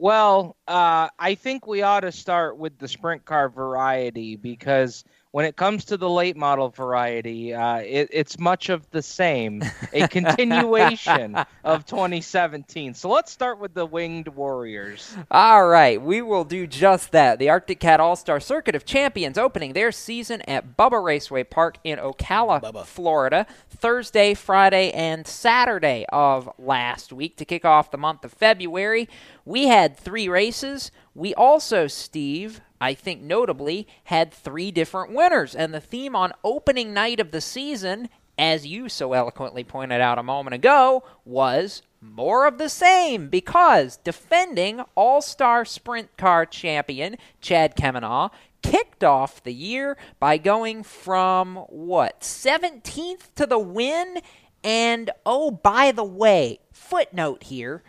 Well, 0.01 0.57
uh, 0.67 1.09
I 1.19 1.35
think 1.35 1.67
we 1.67 1.83
ought 1.83 1.99
to 1.99 2.11
start 2.11 2.57
with 2.57 2.79
the 2.79 2.87
sprint 2.87 3.23
car 3.23 3.49
variety 3.49 4.35
because 4.35 5.03
when 5.31 5.45
it 5.45 5.55
comes 5.55 5.85
to 5.85 5.97
the 5.97 6.09
late 6.09 6.35
model 6.35 6.69
variety, 6.69 7.53
uh, 7.53 7.77
it, 7.77 8.09
it's 8.11 8.37
much 8.37 8.67
of 8.67 8.89
the 8.91 9.01
same, 9.01 9.63
a 9.93 10.07
continuation 10.09 11.37
of 11.63 11.85
2017. 11.85 12.93
So 12.93 13.09
let's 13.09 13.31
start 13.31 13.57
with 13.57 13.73
the 13.73 13.85
Winged 13.85 14.27
Warriors. 14.27 15.15
All 15.31 15.67
right, 15.67 16.01
we 16.01 16.21
will 16.21 16.43
do 16.43 16.67
just 16.67 17.13
that. 17.13 17.39
The 17.39 17.49
Arctic 17.49 17.79
Cat 17.79 18.01
All 18.01 18.17
Star 18.17 18.41
Circuit 18.41 18.75
of 18.75 18.83
Champions 18.83 19.37
opening 19.37 19.71
their 19.71 19.93
season 19.93 20.41
at 20.49 20.75
Bubba 20.75 21.01
Raceway 21.01 21.45
Park 21.45 21.77
in 21.85 21.97
Ocala, 21.97 22.85
Florida, 22.85 23.47
Thursday, 23.69 24.33
Friday, 24.33 24.91
and 24.91 25.25
Saturday 25.25 26.05
of 26.09 26.49
last 26.59 27.13
week 27.13 27.37
to 27.37 27.45
kick 27.45 27.63
off 27.63 27.89
the 27.89 27.97
month 27.97 28.25
of 28.25 28.33
February. 28.33 29.07
We 29.45 29.67
had 29.67 29.95
three 29.95 30.27
races. 30.27 30.91
We 31.15 31.33
also, 31.33 31.87
Steve, 31.87 32.61
I 32.81 32.95
think 32.95 33.21
notably, 33.21 33.87
had 34.05 34.33
three 34.33 34.71
different 34.71 35.13
winners. 35.13 35.55
And 35.55 35.73
the 35.73 35.79
theme 35.79 36.15
on 36.15 36.33
opening 36.43 36.93
night 36.93 37.19
of 37.19 37.31
the 37.31 37.39
season, 37.39 38.09
as 38.37 38.65
you 38.65 38.89
so 38.89 39.13
eloquently 39.13 39.63
pointed 39.63 40.01
out 40.01 40.17
a 40.17 40.23
moment 40.23 40.55
ago, 40.55 41.03
was 41.23 41.83
more 42.01 42.47
of 42.47 42.57
the 42.57 42.69
same 42.69 43.29
because 43.29 43.97
defending 43.97 44.81
All 44.95 45.21
Star 45.21 45.63
Sprint 45.63 46.17
Car 46.17 46.47
champion 46.47 47.15
Chad 47.39 47.75
Kemenah 47.75 48.31
kicked 48.63 49.03
off 49.03 49.43
the 49.43 49.53
year 49.53 49.97
by 50.19 50.37
going 50.37 50.81
from 50.83 51.57
what 51.69 52.21
17th 52.21 53.33
to 53.35 53.45
the 53.45 53.59
win 53.59 54.19
and 54.63 55.11
oh 55.25 55.51
by 55.51 55.91
the 55.91 56.03
way 56.03 56.59
footnote 56.71 57.43
here 57.43 57.83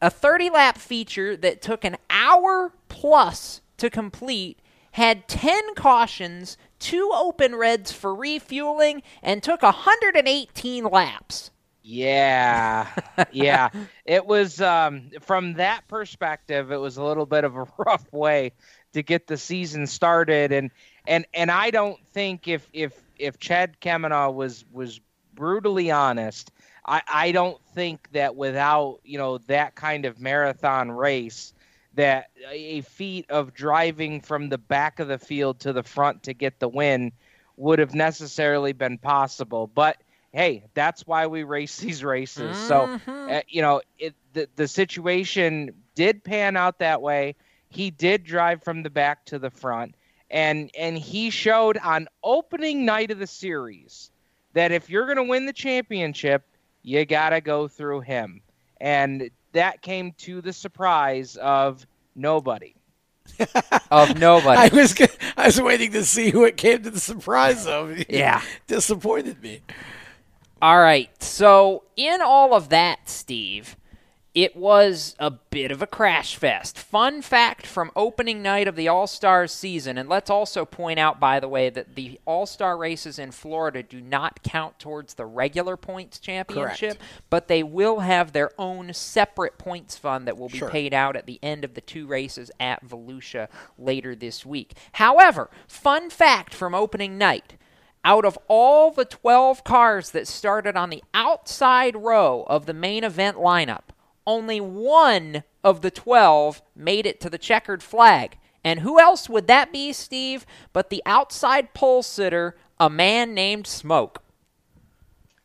a 0.00 0.10
30 0.10 0.50
lap 0.50 0.78
feature 0.78 1.36
that 1.36 1.62
took 1.62 1.84
an 1.84 1.96
hour 2.10 2.72
plus 2.88 3.60
to 3.78 3.90
complete 3.90 4.60
had 4.92 5.28
10 5.28 5.74
cautions, 5.74 6.56
two 6.78 7.10
open 7.12 7.54
reds 7.54 7.92
for 7.92 8.14
refueling, 8.14 9.02
and 9.22 9.42
took 9.42 9.62
118 9.62 10.84
laps. 10.84 11.50
Yeah, 11.82 12.88
yeah. 13.30 13.68
it 14.06 14.24
was 14.24 14.60
um, 14.60 15.10
from 15.20 15.54
that 15.54 15.86
perspective. 15.86 16.72
It 16.72 16.78
was 16.78 16.96
a 16.96 17.04
little 17.04 17.26
bit 17.26 17.44
of 17.44 17.56
a 17.56 17.66
rough 17.78 18.10
way 18.12 18.52
to 18.94 19.02
get 19.02 19.26
the 19.26 19.36
season 19.36 19.86
started, 19.86 20.50
and 20.50 20.70
and 21.06 21.26
and 21.34 21.50
I 21.50 21.70
don't 21.70 22.04
think 22.08 22.48
if 22.48 22.66
if 22.72 22.94
if 23.18 23.38
Chad 23.38 23.78
Kemenah 23.80 24.30
was 24.30 24.64
was 24.72 25.00
brutally 25.34 25.90
honest, 25.90 26.50
I, 26.86 27.02
I 27.06 27.32
don't 27.32 27.60
think 27.74 28.08
that 28.12 28.34
without 28.34 29.00
you 29.04 29.18
know 29.18 29.38
that 29.46 29.74
kind 29.74 30.06
of 30.06 30.18
marathon 30.18 30.90
race 30.90 31.52
that 31.96 32.30
a 32.50 32.82
feat 32.82 33.26
of 33.30 33.54
driving 33.54 34.20
from 34.20 34.48
the 34.48 34.58
back 34.58 35.00
of 35.00 35.08
the 35.08 35.18
field 35.18 35.60
to 35.60 35.72
the 35.72 35.82
front 35.82 36.24
to 36.24 36.34
get 36.34 36.60
the 36.60 36.68
win 36.68 37.12
would 37.56 37.78
have 37.80 37.94
necessarily 37.94 38.72
been 38.72 38.98
possible 38.98 39.66
but 39.66 39.96
hey 40.32 40.64
that's 40.74 41.06
why 41.06 41.26
we 41.26 41.44
race 41.44 41.78
these 41.80 42.04
races 42.04 42.58
Mhm. 42.58 42.60
so 42.60 42.90
uh, 43.28 43.40
you 43.48 43.62
know 43.62 43.82
it, 43.98 44.14
the, 44.32 44.48
the 44.56 44.68
situation 44.68 45.72
did 45.94 46.24
pan 46.24 46.56
out 46.56 46.78
that 46.80 47.02
way 47.02 47.36
he 47.68 47.90
did 47.90 48.24
drive 48.24 48.62
from 48.62 48.82
the 48.82 48.90
back 48.90 49.24
to 49.26 49.38
the 49.38 49.50
front 49.50 49.94
and 50.30 50.70
and 50.78 50.98
he 50.98 51.30
showed 51.30 51.78
on 51.78 52.08
opening 52.22 52.84
night 52.84 53.10
of 53.10 53.18
the 53.18 53.26
series 53.26 54.10
that 54.52 54.72
if 54.72 54.90
you're 54.90 55.04
going 55.06 55.16
to 55.16 55.24
win 55.24 55.46
the 55.46 55.52
championship 55.52 56.44
you 56.82 57.04
got 57.04 57.30
to 57.30 57.40
go 57.40 57.68
through 57.68 58.00
him. 58.00 58.42
And 58.80 59.30
that 59.56 59.82
came 59.82 60.12
to 60.18 60.40
the 60.40 60.52
surprise 60.52 61.36
of 61.36 61.86
nobody. 62.14 62.74
of 63.90 64.18
nobody. 64.18 64.58
I 64.58 64.70
was 64.72 64.94
I 65.36 65.46
was 65.46 65.60
waiting 65.60 65.92
to 65.92 66.04
see 66.04 66.30
who 66.30 66.44
it 66.44 66.56
came 66.56 66.82
to 66.82 66.90
the 66.90 67.00
surprise 67.00 67.66
of. 67.66 67.96
Yeah. 68.08 68.42
disappointed 68.66 69.42
me. 69.42 69.62
All 70.62 70.78
right. 70.78 71.10
So, 71.22 71.82
in 71.96 72.22
all 72.22 72.54
of 72.54 72.68
that, 72.70 73.08
Steve, 73.08 73.76
it 74.36 74.54
was 74.54 75.16
a 75.18 75.30
bit 75.30 75.72
of 75.72 75.80
a 75.80 75.86
crash 75.86 76.36
fest. 76.36 76.78
Fun 76.78 77.22
fact 77.22 77.66
from 77.66 77.90
opening 77.96 78.42
night 78.42 78.68
of 78.68 78.76
the 78.76 78.86
All 78.86 79.06
Stars 79.06 79.50
season, 79.50 79.96
and 79.96 80.10
let's 80.10 80.28
also 80.28 80.66
point 80.66 80.98
out, 80.98 81.18
by 81.18 81.40
the 81.40 81.48
way, 81.48 81.70
that 81.70 81.94
the 81.94 82.20
All 82.26 82.44
Star 82.44 82.76
races 82.76 83.18
in 83.18 83.30
Florida 83.30 83.82
do 83.82 83.98
not 83.98 84.42
count 84.42 84.78
towards 84.78 85.14
the 85.14 85.24
regular 85.24 85.78
points 85.78 86.18
championship, 86.18 86.98
but 87.30 87.48
they 87.48 87.62
will 87.62 88.00
have 88.00 88.32
their 88.32 88.50
own 88.58 88.92
separate 88.92 89.56
points 89.56 89.96
fund 89.96 90.26
that 90.26 90.36
will 90.36 90.50
be 90.50 90.58
Sure. 90.58 90.68
paid 90.68 90.92
out 90.92 91.16
at 91.16 91.24
the 91.24 91.40
end 91.42 91.64
of 91.64 91.72
the 91.72 91.80
two 91.80 92.06
races 92.06 92.50
at 92.60 92.84
Volusia 92.84 93.48
later 93.78 94.14
this 94.14 94.44
week. 94.44 94.74
However, 94.92 95.48
fun 95.66 96.10
fact 96.10 96.52
from 96.52 96.74
opening 96.74 97.16
night 97.16 97.54
out 98.04 98.26
of 98.26 98.38
all 98.48 98.90
the 98.90 99.06
12 99.06 99.64
cars 99.64 100.10
that 100.10 100.28
started 100.28 100.76
on 100.76 100.90
the 100.90 101.02
outside 101.14 101.96
row 101.96 102.44
of 102.48 102.66
the 102.66 102.74
main 102.74 103.02
event 103.02 103.38
lineup, 103.38 103.80
only 104.26 104.60
one 104.60 105.44
of 105.64 105.82
the 105.82 105.90
12 105.90 106.62
made 106.74 107.06
it 107.06 107.20
to 107.20 107.30
the 107.30 107.38
checkered 107.38 107.82
flag. 107.82 108.38
And 108.64 108.80
who 108.80 108.98
else 109.00 109.28
would 109.28 109.46
that 109.46 109.72
be, 109.72 109.92
Steve, 109.92 110.44
but 110.72 110.90
the 110.90 111.02
outside 111.06 111.72
pole 111.74 112.02
sitter, 112.02 112.56
a 112.80 112.90
man 112.90 113.34
named 113.34 113.66
Smoke? 113.66 114.22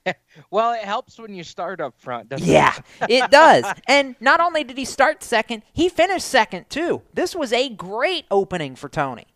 Well, 0.50 0.74
it 0.74 0.82
helps 0.82 1.20
when 1.20 1.34
you 1.36 1.44
start 1.44 1.80
up 1.82 2.00
front, 2.00 2.30
doesn't 2.30 2.48
Yeah, 2.48 2.74
it? 3.02 3.10
it 3.24 3.32
does. 3.32 3.66
And 3.88 4.16
not 4.20 4.40
only 4.40 4.64
did 4.64 4.78
he 4.78 4.86
start 4.86 5.24
second, 5.24 5.64
he 5.74 5.90
finished 5.90 6.26
second 6.28 6.70
too. 6.70 7.02
This 7.14 7.36
was 7.36 7.54
a 7.54 7.70
great 7.70 8.26
opening 8.32 8.76
for 8.76 8.90
Tony. 8.90 9.28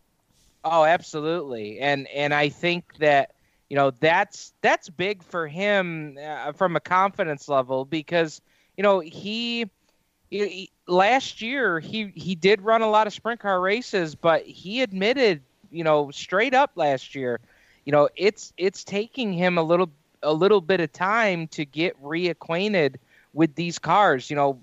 Oh, 0.64 0.84
absolutely. 0.84 1.80
And 1.80 2.08
and 2.08 2.34
I 2.34 2.50
think 2.50 2.98
that 2.98 3.34
you 3.70 3.76
know 3.76 3.92
that's 3.92 4.54
that's 4.62 4.90
big 4.90 5.22
for 5.22 5.48
him 5.48 6.18
uh, 6.24 6.54
from 6.54 6.76
a 6.76 6.80
confidence 6.80 7.48
level 7.48 7.86
because 7.86 8.42
you 8.78 8.84
know 8.84 9.00
he, 9.00 9.70
he 10.30 10.72
last 10.88 11.42
year 11.42 11.80
he 11.80 12.12
he 12.16 12.36
did 12.36 12.62
run 12.62 12.82
a 12.82 12.90
lot 12.90 13.08
of 13.08 13.14
sprint 13.14 13.40
car 13.40 13.60
races, 13.60 14.16
but 14.16 14.46
he 14.46 14.82
admitted 14.82 15.42
you 15.72 15.84
know 15.84 16.12
straight 16.12 16.54
up 16.54 16.72
last 16.76 17.16
year, 17.16 17.40
you 17.86 17.92
know 17.92 18.10
it's 18.16 18.54
it's 18.58 18.84
taking 18.84 19.34
him 19.34 19.58
a 19.58 19.64
little 19.64 19.90
a 20.24 20.34
little 20.34 20.62
bit 20.62 20.80
of 20.82 20.92
time 20.92 21.48
to 21.50 21.66
get 21.66 22.02
reacquainted 22.02 22.96
with 23.34 23.56
these 23.56 23.80
cars. 23.80 24.30
You 24.30 24.36
know, 24.36 24.60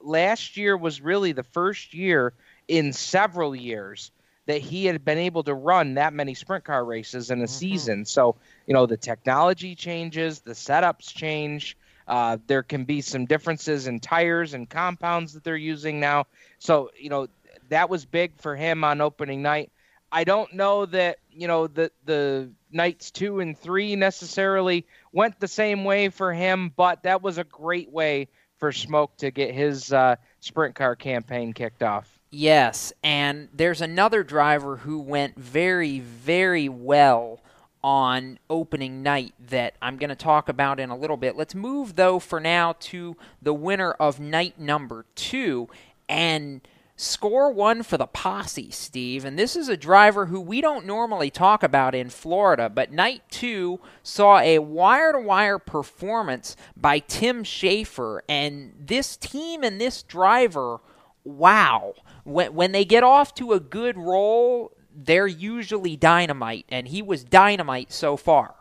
last 0.00 0.56
year 0.56 0.76
was 0.76 1.00
really 1.00 1.32
the 1.32 1.42
first 1.42 1.94
year 1.94 2.32
in 2.66 2.92
several 2.92 3.54
years 3.54 4.10
that 4.46 4.60
he 4.60 4.86
had 4.86 5.04
been 5.04 5.18
able 5.18 5.42
to 5.44 5.54
run 5.54 5.94
that 5.94 6.12
many 6.12 6.34
sprint 6.34 6.64
car 6.64 6.84
races 6.84 7.30
in 7.30 7.40
a 7.40 7.44
mm-hmm. 7.44 7.52
season. 7.52 8.04
So, 8.04 8.36
you 8.66 8.74
know, 8.74 8.86
the 8.86 8.96
technology 8.96 9.74
changes, 9.74 10.40
the 10.40 10.52
setups 10.52 11.14
change. 11.14 11.76
Uh, 12.06 12.38
there 12.46 12.62
can 12.62 12.84
be 12.84 13.00
some 13.00 13.26
differences 13.26 13.86
in 13.86 14.00
tires 14.00 14.54
and 14.54 14.68
compounds 14.68 15.32
that 15.32 15.44
they're 15.44 15.56
using 15.56 16.00
now. 16.00 16.26
So, 16.58 16.90
you 16.98 17.10
know, 17.10 17.28
that 17.68 17.88
was 17.88 18.04
big 18.04 18.36
for 18.38 18.56
him 18.56 18.84
on 18.84 19.00
opening 19.00 19.42
night. 19.42 19.70
I 20.12 20.24
don't 20.24 20.52
know 20.54 20.86
that, 20.86 21.18
you 21.30 21.46
know, 21.46 21.66
the 21.66 21.92
the 22.04 22.50
nights 22.72 23.10
2 23.12 23.40
and 23.40 23.56
3 23.56 23.96
necessarily 23.96 24.86
went 25.12 25.38
the 25.38 25.48
same 25.48 25.84
way 25.84 26.08
for 26.08 26.32
him, 26.32 26.72
but 26.76 27.04
that 27.04 27.22
was 27.22 27.38
a 27.38 27.44
great 27.44 27.90
way 27.90 28.28
for 28.58 28.72
Smoke 28.72 29.16
to 29.18 29.30
get 29.30 29.54
his 29.54 29.92
uh, 29.92 30.16
sprint 30.40 30.74
car 30.74 30.96
campaign 30.96 31.52
kicked 31.52 31.82
off. 31.82 32.18
Yes, 32.30 32.92
and 33.02 33.48
there's 33.52 33.80
another 33.80 34.22
driver 34.22 34.76
who 34.76 35.00
went 35.00 35.36
very, 35.36 35.98
very 36.00 36.68
well 36.68 37.40
on 37.82 38.38
opening 38.48 39.02
night 39.02 39.34
that 39.48 39.74
I'm 39.80 39.96
going 39.96 40.10
to 40.10 40.16
talk 40.16 40.48
about 40.48 40.78
in 40.78 40.90
a 40.90 40.96
little 40.96 41.16
bit. 41.16 41.36
Let's 41.36 41.54
move, 41.54 41.96
though, 41.96 42.18
for 42.18 42.40
now 42.40 42.74
to 42.80 43.16
the 43.40 43.54
winner 43.54 43.92
of 43.92 44.20
night 44.20 44.58
number 44.58 45.06
two 45.14 45.68
and 46.08 46.60
score 46.96 47.50
one 47.50 47.82
for 47.82 47.96
the 47.96 48.06
posse, 48.06 48.70
Steve. 48.70 49.24
And 49.24 49.38
this 49.38 49.56
is 49.56 49.68
a 49.68 49.76
driver 49.76 50.26
who 50.26 50.40
we 50.40 50.60
don't 50.60 50.84
normally 50.84 51.30
talk 51.30 51.62
about 51.62 51.94
in 51.94 52.10
Florida, 52.10 52.68
but 52.68 52.92
night 52.92 53.22
two 53.30 53.80
saw 54.02 54.38
a 54.38 54.58
wire 54.58 55.12
to 55.12 55.20
wire 55.20 55.58
performance 55.58 56.56
by 56.76 56.98
Tim 56.98 57.42
Shaffer. 57.44 58.22
And 58.28 58.74
this 58.78 59.16
team 59.16 59.62
and 59.62 59.80
this 59.80 60.02
driver, 60.02 60.80
wow 61.24 61.94
when 62.24 62.54
when 62.54 62.72
they 62.72 62.84
get 62.84 63.02
off 63.02 63.34
to 63.34 63.52
a 63.52 63.60
good 63.60 63.96
roll, 63.96 64.72
they're 64.94 65.26
usually 65.26 65.96
dynamite, 65.96 66.66
and 66.68 66.86
he 66.86 67.02
was 67.02 67.24
dynamite 67.24 67.92
so 67.92 68.16
far. 68.16 68.54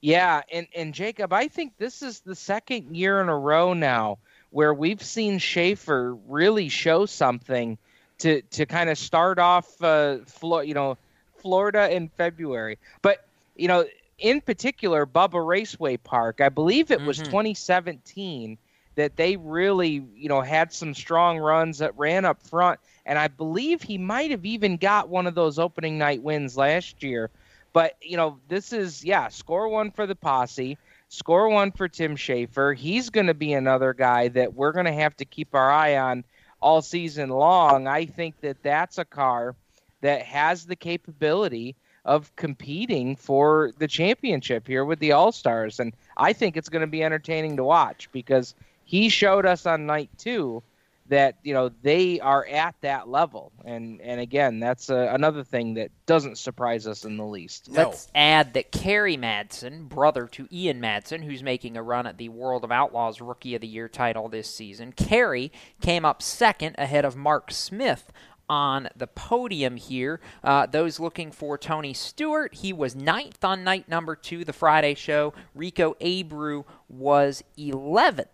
Yeah, 0.00 0.42
and 0.52 0.66
and 0.74 0.92
Jacob, 0.92 1.32
I 1.32 1.48
think 1.48 1.78
this 1.78 2.02
is 2.02 2.20
the 2.20 2.34
second 2.34 2.94
year 2.94 3.20
in 3.20 3.28
a 3.28 3.38
row 3.38 3.72
now 3.72 4.18
where 4.50 4.74
we've 4.74 5.02
seen 5.02 5.38
Shaffer 5.38 6.14
really 6.28 6.68
show 6.68 7.06
something 7.06 7.78
to 8.18 8.42
to 8.42 8.66
kind 8.66 8.90
of 8.90 8.98
start 8.98 9.38
off, 9.38 9.82
uh, 9.82 10.18
Flo- 10.26 10.60
you 10.60 10.74
know, 10.74 10.98
Florida 11.38 11.94
in 11.94 12.08
February. 12.08 12.78
But 13.02 13.26
you 13.56 13.68
know, 13.68 13.86
in 14.18 14.40
particular, 14.40 15.06
Bubba 15.06 15.44
Raceway 15.44 15.96
Park, 15.96 16.40
I 16.40 16.48
believe 16.48 16.90
it 16.90 17.00
was 17.00 17.18
mm-hmm. 17.18 17.26
2017 17.26 18.58
that 18.94 19.16
they 19.16 19.36
really, 19.36 20.04
you 20.14 20.28
know, 20.28 20.40
had 20.40 20.72
some 20.72 20.94
strong 20.94 21.38
runs 21.38 21.78
that 21.78 21.96
ran 21.98 22.24
up 22.24 22.42
front. 22.42 22.78
And 23.06 23.18
I 23.18 23.28
believe 23.28 23.82
he 23.82 23.98
might 23.98 24.30
have 24.30 24.46
even 24.46 24.76
got 24.76 25.08
one 25.08 25.26
of 25.26 25.34
those 25.34 25.58
opening 25.58 25.98
night 25.98 26.22
wins 26.22 26.56
last 26.56 27.02
year. 27.02 27.30
But, 27.72 27.96
you 28.00 28.16
know, 28.16 28.38
this 28.48 28.72
is, 28.72 29.04
yeah, 29.04 29.28
score 29.28 29.68
one 29.68 29.90
for 29.90 30.06
the 30.06 30.14
posse, 30.14 30.78
score 31.08 31.48
one 31.48 31.72
for 31.72 31.88
Tim 31.88 32.16
Shaffer. 32.16 32.72
He's 32.72 33.10
going 33.10 33.26
to 33.26 33.34
be 33.34 33.52
another 33.52 33.92
guy 33.92 34.28
that 34.28 34.54
we're 34.54 34.72
going 34.72 34.86
to 34.86 34.92
have 34.92 35.16
to 35.16 35.24
keep 35.24 35.54
our 35.54 35.70
eye 35.70 35.96
on 35.96 36.24
all 36.60 36.82
season 36.82 37.30
long. 37.30 37.86
I 37.86 38.06
think 38.06 38.40
that 38.40 38.62
that's 38.62 38.98
a 38.98 39.04
car 39.04 39.54
that 40.00 40.22
has 40.22 40.64
the 40.64 40.76
capability 40.76 41.76
of 42.04 42.34
competing 42.36 43.16
for 43.16 43.72
the 43.78 43.88
championship 43.88 44.66
here 44.66 44.84
with 44.84 44.98
the 44.98 45.12
All 45.12 45.32
Stars. 45.32 45.80
And 45.80 45.94
I 46.16 46.32
think 46.32 46.56
it's 46.56 46.68
going 46.68 46.80
to 46.80 46.86
be 46.86 47.02
entertaining 47.02 47.56
to 47.56 47.64
watch 47.64 48.08
because 48.12 48.54
he 48.84 49.08
showed 49.08 49.46
us 49.46 49.66
on 49.66 49.86
night 49.86 50.10
two 50.18 50.62
that 51.08 51.36
you 51.42 51.52
know 51.52 51.70
they 51.82 52.18
are 52.20 52.46
at 52.46 52.74
that 52.80 53.08
level 53.08 53.52
and 53.64 54.00
and 54.00 54.20
again 54.20 54.58
that's 54.58 54.88
a, 54.88 55.10
another 55.12 55.44
thing 55.44 55.74
that 55.74 55.90
doesn't 56.06 56.38
surprise 56.38 56.86
us 56.86 57.04
in 57.04 57.16
the 57.16 57.24
least 57.24 57.70
no. 57.70 57.82
let's 57.82 58.08
add 58.14 58.54
that 58.54 58.72
Kerry 58.72 59.16
Madsen 59.16 59.88
brother 59.88 60.26
to 60.28 60.48
Ian 60.50 60.80
Madsen 60.80 61.22
who's 61.22 61.42
making 61.42 61.76
a 61.76 61.82
run 61.82 62.06
at 62.06 62.16
the 62.16 62.30
World 62.30 62.64
of 62.64 62.72
Outlaws 62.72 63.20
rookie 63.20 63.54
of 63.54 63.60
the 63.60 63.66
year 63.66 63.88
title 63.88 64.28
this 64.28 64.48
season 64.48 64.92
Kerry 64.92 65.52
came 65.80 66.04
up 66.04 66.22
second 66.22 66.74
ahead 66.78 67.04
of 67.04 67.16
Mark 67.16 67.50
Smith 67.50 68.10
on 68.48 68.88
the 68.94 69.06
podium 69.06 69.76
here. 69.76 70.20
Uh, 70.42 70.66
those 70.66 71.00
looking 71.00 71.32
for 71.32 71.56
Tony 71.56 71.94
Stewart, 71.94 72.54
he 72.54 72.72
was 72.72 72.94
ninth 72.94 73.42
on 73.44 73.64
night 73.64 73.88
number 73.88 74.14
two, 74.14 74.44
the 74.44 74.52
Friday 74.52 74.94
show. 74.94 75.32
Rico 75.54 75.94
Abreu 76.00 76.64
was 76.88 77.42
11th. 77.58 78.26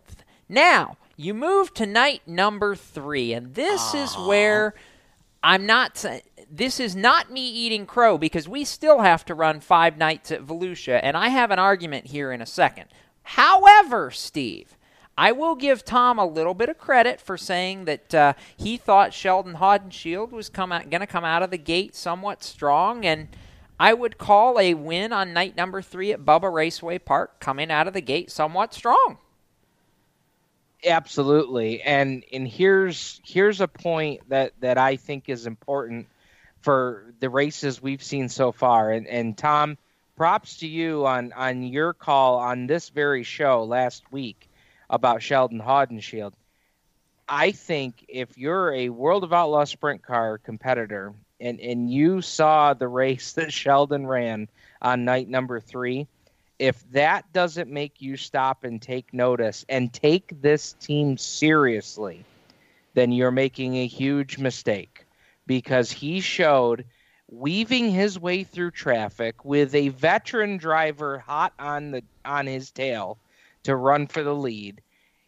Now, 0.48 0.96
you 1.20 1.34
move 1.34 1.74
to 1.74 1.84
night 1.84 2.22
number 2.26 2.74
three, 2.74 3.34
and 3.34 3.54
this 3.54 3.92
is 3.92 4.16
where 4.16 4.72
I'm 5.42 5.66
not. 5.66 6.02
This 6.50 6.80
is 6.80 6.96
not 6.96 7.30
me 7.30 7.46
eating 7.46 7.84
crow 7.84 8.16
because 8.16 8.48
we 8.48 8.64
still 8.64 9.00
have 9.00 9.26
to 9.26 9.34
run 9.34 9.60
five 9.60 9.98
nights 9.98 10.32
at 10.32 10.42
Volusia, 10.42 10.98
and 11.02 11.18
I 11.18 11.28
have 11.28 11.50
an 11.50 11.58
argument 11.58 12.06
here 12.06 12.32
in 12.32 12.40
a 12.40 12.46
second. 12.46 12.86
However, 13.22 14.10
Steve, 14.10 14.78
I 15.18 15.32
will 15.32 15.56
give 15.56 15.84
Tom 15.84 16.18
a 16.18 16.24
little 16.24 16.54
bit 16.54 16.70
of 16.70 16.78
credit 16.78 17.20
for 17.20 17.36
saying 17.36 17.84
that 17.84 18.14
uh, 18.14 18.32
he 18.56 18.78
thought 18.78 19.12
Sheldon 19.12 19.56
Haudenschild 19.56 20.30
was 20.30 20.48
come 20.48 20.70
going 20.70 21.00
to 21.00 21.06
come 21.06 21.24
out 21.24 21.42
of 21.42 21.50
the 21.50 21.58
gate 21.58 21.94
somewhat 21.94 22.42
strong, 22.42 23.04
and 23.04 23.28
I 23.78 23.92
would 23.92 24.16
call 24.16 24.58
a 24.58 24.72
win 24.72 25.12
on 25.12 25.34
night 25.34 25.54
number 25.54 25.82
three 25.82 26.12
at 26.12 26.24
Bubba 26.24 26.50
Raceway 26.50 26.98
Park 26.98 27.40
coming 27.40 27.70
out 27.70 27.86
of 27.86 27.92
the 27.92 28.00
gate 28.00 28.30
somewhat 28.30 28.72
strong. 28.72 29.18
Absolutely, 30.84 31.82
and 31.82 32.24
and 32.32 32.48
here's 32.48 33.20
here's 33.24 33.60
a 33.60 33.68
point 33.68 34.26
that 34.30 34.52
that 34.60 34.78
I 34.78 34.96
think 34.96 35.28
is 35.28 35.46
important 35.46 36.08
for 36.60 37.12
the 37.20 37.28
races 37.28 37.82
we've 37.82 38.02
seen 38.02 38.28
so 38.30 38.50
far. 38.52 38.90
And 38.90 39.06
and 39.06 39.36
Tom, 39.36 39.76
props 40.16 40.58
to 40.58 40.66
you 40.66 41.06
on 41.06 41.32
on 41.34 41.62
your 41.64 41.92
call 41.92 42.38
on 42.38 42.66
this 42.66 42.88
very 42.88 43.24
show 43.24 43.64
last 43.64 44.10
week 44.10 44.48
about 44.88 45.22
Sheldon 45.22 45.60
Haudenschild. 45.60 46.32
I 47.28 47.52
think 47.52 48.04
if 48.08 48.38
you're 48.38 48.72
a 48.72 48.88
World 48.88 49.22
of 49.24 49.32
Outlaw 49.32 49.64
sprint 49.64 50.02
car 50.02 50.38
competitor 50.38 51.12
and 51.40 51.60
and 51.60 51.90
you 51.90 52.22
saw 52.22 52.72
the 52.72 52.88
race 52.88 53.32
that 53.34 53.52
Sheldon 53.52 54.06
ran 54.06 54.48
on 54.80 55.04
night 55.04 55.28
number 55.28 55.60
three 55.60 56.08
if 56.60 56.84
that 56.90 57.32
doesn't 57.32 57.70
make 57.70 58.02
you 58.02 58.18
stop 58.18 58.64
and 58.64 58.82
take 58.82 59.14
notice 59.14 59.64
and 59.70 59.90
take 59.90 60.42
this 60.42 60.74
team 60.74 61.16
seriously, 61.16 62.22
then 62.92 63.12
you're 63.12 63.30
making 63.30 63.76
a 63.76 63.86
huge 63.86 64.36
mistake 64.36 65.06
because 65.46 65.90
he 65.90 66.20
showed 66.20 66.84
weaving 67.30 67.90
his 67.90 68.18
way 68.18 68.44
through 68.44 68.72
traffic 68.72 69.42
with 69.42 69.74
a 69.74 69.88
veteran 69.88 70.58
driver 70.58 71.18
hot 71.18 71.54
on 71.58 71.92
the 71.92 72.02
on 72.26 72.46
his 72.46 72.70
tail 72.70 73.16
to 73.62 73.74
run 73.74 74.06
for 74.06 74.22
the 74.22 74.34
lead. 74.34 74.82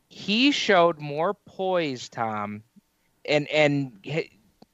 He 0.08 0.50
showed 0.50 0.98
more 0.98 1.32
poise, 1.32 2.10
Tom, 2.10 2.62
and 3.24 3.48
and 3.48 4.06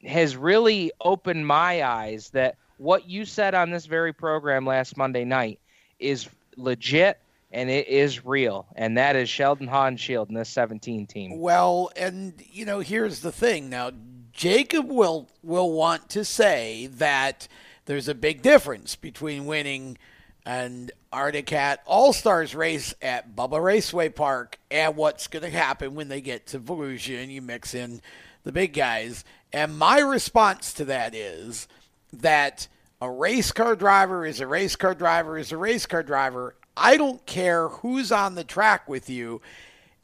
has 0.05 0.36
really 0.36 0.90
opened 1.01 1.47
my 1.47 1.85
eyes 1.85 2.30
that 2.30 2.56
what 2.78 3.09
you 3.09 3.24
said 3.24 3.55
on 3.55 3.70
this 3.70 3.86
very 3.86 4.12
program 4.12 4.66
last 4.66 4.97
Monday 4.97 5.24
night 5.24 5.60
is 6.01 6.28
legit 6.59 7.18
and 7.51 7.70
it 7.70 7.89
is 7.89 8.24
real, 8.26 8.66
and 8.76 8.98
that 8.98 9.16
is 9.16 9.28
Sheldon 9.28 9.68
Haudenschild 9.68 10.28
in 10.28 10.35
this 10.35 10.51
17 10.51 11.06
team. 11.06 11.39
Well, 11.39 11.90
and 11.97 12.35
you 12.51 12.66
know, 12.66 12.80
here's 12.80 13.20
the 13.20 13.32
thing. 13.32 13.70
Now, 13.70 13.90
Jacob 14.32 14.90
will 14.90 15.28
will 15.43 15.72
want 15.72 16.10
to 16.10 16.24
say 16.24 16.89
that 16.94 17.48
there's 17.86 18.09
a 18.09 18.14
big 18.14 18.43
difference 18.43 18.97
between 18.97 19.47
winning 19.47 19.97
an 20.44 20.90
Arctic 21.12 21.47
Cat 21.47 21.82
All 21.86 22.12
Stars 22.12 22.55
race 22.55 22.94
at 23.01 23.35
Bubba 23.35 23.62
Raceway 23.62 24.10
Park 24.10 24.59
and 24.70 24.97
what's 24.97 25.26
going 25.26 25.43
to 25.43 25.51
happen 25.51 25.94
when 25.94 26.09
they 26.09 26.20
get 26.20 26.47
to 26.48 26.59
Volusia 26.59 27.22
and 27.22 27.32
you 27.32 27.43
mix 27.43 27.74
in 27.74 28.01
the 28.44 28.52
big 28.52 28.74
guys. 28.74 29.24
And 29.52 29.78
my 29.78 29.98
response 30.01 30.72
to 30.74 30.85
that 30.85 31.14
is 31.14 31.66
that 32.12 32.68
a 33.00 33.10
race 33.10 33.52
car 33.52 33.76
driver 33.76 34.26
is 34.26 34.40
a 34.40 34.46
race 34.46 34.76
car 34.76 34.94
driver 34.94 35.38
is 35.38 35.52
a 35.52 35.56
race 35.56 35.86
car 35.86 36.02
driver. 36.02 36.56
I 36.76 36.96
don't 36.96 37.24
care 37.26 37.68
who's 37.68 38.10
on 38.12 38.34
the 38.34 38.44
track 38.44 38.88
with 38.88 39.08
you. 39.10 39.40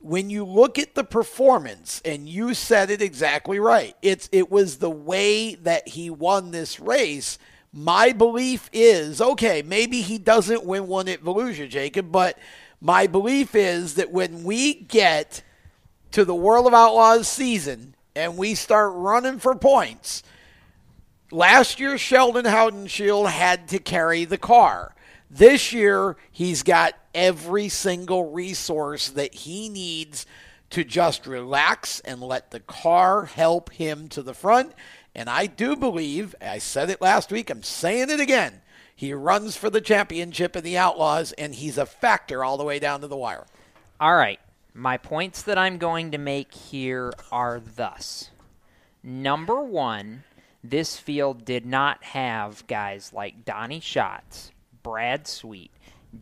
when 0.04 0.28
you 0.28 0.44
look 0.44 0.78
at 0.78 0.94
the 0.94 1.02
performance, 1.02 2.02
and 2.04 2.28
you 2.28 2.52
said 2.52 2.90
it 2.90 3.00
exactly 3.00 3.58
right, 3.58 3.96
it's 4.02 4.28
it 4.32 4.50
was 4.50 4.76
the 4.76 4.90
way 4.90 5.54
that 5.54 5.88
he 5.88 6.10
won 6.10 6.50
this 6.50 6.78
race. 6.78 7.38
My 7.72 8.12
belief 8.12 8.68
is 8.70 9.20
okay, 9.22 9.62
maybe 9.62 10.02
he 10.02 10.18
doesn't 10.18 10.62
win 10.62 10.88
one 10.88 11.08
at 11.08 11.22
Volusia, 11.24 11.68
Jacob, 11.70 12.12
but 12.12 12.38
my 12.82 13.06
belief 13.06 13.54
is 13.54 13.94
that 13.94 14.12
when 14.12 14.44
we 14.44 14.74
get 14.74 15.42
to 16.12 16.26
the 16.26 16.34
World 16.34 16.66
of 16.66 16.74
Outlaws 16.74 17.26
season 17.26 17.94
and 18.14 18.36
we 18.36 18.54
start 18.54 18.92
running 18.94 19.38
for 19.38 19.54
points, 19.54 20.22
last 21.34 21.80
year 21.80 21.98
Sheldon 21.98 22.44
Haudenschild 22.44 23.28
had 23.28 23.68
to 23.68 23.78
carry 23.78 24.24
the 24.24 24.38
car. 24.38 24.94
This 25.28 25.72
year, 25.72 26.16
he's 26.30 26.62
got 26.62 26.94
every 27.14 27.68
single 27.68 28.30
resource 28.30 29.08
that 29.10 29.34
he 29.34 29.68
needs 29.68 30.26
to 30.70 30.84
just 30.84 31.26
relax 31.26 32.00
and 32.00 32.20
let 32.20 32.50
the 32.50 32.60
car 32.60 33.24
help 33.24 33.72
him 33.72 34.08
to 34.08 34.22
the 34.22 34.34
front. 34.34 34.72
And 35.14 35.28
I 35.28 35.46
do 35.46 35.76
believe, 35.76 36.34
I 36.40 36.58
said 36.58 36.88
it 36.88 37.00
last 37.00 37.32
week, 37.32 37.50
I'm 37.50 37.62
saying 37.62 38.10
it 38.10 38.20
again. 38.20 38.60
He 38.94 39.12
runs 39.12 39.56
for 39.56 39.70
the 39.70 39.80
championship 39.80 40.54
in 40.54 40.62
the 40.62 40.78
Outlaws, 40.78 41.32
and 41.32 41.54
he's 41.54 41.78
a 41.78 41.86
factor 41.86 42.44
all 42.44 42.56
the 42.56 42.64
way 42.64 42.78
down 42.78 43.00
to 43.00 43.08
the 43.08 43.16
wire. 43.16 43.46
All 44.00 44.14
right. 44.14 44.38
My 44.72 44.96
points 44.96 45.42
that 45.42 45.58
I'm 45.58 45.78
going 45.78 46.10
to 46.12 46.18
make 46.18 46.52
here 46.52 47.12
are 47.30 47.60
thus. 47.60 48.30
Number 49.02 49.60
one, 49.60 50.24
this 50.64 50.96
field 50.96 51.44
did 51.44 51.66
not 51.66 52.02
have 52.02 52.66
guys 52.66 53.12
like 53.12 53.44
Donnie 53.44 53.80
Schatz, 53.80 54.50
Brad 54.82 55.26
Sweet, 55.26 55.70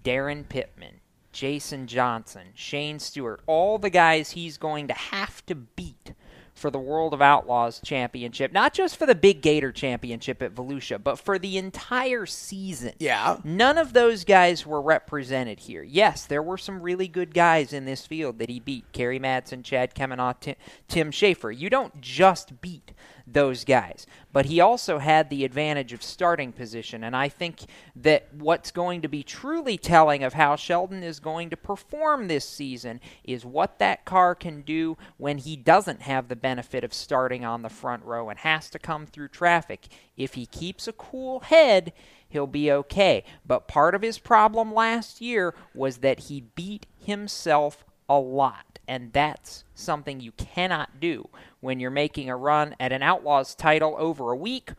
Daryn 0.02 0.48
Pittman, 0.48 1.00
Jason 1.30 1.86
Johnson, 1.86 2.48
Shane 2.54 2.98
Stewart, 2.98 3.40
all 3.46 3.78
the 3.78 3.88
guys 3.88 4.32
he's 4.32 4.58
going 4.58 4.88
to 4.88 4.94
have 4.94 5.46
to 5.46 5.54
beat 5.54 6.12
for 6.54 6.70
the 6.70 6.78
World 6.78 7.14
of 7.14 7.22
Outlaws 7.22 7.80
championship, 7.84 8.52
not 8.52 8.74
just 8.74 8.96
for 8.96 9.06
the 9.06 9.14
Big 9.14 9.40
Gator 9.40 9.72
championship 9.72 10.42
at 10.42 10.54
Volusia, 10.54 11.02
but 11.02 11.18
for 11.18 11.38
the 11.38 11.56
entire 11.56 12.26
season. 12.26 12.92
Yeah. 12.98 13.38
None 13.42 13.78
of 13.78 13.92
those 13.94 14.24
guys 14.24 14.66
were 14.66 14.82
represented 14.82 15.60
here. 15.60 15.82
Yes, 15.82 16.26
there 16.26 16.42
were 16.42 16.58
some 16.58 16.82
really 16.82 17.08
good 17.08 17.32
guys 17.32 17.72
in 17.72 17.84
this 17.84 18.06
field 18.06 18.38
that 18.38 18.50
he 18.50 18.60
beat 18.60 18.92
Kerry 18.92 19.18
Madsen, 19.18 19.64
Chad 19.64 19.94
Kemenah, 19.94 20.36
Tim, 20.40 20.56
Tim 20.88 21.10
Shaffer. 21.10 21.50
You 21.50 21.70
don't 21.70 22.00
just 22.00 22.60
beat 22.60 22.92
those 23.32 23.64
guys. 23.64 24.06
But 24.32 24.46
he 24.46 24.60
also 24.60 24.98
had 24.98 25.28
the 25.28 25.44
advantage 25.44 25.92
of 25.92 26.02
starting 26.02 26.52
position, 26.52 27.04
and 27.04 27.14
I 27.14 27.28
think 27.28 27.60
that 27.96 28.28
what's 28.32 28.70
going 28.70 29.02
to 29.02 29.08
be 29.08 29.22
truly 29.22 29.76
telling 29.76 30.22
of 30.22 30.34
how 30.34 30.56
Sheldon 30.56 31.02
is 31.02 31.20
going 31.20 31.50
to 31.50 31.56
perform 31.56 32.28
this 32.28 32.48
season 32.48 33.00
is 33.24 33.44
what 33.44 33.78
that 33.78 34.04
car 34.04 34.34
can 34.34 34.62
do 34.62 34.96
when 35.18 35.38
he 35.38 35.56
doesn't 35.56 36.02
have 36.02 36.28
the 36.28 36.36
benefit 36.36 36.84
of 36.84 36.94
starting 36.94 37.44
on 37.44 37.62
the 37.62 37.68
front 37.68 38.04
row 38.04 38.30
and 38.30 38.38
has 38.38 38.70
to 38.70 38.78
come 38.78 39.06
through 39.06 39.28
traffic. 39.28 39.88
If 40.16 40.34
he 40.34 40.46
keeps 40.46 40.88
a 40.88 40.92
cool 40.92 41.40
head, 41.40 41.92
he'll 42.28 42.46
be 42.46 42.72
okay. 42.72 43.24
But 43.46 43.68
part 43.68 43.94
of 43.94 44.02
his 44.02 44.18
problem 44.18 44.72
last 44.72 45.20
year 45.20 45.54
was 45.74 45.98
that 45.98 46.20
he 46.20 46.40
beat 46.40 46.86
himself 46.98 47.84
a 48.08 48.18
lot. 48.18 48.78
And 48.88 49.12
that's 49.12 49.64
something 49.74 50.20
you 50.20 50.32
cannot 50.32 51.00
do 51.00 51.28
when 51.62 51.80
you're 51.80 51.90
making 51.90 52.28
a 52.28 52.36
run 52.36 52.76
at 52.78 52.92
an 52.92 53.02
Outlaws 53.02 53.54
title 53.54 53.94
over 53.96 54.30
a 54.30 54.36
week 54.36 54.72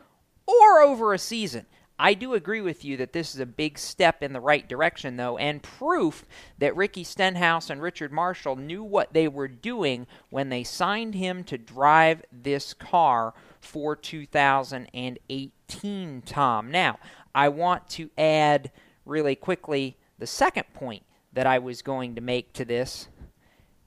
or 0.46 0.82
over 0.82 1.14
a 1.14 1.18
season. 1.18 1.66
I 1.98 2.14
do 2.14 2.34
agree 2.34 2.60
with 2.60 2.84
you 2.84 2.98
that 2.98 3.14
this 3.14 3.34
is 3.34 3.40
a 3.40 3.46
big 3.46 3.80
step 3.80 4.22
in 4.22 4.34
the 4.34 4.42
right 4.42 4.68
direction, 4.68 5.16
though, 5.16 5.38
and 5.38 5.64
proof 5.64 6.26
that 6.58 6.76
Ricky 6.76 7.06
Stenhouse 7.06 7.70
and 7.70 7.82
Richard 7.82 8.12
Marshall 8.12 8.58
knew 8.58 8.84
what 8.84 9.14
they 9.14 9.30
were 9.30 9.48
doing 9.48 10.08
when 10.30 10.50
they 10.50 10.66
signed 10.66 11.16
him 11.16 11.46
to 11.46 11.58
drive 11.58 12.22
this 12.32 12.74
car 12.74 13.34
for 13.62 13.96
2018, 13.96 16.24
Tom. 16.26 16.70
Now, 16.70 17.00
I 17.34 17.48
want 17.48 17.88
to 17.92 18.10
add 18.18 18.72
really 19.06 19.36
quickly 19.36 19.96
the 20.20 20.28
second 20.28 20.66
point 20.74 21.04
that 21.32 21.48
I 21.48 21.60
was 21.60 21.82
going 21.82 22.16
to 22.16 22.22
make 22.22 22.52
to 22.54 22.66
this. 22.66 23.08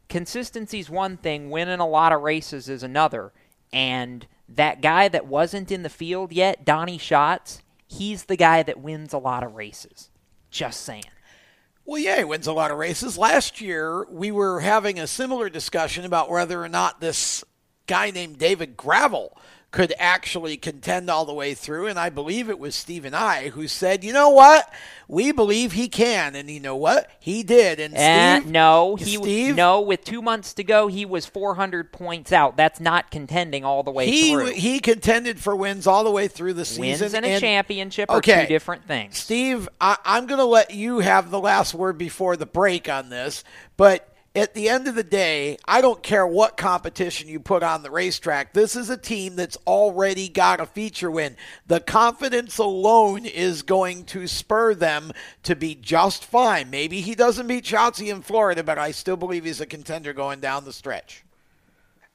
Consistency's 0.08 0.88
one 0.88 1.16
thing, 1.16 1.50
winning 1.50 1.80
a 1.80 1.86
lot 1.86 2.12
of 2.12 2.22
races 2.22 2.68
is 2.68 2.82
another. 2.82 3.32
And 3.72 4.26
that 4.48 4.80
guy 4.80 5.08
that 5.08 5.26
wasn't 5.26 5.72
in 5.72 5.82
the 5.82 5.88
field 5.88 6.32
yet, 6.32 6.64
Donnie 6.64 6.98
Schatz, 6.98 7.62
he's 7.86 8.24
the 8.24 8.36
guy 8.36 8.62
that 8.62 8.80
wins 8.80 9.12
a 9.12 9.18
lot 9.18 9.42
of 9.42 9.54
races. 9.54 10.10
Just 10.50 10.82
saying. 10.82 11.04
Well, 11.84 12.00
yeah, 12.00 12.18
he 12.18 12.24
wins 12.24 12.46
a 12.46 12.52
lot 12.52 12.70
of 12.70 12.78
races. 12.78 13.16
Last 13.16 13.60
year, 13.60 14.06
we 14.10 14.30
were 14.30 14.60
having 14.60 14.98
a 14.98 15.06
similar 15.06 15.48
discussion 15.48 16.04
about 16.04 16.30
whether 16.30 16.62
or 16.62 16.68
not 16.68 17.00
this 17.00 17.44
guy 17.86 18.10
named 18.10 18.38
David 18.38 18.76
Gravel 18.76 19.36
could 19.76 19.92
actually 19.98 20.56
contend 20.56 21.10
all 21.10 21.26
the 21.26 21.34
way 21.34 21.52
through. 21.52 21.86
And 21.86 21.98
I 21.98 22.08
believe 22.08 22.48
it 22.48 22.58
was 22.58 22.74
Steve 22.74 23.04
and 23.04 23.14
I 23.14 23.50
who 23.50 23.68
said, 23.68 24.04
you 24.04 24.10
know 24.10 24.30
what? 24.30 24.72
We 25.06 25.32
believe 25.32 25.72
he 25.72 25.90
can. 25.90 26.34
And 26.34 26.48
you 26.48 26.60
know 26.60 26.76
what? 26.76 27.10
He 27.20 27.42
did. 27.42 27.78
And 27.78 27.94
Uh, 27.94 28.40
Steve, 28.40 28.50
no, 28.50 28.96
he 28.96 29.16
Steve, 29.18 29.54
no. 29.54 29.82
With 29.82 30.02
two 30.02 30.22
months 30.22 30.54
to 30.54 30.64
go, 30.64 30.86
he 30.86 31.04
was 31.04 31.26
400 31.26 31.92
points 31.92 32.32
out. 32.32 32.56
That's 32.56 32.80
not 32.80 33.10
contending 33.10 33.66
all 33.66 33.82
the 33.82 33.90
way 33.90 34.06
he 34.10 34.32
through. 34.32 34.46
he 34.52 34.80
contended 34.80 35.38
for 35.38 35.54
wins 35.54 35.86
all 35.86 36.04
the 36.04 36.10
way 36.10 36.26
through 36.26 36.54
the 36.54 36.64
season. 36.64 37.04
Wins 37.04 37.12
and 37.12 37.26
a 37.26 37.38
championship 37.38 38.10
are 38.10 38.22
two 38.22 38.46
different 38.46 38.86
things. 38.88 39.18
Steve, 39.18 39.68
I, 39.78 39.98
I'm 40.06 40.24
going 40.24 40.38
to 40.40 40.46
let 40.46 40.70
you 40.70 41.00
have 41.00 41.30
the 41.30 41.38
last 41.38 41.74
word 41.74 41.98
before 41.98 42.38
the 42.38 42.46
break 42.46 42.88
on 42.88 43.10
this, 43.10 43.44
but 43.76 44.15
at 44.36 44.52
the 44.52 44.68
end 44.68 44.86
of 44.86 44.94
the 44.94 45.02
day, 45.02 45.56
I 45.64 45.80
don't 45.80 46.02
care 46.02 46.26
what 46.26 46.58
competition 46.58 47.28
you 47.28 47.40
put 47.40 47.62
on 47.62 47.82
the 47.82 47.90
racetrack. 47.90 48.52
This 48.52 48.76
is 48.76 48.90
a 48.90 48.96
team 48.96 49.34
that's 49.34 49.56
already 49.66 50.28
got 50.28 50.60
a 50.60 50.66
feature 50.66 51.10
win. 51.10 51.36
The 51.66 51.80
confidence 51.80 52.58
alone 52.58 53.24
is 53.24 53.62
going 53.62 54.04
to 54.06 54.26
spur 54.26 54.74
them 54.74 55.12
to 55.44 55.56
be 55.56 55.74
just 55.74 56.24
fine. 56.24 56.68
Maybe 56.68 57.00
he 57.00 57.14
doesn't 57.14 57.46
beat 57.46 57.64
Shotzi 57.64 58.08
in 58.08 58.20
Florida, 58.20 58.62
but 58.62 58.78
I 58.78 58.90
still 58.90 59.16
believe 59.16 59.44
he's 59.44 59.62
a 59.62 59.66
contender 59.66 60.12
going 60.12 60.40
down 60.40 60.64
the 60.66 60.72
stretch. 60.72 61.24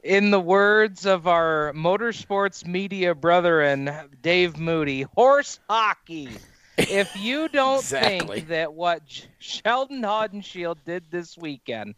In 0.04 0.32
the 0.32 0.40
words 0.40 1.06
of 1.06 1.28
our 1.28 1.74
motorsports 1.76 2.66
media 2.66 3.16
brethren, 3.16 3.92
Dave 4.22 4.58
Moody, 4.58 5.02
horse 5.02 5.60
hockey. 5.70 6.30
If 6.78 7.16
you 7.16 7.48
don't 7.48 7.80
Exactly. 7.80 8.38
think 8.38 8.48
that 8.48 8.74
what 8.74 9.04
Sheldon 9.38 10.02
Haudenschild 10.02 10.78
did 10.86 11.04
this 11.12 11.38
weekend 11.38 11.94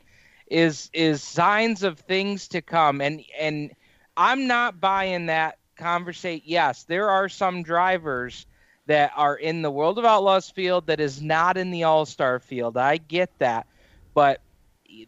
is 0.48 0.90
is 0.94 1.24
signs 1.24 1.84
of 1.84 1.99
things 1.99 2.48
to 2.49 2.61
come, 2.61 3.02
and 3.02 3.24
and 3.40 3.72
I'm 4.18 4.48
not 4.48 4.80
buying 4.80 5.28
that 5.28 5.57
conversation. 5.78 6.44
Yes, 6.45 6.84
there 6.84 7.10
are 7.10 7.30
some 7.30 7.64
drivers 7.64 8.45
that 8.88 9.11
are 9.15 9.36
in 9.36 9.61
the 9.61 9.72
World 9.72 9.98
of 9.98 10.06
Outlaws 10.06 10.49
field 10.49 10.88
that 10.88 10.99
is 10.99 11.22
not 11.22 11.57
in 11.57 11.72
the 11.72 11.84
All 11.84 12.06
Star 12.06 12.40
field. 12.40 12.78
I 12.78 12.98
get 12.98 13.32
that, 13.40 13.68
but 14.14 14.41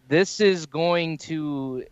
this 0.08 0.40
is 0.40 0.66
going 0.66 1.18
to. 1.20 1.84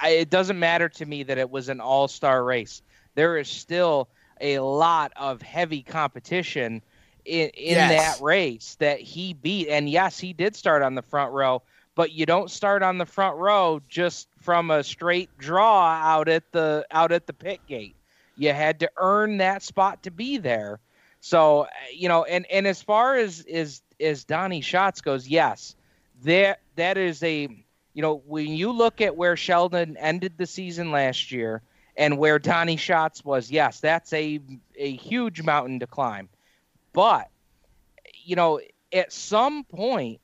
I, 0.00 0.10
it 0.10 0.30
doesn't 0.30 0.58
matter 0.58 0.88
to 0.88 1.06
me 1.06 1.24
that 1.24 1.38
it 1.38 1.50
was 1.50 1.68
an 1.68 1.80
All 1.80 2.08
Star 2.08 2.42
race. 2.44 2.82
There 3.14 3.36
is 3.38 3.48
still 3.48 4.08
a 4.40 4.58
lot 4.60 5.12
of 5.16 5.42
heavy 5.42 5.82
competition 5.82 6.82
in, 7.24 7.50
in 7.50 7.88
Yes. 7.88 7.88
that 7.88 8.20
race 8.20 8.76
that 8.80 9.00
he 9.00 9.34
beat. 9.34 9.68
And 9.68 9.88
yes, 9.88 10.18
he 10.18 10.32
did 10.32 10.56
start 10.56 10.82
on 10.82 10.94
the 10.94 11.02
front 11.02 11.32
row, 11.32 11.62
but 11.98 12.12
you 12.12 12.26
don't 12.26 12.48
start 12.48 12.84
on 12.84 12.96
the 12.96 13.04
front 13.04 13.36
row 13.38 13.82
just 13.88 14.28
from 14.40 14.70
a 14.70 14.84
straight 14.84 15.36
draw 15.36 15.84
out 15.84 16.28
at 16.28 16.44
the 16.52 16.86
out 16.92 17.10
at 17.10 17.26
the 17.26 17.32
pit 17.32 17.58
gate. 17.66 17.96
You 18.36 18.52
had 18.52 18.78
to 18.80 18.90
earn 18.96 19.38
that 19.38 19.64
spot 19.64 20.04
to 20.04 20.12
be 20.12 20.38
there. 20.38 20.78
So 21.20 21.66
you 21.92 22.06
know, 22.06 22.22
and 22.22 22.46
and 22.52 22.68
as 22.68 22.80
far 22.80 23.16
as 23.16 23.44
as 23.52 23.82
as 23.98 24.22
Donnie 24.22 24.60
Schatz 24.60 25.00
goes, 25.00 25.26
yes, 25.26 25.74
that 26.22 26.60
that 26.76 26.98
is 26.98 27.20
a 27.24 27.48
you 27.94 28.02
know 28.02 28.22
when 28.28 28.46
you 28.46 28.70
look 28.70 29.00
at 29.00 29.16
where 29.16 29.36
Sheldon 29.36 29.96
ended 29.96 30.34
the 30.36 30.46
season 30.46 30.92
last 30.92 31.32
year 31.32 31.62
and 31.96 32.16
where 32.16 32.38
Donnie 32.38 32.76
Schatz 32.76 33.24
was, 33.24 33.50
yes, 33.50 33.80
that's 33.80 34.12
a 34.12 34.38
a 34.76 34.92
huge 34.94 35.42
mountain 35.42 35.80
to 35.80 35.88
climb. 35.88 36.28
But 36.92 37.28
you 38.22 38.36
know, 38.36 38.60
at 38.92 39.12
some 39.12 39.64
point, 39.64 40.20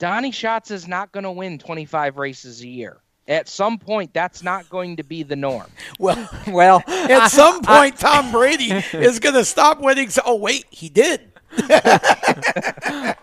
Donnie 0.00 0.32
Schatz 0.32 0.72
is 0.72 0.88
not 0.88 1.12
going 1.12 1.22
to 1.24 1.30
win 1.30 1.58
25 1.58 2.16
races 2.16 2.62
a 2.62 2.66
year. 2.66 2.96
At 3.28 3.48
some 3.48 3.78
point, 3.78 4.12
that's 4.12 4.42
not 4.42 4.68
going 4.68 4.96
to 4.96 5.04
be 5.04 5.22
the 5.22 5.36
norm. 5.36 5.70
Well, 6.00 6.28
well, 6.48 6.82
at 6.88 7.28
some 7.28 7.62
point, 7.62 7.96
Tom 7.98 8.32
Brady 8.32 8.72
is 8.72 9.20
going 9.20 9.34
to 9.36 9.44
stop 9.44 9.80
winning. 9.80 10.08
So, 10.08 10.22
oh, 10.24 10.36
wait, 10.36 10.64
he 10.70 10.88
did. 10.88 11.20
I 11.60 13.14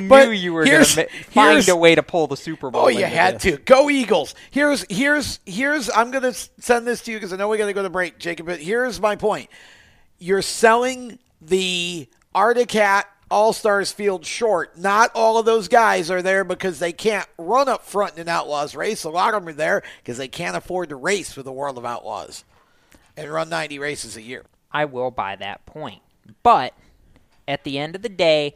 knew 0.00 0.08
But 0.08 0.30
you 0.38 0.52
were 0.52 0.64
going 0.64 0.72
here's- 0.72 0.94
to 0.94 1.08
find 1.30 1.50
here's- 1.52 1.68
a 1.68 1.76
way 1.76 1.94
to 1.94 2.02
pull 2.02 2.26
the 2.28 2.36
Super 2.36 2.70
Bowl. 2.70 2.84
Oh, 2.84 2.88
you 2.88 3.04
had 3.04 3.40
this. 3.40 3.54
to 3.54 3.58
go 3.58 3.90
Eagles. 3.90 4.34
Here's 4.50 4.84
here's 4.88 5.40
here's. 5.46 5.90
I'm 5.90 6.10
going 6.10 6.24
to 6.24 6.32
send 6.60 6.86
this 6.86 7.02
to 7.02 7.12
you 7.12 7.16
because 7.18 7.32
I 7.32 7.36
know 7.36 7.48
we 7.48 7.58
got 7.58 7.66
to 7.66 7.72
go 7.72 7.82
to 7.82 7.90
break, 7.90 8.18
Jacob. 8.18 8.46
But 8.46 8.60
here's 8.60 9.00
my 9.00 9.16
point: 9.16 9.48
you're 10.18 10.42
selling 10.42 11.18
the 11.40 12.08
Arctic 12.34 12.68
Cat 12.68 13.06
All 13.34 13.52
Stars 13.52 13.90
field 13.90 14.24
short. 14.24 14.78
Not 14.78 15.10
all 15.12 15.38
of 15.38 15.44
those 15.44 15.66
guys 15.66 16.08
are 16.08 16.22
there 16.22 16.44
because 16.44 16.78
they 16.78 16.92
can't 16.92 17.26
run 17.36 17.68
up 17.68 17.82
front 17.82 18.14
in 18.14 18.20
an 18.20 18.28
Outlaws 18.28 18.76
race. 18.76 19.02
A 19.02 19.10
lot 19.10 19.34
of 19.34 19.42
them 19.42 19.48
are 19.48 19.56
there 19.56 19.82
because 20.00 20.18
they 20.18 20.28
can't 20.28 20.56
afford 20.56 20.90
to 20.90 20.94
race 20.94 21.32
for 21.32 21.42
the 21.42 21.50
World 21.50 21.76
of 21.76 21.84
Outlaws 21.84 22.44
and 23.16 23.28
run 23.28 23.48
90 23.48 23.80
races 23.80 24.16
a 24.16 24.22
year. 24.22 24.44
I 24.70 24.84
will 24.84 25.10
buy 25.10 25.34
that 25.34 25.66
point. 25.66 26.00
But 26.44 26.74
at 27.48 27.64
the 27.64 27.76
end 27.76 27.96
of 27.96 28.02
the 28.02 28.08
day, 28.08 28.54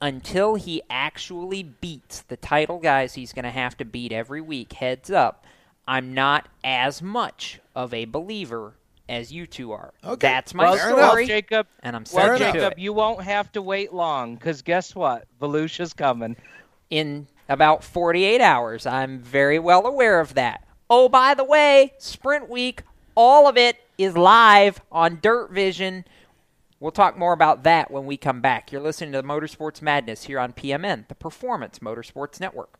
until 0.00 0.54
he 0.54 0.80
actually 0.88 1.64
beats 1.64 2.20
the 2.20 2.36
title 2.36 2.78
guys 2.78 3.14
he's 3.14 3.32
going 3.32 3.42
to 3.42 3.50
have 3.50 3.76
to 3.78 3.84
beat 3.84 4.12
every 4.12 4.40
week, 4.40 4.74
heads 4.74 5.10
up, 5.10 5.44
I'm 5.88 6.14
not 6.14 6.46
as 6.62 7.02
much 7.02 7.58
of 7.74 7.92
a 7.92 8.04
believer 8.04 8.74
as 9.10 9.32
you 9.32 9.46
two 9.46 9.72
are. 9.72 9.92
Okay. 10.04 10.28
That's 10.28 10.54
my 10.54 10.70
well, 10.70 11.08
story, 11.08 11.26
Jacob. 11.26 11.66
and 11.82 11.96
I'm 11.96 12.06
sorry, 12.06 12.38
well, 12.38 12.52
Jacob, 12.52 12.78
you 12.78 12.92
won't 12.92 13.22
have 13.22 13.50
to 13.52 13.60
wait 13.62 13.92
long 13.92 14.36
because 14.36 14.62
guess 14.62 14.94
what? 14.94 15.26
Volusia's 15.40 15.92
coming. 15.92 16.36
in 16.90 17.26
about 17.48 17.82
48 17.82 18.40
hours. 18.40 18.86
I'm 18.86 19.18
very 19.18 19.58
well 19.58 19.86
aware 19.86 20.20
of 20.20 20.34
that. 20.34 20.66
Oh, 20.88 21.08
by 21.08 21.34
the 21.34 21.44
way, 21.44 21.92
Sprint 21.98 22.48
Week, 22.48 22.82
all 23.14 23.48
of 23.48 23.56
it 23.56 23.76
is 23.98 24.16
live 24.16 24.80
on 24.90 25.18
Dirt 25.20 25.50
Vision. 25.50 26.04
We'll 26.78 26.92
talk 26.92 27.18
more 27.18 27.32
about 27.32 27.64
that 27.64 27.90
when 27.90 28.06
we 28.06 28.16
come 28.16 28.40
back. 28.40 28.72
You're 28.72 28.80
listening 28.80 29.12
to 29.12 29.22
Motorsports 29.22 29.82
Madness 29.82 30.24
here 30.24 30.38
on 30.38 30.52
PMN, 30.52 31.08
the 31.08 31.14
Performance 31.14 31.80
Motorsports 31.80 32.40
Network. 32.40 32.79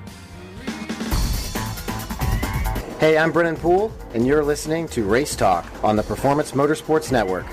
Hey, 3.01 3.17
I'm 3.17 3.31
Brennan 3.31 3.55
Poole, 3.55 3.91
and 4.13 4.27
you're 4.27 4.43
listening 4.43 4.87
to 4.89 5.03
Race 5.03 5.35
Talk 5.35 5.65
on 5.83 5.95
the 5.95 6.03
Performance 6.03 6.51
Motorsports 6.51 7.11
Network. 7.11 7.47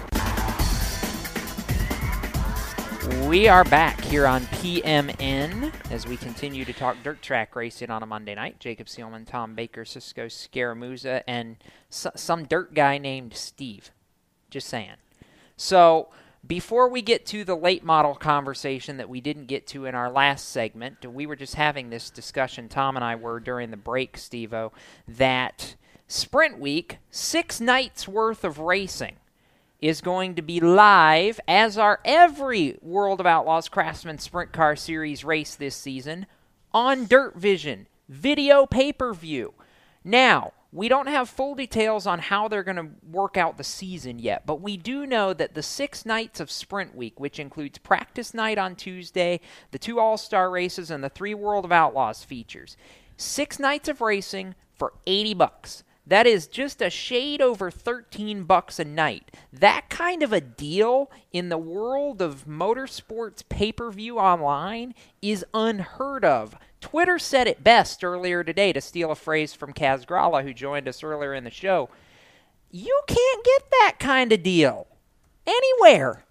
We 3.26 3.48
are 3.48 3.64
back 3.64 3.98
here 4.02 4.26
on 4.26 4.42
PMN 4.42 5.72
as 5.90 6.06
we 6.06 6.18
continue 6.18 6.66
to 6.66 6.74
talk 6.74 6.98
dirt 7.02 7.22
track 7.22 7.56
racing 7.56 7.88
on 7.88 8.02
a 8.02 8.06
Monday 8.06 8.34
night. 8.34 8.60
Jacob 8.60 8.88
Seelman, 8.88 9.26
Tom 9.26 9.54
Baker, 9.54 9.86
Cisco 9.86 10.26
Scaramuza, 10.26 11.22
and 11.26 11.56
s- 11.90 12.08
some 12.14 12.44
dirt 12.44 12.74
guy 12.74 12.98
named 12.98 13.32
Steve. 13.32 13.90
Just 14.50 14.68
saying. 14.68 14.96
So, 15.56 16.10
before 16.48 16.88
we 16.88 17.02
get 17.02 17.26
to 17.26 17.44
the 17.44 17.54
late 17.54 17.84
model 17.84 18.14
conversation 18.14 18.96
that 18.96 19.08
we 19.08 19.20
didn't 19.20 19.46
get 19.46 19.66
to 19.68 19.84
in 19.84 19.94
our 19.94 20.10
last 20.10 20.48
segment, 20.48 21.04
we 21.04 21.26
were 21.26 21.36
just 21.36 21.54
having 21.54 21.90
this 21.90 22.08
discussion, 22.08 22.68
Tom 22.68 22.96
and 22.96 23.04
I 23.04 23.14
were 23.16 23.38
during 23.38 23.70
the 23.70 23.76
break, 23.76 24.16
Stevo, 24.16 24.72
that 25.06 25.76
Sprint 26.06 26.58
Week, 26.58 26.98
six 27.10 27.60
nights 27.60 28.08
worth 28.08 28.44
of 28.44 28.58
racing 28.58 29.16
is 29.80 30.00
going 30.00 30.34
to 30.34 30.42
be 30.42 30.58
live, 30.58 31.38
as 31.46 31.76
are 31.76 32.00
every 32.04 32.78
World 32.80 33.20
of 33.20 33.26
Outlaws 33.26 33.68
Craftsman 33.68 34.18
Sprint 34.18 34.52
Car 34.52 34.74
Series 34.74 35.24
race 35.24 35.54
this 35.54 35.76
season, 35.76 36.26
on 36.72 37.06
Dirt 37.06 37.36
Vision, 37.36 37.86
video 38.08 38.64
pay 38.64 38.92
per 38.92 39.12
view. 39.12 39.52
Now, 40.02 40.52
we 40.70 40.88
don't 40.88 41.06
have 41.06 41.30
full 41.30 41.54
details 41.54 42.06
on 42.06 42.18
how 42.18 42.46
they're 42.46 42.62
going 42.62 42.76
to 42.76 42.90
work 43.10 43.36
out 43.36 43.56
the 43.56 43.64
season 43.64 44.18
yet, 44.18 44.44
but 44.44 44.60
we 44.60 44.76
do 44.76 45.06
know 45.06 45.32
that 45.32 45.54
the 45.54 45.62
six 45.62 46.04
nights 46.04 46.40
of 46.40 46.50
Sprint 46.50 46.94
Week, 46.94 47.18
which 47.18 47.38
includes 47.38 47.78
practice 47.78 48.34
night 48.34 48.58
on 48.58 48.76
Tuesday, 48.76 49.40
the 49.70 49.78
two 49.78 49.98
All 49.98 50.18
Star 50.18 50.50
races, 50.50 50.90
and 50.90 51.02
the 51.02 51.08
three 51.08 51.34
World 51.34 51.64
of 51.64 51.72
Outlaws 51.72 52.22
features, 52.22 52.76
six 53.16 53.58
nights 53.58 53.88
of 53.88 54.02
racing 54.02 54.54
for 54.74 54.92
80 55.06 55.34
bucks. 55.34 55.84
That 56.06 56.26
is 56.26 56.46
just 56.46 56.80
a 56.80 56.88
shade 56.88 57.42
over 57.42 57.70
13 57.70 58.44
bucks 58.44 58.78
a 58.78 58.84
night. 58.84 59.30
That 59.52 59.90
kind 59.90 60.22
of 60.22 60.32
a 60.32 60.40
deal 60.40 61.10
in 61.32 61.50
the 61.50 61.58
world 61.58 62.22
of 62.22 62.46
motorsports 62.46 63.42
pay-per-view 63.46 64.18
online 64.18 64.94
is 65.20 65.44
unheard 65.52 66.24
of. 66.24 66.56
Twitter 66.80 67.18
said 67.18 67.46
it 67.46 67.64
best 67.64 68.04
earlier 68.04 68.44
today 68.44 68.72
to 68.72 68.80
steal 68.80 69.10
a 69.10 69.16
phrase 69.16 69.54
from 69.54 69.72
Kaz 69.72 70.06
Grala 70.06 70.42
who 70.42 70.54
joined 70.54 70.88
us 70.88 71.02
earlier 71.02 71.34
in 71.34 71.44
the 71.44 71.50
show. 71.50 71.88
You 72.70 73.00
can't 73.06 73.44
get 73.44 73.70
that 73.70 73.96
kind 73.98 74.32
of 74.32 74.42
deal 74.42 74.86
anywhere. 75.46 76.24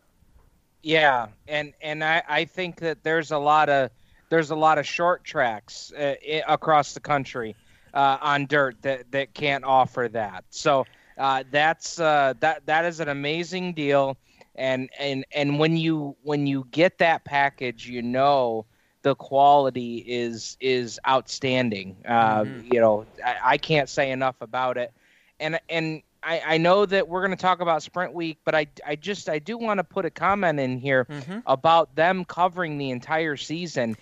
Yeah, 0.83 1.27
and 1.47 1.73
and 1.81 2.03
I, 2.03 2.23
I 2.27 2.45
think 2.45 2.77
that 2.77 3.03
there's 3.03 3.31
a 3.31 3.37
lot 3.37 3.69
of 3.69 3.89
there's 4.29 4.51
a 4.51 4.55
lot 4.55 4.77
of 4.77 4.85
short 4.85 5.23
tracks 5.23 5.91
uh, 5.93 6.15
across 6.47 6.93
the 6.93 6.99
country 6.99 7.55
uh, 7.93 8.17
on 8.21 8.45
dirt 8.45 8.81
that, 8.83 9.11
that 9.11 9.33
can't 9.33 9.63
offer 9.63 10.07
that. 10.11 10.45
So 10.49 10.85
uh, 11.17 11.43
that's 11.51 11.99
uh, 11.99 12.35
that 12.39 12.65
that 12.67 12.85
is 12.85 12.99
an 12.99 13.09
amazing 13.09 13.73
deal, 13.73 14.17
and 14.55 14.89
and 14.99 15.25
and 15.33 15.59
when 15.59 15.77
you 15.77 16.15
when 16.23 16.45
you 16.47 16.67
get 16.71 16.99
that 16.99 17.25
package, 17.25 17.87
you 17.87 18.01
know 18.01 18.65
the 19.03 19.15
quality 19.15 19.97
is 19.97 20.57
is 20.59 20.99
outstanding. 21.07 21.95
Uh, 22.05 22.43
Mhm. 22.43 22.73
You 22.73 22.79
know, 22.81 23.05
I, 23.23 23.35
I 23.43 23.57
can't 23.57 23.89
say 23.89 24.11
enough 24.11 24.35
about 24.41 24.77
it, 24.77 24.91
and 25.39 25.59
and. 25.69 26.01
I, 26.23 26.41
I 26.55 26.57
know 26.57 26.83
that 26.83 27.07
we're 27.07 27.21
going 27.25 27.37
to 27.37 27.41
talk 27.41 27.61
about 27.61 27.83
Sprint 27.83 28.11
Week, 28.11 28.39
but 28.43 28.55
I, 28.55 28.65
I 28.85 28.95
just 28.95 29.29
I 29.29 29.37
do 29.37 29.55
want 29.55 29.77
to 29.77 29.83
put 29.83 30.03
a 30.03 30.09
comment 30.09 30.59
in 30.59 30.79
here 30.79 31.05
Mhm. 31.05 31.43
about 31.45 31.95
them 31.95 32.25
covering 32.25 32.79
the 32.79 32.89
entire 32.89 33.37
season. 33.37 33.95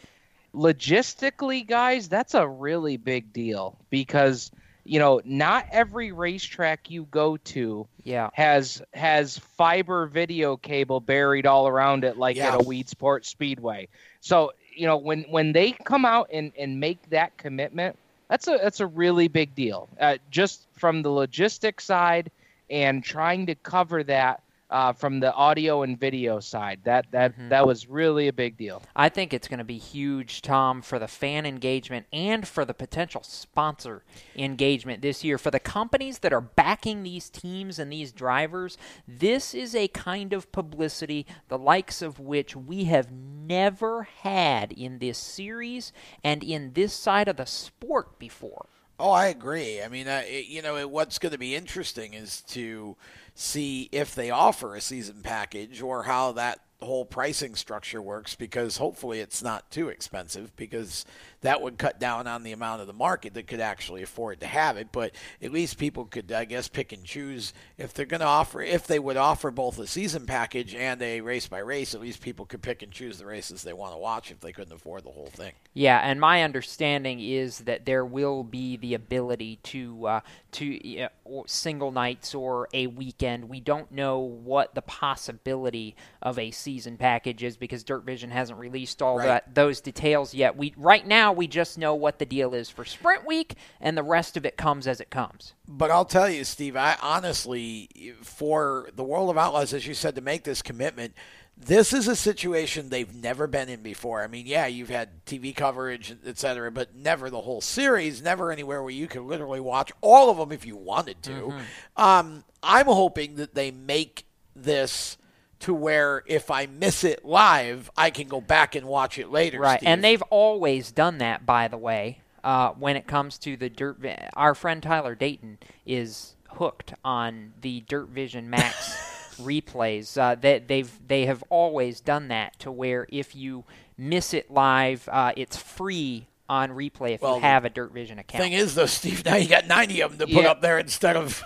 Logistically, 0.55 1.67
guys, 1.67 2.07
that's 2.07 2.33
a 2.33 2.47
really 2.47 2.95
big 2.97 3.33
deal 3.33 3.77
because 3.89 4.49
you 4.85 4.97
know 4.97 5.21
not 5.25 5.65
every 5.71 6.13
racetrack 6.13 6.89
you 6.89 7.03
go 7.11 7.35
to 7.37 7.85
Yeah. 8.03 8.29
has 8.33 8.81
has 8.93 9.37
fiber 9.37 10.07
video 10.07 10.55
cable 10.55 11.01
buried 11.01 11.45
all 11.45 11.67
around 11.67 12.05
it 12.05 12.17
like 12.17 12.37
Yeah. 12.37 12.53
at 12.53 12.61
a 12.61 12.63
Weedsport 12.63 13.25
Speedway. 13.25 13.89
So 14.21 14.53
you 14.75 14.85
know 14.85 14.97
when 14.97 15.23
when 15.23 15.53
they 15.53 15.71
come 15.71 16.05
out 16.05 16.29
and 16.31 16.51
and 16.57 16.79
make 16.79 17.09
that 17.09 17.37
commitment, 17.37 17.97
that's 18.29 18.47
a 18.47 18.59
that's 18.61 18.79
a 18.79 18.87
really 18.87 19.27
big 19.27 19.55
deal. 19.55 19.89
Uh, 19.99 20.17
just 20.29 20.67
from 20.73 21.01
the 21.01 21.09
logistics 21.09 21.85
side 21.85 22.31
and 22.69 23.03
trying 23.03 23.45
to 23.45 23.55
cover 23.55 24.03
that 24.03 24.41
uh, 24.75 24.91
from 24.91 25.21
the 25.21 25.33
audio 25.33 25.83
and 25.83 25.97
video 25.97 26.41
side, 26.41 26.81
that 26.83 27.05
that 27.11 27.33
that 27.47 27.65
was 27.65 27.87
really 27.87 28.27
a 28.27 28.33
big 28.33 28.57
deal. 28.57 28.83
I 28.93 29.07
think 29.07 29.33
it's 29.33 29.47
going 29.47 29.59
to 29.59 29.63
be 29.63 29.77
huge, 29.77 30.41
Tom, 30.41 30.81
for 30.81 30.99
the 30.99 31.07
fan 31.07 31.45
engagement 31.45 32.07
and 32.11 32.45
for 32.45 32.65
the 32.65 32.73
potential 32.73 33.23
sponsor 33.23 34.03
engagement 34.35 35.01
this 35.01 35.23
year. 35.23 35.37
For 35.37 35.49
the 35.49 35.61
companies 35.61 36.19
that 36.19 36.33
are 36.33 36.41
backing 36.41 37.03
these 37.03 37.29
teams 37.29 37.79
and 37.79 37.89
these 37.89 38.11
drivers, 38.11 38.77
this 39.07 39.53
is 39.53 39.75
a 39.75 39.87
kind 39.87 40.33
of 40.33 40.51
publicity 40.51 41.25
the 41.47 41.57
likes 41.57 42.01
of 42.01 42.19
which 42.19 42.53
we 42.53 42.83
have 42.83 43.09
never 43.09 44.03
had 44.03 44.73
in 44.73 44.99
this 44.99 45.17
series 45.17 45.93
and 46.21 46.43
in 46.43 46.73
this 46.73 46.91
side 46.91 47.29
of 47.29 47.37
the 47.37 47.45
sport 47.45 48.19
before. 48.19 48.67
Oh, 48.97 49.11
I 49.11 49.27
agree. 49.27 49.81
I 49.81 49.89
mean, 49.89 50.07
uh, 50.07 50.23
it, 50.25 50.47
you 50.47 50.61
know, 50.61 50.77
it, 50.77 50.89
what's 50.89 51.19
going 51.19 51.33
to 51.33 51.37
be 51.37 51.53
interesting 51.53 52.13
is 52.13 52.41
to 52.49 52.95
see 53.35 53.89
if 53.91 54.15
they 54.15 54.31
offer 54.31 54.75
a 54.75 54.81
season 54.81 55.19
package 55.21 55.81
or 55.81 56.03
how 56.03 56.31
that 56.31 56.59
whole 56.81 57.05
pricing 57.05 57.55
structure 57.55 58.01
works 58.01 58.35
because 58.35 58.77
hopefully 58.77 59.19
it's 59.19 59.43
not 59.43 59.69
too 59.71 59.89
expensive 59.89 60.55
because 60.55 61.05
that 61.45 61.61
would 61.61 61.77
cut 61.77 61.99
down 61.99 62.27
on 62.27 62.43
the 62.43 62.51
amount 62.51 62.81
of 62.81 62.87
the 62.87 62.93
market 62.93 63.33
that 63.33 63.47
could 63.47 63.59
actually 63.59 64.03
afford 64.03 64.39
to 64.39 64.45
have 64.47 64.77
it 64.77 64.89
but 64.91 65.11
at 65.41 65.51
least 65.51 65.77
people 65.77 66.05
could 66.05 66.31
i 66.31 66.45
guess 66.45 66.67
pick 66.67 66.91
and 66.91 67.03
choose 67.03 67.53
if 67.77 67.93
they're 67.93 68.05
going 68.05 68.19
to 68.19 68.25
offer 68.25 68.61
if 68.61 68.85
they 68.87 68.99
would 68.99 69.17
offer 69.17 69.49
both 69.51 69.79
a 69.79 69.87
season 69.87 70.25
package 70.25 70.75
and 70.75 71.01
a 71.01 71.21
race 71.21 71.47
by 71.47 71.59
race 71.59 71.95
at 71.95 72.01
least 72.01 72.21
people 72.21 72.45
could 72.45 72.61
pick 72.61 72.81
and 72.81 72.91
choose 72.91 73.17
the 73.17 73.25
races 73.25 73.63
they 73.63 73.73
want 73.73 73.93
to 73.93 73.97
watch 73.97 74.31
if 74.31 74.39
they 74.39 74.51
couldn't 74.51 74.73
afford 74.73 75.03
the 75.03 75.09
whole 75.11 75.27
thing 75.27 75.53
Yeah, 75.73 75.99
and 75.99 76.19
my 76.21 76.43
understanding 76.43 77.19
is 77.19 77.59
that 77.59 77.85
there 77.85 78.05
will 78.05 78.43
be 78.43 78.77
the 78.77 78.93
ability 78.93 79.57
to 79.63 80.07
uh, 80.07 80.19
to 80.53 81.01
uh, 81.01 81.09
single 81.47 81.91
nights 81.91 82.33
or 82.33 82.69
a 82.73 82.87
weekend. 82.87 83.49
We 83.49 83.59
don't 83.59 83.91
know 83.91 84.19
what 84.19 84.73
the 84.73 84.81
possibility 84.81 85.95
of 86.21 86.37
a 86.39 86.51
season 86.51 86.97
package 86.97 87.43
is 87.43 87.57
because 87.57 87.83
Dirt 87.83 88.05
Vision 88.05 88.31
hasn't 88.31 88.59
released 88.59 89.01
all 89.01 89.17
Right. 89.17 89.25
that 89.25 89.55
those 89.55 89.81
details 89.81 90.33
yet. 90.33 90.55
We 90.55 90.73
right 90.77 91.05
now 91.05 91.33
we 91.35 91.47
just 91.47 91.77
know 91.77 91.95
what 91.95 92.19
the 92.19 92.25
deal 92.25 92.53
is 92.53 92.69
for 92.69 92.85
Sprint 92.85 93.25
Week, 93.25 93.55
and 93.79 93.97
the 93.97 94.03
rest 94.03 94.37
of 94.37 94.45
it 94.45 94.57
comes 94.57 94.87
as 94.87 94.99
it 94.99 95.09
comes. 95.09 95.53
But 95.67 95.91
I'll 95.91 96.05
tell 96.05 96.29
you, 96.29 96.43
Steve, 96.43 96.75
I 96.75 96.97
honestly, 97.01 98.13
for 98.21 98.89
the 98.95 99.03
World 99.03 99.29
of 99.29 99.37
Outlaws, 99.37 99.73
as 99.73 99.87
you 99.87 99.93
said, 99.93 100.15
to 100.15 100.21
make 100.21 100.43
this 100.43 100.61
commitment, 100.61 101.13
this 101.57 101.93
is 101.93 102.07
a 102.07 102.15
situation 102.15 102.89
they've 102.89 103.13
never 103.15 103.47
been 103.47 103.69
in 103.69 103.81
before. 103.81 104.21
I 104.21 104.27
mean, 104.27 104.45
yeah, 104.45 104.65
you've 104.67 104.89
had 104.89 105.25
TV 105.25 105.55
coverage, 105.55 106.13
et 106.25 106.37
cetera, 106.37 106.69
but 106.69 106.95
never 106.95 107.29
the 107.29 107.41
whole 107.41 107.61
series, 107.61 108.21
never 108.21 108.51
anywhere 108.51 108.81
where 108.81 108.91
you 108.91 109.07
could 109.07 109.21
literally 109.21 109.61
watch 109.61 109.91
all 110.01 110.29
of 110.29 110.37
them 110.37 110.51
if 110.51 110.65
you 110.65 110.75
wanted 110.75 111.23
to. 111.23 111.31
Mm-hmm. 111.31 112.01
Um, 112.01 112.43
I'm 112.61 112.87
hoping 112.87 113.35
that 113.35 113.55
they 113.55 113.71
make 113.71 114.25
this 114.53 115.17
to 115.65 115.73
where 115.73 116.23
if 116.27 116.49
I 116.51 116.65
miss 116.67 117.03
it 117.03 117.25
live, 117.25 117.89
I 117.97 118.09
can 118.09 118.27
go 118.27 118.39
back 118.41 118.75
and 118.75 118.85
watch 118.87 119.17
it 119.19 119.29
later. 119.31 119.59
Right, 119.59 119.79
Steve. 119.79 119.87
and 119.89 120.03
they've 120.03 120.21
always 120.23 120.91
done 120.91 121.17
that, 121.19 121.45
by 121.45 121.67
the 121.67 121.77
way. 121.77 122.19
Uh, 122.43 122.69
when 122.73 122.95
it 122.95 123.07
comes 123.07 123.39
to 123.39 123.57
the 123.57 123.69
dirt, 123.69 123.97
Vi- 123.99 124.29
our 124.35 124.53
friend 124.53 124.83
Tyler 124.83 125.15
Dayton 125.15 125.57
is 125.85 126.35
hooked 126.51 126.93
on 127.03 127.53
the 127.61 127.81
Dirt 127.87 128.09
Vision 128.09 128.49
Max 128.51 129.35
replays. 129.41 130.15
Uh, 130.17 130.35
they, 130.35 130.59
they've 130.59 130.91
they 131.07 131.25
have 131.25 131.43
always 131.49 131.99
done 132.01 132.27
that 132.27 132.57
to 132.59 132.71
where 132.71 133.07
if 133.09 133.35
you 133.35 133.63
miss 133.97 134.33
it 134.33 134.51
live, 134.51 135.09
uh, 135.11 135.31
it's 135.35 135.57
free 135.57 136.27
on 136.47 136.69
replay 136.69 137.15
if 137.15 137.21
Well, 137.21 137.37
you 137.37 137.41
have 137.41 137.65
a 137.65 137.69
Dirt 137.71 137.91
Vision 137.91 138.19
account. 138.19 138.43
Thing 138.43 138.53
is, 138.53 138.75
though, 138.75 138.85
Steve, 138.85 139.25
now 139.25 139.35
you 139.37 139.49
got 139.49 139.65
90 139.67 140.01
of 140.01 140.17
them 140.19 140.27
to 140.29 140.35
put 140.35 140.43
Yeah. 140.43 140.51
up 140.51 140.61
there 140.61 140.77
instead 140.77 141.15
of, 141.15 141.43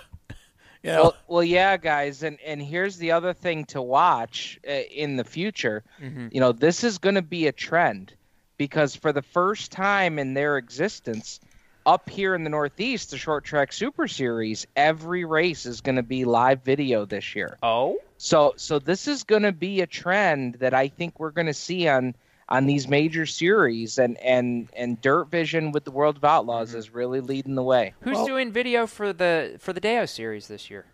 you 0.83 0.91
know. 0.91 1.01
Well, 1.01 1.15
well, 1.27 1.43
yeah, 1.43 1.77
guys, 1.77 2.23
and 2.23 2.37
and 2.45 2.61
here's 2.61 2.97
the 2.97 3.11
other 3.11 3.33
thing 3.33 3.65
to 3.65 3.81
watch 3.81 4.59
uh, 4.67 4.71
in 4.71 5.17
the 5.17 5.23
future. 5.23 5.83
Mhm. 6.01 6.33
You 6.33 6.39
know, 6.39 6.51
this 6.51 6.83
is 6.83 6.97
going 6.97 7.15
to 7.15 7.21
be 7.21 7.47
a 7.47 7.51
trend 7.51 8.13
because 8.57 8.95
for 8.95 9.11
the 9.11 9.21
first 9.21 9.71
time 9.71 10.19
in 10.19 10.33
their 10.33 10.57
existence, 10.57 11.39
up 11.85 12.09
here 12.09 12.35
in 12.35 12.43
the 12.43 12.49
Northeast, 12.49 13.11
the 13.11 13.17
Short 13.17 13.43
Track 13.43 13.73
Super 13.73 14.07
Series, 14.07 14.67
every 14.75 15.25
race 15.25 15.65
is 15.65 15.81
going 15.81 15.95
to 15.95 16.03
be 16.03 16.25
live 16.25 16.61
video 16.63 17.05
this 17.05 17.35
year. 17.35 17.57
Oh, 17.63 17.97
so 18.17 18.53
so 18.57 18.79
this 18.79 19.07
is 19.07 19.23
going 19.23 19.43
to 19.43 19.51
be 19.51 19.81
a 19.81 19.87
trend 19.87 20.55
that 20.55 20.73
I 20.73 20.87
think 20.89 21.19
we're 21.19 21.31
going 21.31 21.47
to 21.47 21.53
see 21.53 21.87
on 21.87 22.15
on 22.49 22.65
these 22.65 22.87
major 22.87 23.25
series, 23.25 23.97
and 23.99 24.17
and 24.17 24.67
and 24.75 24.99
Dirt 25.01 25.29
Vision 25.29 25.71
with 25.71 25.85
the 25.85 25.91
World 25.91 26.17
of 26.17 26.23
Outlaws 26.25 26.73
is 26.75 26.93
really 26.93 27.21
leading 27.21 27.55
the 27.55 27.63
way. 27.63 27.93
Who's 28.01 28.23
doing 28.25 28.51
video 28.51 28.87
for 28.87 29.13
the 29.13 29.55
for 29.59 29.71
the 29.71 29.79
Deo 29.79 30.05
series 30.05 30.47
this 30.47 30.69
year? 30.69 30.85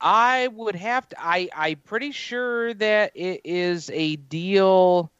I 0.00 0.48
would 0.48 0.74
have 0.76 1.08
to. 1.10 1.16
I 1.18 1.48
I'm 1.54 1.76
pretty 1.84 2.12
sure 2.12 2.72
that 2.74 3.12
it 3.14 3.40
is 3.44 3.90
a 3.90 4.16
deal. 4.16 5.10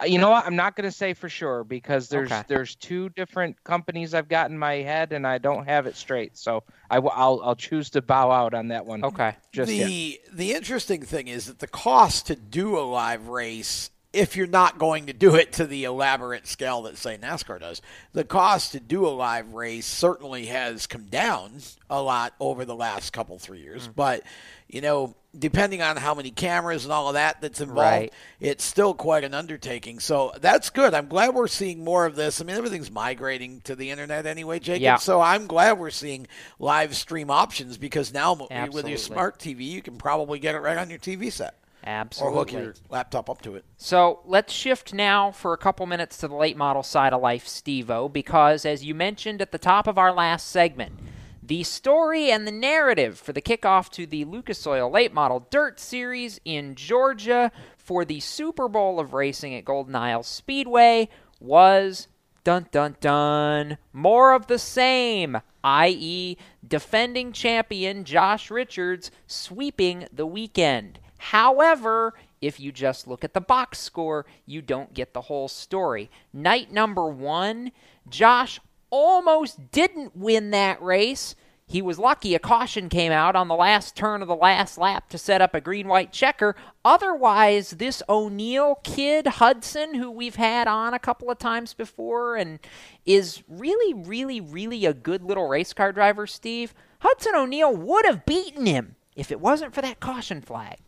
uh, 0.00 0.06
You 0.06 0.18
know 0.18 0.30
what? 0.30 0.46
I'm 0.46 0.56
not 0.56 0.76
going 0.76 0.88
to 0.90 0.96
say 0.96 1.12
for 1.12 1.28
sure 1.28 1.62
because 1.62 2.08
there's 2.08 2.32
Okay. 2.32 2.42
there's 2.48 2.74
two 2.74 3.10
different 3.10 3.62
companies 3.64 4.14
I've 4.14 4.28
got 4.28 4.50
in 4.50 4.58
my 4.58 4.76
head 4.76 5.12
and 5.12 5.26
I 5.26 5.36
don't 5.38 5.66
have 5.66 5.86
it 5.86 5.94
straight. 5.94 6.38
So 6.38 6.62
I 6.90 6.98
will 7.00 7.12
I'll, 7.14 7.40
I'll 7.44 7.54
choose 7.54 7.90
to 7.90 8.00
bow 8.02 8.30
out 8.30 8.54
on 8.54 8.68
that 8.68 8.86
one. 8.86 9.04
Okay. 9.04 9.36
Just 9.52 9.68
the 9.68 9.76
yet. 9.76 10.18
the 10.36 10.52
interesting 10.54 11.02
thing 11.02 11.28
is 11.28 11.46
that 11.46 11.58
the 11.58 11.66
cost 11.68 12.26
to 12.28 12.34
do 12.34 12.78
a 12.78 12.80
live 12.80 13.28
race 13.28 13.90
if 14.12 14.36
you're 14.36 14.46
not 14.46 14.78
going 14.78 15.06
to 15.06 15.12
do 15.12 15.34
it 15.34 15.52
to 15.52 15.66
the 15.66 15.84
elaborate 15.84 16.46
scale 16.46 16.82
that 16.82 16.98
say 16.98 17.16
NASCAR 17.16 17.58
does 17.60 17.80
the 18.12 18.24
cost 18.24 18.72
to 18.72 18.80
do 18.80 19.06
a 19.06 19.08
live 19.10 19.54
race 19.54 19.86
certainly 19.86 20.46
has 20.46 20.86
come 20.86 21.04
down 21.04 21.52
a 21.88 22.00
lot 22.02 22.34
over 22.40 22.64
the 22.64 22.74
last 22.74 23.12
couple 23.12 23.38
three 23.38 23.60
years 23.60 23.88
Mm. 23.88 23.94
but 23.96 24.22
you 24.68 24.80
know 24.80 25.14
depending 25.38 25.80
on 25.80 25.96
how 25.96 26.14
many 26.14 26.30
cameras 26.30 26.84
and 26.84 26.92
all 26.92 27.08
of 27.08 27.14
that 27.14 27.40
that's 27.40 27.62
involved 27.62 27.78
Right. 27.80 28.12
it's 28.38 28.62
still 28.64 28.92
quite 28.92 29.24
an 29.24 29.32
undertaking 29.32 29.98
so 29.98 30.30
that's 30.42 30.68
good 30.68 30.92
i'm 30.92 31.08
glad 31.08 31.34
we're 31.34 31.46
seeing 31.48 31.82
more 31.82 32.04
of 32.04 32.16
this 32.16 32.38
i 32.40 32.44
mean 32.44 32.54
everything's 32.56 32.90
migrating 32.90 33.62
to 33.62 33.74
the 33.74 33.90
internet 33.90 34.26
anyway 34.26 34.58
jacob 34.58 34.82
Yeah. 34.82 34.96
so 34.96 35.22
i'm 35.22 35.46
glad 35.46 35.78
we're 35.78 35.88
seeing 35.88 36.26
live 36.58 36.94
stream 36.94 37.30
options 37.30 37.78
because 37.78 38.12
now 38.12 38.34
with 38.34 38.86
your 38.88 38.98
smart 38.98 39.38
TV, 39.38 39.64
you 39.64 39.80
can 39.80 39.96
probably 39.96 40.38
get 40.38 40.54
it 40.54 40.58
right 40.58 40.76
on 40.76 40.90
your 40.90 40.98
TV 40.98 41.32
set. 41.32 41.54
Absolutely. 41.84 42.36
Or 42.36 42.40
hook 42.40 42.52
your 42.52 42.74
laptop 42.88 43.28
up 43.28 43.42
to 43.42 43.56
it. 43.56 43.64
So 43.76 44.20
let's 44.24 44.52
shift 44.52 44.94
now 44.94 45.30
for 45.30 45.52
a 45.52 45.58
couple 45.58 45.86
minutes 45.86 46.16
to 46.18 46.28
the 46.28 46.34
late 46.34 46.56
model 46.56 46.82
side 46.82 47.12
of 47.12 47.20
life, 47.20 47.46
Stevo, 47.46 48.12
because 48.12 48.64
as 48.64 48.84
you 48.84 48.94
mentioned 48.94 49.42
at 49.42 49.52
the 49.52 49.58
top 49.58 49.86
of 49.86 49.98
our 49.98 50.12
last 50.12 50.48
segment, 50.48 50.98
the 51.42 51.64
story 51.64 52.30
and 52.30 52.46
the 52.46 52.52
narrative 52.52 53.18
for 53.18 53.32
the 53.32 53.42
kickoff 53.42 53.90
to 53.90 54.06
the 54.06 54.24
Lucas 54.24 54.64
Oil 54.66 54.90
Late 54.90 55.12
Model 55.12 55.46
Dirt 55.50 55.80
Series 55.80 56.40
in 56.44 56.76
Georgia 56.76 57.50
for 57.76 58.04
the 58.04 58.20
Super 58.20 58.68
Bowl 58.68 59.00
of 59.00 59.12
racing 59.12 59.54
at 59.54 59.64
Golden 59.64 59.96
Isles 59.96 60.28
Speedway 60.28 61.08
was 61.40 62.06
Dun 62.44 62.66
dun 62.72 62.96
dun. 63.00 63.78
More 63.92 64.32
of 64.32 64.48
the 64.48 64.58
same, 64.58 65.40
i.e., 65.62 66.36
defending 66.66 67.32
champion 67.32 68.04
Josh 68.04 68.50
Richards 68.50 69.12
sweeping 69.28 70.08
the 70.12 70.26
weekend. 70.26 70.98
However, 71.22 72.14
if 72.40 72.58
you 72.58 72.72
just 72.72 73.06
look 73.06 73.22
at 73.22 73.32
the 73.32 73.40
box 73.40 73.78
score, 73.78 74.26
you 74.44 74.60
don't 74.60 74.92
get 74.92 75.14
the 75.14 75.20
whole 75.20 75.46
story. 75.46 76.10
Night 76.32 76.72
number 76.72 77.08
one, 77.08 77.70
Josh 78.08 78.58
almost 78.90 79.70
didn't 79.70 80.16
win 80.16 80.50
that 80.50 80.82
race. 80.82 81.36
He 81.64 81.80
was 81.80 81.96
lucky 81.96 82.34
a 82.34 82.40
caution 82.40 82.88
came 82.88 83.12
out 83.12 83.36
on 83.36 83.46
the 83.46 83.54
last 83.54 83.94
turn 83.94 84.20
of 84.20 84.26
the 84.26 84.34
last 84.34 84.76
lap 84.76 85.08
to 85.10 85.16
set 85.16 85.40
up 85.40 85.54
a 85.54 85.60
green 85.60 85.86
white 85.86 86.12
checker. 86.12 86.56
Otherwise, 86.84 87.70
this 87.70 88.02
O'Neill 88.08 88.80
kid, 88.82 89.28
Hudson, 89.28 89.94
who 89.94 90.10
we've 90.10 90.34
had 90.34 90.66
on 90.66 90.92
a 90.92 90.98
couple 90.98 91.30
of 91.30 91.38
times 91.38 91.72
before 91.72 92.34
and 92.34 92.58
is 93.06 93.44
really, 93.46 93.94
really, 93.94 94.40
really 94.40 94.84
a 94.86 94.92
good 94.92 95.22
little 95.22 95.48
race 95.48 95.72
car 95.72 95.92
driver, 95.92 96.26
Steve, 96.26 96.74
Hudson 96.98 97.36
O'Neill 97.36 97.76
would 97.76 98.06
have 98.06 98.26
beaten 98.26 98.66
him 98.66 98.96
if 99.14 99.30
it 99.30 99.40
wasn't 99.40 99.72
for 99.72 99.82
that 99.82 100.00
caution 100.00 100.40
flag. 100.40 100.78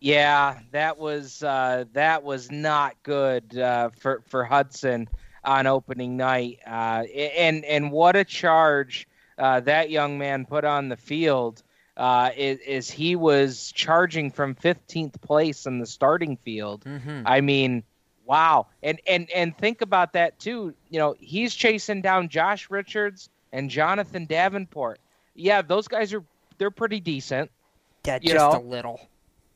Yeah, 0.00 0.58
that 0.72 0.98
was 0.98 1.42
uh, 1.42 1.84
that 1.92 2.22
was 2.22 2.50
not 2.50 2.96
good 3.02 3.56
uh, 3.58 3.90
for 3.98 4.22
for 4.26 4.44
Hudson 4.44 5.08
on 5.44 5.66
opening 5.66 6.16
night, 6.16 6.58
uh, 6.66 7.04
and 7.04 7.64
and 7.66 7.92
what 7.92 8.16
a 8.16 8.24
charge 8.24 9.06
uh, 9.38 9.60
that 9.60 9.90
young 9.90 10.18
man 10.18 10.46
put 10.46 10.64
on 10.64 10.88
the 10.88 10.96
field. 10.96 11.62
Uh, 11.96 12.30
is, 12.34 12.60
is, 12.60 12.90
he 12.90 13.14
was 13.14 13.72
charging 13.72 14.30
from 14.30 14.54
15th 14.54 15.20
place 15.20 15.66
in 15.66 15.80
the 15.80 15.86
starting 15.86 16.34
field. 16.38 16.82
Mm-hmm. 16.84 17.22
I 17.26 17.42
mean, 17.42 17.82
wow! 18.24 18.68
And 18.82 18.98
and 19.06 19.28
and 19.30 19.54
think 19.58 19.82
about 19.82 20.14
that 20.14 20.38
too. 20.38 20.72
You 20.88 20.98
know, 20.98 21.14
he's 21.18 21.54
chasing 21.54 22.00
down 22.00 22.30
Josh 22.30 22.70
Richards 22.70 23.28
and 23.52 23.68
Jonathan 23.68 24.24
Davenport. 24.24 24.98
Yeah, 25.34 25.60
those 25.60 25.88
guys 25.88 26.14
are 26.14 26.24
they're 26.56 26.70
pretty 26.70 27.00
decent. 27.00 27.50
Yeah, 28.06 28.18
you 28.22 28.32
just 28.32 28.52
know? 28.52 28.58
a 28.58 28.64
little. 28.64 29.09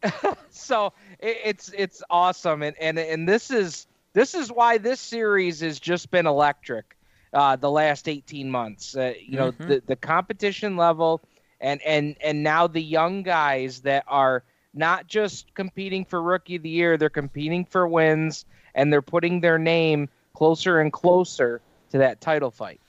so 0.50 0.92
it, 1.18 1.36
it's 1.44 1.70
it's 1.76 2.02
awesome, 2.10 2.62
and 2.62 2.76
and 2.80 2.98
and 2.98 3.28
this 3.28 3.50
is 3.50 3.86
this 4.14 4.34
is 4.34 4.50
why 4.50 4.78
this 4.78 5.00
series 5.00 5.60
has 5.60 5.78
just 5.80 6.10
been 6.10 6.26
electric. 6.26 6.96
Uh, 7.32 7.56
the 7.56 7.70
last 7.70 8.08
18 8.08 8.50
months, 8.50 8.96
uh, 8.96 9.12
you 9.20 9.36
know, 9.36 9.50
Mhm. 9.50 9.66
the 9.66 9.82
the 9.86 9.96
competition 9.96 10.76
level, 10.76 11.22
and 11.60 11.80
and 11.82 12.16
and 12.22 12.42
now 12.42 12.66
the 12.66 12.82
young 12.82 13.22
guys 13.22 13.82
that 13.82 14.04
are 14.06 14.44
not 14.72 15.06
just 15.06 15.52
competing 15.54 16.04
for 16.04 16.22
rookie 16.22 16.56
of 16.56 16.62
the 16.62 16.68
year, 16.70 16.96
they're 16.96 17.08
competing 17.10 17.64
for 17.64 17.86
wins, 17.88 18.44
and 18.74 18.92
they're 18.92 19.02
putting 19.02 19.40
their 19.40 19.58
name 19.58 20.08
closer 20.34 20.80
and 20.80 20.92
closer 20.92 21.62
to 21.90 21.98
that 21.98 22.20
title 22.20 22.50
fight. 22.50 22.80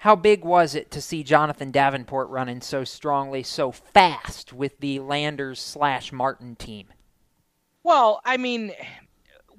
How 0.00 0.16
big 0.16 0.46
was 0.46 0.74
it 0.74 0.90
to 0.92 1.02
see 1.02 1.22
Jonathan 1.22 1.70
Davenport 1.70 2.30
running 2.30 2.62
so 2.62 2.84
strongly, 2.84 3.42
so 3.42 3.70
fast 3.70 4.50
with 4.50 4.80
the 4.80 4.98
Landers 4.98 5.60
slash 5.60 6.10
Martin 6.10 6.56
team? 6.56 6.86
Well, 7.82 8.22
I 8.24 8.38
mean, 8.38 8.72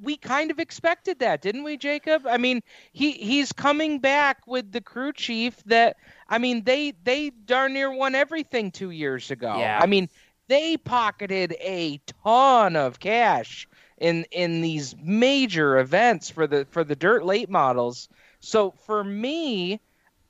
we 0.02 0.18
kind 0.18 0.50
of 0.50 0.58
expected 0.58 1.20
that, 1.20 1.44
didn't 1.44 1.64
we, 1.64 1.78
Jacob? 1.78 2.26
I 2.26 2.38
mean, 2.38 2.62
he 2.92 3.12
he's 3.12 3.52
coming 3.52 4.00
back 4.00 4.48
with 4.48 4.72
the 4.72 4.82
crew 4.82 5.14
chief 5.14 5.64
that 5.66 5.98
I 6.28 6.40
mean, 6.40 6.64
they 6.64 6.94
they 7.04 7.30
darn 7.46 7.74
near 7.74 7.94
won 7.94 8.16
everything 8.16 8.72
2 8.72 8.90
years 8.90 9.30
ago. 9.30 9.60
Yeah. 9.60 9.80
I 9.80 9.86
mean, 9.86 10.10
they 10.48 10.76
pocketed 10.76 11.56
a 11.62 12.02
ton 12.24 12.76
of 12.76 13.00
cash 13.00 13.68
in 14.00 14.26
in 14.32 14.62
these 14.62 14.96
major 15.04 15.78
events 15.78 16.32
for 16.32 16.48
the 16.48 16.66
for 16.72 16.84
the 16.84 16.96
dirt 16.96 17.24
late 17.26 17.52
models. 17.52 18.10
So 18.40 18.72
for 18.72 19.04
me, 19.04 19.80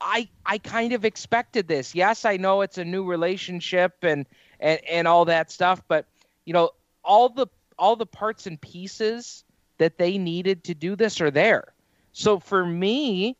I 0.02 0.28
I 0.44 0.58
kind 0.58 0.92
of 0.92 1.04
expected 1.04 1.68
this. 1.68 1.94
Yes, 1.94 2.24
I 2.24 2.36
know 2.36 2.62
it's 2.62 2.78
a 2.78 2.84
new 2.84 3.04
relationship 3.04 3.94
and 4.02 4.26
and 4.60 4.80
and 4.88 5.08
all 5.08 5.24
that 5.26 5.50
stuff, 5.50 5.82
but 5.88 6.06
you 6.44 6.52
know, 6.52 6.70
all 7.04 7.28
the 7.28 7.46
all 7.78 7.96
the 7.96 8.06
parts 8.06 8.46
and 8.46 8.60
pieces 8.60 9.44
that 9.78 9.98
they 9.98 10.18
needed 10.18 10.64
to 10.64 10.74
do 10.74 10.96
this 10.96 11.20
are 11.20 11.30
there. 11.30 11.72
So 12.12 12.38
for 12.38 12.66
me, 12.66 13.36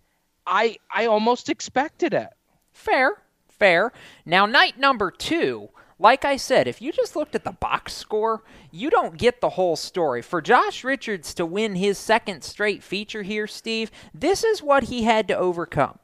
I 0.47 0.77
I 0.91 1.07
almost 1.07 1.49
expected 1.49 2.15
it. 2.15 2.31
Fair, 2.73 3.23
fair. 3.49 3.93
Now, 4.25 4.47
night 4.47 4.79
number 4.79 5.11
two, 5.11 5.69
like 5.99 6.25
I 6.25 6.37
said, 6.37 6.67
if 6.67 6.81
you 6.81 6.91
just 6.93 7.15
looked 7.15 7.35
at 7.35 7.45
the 7.45 7.53
box 7.53 7.93
score, 7.93 8.43
you 8.71 8.89
don't 8.89 9.17
get 9.17 9.41
the 9.41 9.51
whole 9.51 9.77
story. 9.77 10.23
For 10.23 10.41
Josh 10.41 10.83
Richards 10.85 11.35
to 11.35 11.47
win 11.47 11.77
his 11.77 11.99
second 11.99 12.43
straight 12.43 12.83
feature 12.83 13.23
here, 13.23 13.47
Steve, 13.47 13.91
this 14.15 14.43
is 14.43 14.63
what 14.63 14.85
he 14.85 15.03
had 15.05 15.29
to 15.29 15.37
overcome. 15.37 15.99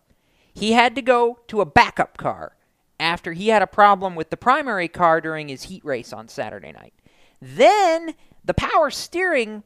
He 0.58 0.72
had 0.72 0.96
to 0.96 1.02
go 1.02 1.38
to 1.46 1.60
a 1.60 1.66
backup 1.66 2.16
car 2.16 2.56
after 2.98 3.32
he 3.32 3.48
had 3.48 3.62
a 3.62 3.66
problem 3.68 4.16
with 4.16 4.30
the 4.30 4.36
primary 4.36 4.88
car 4.88 5.20
during 5.20 5.46
his 5.46 5.64
heat 5.64 5.84
race 5.84 6.12
on 6.12 6.26
Saturday 6.26 6.72
night. 6.72 6.94
Then 7.40 8.14
the 8.44 8.54
power 8.54 8.90
steering 8.90 9.62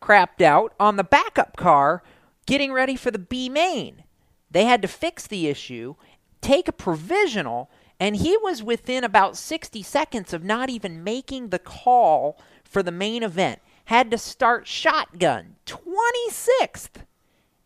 crapped 0.00 0.40
out 0.40 0.72
on 0.78 0.94
the 0.94 1.02
backup 1.02 1.56
car 1.56 2.04
getting 2.46 2.72
ready 2.72 2.94
for 2.94 3.10
the 3.10 3.18
B 3.18 3.48
main. 3.48 4.04
They 4.48 4.66
had 4.66 4.82
to 4.82 4.88
fix 4.88 5.26
the 5.26 5.48
issue, 5.48 5.96
take 6.40 6.68
a 6.68 6.72
provisional, 6.72 7.68
and 7.98 8.14
he 8.14 8.36
was 8.36 8.62
within 8.62 9.02
about 9.02 9.36
60 9.36 9.82
seconds 9.82 10.32
of 10.32 10.44
not 10.44 10.70
even 10.70 11.02
making 11.02 11.48
the 11.48 11.58
call 11.58 12.40
for 12.62 12.84
the 12.84 12.92
main 12.92 13.24
event. 13.24 13.60
Had 13.86 14.12
to 14.12 14.18
start 14.18 14.68
shotgun 14.68 15.56
26th, 15.66 17.02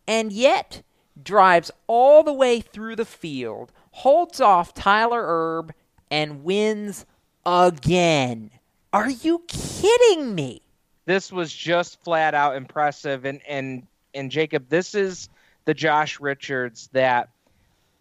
and 0.07 0.33
yet 0.33 0.81
drives 1.21 1.71
all 1.87 2.23
the 2.23 2.33
way 2.33 2.61
through 2.61 2.95
the 2.95 3.05
field, 3.05 3.71
holds 3.91 4.41
off 4.41 4.73
Tyler 4.73 5.23
Erb, 5.25 5.73
and 6.09 6.43
wins 6.43 7.05
again. 7.45 8.51
Are 8.93 9.09
you 9.09 9.43
kidding 9.47 10.35
me? 10.35 10.61
This 11.05 11.31
was 11.31 11.53
just 11.53 12.03
flat 12.03 12.33
out 12.33 12.55
impressive 12.55 13.25
and 13.25 13.41
and 13.47 13.87
and 14.13 14.29
Jacob, 14.29 14.67
this 14.69 14.93
is 14.93 15.29
the 15.65 15.73
Josh 15.73 16.19
Richards 16.19 16.89
that 16.93 17.29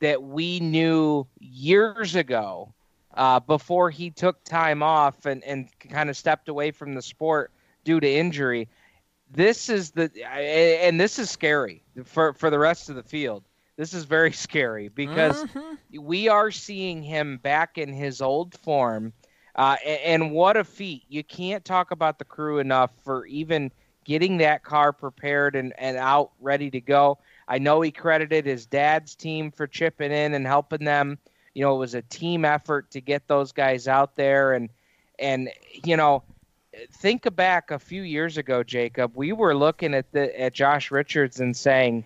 that 0.00 0.22
we 0.22 0.60
knew 0.60 1.26
years 1.38 2.14
ago 2.14 2.72
uh, 3.14 3.40
before 3.40 3.90
he 3.90 4.10
took 4.10 4.42
time 4.44 4.82
off 4.82 5.26
and, 5.26 5.44
and 5.44 5.68
kind 5.90 6.08
of 6.08 6.16
stepped 6.16 6.48
away 6.48 6.70
from 6.70 6.94
the 6.94 7.02
sport 7.02 7.50
due 7.84 8.00
to 8.00 8.10
injury. 8.10 8.68
This 9.30 9.68
is 9.68 9.92
the 9.92 10.10
and 10.24 11.00
this 11.00 11.18
is 11.18 11.30
scary 11.30 11.84
for 12.04 12.34
for 12.34 12.50
the 12.50 12.58
rest 12.58 12.88
of 12.90 12.96
the 12.96 13.02
field. 13.02 13.48
This 13.76 13.94
is 13.94 14.04
very 14.04 14.32
scary 14.46 14.88
because 14.88 15.44
we 15.98 16.28
are 16.28 16.50
seeing 16.50 17.02
him 17.02 17.38
back 17.38 17.78
in 17.78 17.92
his 17.92 18.20
old 18.20 18.54
form. 18.58 19.12
Uh, 19.54 19.76
a- 19.84 20.06
and, 20.08 20.32
what 20.32 20.56
a 20.56 20.64
feat. 20.64 21.04
You 21.08 21.24
can't 21.24 21.64
talk 21.64 21.90
about 21.90 22.18
the 22.18 22.24
crew 22.24 22.58
enough 22.58 22.92
for 23.04 23.26
even 23.26 23.72
getting 24.04 24.38
that 24.38 24.62
car 24.62 24.92
prepared 24.92 25.56
and, 25.56 25.72
and 25.78 25.96
out 25.96 26.32
ready 26.40 26.70
to 26.70 26.80
go. 26.80 27.18
I 27.48 27.58
know 27.58 27.80
he 27.80 27.90
credited 27.90 28.46
his 28.46 28.66
dad's 28.66 29.14
team 29.16 29.50
for 29.50 29.66
chipping 29.66 30.12
in 30.12 30.34
and 30.34 30.46
helping 30.46 30.84
them. 30.84 31.18
You 31.54 31.62
know, 31.62 31.74
it 31.74 31.78
was 31.78 31.94
a 31.94 32.02
team 32.02 32.44
effort 32.44 32.90
to 32.92 33.00
get 33.00 33.26
those 33.28 33.52
guys 33.52 33.88
out 33.88 34.16
there 34.16 34.52
and 34.52 34.70
and 35.18 35.50
you 35.84 35.96
know, 35.96 36.22
think 36.92 37.34
back 37.34 37.70
a 37.70 37.78
few 37.78 38.02
years 38.02 38.38
ago, 38.38 38.62
Jacob, 38.62 39.12
we 39.14 39.32
were 39.32 39.54
looking 39.54 39.94
at 39.94 40.10
the 40.12 40.38
at 40.40 40.54
Josh 40.54 40.90
Richards 40.90 41.40
and 41.40 41.56
saying, 41.56 42.04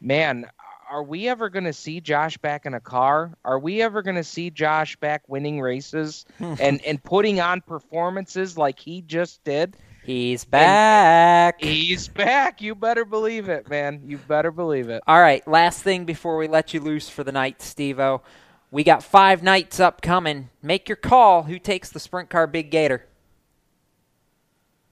"Man, 0.00 0.46
are 0.90 1.02
we 1.02 1.28
ever 1.28 1.48
going 1.48 1.64
to 1.64 1.72
see 1.72 2.00
Josh 2.00 2.36
back 2.38 2.66
in 2.66 2.74
a 2.74 2.80
car? 2.80 3.32
Are 3.44 3.58
we 3.58 3.82
ever 3.82 4.02
going 4.02 4.16
to 4.16 4.24
see 4.24 4.50
Josh 4.50 4.96
back 4.96 5.22
winning 5.28 5.60
races 5.60 6.24
and 6.38 6.84
and 6.84 7.02
putting 7.02 7.40
on 7.40 7.60
performances 7.60 8.58
like 8.58 8.78
he 8.78 9.02
just 9.02 9.42
did?" 9.44 9.76
He's 10.04 10.44
back. 10.44 11.62
He's 11.62 12.08
back. 12.08 12.60
You 12.60 12.74
better 12.74 13.04
believe 13.04 13.48
it, 13.48 13.70
man. 13.70 14.02
You 14.04 14.18
better 14.18 14.50
believe 14.50 14.88
it. 14.88 15.00
All 15.06 15.20
right, 15.20 15.46
last 15.46 15.82
thing 15.82 16.04
before 16.04 16.36
we 16.36 16.48
let 16.48 16.74
you 16.74 16.80
loose 16.80 17.08
for 17.08 17.22
the 17.22 17.30
night, 17.30 17.60
Stevo. 17.60 18.20
We 18.72 18.82
got 18.82 19.04
five 19.04 19.44
nights 19.44 19.78
upcoming. 19.78 20.48
Make 20.60 20.88
your 20.88 20.96
call. 20.96 21.44
Who 21.44 21.58
takes 21.60 21.90
the 21.90 22.00
sprint 22.00 22.30
car 22.30 22.48
Big 22.48 22.70
Gator? 22.70 23.06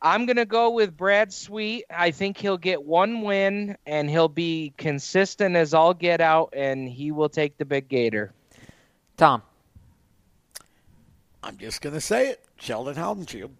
I'm 0.02 0.26
going 0.26 0.36
to 0.36 0.46
go 0.46 0.70
with 0.70 0.96
Brad 0.96 1.32
Sweet. 1.32 1.84
I 1.90 2.10
think 2.10 2.38
he'll 2.38 2.58
get 2.58 2.82
one 2.82 3.22
win 3.22 3.76
and 3.86 4.08
he'll 4.08 4.28
be 4.28 4.72
consistent 4.76 5.56
as 5.56 5.74
all 5.74 5.92
get 5.92 6.20
out 6.20 6.54
and 6.56 6.88
he 6.88 7.12
will 7.12 7.28
take 7.28 7.58
the 7.58 7.64
big 7.64 7.88
gator. 7.88 8.32
Tom. 9.16 9.42
I'm 11.42 11.56
just 11.58 11.82
going 11.82 11.94
to 11.94 12.00
say 12.00 12.28
it. 12.28 12.44
Sheldon 12.56 12.96
Haudenschild. 12.96 13.50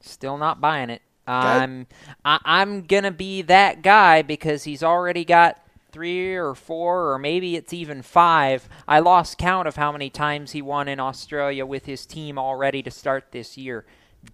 Still 0.00 0.38
not 0.38 0.60
buying 0.60 0.90
it. 0.90 1.02
I'm 1.26 1.86
I, 2.24 2.38
I'm 2.44 2.82
gonna 2.82 3.12
be 3.12 3.42
that 3.42 3.82
guy 3.82 4.22
because 4.22 4.64
he's 4.64 4.82
already 4.82 5.24
got 5.24 5.62
three 5.92 6.34
or 6.34 6.54
four 6.54 7.12
or 7.12 7.18
maybe 7.18 7.56
it's 7.56 7.72
even 7.72 8.02
five. 8.02 8.68
I 8.88 9.00
lost 9.00 9.38
count 9.38 9.68
of 9.68 9.76
how 9.76 9.92
many 9.92 10.10
times 10.10 10.52
he 10.52 10.62
won 10.62 10.88
in 10.88 10.98
Australia 10.98 11.66
with 11.66 11.86
his 11.86 12.06
team 12.06 12.38
already 12.38 12.82
to 12.82 12.90
start 12.90 13.26
this 13.30 13.56
year. 13.56 13.84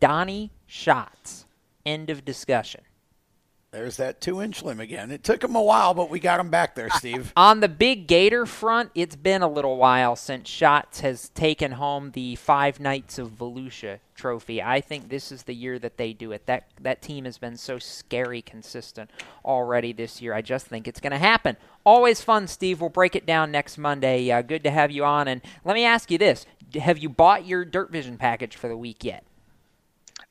Donnie 0.00 0.52
Schatz. 0.66 1.46
End 1.84 2.10
of 2.10 2.24
discussion. 2.24 2.82
There's 3.76 3.98
that 3.98 4.22
two 4.22 4.40
inch 4.40 4.62
limb 4.62 4.80
again. 4.80 5.10
It 5.10 5.22
took 5.22 5.44
him 5.44 5.54
a 5.54 5.62
while, 5.62 5.92
but 5.92 6.08
we 6.08 6.18
got 6.18 6.40
him 6.40 6.48
back 6.48 6.74
there, 6.74 6.88
Steve. 6.94 7.32
On 7.36 7.60
the 7.60 7.68
big 7.68 8.06
Gator 8.06 8.46
front, 8.46 8.90
it's 8.94 9.16
been 9.16 9.42
a 9.42 9.48
little 9.48 9.76
while 9.76 10.16
since 10.16 10.48
Schatz 10.48 11.00
has 11.00 11.28
taken 11.30 11.72
home 11.72 12.12
the 12.12 12.36
Five 12.36 12.80
Nights 12.80 13.18
of 13.18 13.32
Volusia 13.32 13.98
trophy. 14.14 14.62
I 14.62 14.80
think 14.80 15.10
this 15.10 15.30
is 15.30 15.42
the 15.42 15.54
year 15.54 15.78
that 15.80 15.98
they 15.98 16.14
do 16.14 16.32
it. 16.32 16.46
That 16.46 16.68
that 16.80 17.02
team 17.02 17.26
has 17.26 17.36
been 17.36 17.58
so 17.58 17.78
scary 17.78 18.40
consistent 18.40 19.10
already 19.44 19.92
this 19.92 20.22
year. 20.22 20.32
I 20.32 20.40
just 20.40 20.66
think 20.66 20.88
it's 20.88 21.00
going 21.00 21.12
to 21.12 21.18
happen. 21.18 21.58
Always 21.84 22.22
fun, 22.22 22.46
Steve. 22.46 22.80
We'll 22.80 22.88
break 22.88 23.14
it 23.14 23.26
down 23.26 23.50
next 23.50 23.76
Monday. 23.76 24.30
Uh, 24.30 24.40
good 24.40 24.64
to 24.64 24.70
have 24.70 24.90
you 24.90 25.04
on. 25.04 25.28
And 25.28 25.42
let 25.66 25.74
me 25.74 25.84
ask 25.84 26.10
you 26.10 26.16
this: 26.16 26.46
Have 26.80 26.96
you 26.96 27.10
bought 27.10 27.46
your 27.46 27.64
Dirt 27.66 27.90
Vision 27.90 28.16
package 28.16 28.56
for 28.56 28.68
the 28.68 28.76
week 28.76 29.04
yet? 29.04 29.24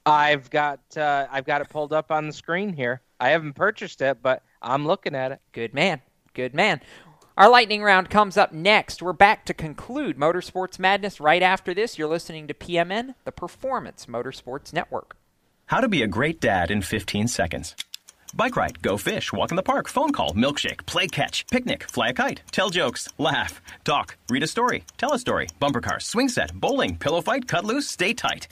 I've 0.05 0.49
got 0.49 0.79
uh, 0.95 1.27
I've 1.31 1.45
got 1.45 1.61
it 1.61 1.69
pulled 1.69 1.93
up 1.93 2.11
on 2.11 2.27
the 2.27 2.33
screen 2.33 2.73
here. 2.73 3.01
I 3.19 3.29
haven't 3.29 3.53
purchased 3.53 4.01
it, 4.01 4.21
but 4.21 4.43
I'm 4.61 4.85
looking 4.85 5.15
at 5.15 5.31
it. 5.31 5.39
Good 5.51 5.73
man. 5.73 6.01
Good 6.33 6.53
man. 6.53 6.81
Our 7.37 7.49
lightning 7.49 7.83
round 7.83 8.09
comes 8.09 8.37
up 8.37 8.53
next. 8.53 9.01
We're 9.01 9.13
back 9.13 9.45
to 9.45 9.53
conclude 9.53 10.17
Motorsports 10.17 10.79
Madness 10.79 11.19
right 11.19 11.41
after 11.41 11.73
this. 11.73 11.97
You're 11.97 12.07
listening 12.07 12.47
to 12.47 12.53
PMN, 12.53 13.15
the 13.25 13.31
Performance 13.31 14.05
Motorsports 14.05 14.71
Network. 14.71 15.17
How 15.65 15.81
to 15.81 15.89
be 15.89 16.01
a 16.01 16.07
great 16.07 16.39
dad 16.39 16.71
in 16.71 16.81
15 16.81 17.27
seconds. 17.27 17.75
Bike 18.33 18.55
ride, 18.55 18.81
go 18.81 18.97
fish, 18.97 19.33
walk 19.33 19.51
in 19.51 19.55
the 19.55 19.63
park, 19.63 19.87
phone 19.87 20.11
call, 20.11 20.31
milkshake, 20.33 20.85
play 20.85 21.07
catch, 21.07 21.47
picnic, 21.47 21.89
fly 21.89 22.09
a 22.09 22.13
kite, 22.13 22.41
tell 22.51 22.69
jokes, 22.69 23.09
laugh, 23.17 23.61
talk, 23.85 24.17
read 24.29 24.43
a 24.43 24.47
story, 24.47 24.83
tell 24.97 25.13
a 25.13 25.19
story, 25.19 25.47
bumper 25.59 25.81
car, 25.81 25.99
swing 25.99 26.29
set, 26.29 26.53
bowling, 26.53 26.97
pillow 26.97 27.21
fight, 27.21 27.47
cut 27.47 27.65
loose, 27.65 27.87
stay 27.87 28.13
tight. 28.13 28.47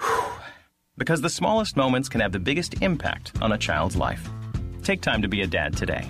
Whew. 0.00 0.32
Because 0.98 1.20
the 1.20 1.30
smallest 1.30 1.76
moments 1.76 2.08
can 2.08 2.20
have 2.20 2.32
the 2.32 2.40
biggest 2.40 2.82
impact 2.82 3.32
on 3.40 3.52
a 3.52 3.58
child's 3.58 3.96
life. 3.96 4.28
Take 4.82 5.00
time 5.00 5.22
to 5.22 5.28
be 5.28 5.42
a 5.42 5.46
dad 5.46 5.76
today. 5.76 6.06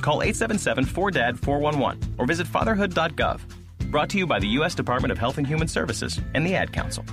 Call 0.00 0.22
877 0.22 0.86
4DAD 0.86 1.38
411 1.38 2.14
or 2.16 2.26
visit 2.26 2.46
fatherhood.gov. 2.46 3.40
Brought 3.90 4.08
to 4.10 4.18
you 4.18 4.26
by 4.26 4.38
the 4.38 4.46
U.S. 4.48 4.74
Department 4.74 5.10
of 5.10 5.18
Health 5.18 5.38
and 5.38 5.46
Human 5.46 5.66
Services 5.66 6.20
and 6.34 6.46
the 6.46 6.54
Ad 6.54 6.72
Council. 6.72 7.04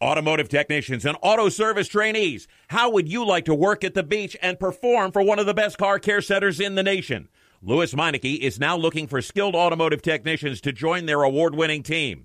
Automotive 0.00 0.48
technicians 0.48 1.04
and 1.04 1.16
auto 1.20 1.48
service 1.48 1.88
trainees, 1.88 2.48
how 2.68 2.90
would 2.90 3.08
you 3.08 3.26
like 3.26 3.44
to 3.46 3.54
work 3.54 3.84
at 3.84 3.94
the 3.94 4.02
beach 4.02 4.36
and 4.40 4.58
perform 4.58 5.12
for 5.12 5.22
one 5.22 5.38
of 5.38 5.46
the 5.46 5.54
best 5.54 5.78
car 5.78 5.98
care 5.98 6.20
centers 6.20 6.60
in 6.60 6.76
the 6.76 6.82
nation? 6.82 7.28
Lewes 7.60 7.94
Meineke 7.94 8.40
is 8.40 8.58
now 8.58 8.76
looking 8.76 9.06
for 9.06 9.22
skilled 9.22 9.54
automotive 9.54 10.02
technicians 10.02 10.60
to 10.62 10.72
join 10.72 11.06
their 11.06 11.22
award 11.22 11.54
winning 11.54 11.82
team. 11.82 12.24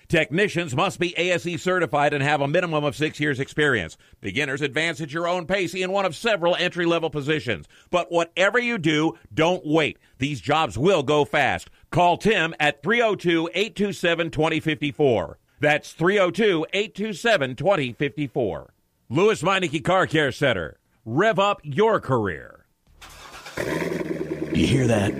Technicians 0.11 0.75
must 0.75 0.99
be 0.99 1.17
ASE 1.17 1.61
certified 1.61 2.11
and 2.11 2.21
have 2.21 2.41
a 2.41 2.47
minimum 2.47 2.83
of 2.83 2.97
six 2.97 3.17
years 3.17 3.39
experience. 3.39 3.95
Beginners 4.19 4.61
advance 4.61 4.99
at 4.99 5.13
your 5.13 5.25
own 5.25 5.45
pace 5.45 5.73
in 5.73 5.89
one 5.89 6.03
of 6.03 6.17
several 6.17 6.53
entry 6.57 6.85
level 6.85 7.09
positions. 7.09 7.65
But 7.89 8.11
whatever 8.11 8.59
you 8.59 8.77
do, 8.77 9.17
don't 9.33 9.65
wait. 9.65 9.97
These 10.17 10.41
jobs 10.41 10.77
will 10.77 11.01
go 11.01 11.23
fast. 11.23 11.69
Call 11.91 12.17
Tim 12.17 12.53
at 12.59 12.83
302 12.83 13.51
827 13.53 14.31
2054. 14.31 15.37
That's 15.61 15.93
302 15.93 16.65
827 16.73 17.55
2054. 17.55 18.73
Lewes 19.07 19.41
Meineke 19.41 19.81
Car 19.81 20.07
Care 20.07 20.33
Center. 20.33 20.77
Rev 21.05 21.39
up 21.39 21.61
your 21.63 22.01
career. 22.01 22.65
You 23.57 24.67
hear 24.67 24.87
that? 24.87 25.13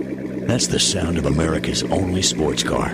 That's 0.49 0.67
the 0.67 0.79
sound 0.79 1.17
of 1.17 1.25
America's 1.25 1.81
only 1.83 2.21
sports 2.21 2.63
car. 2.63 2.93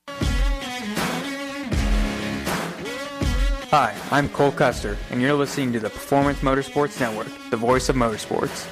Hi, 3.71 3.95
I'm 4.11 4.27
Cole 4.27 4.51
Custer, 4.51 4.97
and 5.11 5.21
you're 5.21 5.33
listening 5.33 5.71
to 5.71 5.79
the 5.79 5.89
Performance 5.89 6.39
Motorsports 6.39 6.99
Network, 6.99 7.29
the 7.51 7.55
voice 7.55 7.87
of 7.87 7.95
motorsports. 7.95 8.67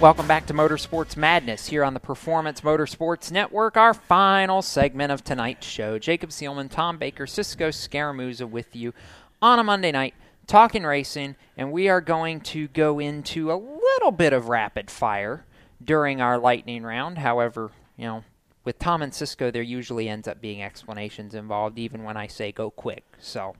Welcome 0.00 0.28
back 0.28 0.46
to 0.46 0.54
Motorsports 0.54 1.16
Madness 1.16 1.66
here 1.66 1.82
on 1.82 1.92
the 1.92 1.98
Performance 1.98 2.60
Motorsports 2.60 3.32
Network, 3.32 3.76
our 3.76 3.92
final 3.92 4.62
segment 4.62 5.10
of 5.10 5.24
tonight's 5.24 5.66
show. 5.66 5.98
Jacob 5.98 6.30
Seelman, 6.30 6.70
Tom 6.70 6.98
Baker, 6.98 7.26
Cisco 7.26 7.70
Scaramuza 7.70 8.48
with 8.48 8.76
you 8.76 8.94
on 9.42 9.58
a 9.58 9.64
Monday 9.64 9.90
night 9.90 10.14
talking 10.46 10.84
racing, 10.84 11.34
and 11.56 11.72
we 11.72 11.88
are 11.88 12.00
going 12.00 12.40
to 12.42 12.68
go 12.68 13.00
into 13.00 13.50
a 13.50 13.58
little 13.58 14.12
bit 14.12 14.32
of 14.32 14.48
rapid 14.48 14.88
fire 14.88 15.44
during 15.84 16.20
our 16.20 16.38
lightning 16.38 16.84
round. 16.84 17.18
However, 17.18 17.72
you 17.96 18.04
know, 18.04 18.24
with 18.66 18.78
Tom 18.80 19.00
and 19.00 19.14
Cisco, 19.14 19.50
there 19.50 19.62
usually 19.62 20.08
ends 20.08 20.26
up 20.26 20.40
being 20.40 20.60
explanations 20.60 21.34
involved, 21.34 21.78
even 21.78 22.02
when 22.02 22.16
I 22.16 22.26
say 22.26 22.50
go 22.50 22.68
quick. 22.68 23.04
So 23.20 23.54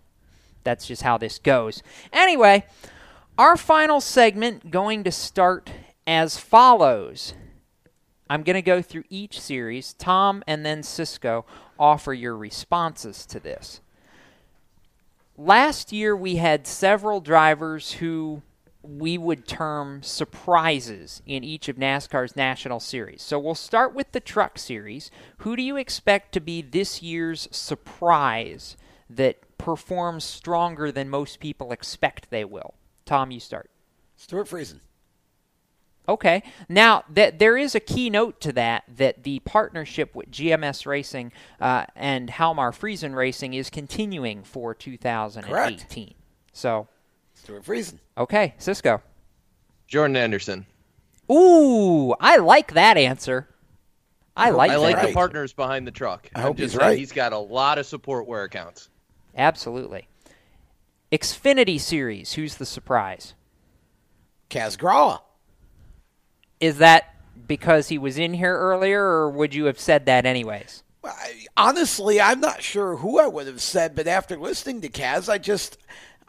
that's 0.65 0.87
just 0.87 1.03
how 1.03 1.16
this 1.16 1.39
goes. 1.39 1.83
Anyway, 2.12 2.66
our 3.39 3.57
final 3.57 4.01
segment 4.01 4.73
going 4.73 5.05
to 5.05 5.12
start 5.12 5.70
as 6.09 6.37
follows. 6.37 7.35
I'm 8.28 8.43
going 8.43 8.55
to 8.55 8.62
go 8.62 8.83
through 8.83 9.05
each 9.09 9.41
series. 9.41 9.93
Tom 9.93 10.43
and 10.45 10.66
then 10.66 10.83
Cisco 10.83 11.47
offer 11.78 12.12
your 12.12 12.37
responses 12.37 13.24
to 13.27 13.39
this. 13.39 13.81
Last 15.39 15.93
year, 15.93 16.16
we 16.16 16.37
had 16.37 16.66
several 16.66 17.20
drivers 17.20 17.93
who 17.93 18.43
we 18.88 19.18
would 19.18 19.46
term 19.46 20.02
surprises 20.02 21.22
in 21.26 21.44
each 21.44 21.68
of 21.68 21.76
NASCAR's 21.76 22.36
national 22.36 22.80
series. 22.80 23.22
So 23.22 23.38
we'll 23.38 23.54
start 23.54 23.94
with 23.94 24.12
the 24.12 24.20
truck 24.20 24.58
series. 24.58 25.10
Who 25.38 25.56
do 25.56 25.62
you 25.62 25.76
expect 25.76 26.32
to 26.32 26.40
be 26.40 26.62
this 26.62 27.02
year's 27.02 27.48
surprise 27.50 28.76
that 29.08 29.58
performs 29.58 30.24
stronger 30.24 30.90
than 30.92 31.08
most 31.08 31.40
people 31.40 31.72
expect 31.72 32.30
they 32.30 32.44
will? 32.44 32.74
Tom, 33.04 33.30
you 33.30 33.40
start. 33.40 33.70
Stewart 34.16 34.48
Friesen. 34.48 34.80
Okay. 36.08 36.42
Now, 36.68 37.04
that 37.10 37.38
there 37.38 37.56
is 37.56 37.74
a 37.74 37.80
key 37.80 38.10
note 38.10 38.40
to 38.42 38.52
that 38.52 38.84
that 38.96 39.24
the 39.24 39.40
partnership 39.40 40.14
with 40.14 40.30
GMS 40.30 40.86
Racing 40.86 41.32
uh, 41.60 41.86
and 41.96 42.28
Halmar 42.28 42.70
Friesen 42.70 43.14
Racing 43.14 43.54
is 43.54 43.70
continuing 43.70 44.44
for 44.44 44.74
2018. 44.74 45.52
Correct. 45.52 46.14
So, 46.52 46.88
Stewart 47.47 47.62
Friesen. 47.64 48.01
Okay, 48.18 48.55
Cisco. 48.59 49.01
Jordan 49.86 50.16
Anderson. 50.16 50.66
Ooh, 51.31 52.12
I 52.18 52.39
like 52.39 52.74
that 52.74 52.97
answer. 52.97 53.48
I 54.36 54.51
like 54.51 54.73
I 54.73 54.74
that. 54.74 54.81
like 54.81 55.06
the 55.06 55.14
partners 55.14 55.52
behind 55.52 55.86
the 55.86 55.93
truck. 55.93 56.28
I 56.35 56.40
I'm 56.40 56.47
hope 56.47 56.59
he's 56.59 56.74
right. 56.74 56.98
He's 56.98 57.12
got 57.12 57.32
a 57.32 57.39
lot 57.39 57.78
of 57.78 57.86
support 57.86 58.27
where 58.27 58.44
it 58.44 58.51
counts. 58.51 58.89
Absolutely. 59.36 60.09
Xfinity 61.12 61.78
Series, 61.78 62.32
who's 62.32 62.56
the 62.56 62.66
surprise? 62.66 63.35
Kaz 64.51 64.77
Grala. 64.77 65.20
Is 66.59 66.78
that 66.78 67.14
because 67.47 67.86
he 67.86 67.97
was 67.97 68.18
in 68.18 68.35
here 68.35 68.59
earlier, 68.59 69.05
or 69.05 69.31
would 69.31 69.55
you 69.55 69.66
have 69.66 69.78
said 69.78 70.06
that 70.06 70.27
anyways? 70.27 70.82
Honestly, 71.56 72.20
I'm 72.20 72.40
not 72.40 72.60
sure 72.60 72.97
who 72.97 73.20
I 73.20 73.28
would 73.28 73.47
have 73.47 73.62
said, 73.62 73.94
but 73.94 74.09
after 74.09 74.36
listening 74.36 74.81
to 74.81 74.89
Kaz, 74.89 75.28
I 75.28 75.39
just 75.39 75.78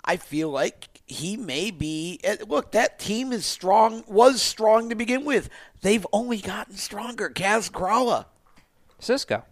I 0.06 0.18
feel 0.18 0.49
like 0.49 0.97
he 1.07 1.38
may 1.38 1.71
be. 1.71 2.19
eh, 2.23 2.38
Look, 2.47 2.71
that 2.73 2.99
team 2.99 3.31
is 3.31 3.45
strong. 3.45 4.03
Was 4.07 4.41
strong 4.41 4.89
to 4.89 4.95
begin 4.95 5.25
with. 5.25 5.49
They've 5.81 6.05
only 6.13 6.38
gotten 6.38 6.75
stronger. 6.75 7.29
Kaz 7.29 7.71
Grala. 7.71 8.25
Cisco. 8.99 9.43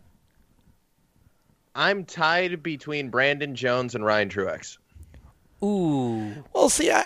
I'm 1.73 2.05
tied 2.05 2.63
between 2.63 3.09
Brandon 3.09 3.55
Jones 3.55 3.95
and 3.95 4.05
Ryan 4.05 4.29
Truex. 4.29 4.77
Ooh. 5.63 6.43
Well, 6.53 6.69
see, 6.69 6.91
I, 6.91 7.05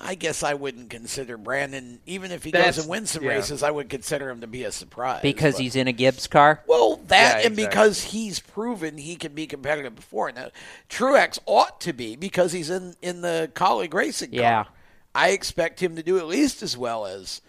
I 0.00 0.14
guess 0.14 0.42
I 0.42 0.54
wouldn't 0.54 0.90
consider 0.90 1.36
Brandon, 1.36 2.00
even 2.06 2.32
if 2.32 2.42
he 2.44 2.50
That's- 2.50 2.76
goes 2.76 2.84
and 2.84 2.90
wins 2.90 3.10
some 3.10 3.22
yeah. 3.24 3.30
races, 3.30 3.62
I 3.62 3.70
would 3.70 3.88
consider 3.88 4.28
him 4.30 4.40
to 4.40 4.46
be 4.46 4.64
a 4.64 4.72
surprise. 4.72 5.22
Because 5.22 5.54
but- 5.54 5.62
he's 5.62 5.76
in 5.76 5.86
a 5.88 5.92
Gibbs 5.92 6.26
car? 6.26 6.62
Well, 6.66 6.96
that 7.08 7.38
Yeah, 7.40 7.46
and 7.46 7.58
exactly. 7.58 7.66
because 7.66 8.02
he's 8.04 8.40
proven 8.40 8.98
he 8.98 9.16
can 9.16 9.32
be 9.34 9.46
competitive 9.46 9.94
before. 9.94 10.32
Now, 10.32 10.48
Truex 10.88 11.38
ought 11.46 11.80
to 11.82 11.92
be 11.92 12.16
because 12.16 12.52
he's 12.52 12.70
in 12.70 12.96
in 13.02 13.20
the 13.20 13.50
Kaulig 13.54 13.94
racing. 13.94 14.30
car. 14.30 14.40
Yeah. 14.40 14.64
I 15.14 15.30
expect 15.30 15.80
him 15.80 15.96
to 15.96 16.02
do 16.02 16.18
at 16.18 16.26
least 16.26 16.62
as 16.62 16.76
well 16.76 17.06
as 17.06 17.40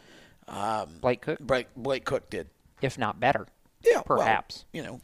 um, 0.47 0.89
Blake 1.01 1.21
Koch, 1.21 1.37
Blake, 1.39 1.67
Blake 1.75 2.05
Koch 2.05 2.29
did. 2.29 2.47
if 2.81 2.97
not 2.97 3.19
better. 3.19 3.47
Yeah, 3.83 4.01
well, 4.07 4.17
Perhaps. 4.19 4.65
you 4.73 4.83
know, 4.83 4.99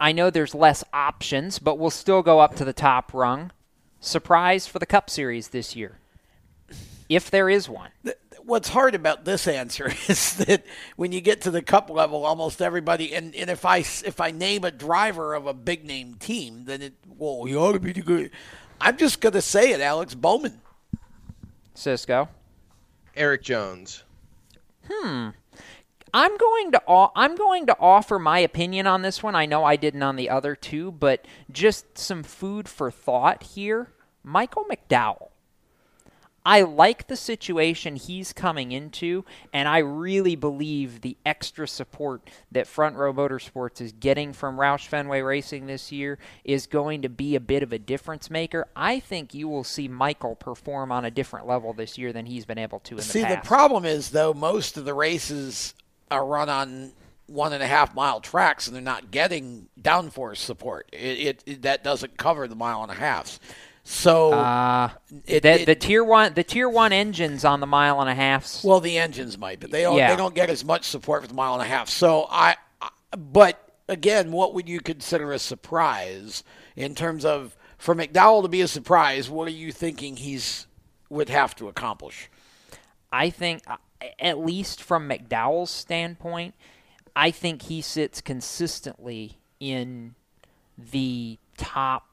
I 0.00 0.12
know 0.12 0.30
there's 0.30 0.54
less 0.54 0.82
options, 0.92 1.58
but 1.58 1.78
we'll 1.78 1.90
still 1.90 2.22
go 2.22 2.40
up 2.40 2.56
to 2.56 2.64
the 2.64 2.72
top 2.72 3.12
rung. 3.14 3.50
Surprise 4.04 4.66
for 4.66 4.78
the 4.78 4.86
Cup 4.86 5.08
Series 5.08 5.48
this 5.48 5.74
year, 5.74 5.96
if 7.08 7.30
there 7.30 7.48
is 7.48 7.70
one. 7.70 7.90
what's 8.44 8.68
hard 8.68 8.94
about 8.94 9.24
this 9.24 9.48
answer 9.48 9.86
is 10.08 10.34
that 10.34 10.62
when 10.96 11.10
you 11.10 11.22
get 11.22 11.40
to 11.40 11.50
the 11.50 11.62
cup 11.62 11.88
level, 11.88 12.26
almost 12.26 12.60
everybody 12.60 13.14
and, 13.14 13.34
and 13.34 13.48
if 13.48 13.64
I 13.64 13.78
if 13.78 14.20
I 14.20 14.30
name 14.30 14.62
a 14.62 14.70
driver 14.70 15.32
of 15.32 15.46
a 15.46 15.54
big 15.54 15.86
name 15.86 16.16
team, 16.16 16.66
then 16.66 16.82
it 16.82 16.92
well 17.16 17.44
he 17.44 17.56
ought 17.56 17.72
to 17.72 17.80
be 17.80 17.92
the 17.92 18.02
good. 18.02 18.30
I'm 18.78 18.98
just 18.98 19.22
gonna 19.22 19.40
say 19.40 19.72
it, 19.72 19.80
Alex 19.80 20.14
Bowman. 20.14 20.60
Cisco. 21.72 22.28
Erik 23.16 23.42
Jones. 23.42 24.02
Hmm. 24.86 25.30
I'm 26.14 26.36
going 26.36 26.70
to 26.70 26.82
I'm 27.16 27.34
going 27.34 27.66
to 27.66 27.76
offer 27.78 28.20
my 28.20 28.38
opinion 28.38 28.86
on 28.86 29.02
this 29.02 29.20
one. 29.20 29.34
I 29.34 29.46
know 29.46 29.64
I 29.64 29.74
didn't 29.74 30.04
on 30.04 30.14
the 30.14 30.30
other 30.30 30.54
two, 30.54 30.92
but 30.92 31.26
just 31.50 31.98
some 31.98 32.22
food 32.22 32.68
for 32.68 32.90
thought 32.92 33.42
here. 33.42 33.88
Michael 34.22 34.64
McDowell. 34.64 35.30
I 36.46 36.60
like 36.60 37.08
the 37.08 37.16
situation 37.16 37.96
he's 37.96 38.34
coming 38.34 38.70
into, 38.70 39.24
and 39.52 39.66
I 39.66 39.78
really 39.78 40.36
believe 40.36 41.00
the 41.00 41.16
extra 41.24 41.66
support 41.66 42.28
that 42.52 42.66
Front 42.66 42.96
Row 42.96 43.14
Motorsports 43.14 43.80
is 43.80 43.92
getting 43.92 44.34
from 44.34 44.58
Roush 44.58 44.86
Fenway 44.86 45.22
Racing 45.22 45.66
this 45.66 45.90
year 45.90 46.18
is 46.44 46.66
going 46.66 47.00
to 47.00 47.08
be 47.08 47.34
a 47.34 47.40
bit 47.40 47.62
of 47.62 47.72
a 47.72 47.78
difference 47.78 48.28
maker. 48.28 48.68
I 48.76 49.00
think 49.00 49.32
you 49.32 49.48
will 49.48 49.64
see 49.64 49.88
Michael 49.88 50.36
perform 50.36 50.92
on 50.92 51.06
a 51.06 51.10
different 51.10 51.46
level 51.46 51.72
this 51.72 51.96
year 51.96 52.12
than 52.12 52.26
he's 52.26 52.44
been 52.44 52.58
able 52.58 52.80
to 52.80 52.96
in 52.96 53.02
See, 53.02 53.22
the 53.22 53.36
the 53.36 53.40
problem 53.42 53.86
is 53.86 54.10
though 54.10 54.34
most 54.34 54.76
of 54.76 54.84
the 54.84 54.94
races 54.94 55.74
are 56.10 56.24
run 56.24 56.48
on 56.48 56.92
one 57.26 57.52
and 57.52 57.62
a 57.62 57.66
half 57.66 57.94
mile 57.94 58.20
tracks, 58.20 58.66
and 58.66 58.74
they're 58.76 58.82
not 58.82 59.10
getting 59.10 59.68
downforce 59.80 60.36
support. 60.36 60.88
It, 60.92 60.98
it, 61.18 61.42
it 61.46 61.62
that 61.62 61.82
doesn't 61.84 62.16
cover 62.18 62.46
the 62.46 62.54
mile 62.56 62.82
and 62.82 62.92
a 62.92 62.94
half. 62.94 63.38
So 63.82 64.32
Uh, 64.32 64.90
it- 65.26 65.42
the, 65.42 65.60
it- 65.62 65.66
the 65.66 65.74
tier 65.74 66.02
one 66.04 66.34
the 66.34 66.44
tier 66.44 66.68
one 66.68 66.92
engines 66.92 67.44
on 67.44 67.60
the 67.60 67.66
mile 67.66 68.00
and 68.00 68.08
a 68.10 68.14
half. 68.14 68.62
Well, 68.64 68.80
the 68.80 68.98
engines 68.98 69.36
might, 69.38 69.60
but 69.60 69.70
they 69.70 69.82
don't. 69.82 69.96
Yeah. 69.96 70.10
They 70.10 70.16
don't 70.16 70.34
get 70.34 70.50
as 70.50 70.64
much 70.64 70.84
support 70.84 71.22
for 71.22 71.28
the 71.28 71.34
mile 71.34 71.54
and 71.54 71.62
a 71.62 71.66
half. 71.66 71.88
So 71.88 72.26
I, 72.30 72.56
I, 72.80 72.88
but 73.16 73.60
again, 73.88 74.32
what 74.32 74.54
would 74.54 74.68
you 74.68 74.80
consider 74.80 75.32
a 75.32 75.38
surprise 75.38 76.44
in 76.76 76.94
terms 76.94 77.24
of 77.26 77.56
for 77.78 77.94
McDowell 77.94 78.42
to 78.42 78.48
be 78.48 78.60
a 78.62 78.68
surprise? 78.68 79.28
What 79.28 79.48
are 79.48 79.52
you 79.52 79.70
thinking 79.72 80.16
he's 80.16 80.66
would 81.10 81.28
have 81.28 81.54
to 81.56 81.68
accomplish? 81.68 82.30
I 83.12 83.30
think, 83.30 83.62
at 84.18 84.38
least 84.38 84.82
from 84.82 85.08
McDowell's 85.08 85.70
standpoint, 85.70 86.54
I 87.16 87.30
think 87.30 87.62
he 87.62 87.80
sits 87.80 88.20
consistently 88.20 89.38
in 89.60 90.14
the 90.76 91.38
top. 91.56 92.06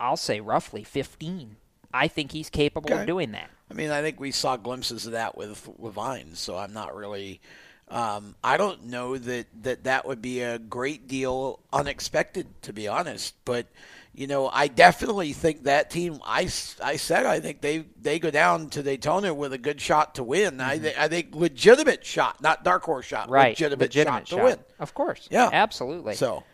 I'll 0.00 0.16
say 0.16 0.40
roughly 0.40 0.84
fifteen. 0.84 1.56
I 1.94 2.08
think 2.08 2.32
he's 2.32 2.48
capable 2.48 2.90
Okay. 2.92 3.02
of 3.02 3.06
doing 3.06 3.32
that. 3.32 3.50
I 3.70 3.74
mean, 3.74 3.90
I 3.90 4.00
think 4.00 4.18
we 4.18 4.30
saw 4.30 4.56
glimpses 4.56 5.06
of 5.06 5.12
that 5.12 5.36
with 5.36 5.68
Leavine, 5.80 6.36
so 6.36 6.56
I'm 6.56 6.72
not 6.72 6.94
really. 6.96 7.40
Um, 7.88 8.34
I 8.42 8.56
don't 8.56 8.84
know 8.86 9.18
that, 9.18 9.46
that 9.62 9.84
that 9.84 10.06
would 10.06 10.22
be 10.22 10.40
a 10.40 10.58
great 10.58 11.06
deal 11.08 11.60
unexpected, 11.72 12.46
to 12.62 12.72
be 12.72 12.88
honest. 12.88 13.34
But 13.44 13.66
you 14.14 14.26
know, 14.26 14.48
I 14.48 14.68
definitely 14.68 15.32
think 15.32 15.64
that 15.64 15.90
team. 15.90 16.18
I, 16.24 16.42
I 16.82 16.96
said 16.96 17.24
I 17.24 17.40
think 17.40 17.62
they 17.62 17.86
they 18.00 18.18
go 18.18 18.30
down 18.30 18.68
to 18.70 18.82
Daytona 18.82 19.32
with 19.32 19.54
a 19.54 19.58
good 19.58 19.80
shot 19.80 20.16
to 20.16 20.24
win. 20.24 20.60
I 20.60 20.76
mm-hmm. 20.76 20.84
thi- 20.84 20.94
I 20.98 21.08
think 21.08 21.34
legitimate 21.34 22.04
shot, 22.04 22.42
not 22.42 22.62
dark 22.62 22.82
horse 22.82 23.06
shot. 23.06 23.30
Right, 23.30 23.50
legitimate, 23.50 23.84
legitimate 23.84 24.28
shot, 24.28 24.36
to 24.36 24.44
win. 24.44 24.58
Of 24.78 24.92
course, 24.92 25.28
Yeah, 25.30 25.48
absolutely. 25.50 26.14
So 26.14 26.44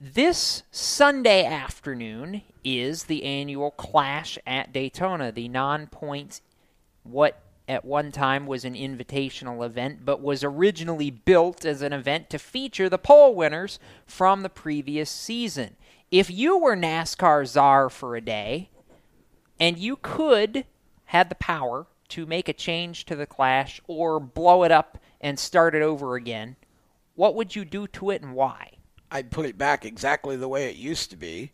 This 0.00 0.62
Sunday 0.70 1.44
afternoon 1.44 2.42
is 2.62 3.04
the 3.04 3.24
annual 3.24 3.72
Clash 3.72 4.38
at 4.46 4.72
Daytona, 4.72 5.32
the 5.32 5.48
non 5.48 5.88
points, 5.88 6.40
what 7.02 7.40
at 7.66 7.84
one 7.84 8.12
time 8.12 8.46
was 8.46 8.64
an 8.64 8.74
invitational 8.74 9.64
event, 9.64 10.04
but 10.04 10.20
was 10.20 10.44
originally 10.44 11.10
built 11.10 11.64
as 11.64 11.82
an 11.82 11.92
event 11.92 12.30
to 12.30 12.38
feature 12.38 12.88
the 12.88 12.98
pole 12.98 13.34
winners 13.34 13.78
from 14.06 14.42
the 14.42 14.50
previous 14.50 15.10
season. 15.10 15.76
If 16.10 16.30
you 16.30 16.58
were 16.58 16.76
NASCAR 16.76 17.46
czar 17.46 17.90
for 17.90 18.16
a 18.16 18.20
day, 18.20 18.70
and 19.58 19.78
you 19.78 19.96
could 19.96 20.66
had 21.06 21.28
the 21.28 21.34
power 21.34 21.86
to 22.08 22.26
make 22.26 22.48
a 22.48 22.52
change 22.52 23.04
to 23.06 23.16
the 23.16 23.26
Clash 23.26 23.80
or 23.86 24.20
blow 24.20 24.62
it 24.64 24.70
up 24.70 24.98
and 25.20 25.38
start 25.38 25.74
it 25.74 25.82
over 25.82 26.16
again, 26.16 26.56
what 27.14 27.34
would 27.34 27.56
you 27.56 27.64
do 27.64 27.86
to 27.88 28.10
it 28.10 28.22
and 28.22 28.34
why? 28.34 28.78
I'd 29.10 29.30
put 29.30 29.46
it 29.46 29.58
back 29.58 29.84
exactly 29.84 30.36
the 30.36 30.48
way 30.48 30.68
it 30.68 30.76
used 30.76 31.10
to 31.10 31.16
be, 31.16 31.52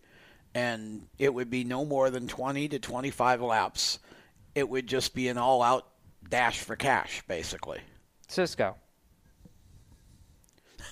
and 0.55 1.07
it 1.19 1.33
would 1.33 1.51
be 1.51 1.65
no 1.65 1.85
more 1.85 2.11
than 2.11 2.27
20 2.27 2.69
to 2.69 2.79
25 2.79 3.43
laps. 3.43 3.99
It 4.55 4.69
would 4.69 4.87
just 4.87 5.15
be 5.15 5.29
an 5.29 5.39
all 5.39 5.63
out 5.63 5.87
dash 6.29 6.61
for 6.61 6.77
cash, 6.77 7.23
basically. 7.29 7.81
Cisco. 8.29 8.77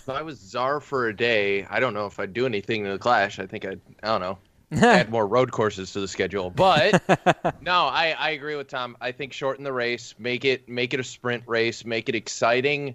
If 0.08 0.14
I 0.14 0.22
was 0.22 0.38
czar 0.38 0.80
for 0.80 1.08
a 1.08 1.14
day, 1.14 1.66
I 1.68 1.80
don't 1.80 1.92
know 1.92 2.06
if 2.06 2.18
I'd 2.18 2.32
do 2.32 2.46
anything 2.46 2.86
in 2.86 2.90
the 2.90 2.98
Clash. 2.98 3.38
I 3.38 3.44
think 3.44 3.66
I'd, 3.66 3.78
I 4.02 4.06
don't 4.06 4.22
know, 4.22 4.38
add 4.72 5.10
more 5.10 5.26
road 5.26 5.52
courses 5.52 5.92
to 5.92 6.00
the 6.00 6.08
schedule. 6.08 6.48
But 6.48 7.02
no, 7.60 7.82
I, 7.84 8.16
I 8.18 8.30
agree 8.30 8.56
with 8.56 8.68
Tom. 8.68 8.96
I 9.02 9.12
think 9.12 9.34
shorten 9.34 9.64
the 9.64 9.72
race, 9.72 10.14
make 10.18 10.46
it 10.46 10.66
make 10.66 10.94
it 10.94 11.00
a 11.00 11.04
sprint 11.04 11.42
race, 11.46 11.84
make 11.84 12.08
it 12.08 12.14
exciting, 12.14 12.94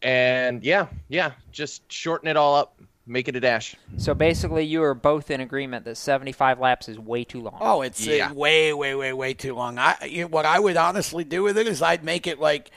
and 0.00 0.62
yeah, 0.62 0.86
yeah, 1.08 1.32
just 1.50 1.90
shorten 1.90 2.28
it 2.28 2.36
all 2.36 2.54
up, 2.54 2.80
make 3.04 3.26
it 3.26 3.34
a 3.34 3.40
dash. 3.40 3.74
So 3.96 4.14
basically, 4.14 4.64
you 4.64 4.84
are 4.84 4.94
both 4.94 5.28
in 5.28 5.40
agreement 5.40 5.84
that 5.86 5.96
75 5.96 6.60
laps 6.60 6.88
is 6.88 7.00
way 7.00 7.24
too 7.24 7.40
long. 7.40 7.58
Oh, 7.60 7.82
it's 7.82 8.06
uh, 8.06 8.10
Yeah. 8.12 8.32
way, 8.32 8.72
way, 8.72 8.94
way, 8.94 9.12
way 9.12 9.34
too 9.34 9.56
long. 9.56 9.76
I, 9.76 9.96
you 10.04 10.20
know, 10.22 10.28
what 10.28 10.46
I 10.46 10.60
would 10.60 10.76
honestly 10.76 11.24
do 11.24 11.42
with 11.42 11.58
it 11.58 11.66
is 11.66 11.82
I'd 11.82 12.04
make 12.04 12.28
it 12.28 12.38
like, 12.38 12.70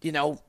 you 0.00 0.12
know, 0.12 0.40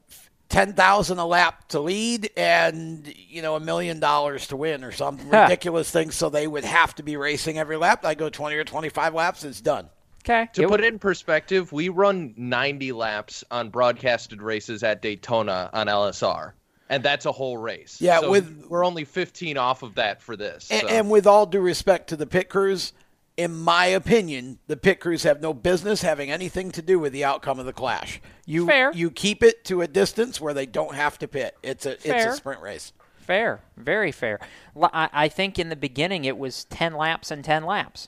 ten 0.49 0.73
thousand 0.73 1.19
a 1.19 1.25
lap 1.25 1.67
to 1.69 1.79
lead, 1.79 2.29
and 2.37 3.11
you 3.15 3.41
know, 3.41 3.55
a 3.55 3.59
million 3.59 3.99
dollars 3.99 4.47
to 4.47 4.57
win, 4.57 4.83
or 4.83 4.91
some 4.91 5.17
ridiculous 5.29 5.89
thing. 5.91 6.11
So 6.11 6.29
they 6.29 6.47
would 6.47 6.63
have 6.65 6.95
to 6.95 7.03
be 7.03 7.17
racing 7.17 7.57
every 7.57 7.77
lap. 7.77 8.05
I 8.05 8.15
go 8.15 8.29
twenty 8.29 8.55
or 8.55 8.63
twenty-five 8.63 9.13
laps. 9.13 9.43
It's 9.43 9.61
done. 9.61 9.89
Okay. 10.23 10.49
To 10.53 10.67
put 10.67 10.81
it 10.81 10.87
in 10.87 10.99
perspective, 10.99 11.71
we 11.71 11.87
run 11.87 12.33
90 12.35 12.91
laps 12.91 13.45
on 13.49 13.69
broadcasted 13.69 14.41
races 14.41 14.83
at 14.83 15.01
Daytona 15.01 15.69
on 15.71 15.87
LSR, 15.87 16.51
and 16.89 17.01
that's 17.01 17.25
a 17.25 17.31
whole 17.31 17.55
race. 17.57 18.01
Yeah, 18.01 18.19
So 18.19 18.31
with- 18.31 18.65
we're 18.67 18.83
only 18.85 19.05
15 19.05 19.57
off 19.57 19.83
of 19.83 19.95
that 19.95 20.21
for 20.21 20.35
this. 20.35 20.69
And, 20.69 20.81
so. 20.81 20.87
and 20.89 21.09
with 21.09 21.27
all 21.27 21.45
due 21.45 21.61
respect 21.61 22.09
to 22.09 22.17
the 22.17 22.27
pit 22.27 22.49
crews, 22.49 22.91
in 23.37 23.55
my 23.55 23.85
opinion, 23.85 24.57
the 24.65 24.75
pit 24.75 24.99
crews 24.99 25.23
have 25.23 25.41
no 25.41 25.53
business 25.53 26.01
having 26.01 26.31
anything 26.31 26.71
to 26.71 26.81
do 26.81 26.97
with 26.97 27.13
the 27.13 27.23
outcome 27.23 27.59
of 27.59 27.67
the 27.67 27.73
clash. 27.73 28.19
You 28.45 28.65
Fair. 28.65 28.91
you 28.91 29.11
keep 29.11 29.43
it 29.43 29.63
to 29.65 29.81
a 29.81 29.87
distance 29.87 30.41
where 30.41 30.55
they 30.55 30.65
don't 30.65 30.95
have 30.95 31.19
to 31.19 31.27
pit. 31.27 31.55
It's 31.61 31.85
a 31.85 31.91
it's 31.91 32.25
a 32.25 32.33
sprint 32.33 32.61
race. 32.61 32.93
Fair, 33.19 33.61
very 33.75 34.11
fair. 34.11 34.39
I 34.81 35.27
think 35.27 35.59
in 35.59 35.69
the 35.69 35.75
beginning 35.75 36.25
it 36.25 36.37
was 36.37 36.63
10 36.65 36.93
laps 36.93 37.29
and 37.29 37.43
10 37.43 37.65
laps, 37.65 38.07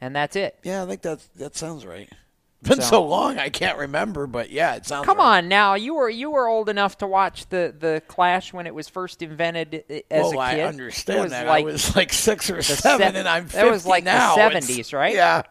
and 0.00 0.14
that's 0.14 0.36
it. 0.36 0.58
Yeah, 0.64 0.82
I 0.82 0.86
think 0.86 1.02
that 1.02 1.20
that 1.36 1.56
sounds 1.56 1.86
right. 1.86 2.10
Been 2.62 2.80
So- 2.80 2.88
so, 2.88 3.04
long, 3.04 3.38
I 3.38 3.50
can't 3.50 3.78
remember, 3.78 4.26
but 4.26 4.50
yeah, 4.50 4.74
it 4.74 4.84
sounds. 4.84 5.06
Come 5.06 5.18
right. 5.18 5.38
on 5.38 5.48
now, 5.48 5.74
you 5.74 5.94
were 5.94 6.10
you 6.10 6.30
were 6.30 6.48
old 6.48 6.68
enough 6.68 6.98
to 6.98 7.06
watch 7.06 7.48
the, 7.50 7.72
the 7.78 8.02
Clash 8.08 8.52
when 8.52 8.66
it 8.66 8.74
was 8.74 8.88
first 8.88 9.22
invented 9.22 9.84
uh, 9.88 9.94
as 10.10 10.34
well, 10.34 10.40
a 10.42 10.50
kid. 10.50 10.60
I 10.60 10.62
understand 10.62 11.30
that. 11.30 11.46
like 11.46 11.62
I 11.62 11.66
was 11.66 11.94
like 11.94 12.12
six 12.12 12.50
or 12.50 12.56
the 12.56 12.62
seven, 12.64 13.12
se- 13.12 13.18
and 13.20 13.28
I'm 13.28 13.44
50 13.44 13.58
that 13.58 13.70
was 13.70 13.86
like 13.86 14.02
the 14.04 14.10
now. 14.10 14.36
It's- 14.36 14.66
70s, 14.68 14.92
right? 14.92 15.14
Yeah, 15.14 15.42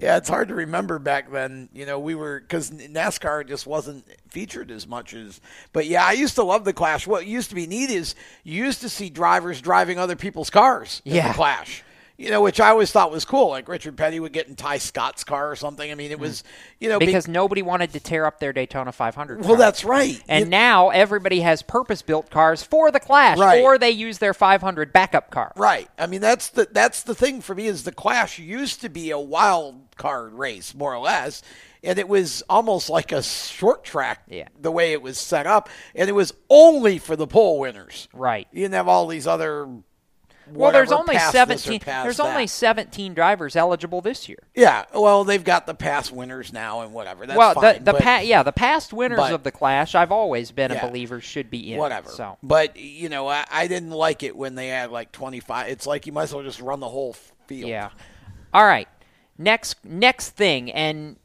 yeah. 0.00 0.16
It's 0.16 0.28
hard 0.28 0.48
to 0.48 0.56
remember 0.56 0.98
back 0.98 1.30
then. 1.30 1.68
You 1.72 1.86
know, 1.86 2.00
we 2.00 2.16
were 2.16 2.40
because 2.40 2.72
NASCAR 2.72 3.46
just 3.46 3.64
wasn't 3.64 4.04
featured 4.28 4.72
as 4.72 4.84
much 4.88 5.14
as. 5.14 5.40
But 5.72 5.86
yeah, 5.86 6.04
I 6.04 6.12
used 6.12 6.34
to 6.34 6.42
love 6.42 6.64
the 6.64 6.72
Clash. 6.72 7.06
What 7.06 7.24
used 7.24 7.50
to 7.50 7.54
be 7.54 7.68
neat 7.68 7.90
is 7.90 8.16
you 8.42 8.64
used 8.64 8.80
to 8.80 8.88
see 8.88 9.10
drivers 9.10 9.60
driving 9.60 10.00
other 10.00 10.16
people's 10.16 10.50
cars. 10.50 11.02
in 11.04 11.14
Yeah. 11.14 11.28
the 11.28 11.34
Clash. 11.34 11.84
You 12.18 12.30
know, 12.30 12.42
which 12.42 12.58
I 12.58 12.70
always 12.70 12.90
thought 12.90 13.12
was 13.12 13.24
cool. 13.24 13.50
Like 13.50 13.68
Richard 13.68 13.96
Petty 13.96 14.18
would 14.18 14.32
get 14.32 14.48
in 14.48 14.56
Tighe 14.56 14.80
Scott's 14.80 15.22
car 15.22 15.52
or 15.52 15.54
something. 15.54 15.88
I 15.88 15.94
mean, 15.94 16.10
it 16.10 16.18
mm. 16.18 16.22
was, 16.22 16.42
you 16.80 16.88
know, 16.88 16.98
be- 16.98 17.06
because 17.06 17.28
nobody 17.28 17.62
wanted 17.62 17.92
to 17.92 18.00
tear 18.00 18.26
up 18.26 18.40
their 18.40 18.52
Daytona 18.52 18.90
500. 18.90 19.38
Well, 19.38 19.50
car. 19.50 19.56
that's 19.56 19.84
right. 19.84 20.20
And 20.26 20.50
now 20.50 20.90
everybody 20.90 21.40
has 21.42 21.62
purpose-built 21.62 22.28
cars 22.28 22.60
for 22.64 22.90
the 22.90 22.98
Clash, 22.98 23.38
Right. 23.38 23.62
or 23.62 23.78
they 23.78 23.92
use 23.92 24.18
their 24.18 24.34
500 24.34 24.92
backup 24.92 25.30
car. 25.30 25.52
Right. 25.54 25.88
I 25.96 26.08
mean, 26.08 26.20
that's 26.20 26.48
the 26.48 26.66
that's 26.72 27.04
the 27.04 27.14
thing 27.14 27.40
for 27.40 27.54
me 27.54 27.66
is 27.66 27.84
the 27.84 27.92
Clash 27.92 28.40
used 28.40 28.80
to 28.80 28.88
be 28.88 29.12
a 29.12 29.18
wild 29.18 29.80
card 29.94 30.32
race, 30.32 30.74
more 30.74 30.92
or 30.92 30.98
less, 30.98 31.42
and 31.84 32.00
it 32.00 32.08
was 32.08 32.42
almost 32.48 32.90
like 32.90 33.12
a 33.12 33.22
short 33.22 33.84
track. 33.84 34.24
Yeah. 34.28 34.48
The 34.60 34.72
way 34.72 34.92
it 34.92 35.02
was 35.02 35.18
set 35.18 35.46
up, 35.46 35.68
and 35.94 36.08
it 36.08 36.14
was 36.14 36.32
only 36.50 36.98
for 36.98 37.14
the 37.14 37.28
pole 37.28 37.60
winners. 37.60 38.08
Right. 38.12 38.48
You 38.50 38.62
didn't 38.62 38.74
have 38.74 38.88
all 38.88 39.06
these 39.06 39.28
other. 39.28 39.68
Well, 40.52 40.72
there's 40.72 40.92
only 40.92 41.16
past 41.16 41.32
this 41.32 41.42
or 41.42 41.58
17. 41.58 41.80
past 41.80 42.04
There's 42.04 42.20
only 42.20 42.46
17 42.46 43.14
drivers 43.14 43.56
eligible 43.56 44.00
this 44.00 44.28
year. 44.28 44.38
Yeah. 44.54 44.84
Well, 44.94 45.24
they've 45.24 45.42
got 45.44 45.66
the 45.66 45.74
past 45.74 46.12
winners 46.12 46.52
now 46.52 46.80
and 46.82 46.92
whatever. 46.92 47.26
That's 47.26 47.36
well, 47.38 47.54
fine. 47.54 47.74
the 47.78 47.84
the 47.84 47.92
but- 47.92 48.02
pa- 48.02 48.20
yeah, 48.22 48.42
the 48.42 48.52
past 48.52 48.92
winners 48.92 49.18
but- 49.18 49.32
of 49.32 49.42
the 49.42 49.52
Clash, 49.52 49.94
I've 49.94 50.12
always 50.12 50.50
been 50.50 50.70
Yeah. 50.70 50.84
a 50.84 50.88
believer 50.88 51.20
should 51.20 51.50
be 51.50 51.72
in. 51.72 51.78
whatever. 51.78 52.10
So 52.10 52.38
But 52.42 52.76
you 52.76 53.08
know, 53.08 53.28
I, 53.28 53.44
I 53.50 53.66
didn't 53.66 53.90
like 53.90 54.22
it 54.22 54.36
when 54.36 54.54
they 54.54 54.68
had 54.68 54.90
like 54.90 55.12
25. 55.12 55.68
It's 55.68 55.86
like 55.86 56.06
you 56.06 56.12
might 56.12 56.24
as 56.24 56.34
well 56.34 56.42
just 56.44 56.60
run 56.60 56.80
the 56.80 56.88
whole 56.88 57.14
field. 57.46 57.70
Yeah. 57.70 57.90
All 58.52 58.64
right. 58.64 58.88
Next 59.36 59.84
next 59.84 60.30
thing 60.30 60.70
and 60.72 61.16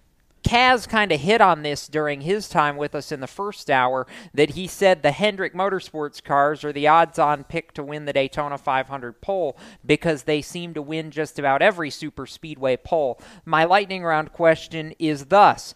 Kaz 0.44 0.88
kind 0.88 1.12
of 1.12 1.22
hit 1.22 1.42
on 1.42 1.64
this 1.64 1.88
during 1.88 2.22
his 2.22 2.50
time 2.50 2.76
with 2.78 2.94
us 2.94 3.12
in 3.12 3.22
the 3.22 3.28
first 3.28 3.70
hour 3.70 4.06
that 4.34 4.52
he 4.52 4.68
said 4.68 5.02
the 5.02 5.12
Hendrick 5.12 5.54
Motorsports 5.54 6.24
cars 6.24 6.64
are 6.64 6.74
the 6.74 6.88
odds 6.88 7.18
on 7.18 7.44
pick 7.44 7.74
to 7.74 7.84
win 7.84 8.06
the 8.06 8.14
Daytona 8.14 8.58
500 8.58 9.22
pole 9.22 9.58
because 9.86 10.24
they 10.24 10.42
seem 10.42 10.74
to 10.74 10.82
win 10.82 11.12
just 11.12 11.40
about 11.40 11.62
every 11.62 11.90
super 11.90 12.26
speedway 12.26 12.78
pole. 12.78 13.20
My 13.46 13.64
lightning 13.64 14.04
round 14.04 14.34
question 14.34 14.94
is 15.00 15.26
thus 15.26 15.74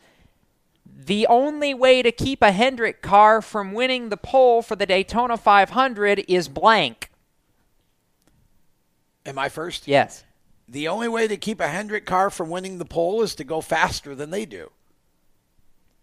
the 0.86 1.28
only 1.28 1.74
way 1.74 2.02
to 2.02 2.12
keep 2.12 2.42
a 2.42 2.52
Hendrick 2.52 3.02
car 3.02 3.42
from 3.42 3.74
winning 3.74 4.10
the 4.10 4.18
pole 4.18 4.62
for 4.62 4.76
the 4.76 4.86
Daytona 4.86 5.38
500 5.38 6.26
is 6.28 6.48
blank. 6.50 7.10
Am 9.26 9.38
I 9.38 9.50
first? 9.50 9.88
Yes. 9.88 10.24
The 10.68 10.88
only 10.88 11.08
way 11.08 11.28
to 11.28 11.38
keep 11.38 11.60
a 11.62 11.68
Hendrick 11.68 12.06
car 12.06 12.30
from 12.30 12.50
winning 12.50 12.78
the 12.78 12.86
pole 12.86 13.22
is 13.22 13.36
to 13.36 13.44
go 13.44 13.62
faster 13.62 14.14
than 14.16 14.32
they 14.32 14.46
do. 14.46 14.72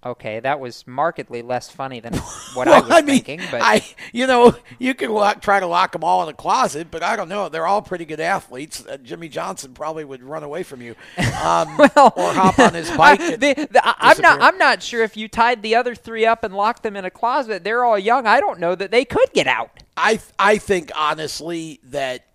Okay, 0.06 0.38
that 0.40 0.60
was 0.60 0.86
markedly 0.86 1.40
less 1.40 1.70
funny 1.70 1.98
than 2.00 2.12
what 2.54 2.66
well, 2.66 2.74
I 2.74 2.80
was 2.80 2.90
I 2.90 3.00
mean, 3.00 3.22
thinking. 3.22 3.40
But 3.50 3.62
I, 3.62 3.82
you 4.12 4.26
know, 4.26 4.54
you 4.78 4.94
can 4.94 5.10
lock, 5.10 5.40
try 5.40 5.60
to 5.60 5.66
lock 5.66 5.92
them 5.92 6.04
all 6.04 6.22
in 6.22 6.28
a 6.28 6.34
closet, 6.34 6.88
but 6.90 7.02
I 7.02 7.16
don't 7.16 7.30
know. 7.30 7.48
They're 7.48 7.66
all 7.66 7.80
pretty 7.80 8.04
good 8.04 8.20
athletes. 8.20 8.84
Uh, 8.86 8.98
Jimmie 8.98 9.30
Johnson 9.30 9.72
probably 9.72 10.04
would 10.04 10.22
run 10.22 10.42
away 10.42 10.62
from 10.62 10.82
you, 10.82 10.94
um, 11.16 11.80
or 11.80 12.34
hop 12.34 12.58
on 12.58 12.74
his 12.74 12.90
bike. 12.96 13.20
I, 13.20 13.36
the, 13.36 13.68
the, 13.70 13.80
I'm 13.84 14.20
not. 14.20 14.42
I'm 14.42 14.58
not 14.58 14.82
sure 14.82 15.02
if 15.02 15.16
you 15.16 15.26
tied 15.26 15.62
the 15.62 15.74
other 15.74 15.94
three 15.94 16.26
up 16.26 16.44
and 16.44 16.54
locked 16.54 16.82
them 16.82 16.96
in 16.96 17.06
a 17.06 17.10
closet. 17.10 17.64
They're 17.64 17.84
all 17.84 17.98
young. 17.98 18.26
I 18.26 18.40
don't 18.40 18.60
know 18.60 18.74
that 18.74 18.90
they 18.90 19.06
could 19.06 19.32
get 19.32 19.46
out. 19.46 19.82
I 19.96 20.20
I 20.38 20.58
think 20.58 20.90
honestly 20.94 21.80
that 21.84 22.26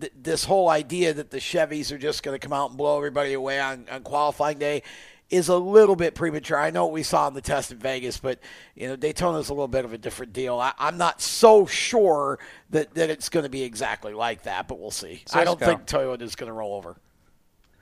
th- 0.00 0.12
this 0.20 0.44
whole 0.44 0.68
idea 0.68 1.12
that 1.14 1.30
the 1.30 1.38
Chevys 1.38 1.92
are 1.92 1.98
just 1.98 2.22
going 2.22 2.38
to 2.38 2.44
come 2.44 2.52
out 2.52 2.70
and 2.70 2.78
blow 2.78 2.96
everybody 2.96 3.32
away 3.32 3.60
on, 3.60 3.86
on 3.90 4.02
qualifying 4.02 4.58
day 4.58 4.82
is 5.28 5.48
a 5.48 5.56
little 5.56 5.96
bit 5.96 6.14
premature. 6.14 6.58
I 6.58 6.70
know 6.70 6.84
what 6.84 6.92
we 6.92 7.02
saw 7.02 7.26
in 7.28 7.34
the 7.34 7.40
test 7.40 7.72
in 7.72 7.78
Vegas, 7.78 8.18
but 8.18 8.38
you 8.74 8.88
know 8.88 8.96
Daytona 8.96 9.38
is 9.38 9.48
a 9.48 9.54
little 9.54 9.68
bit 9.68 9.84
of 9.84 9.92
a 9.92 9.98
different 9.98 10.32
deal. 10.32 10.58
I, 10.58 10.72
I'm 10.78 10.98
not 10.98 11.20
so 11.20 11.66
sure 11.66 12.38
that, 12.70 12.94
that 12.94 13.10
it's 13.10 13.28
going 13.28 13.44
to 13.44 13.50
be 13.50 13.62
exactly 13.62 14.12
like 14.14 14.44
that, 14.44 14.68
but 14.68 14.78
we'll 14.78 14.90
see. 14.90 15.22
I 15.32 15.44
don't 15.44 15.58
Cisco. 15.58 15.76
think 15.76 16.22
is 16.22 16.36
going 16.36 16.48
to 16.48 16.52
roll 16.52 16.74
over. 16.74 16.96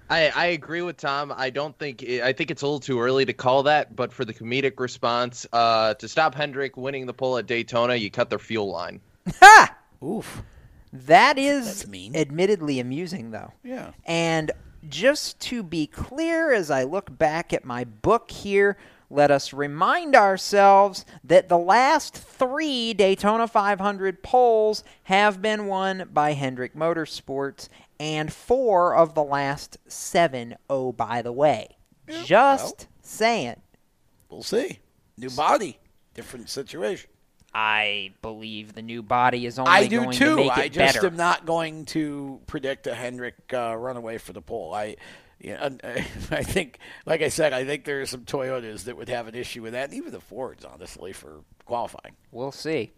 I, 0.09 0.29
I 0.29 0.47
agree 0.47 0.83
with 0.83 0.99
Tom. 0.99 1.33
I 1.35 1.51
don't 1.51 1.77
think 1.79 2.05
I 2.05 2.33
think 2.33 2.51
it's 2.51 2.63
a 2.63 2.67
little 2.67 2.81
too 2.81 3.01
early 3.01 3.25
to 3.25 3.33
call 3.33 3.63
that, 3.65 3.97
but 3.97 4.13
for 4.13 4.25
the 4.25 4.35
comedic 4.35 4.79
response, 4.79 5.47
uh, 5.53 5.95
to 5.95 6.09
stop 6.09 6.35
Hendrick 6.35 6.77
winning 6.77 7.07
the 7.07 7.15
pole 7.15 7.39
at 7.39 7.47
Daytona, 7.47 7.95
you 7.95 8.11
cut 8.11 8.31
their 8.31 8.39
fuel 8.39 8.71
line. 8.71 9.01
Ha! 9.41 9.75
Oof. 10.03 10.43
That 10.95 11.39
is 11.39 11.85
admittedly 12.15 12.79
amusing, 12.79 13.33
though. 13.33 13.53
Yeah. 13.65 13.91
And 14.05 14.53
just 14.89 15.41
to 15.41 15.65
be 15.65 15.89
clear, 15.89 16.53
as 16.53 16.71
I 16.71 16.85
look 16.85 17.19
back 17.19 17.53
at 17.53 17.65
my 17.65 17.83
book 17.83 18.31
here, 18.31 18.77
let 19.11 19.33
us 19.33 19.53
remind 19.53 20.15
ourselves 20.15 21.05
that 21.25 21.49
the 21.49 21.59
last 21.59 22.15
three 22.17 22.95
Daytona 22.95 23.49
500 23.49 24.23
poles 24.23 24.85
have 25.05 25.43
been 25.43 25.67
won 25.67 26.09
by 26.13 26.33
Hendrick 26.33 26.77
Motorsports, 26.77 27.69
and 27.99 28.33
four 28.33 28.95
of 28.95 29.15
the 29.15 29.25
last 29.25 29.79
seven, 29.89 30.57
oh, 30.71 30.93
by 30.93 31.23
the 31.23 31.33
way. 31.33 31.77
Just 32.25 32.87
saying. 33.03 33.61
We'll 34.31 34.43
see. 34.43 34.79
New 35.17 35.31
body, 35.31 35.79
different 36.15 36.49
situation. 36.51 37.11
I 37.55 38.13
believe 38.21 38.73
the 38.73 38.83
new 38.83 39.03
body 39.03 39.47
is 39.47 39.59
only 39.59 39.71
I 39.71 39.87
do 39.87 40.01
going 40.01 40.11
to 40.13 40.19
too. 40.19 40.37
make 40.37 40.51
I 40.53 40.69
just 40.69 40.97
better. 40.97 41.07
am 41.07 41.17
not 41.17 41.47
going 41.47 41.85
to 41.87 42.41
predict 42.47 42.87
a 42.89 42.95
Hendrick 42.95 43.37
uh, 43.53 43.77
runaway 43.77 44.19
for 44.19 44.33
the 44.33 44.43
pole. 44.43 44.75
I, 44.75 44.97
you 45.41 45.53
know, 45.55 45.79
I 45.85 46.43
think, 46.43 46.79
like 47.07 47.23
I 47.23 47.29
said, 47.29 47.53
I 47.53 47.65
think 47.65 47.85
there 47.85 48.01
are 48.01 48.07
some 48.07 48.25
Toyotas 48.25 48.85
that 48.85 48.97
would 48.97 49.09
have 49.09 49.29
an 49.29 49.37
issue 49.37 49.63
with 49.63 49.73
that, 49.75 49.85
and 49.91 49.95
even 49.95 50.11
the 50.11 50.21
Fords, 50.21 50.65
honestly, 50.65 51.13
for 51.13 51.45
qualifying. 51.65 52.17
We'll 52.33 52.53
see. 52.53 52.93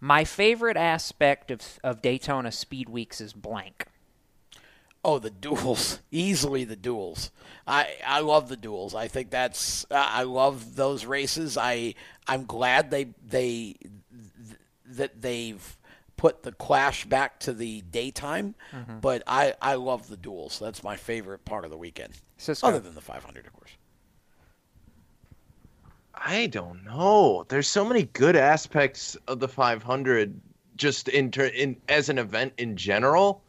My 0.00 0.24
favorite 0.24 0.76
aspect 0.76 1.50
of, 1.50 1.80
of 1.82 2.02
Daytona 2.02 2.52
Speed 2.52 2.88
Weeks 2.88 3.20
is 3.20 3.32
blank. 3.32 3.86
Oh, 5.04 5.18
the 5.18 5.30
duels, 5.30 6.00
easily 6.10 6.64
the 6.64 6.76
duels. 6.76 7.30
I 7.66 7.94
I 8.06 8.20
love 8.20 8.48
the 8.48 8.56
duels. 8.56 8.94
I 8.94 9.08
think 9.08 9.30
that's 9.30 9.84
uh, 9.90 9.94
I 9.96 10.22
love 10.22 10.76
those 10.76 11.04
races. 11.04 11.56
I 11.58 11.94
I'm 12.26 12.46
glad 12.46 12.90
they 12.90 13.08
they 13.26 13.76
th- 13.80 14.58
that 14.86 15.20
they've 15.20 15.76
put 16.16 16.42
the 16.42 16.52
clash 16.52 17.04
back 17.04 17.38
to 17.40 17.52
the 17.52 17.82
daytime. 17.82 18.54
Mhm. 18.72 19.00
But 19.00 19.22
I 19.26 19.54
I 19.60 19.74
love 19.74 20.08
the 20.08 20.16
duels. 20.16 20.58
That's 20.58 20.82
my 20.82 20.96
favorite 20.96 21.44
part 21.44 21.64
of 21.64 21.70
the 21.70 21.76
weekend. 21.78 22.14
Cisco. 22.38 22.66
Other 22.68 22.80
than 22.80 22.94
the 22.94 23.00
500, 23.00 23.46
of 23.46 23.52
course. 23.52 23.70
I 26.14 26.46
don't 26.46 26.84
know. 26.84 27.44
There's 27.48 27.68
so 27.68 27.84
many 27.84 28.04
good 28.04 28.36
aspects 28.36 29.16
of 29.28 29.40
the 29.40 29.48
500 29.48 30.40
just 30.76 31.08
in 31.08 31.30
ter- 31.30 31.46
in 31.46 31.76
as 31.88 32.08
an 32.08 32.18
event 32.18 32.52
in 32.58 32.76
general. 32.76 33.42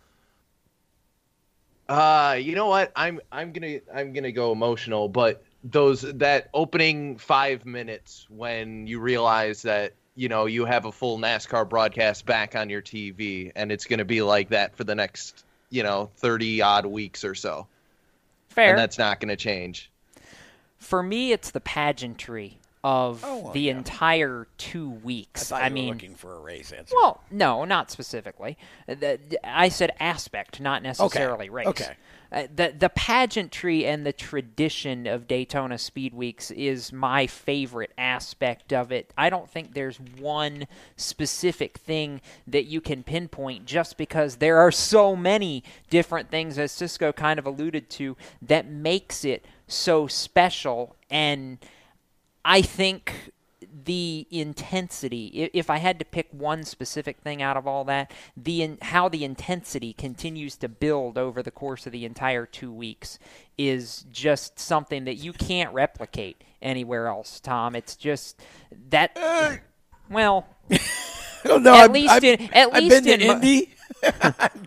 Uh, 1.87 2.37
you 2.39 2.55
know 2.55 2.67
what? 2.67 2.91
I'm 2.95 3.19
I'm 3.31 3.51
going 3.51 3.79
to 3.79 3.81
I'm 3.93 4.13
going 4.13 4.23
to 4.23 4.31
go 4.31 4.51
emotional, 4.51 5.07
but 5.07 5.43
those 5.63 6.01
that 6.01 6.49
opening 6.53 7.17
5 7.17 7.65
minutes 7.65 8.27
when 8.29 8.87
you 8.87 8.99
realize 8.99 9.63
that, 9.63 9.93
you 10.15 10.29
know, 10.29 10.45
you 10.45 10.65
have 10.65 10.85
a 10.85 10.91
full 10.91 11.17
NASCAR 11.17 11.67
broadcast 11.67 12.25
back 12.25 12.55
on 12.55 12.69
your 12.69 12.81
TV 12.81 13.51
and 13.55 13.71
it's 13.71 13.85
going 13.85 13.99
to 13.99 14.05
be 14.05 14.21
like 14.21 14.49
that 14.49 14.75
for 14.75 14.83
the 14.83 14.95
next, 14.95 15.43
you 15.69 15.83
know, 15.83 16.09
30 16.17 16.61
odd 16.61 16.85
weeks 16.85 17.23
or 17.23 17.35
so. 17.35 17.67
Fair. 18.49 18.71
And 18.71 18.79
that's 18.79 18.97
not 18.97 19.19
going 19.19 19.29
to 19.29 19.35
change. 19.35 19.91
For 20.77 21.03
me, 21.03 21.31
it's 21.31 21.51
the 21.51 21.61
pageantry 21.61 22.59
of 22.85 23.21
Oh, 23.25 23.37
well, 23.45 23.53
the 23.53 23.61
yeah. 23.61 23.71
entire 23.77 24.45
two 24.59 24.91
I 25.01 25.03
weeks. 25.05 25.51
I, 25.51 25.63
were 25.69 25.73
mean, 25.73 25.89
looking 25.89 26.13
for 26.13 26.35
a 26.35 26.39
race 26.39 26.71
answer. 26.71 26.93
well, 26.95 27.19
no, 27.31 27.65
not 27.65 27.89
specifically. 27.89 28.59
Uh, 28.87 28.93
the- 28.93 29.19
I 29.43 29.69
said 29.69 29.91
aspect, 29.99 30.61
not 30.61 30.83
necessarily 30.83 31.49
race. 31.49 31.65
okay. 31.67 31.95
Uh, 32.31 32.47
the 32.53 32.73
the 32.77 32.89
pageantry 32.89 33.85
and 33.85 34.05
the 34.05 34.11
tradition 34.13 35.07
of 35.07 35.27
Daytona 35.27 35.77
Speed 35.77 36.13
Weeks 36.13 36.51
is 36.51 36.91
my 36.93 37.25
favorite 37.27 37.91
aspect 37.97 38.71
of 38.73 38.91
it. 38.91 39.11
I 39.17 39.29
don't 39.29 39.49
think 39.49 39.73
there's 39.73 39.97
one 40.19 40.67
specific 40.95 41.77
thing 41.77 42.21
that 42.47 42.65
you 42.65 42.81
can 42.81 43.03
pinpoint 43.03 43.65
just 43.65 43.95
because 43.97 44.35
there 44.37 44.57
are 44.57 44.71
so 44.71 45.15
many 45.15 45.63
different 45.89 46.29
things 46.29 46.57
as 46.59 46.71
Cisco 46.71 47.11
kind 47.13 47.39
of 47.39 47.45
alluded 47.45 47.89
to 47.91 48.17
that 48.41 48.67
makes 48.67 49.23
it 49.23 49.45
so 49.67 50.05
special 50.07 50.95
and 51.09 51.57
I 52.45 52.61
think 52.61 53.31
the 53.83 54.25
intensity 54.31 55.49
if 55.53 55.69
I 55.69 55.77
had 55.77 55.99
to 55.99 56.05
pick 56.05 56.27
one 56.31 56.63
specific 56.63 57.17
thing 57.19 57.41
out 57.41 57.57
of 57.57 57.67
all 57.67 57.83
that 57.85 58.11
the 58.37 58.61
in, 58.61 58.77
how 58.81 59.09
the 59.09 59.25
intensity 59.25 59.91
continues 59.91 60.55
to 60.57 60.69
build 60.69 61.17
over 61.17 61.43
the 61.43 61.51
course 61.51 61.85
of 61.85 61.91
the 61.91 62.05
entire 62.05 62.45
2 62.45 62.71
weeks 62.71 63.19
is 63.57 64.05
just 64.11 64.59
something 64.59 65.03
that 65.05 65.15
you 65.15 65.33
can't 65.33 65.73
replicate 65.73 66.41
anywhere 66.61 67.07
else 67.07 67.39
Tom 67.41 67.75
it's 67.75 67.95
just 67.97 68.41
that 68.89 69.11
well 70.09 70.47
oh, 71.45 71.59
I 71.67 71.83
at 71.83 71.91
I've- 71.91 71.93
least 71.93 72.13
I've- 72.13 72.29
in 72.29 72.41
at 72.53 72.73
I've 72.73 72.83
least 72.83 73.05
in 73.07 73.21
Indy. 73.21 73.74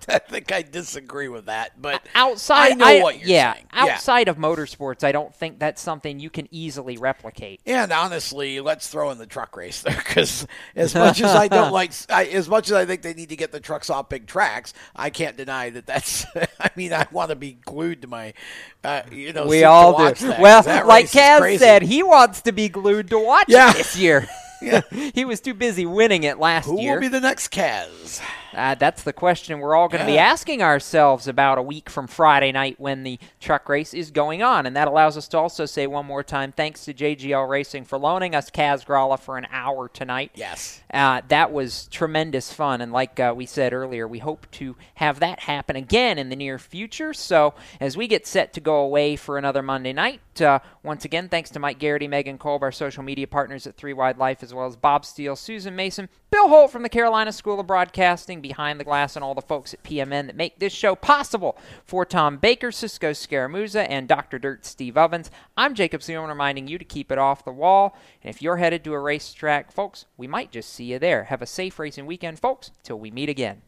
I 0.08 0.18
think 0.18 0.52
I 0.52 0.62
disagree 0.62 1.28
with 1.28 1.46
that, 1.46 1.80
but 1.80 2.02
outside, 2.14 2.72
I 2.72 2.74
know 2.74 3.02
what 3.02 3.18
you're 3.18 3.28
yeah, 3.28 3.54
saying. 3.54 3.66
outside 3.72 4.28
of 4.28 4.36
motorsports, 4.36 5.04
I 5.04 5.12
don't 5.12 5.34
think 5.34 5.58
that's 5.58 5.80
something 5.80 6.18
you 6.18 6.30
can 6.30 6.48
easily 6.50 6.96
replicate. 6.96 7.60
And 7.66 7.92
honestly, 7.92 8.60
let's 8.60 8.88
throw 8.88 9.10
in 9.10 9.18
the 9.18 9.26
truck 9.26 9.56
race 9.56 9.82
there 9.82 9.96
because 9.96 10.46
as 10.74 10.94
much 10.94 11.20
as 11.20 11.34
I 11.34 11.48
don't 11.48 11.72
like, 11.72 11.92
I, 12.08 12.24
as 12.26 12.48
much 12.48 12.68
as 12.68 12.72
I 12.72 12.84
think 12.84 13.02
they 13.02 13.14
need 13.14 13.28
to 13.30 13.36
get 13.36 13.52
the 13.52 13.60
trucks 13.60 13.90
off 13.90 14.08
big 14.08 14.26
tracks, 14.26 14.72
I 14.96 15.10
can't 15.10 15.36
deny 15.36 15.70
that 15.70 15.86
that's. 15.86 16.26
I 16.60 16.70
mean, 16.76 16.92
I 16.92 17.06
want 17.12 17.30
to 17.30 17.36
be 17.36 17.52
glued 17.52 18.02
to 18.02 18.08
my, 18.08 18.34
uh, 18.82 19.02
you 19.12 19.32
know, 19.32 19.46
we 19.46 19.64
all 19.64 19.96
do. 19.96 20.26
that, 20.26 20.40
well, 20.40 20.62
like 20.86 21.06
Kaz 21.06 21.58
said, 21.58 21.82
he 21.82 22.02
wants 22.02 22.42
to 22.42 22.52
be 22.52 22.68
glued 22.68 23.10
to 23.10 23.18
watch 23.18 23.46
Yeah. 23.48 23.70
it 23.70 23.76
this 23.76 23.96
year. 23.96 24.26
yeah. 24.62 24.80
he 24.90 25.24
was 25.24 25.40
too 25.40 25.54
busy 25.54 25.86
winning 25.86 26.24
it 26.24 26.38
last 26.38 26.66
Who 26.66 26.80
year. 26.80 26.90
Who 26.90 26.94
will 26.96 27.00
be 27.02 27.08
the 27.08 27.20
next 27.20 27.52
Kaz? 27.52 28.20
Uh, 28.54 28.74
that's 28.74 29.02
the 29.02 29.12
question 29.12 29.60
we're 29.60 29.74
all 29.74 29.88
going 29.88 30.00
to 30.00 30.06
be 30.06 30.18
asking 30.18 30.62
ourselves 30.62 31.28
about 31.28 31.58
a 31.58 31.62
week 31.62 31.90
from 31.90 32.06
Friday 32.06 32.52
night 32.52 32.78
when 32.78 33.02
the 33.02 33.18
truck 33.40 33.68
race 33.68 33.94
is 33.94 34.10
going 34.10 34.42
on. 34.42 34.66
And 34.66 34.76
that 34.76 34.88
allows 34.88 35.16
us 35.16 35.28
to 35.28 35.38
also 35.38 35.66
say 35.66 35.86
one 35.86 36.06
more 36.06 36.22
time 36.22 36.52
thanks 36.52 36.84
to 36.84 36.94
JGL 36.94 37.48
Racing 37.48 37.84
for 37.84 37.98
loaning 37.98 38.34
us 38.34 38.50
Kaz 38.50 38.84
Grala 38.84 39.18
for 39.18 39.38
an 39.38 39.46
hour 39.50 39.88
tonight. 39.88 40.32
Yes. 40.34 40.80
Uh, 40.92 41.20
that 41.28 41.52
was 41.52 41.88
tremendous 41.88 42.52
fun. 42.52 42.80
And 42.80 42.92
like 42.92 43.20
uh, 43.20 43.34
we 43.36 43.46
said 43.46 43.72
earlier, 43.72 44.08
we 44.08 44.18
hope 44.18 44.46
to 44.52 44.76
have 44.94 45.20
that 45.20 45.40
happen 45.40 45.76
again 45.76 46.18
in 46.18 46.28
the 46.28 46.36
near 46.36 46.58
future. 46.58 47.12
So 47.12 47.54
as 47.80 47.96
we 47.96 48.06
get 48.06 48.26
set 48.26 48.52
to 48.54 48.60
go 48.60 48.76
away 48.76 49.16
for 49.16 49.38
another 49.38 49.62
Monday 49.62 49.92
night, 49.92 50.20
uh, 50.40 50.60
once 50.82 51.04
again, 51.04 51.28
thanks 51.28 51.50
to 51.50 51.58
Mike 51.58 51.78
Garrity, 51.78 52.08
Megan 52.08 52.38
Kolb, 52.38 52.62
our 52.62 52.72
social 52.72 53.02
media 53.02 53.26
partners 53.26 53.66
at 53.66 53.76
Three 53.76 53.92
Wide 53.92 54.18
Life, 54.18 54.42
as 54.42 54.54
well 54.54 54.66
as 54.66 54.76
Bob 54.76 55.04
Steele, 55.04 55.36
Susan 55.36 55.74
Mason, 55.76 56.08
Bill 56.30 56.48
Holt 56.48 56.70
from 56.70 56.82
the 56.82 56.88
Carolina 56.88 57.32
School 57.32 57.60
of 57.60 57.66
Broadcasting, 57.66 58.40
Behind 58.48 58.80
the 58.80 58.84
Glass, 58.84 59.14
and 59.14 59.22
all 59.22 59.34
the 59.34 59.42
folks 59.42 59.74
at 59.74 59.82
PMN 59.82 60.26
that 60.26 60.34
make 60.34 60.58
this 60.58 60.72
show 60.72 60.94
possible. 60.94 61.58
For 61.84 62.06
Tom 62.06 62.38
Baker, 62.38 62.72
Cisco 62.72 63.10
Scaramuza, 63.10 63.86
and 63.88 64.08
Dr. 64.08 64.38
Dirt 64.38 64.64
Steve 64.64 64.96
Ovens, 64.96 65.30
I'm 65.54 65.74
Jacob 65.74 66.00
Seelman 66.00 66.28
reminding 66.28 66.66
you 66.66 66.78
to 66.78 66.84
keep 66.84 67.12
it 67.12 67.18
off 67.18 67.44
the 67.44 67.52
wall. 67.52 67.94
And 68.22 68.34
if 68.34 68.40
you're 68.40 68.56
headed 68.56 68.84
to 68.84 68.94
a 68.94 69.00
racetrack, 69.00 69.70
folks, 69.70 70.06
we 70.16 70.26
might 70.26 70.50
just 70.50 70.72
see 70.72 70.84
you 70.84 70.98
there. 70.98 71.24
Have 71.24 71.42
a 71.42 71.46
safe 71.46 71.78
racing 71.78 72.06
weekend, 72.06 72.38
folks, 72.38 72.70
till 72.82 72.98
we 72.98 73.10
meet 73.10 73.28
again. 73.28 73.60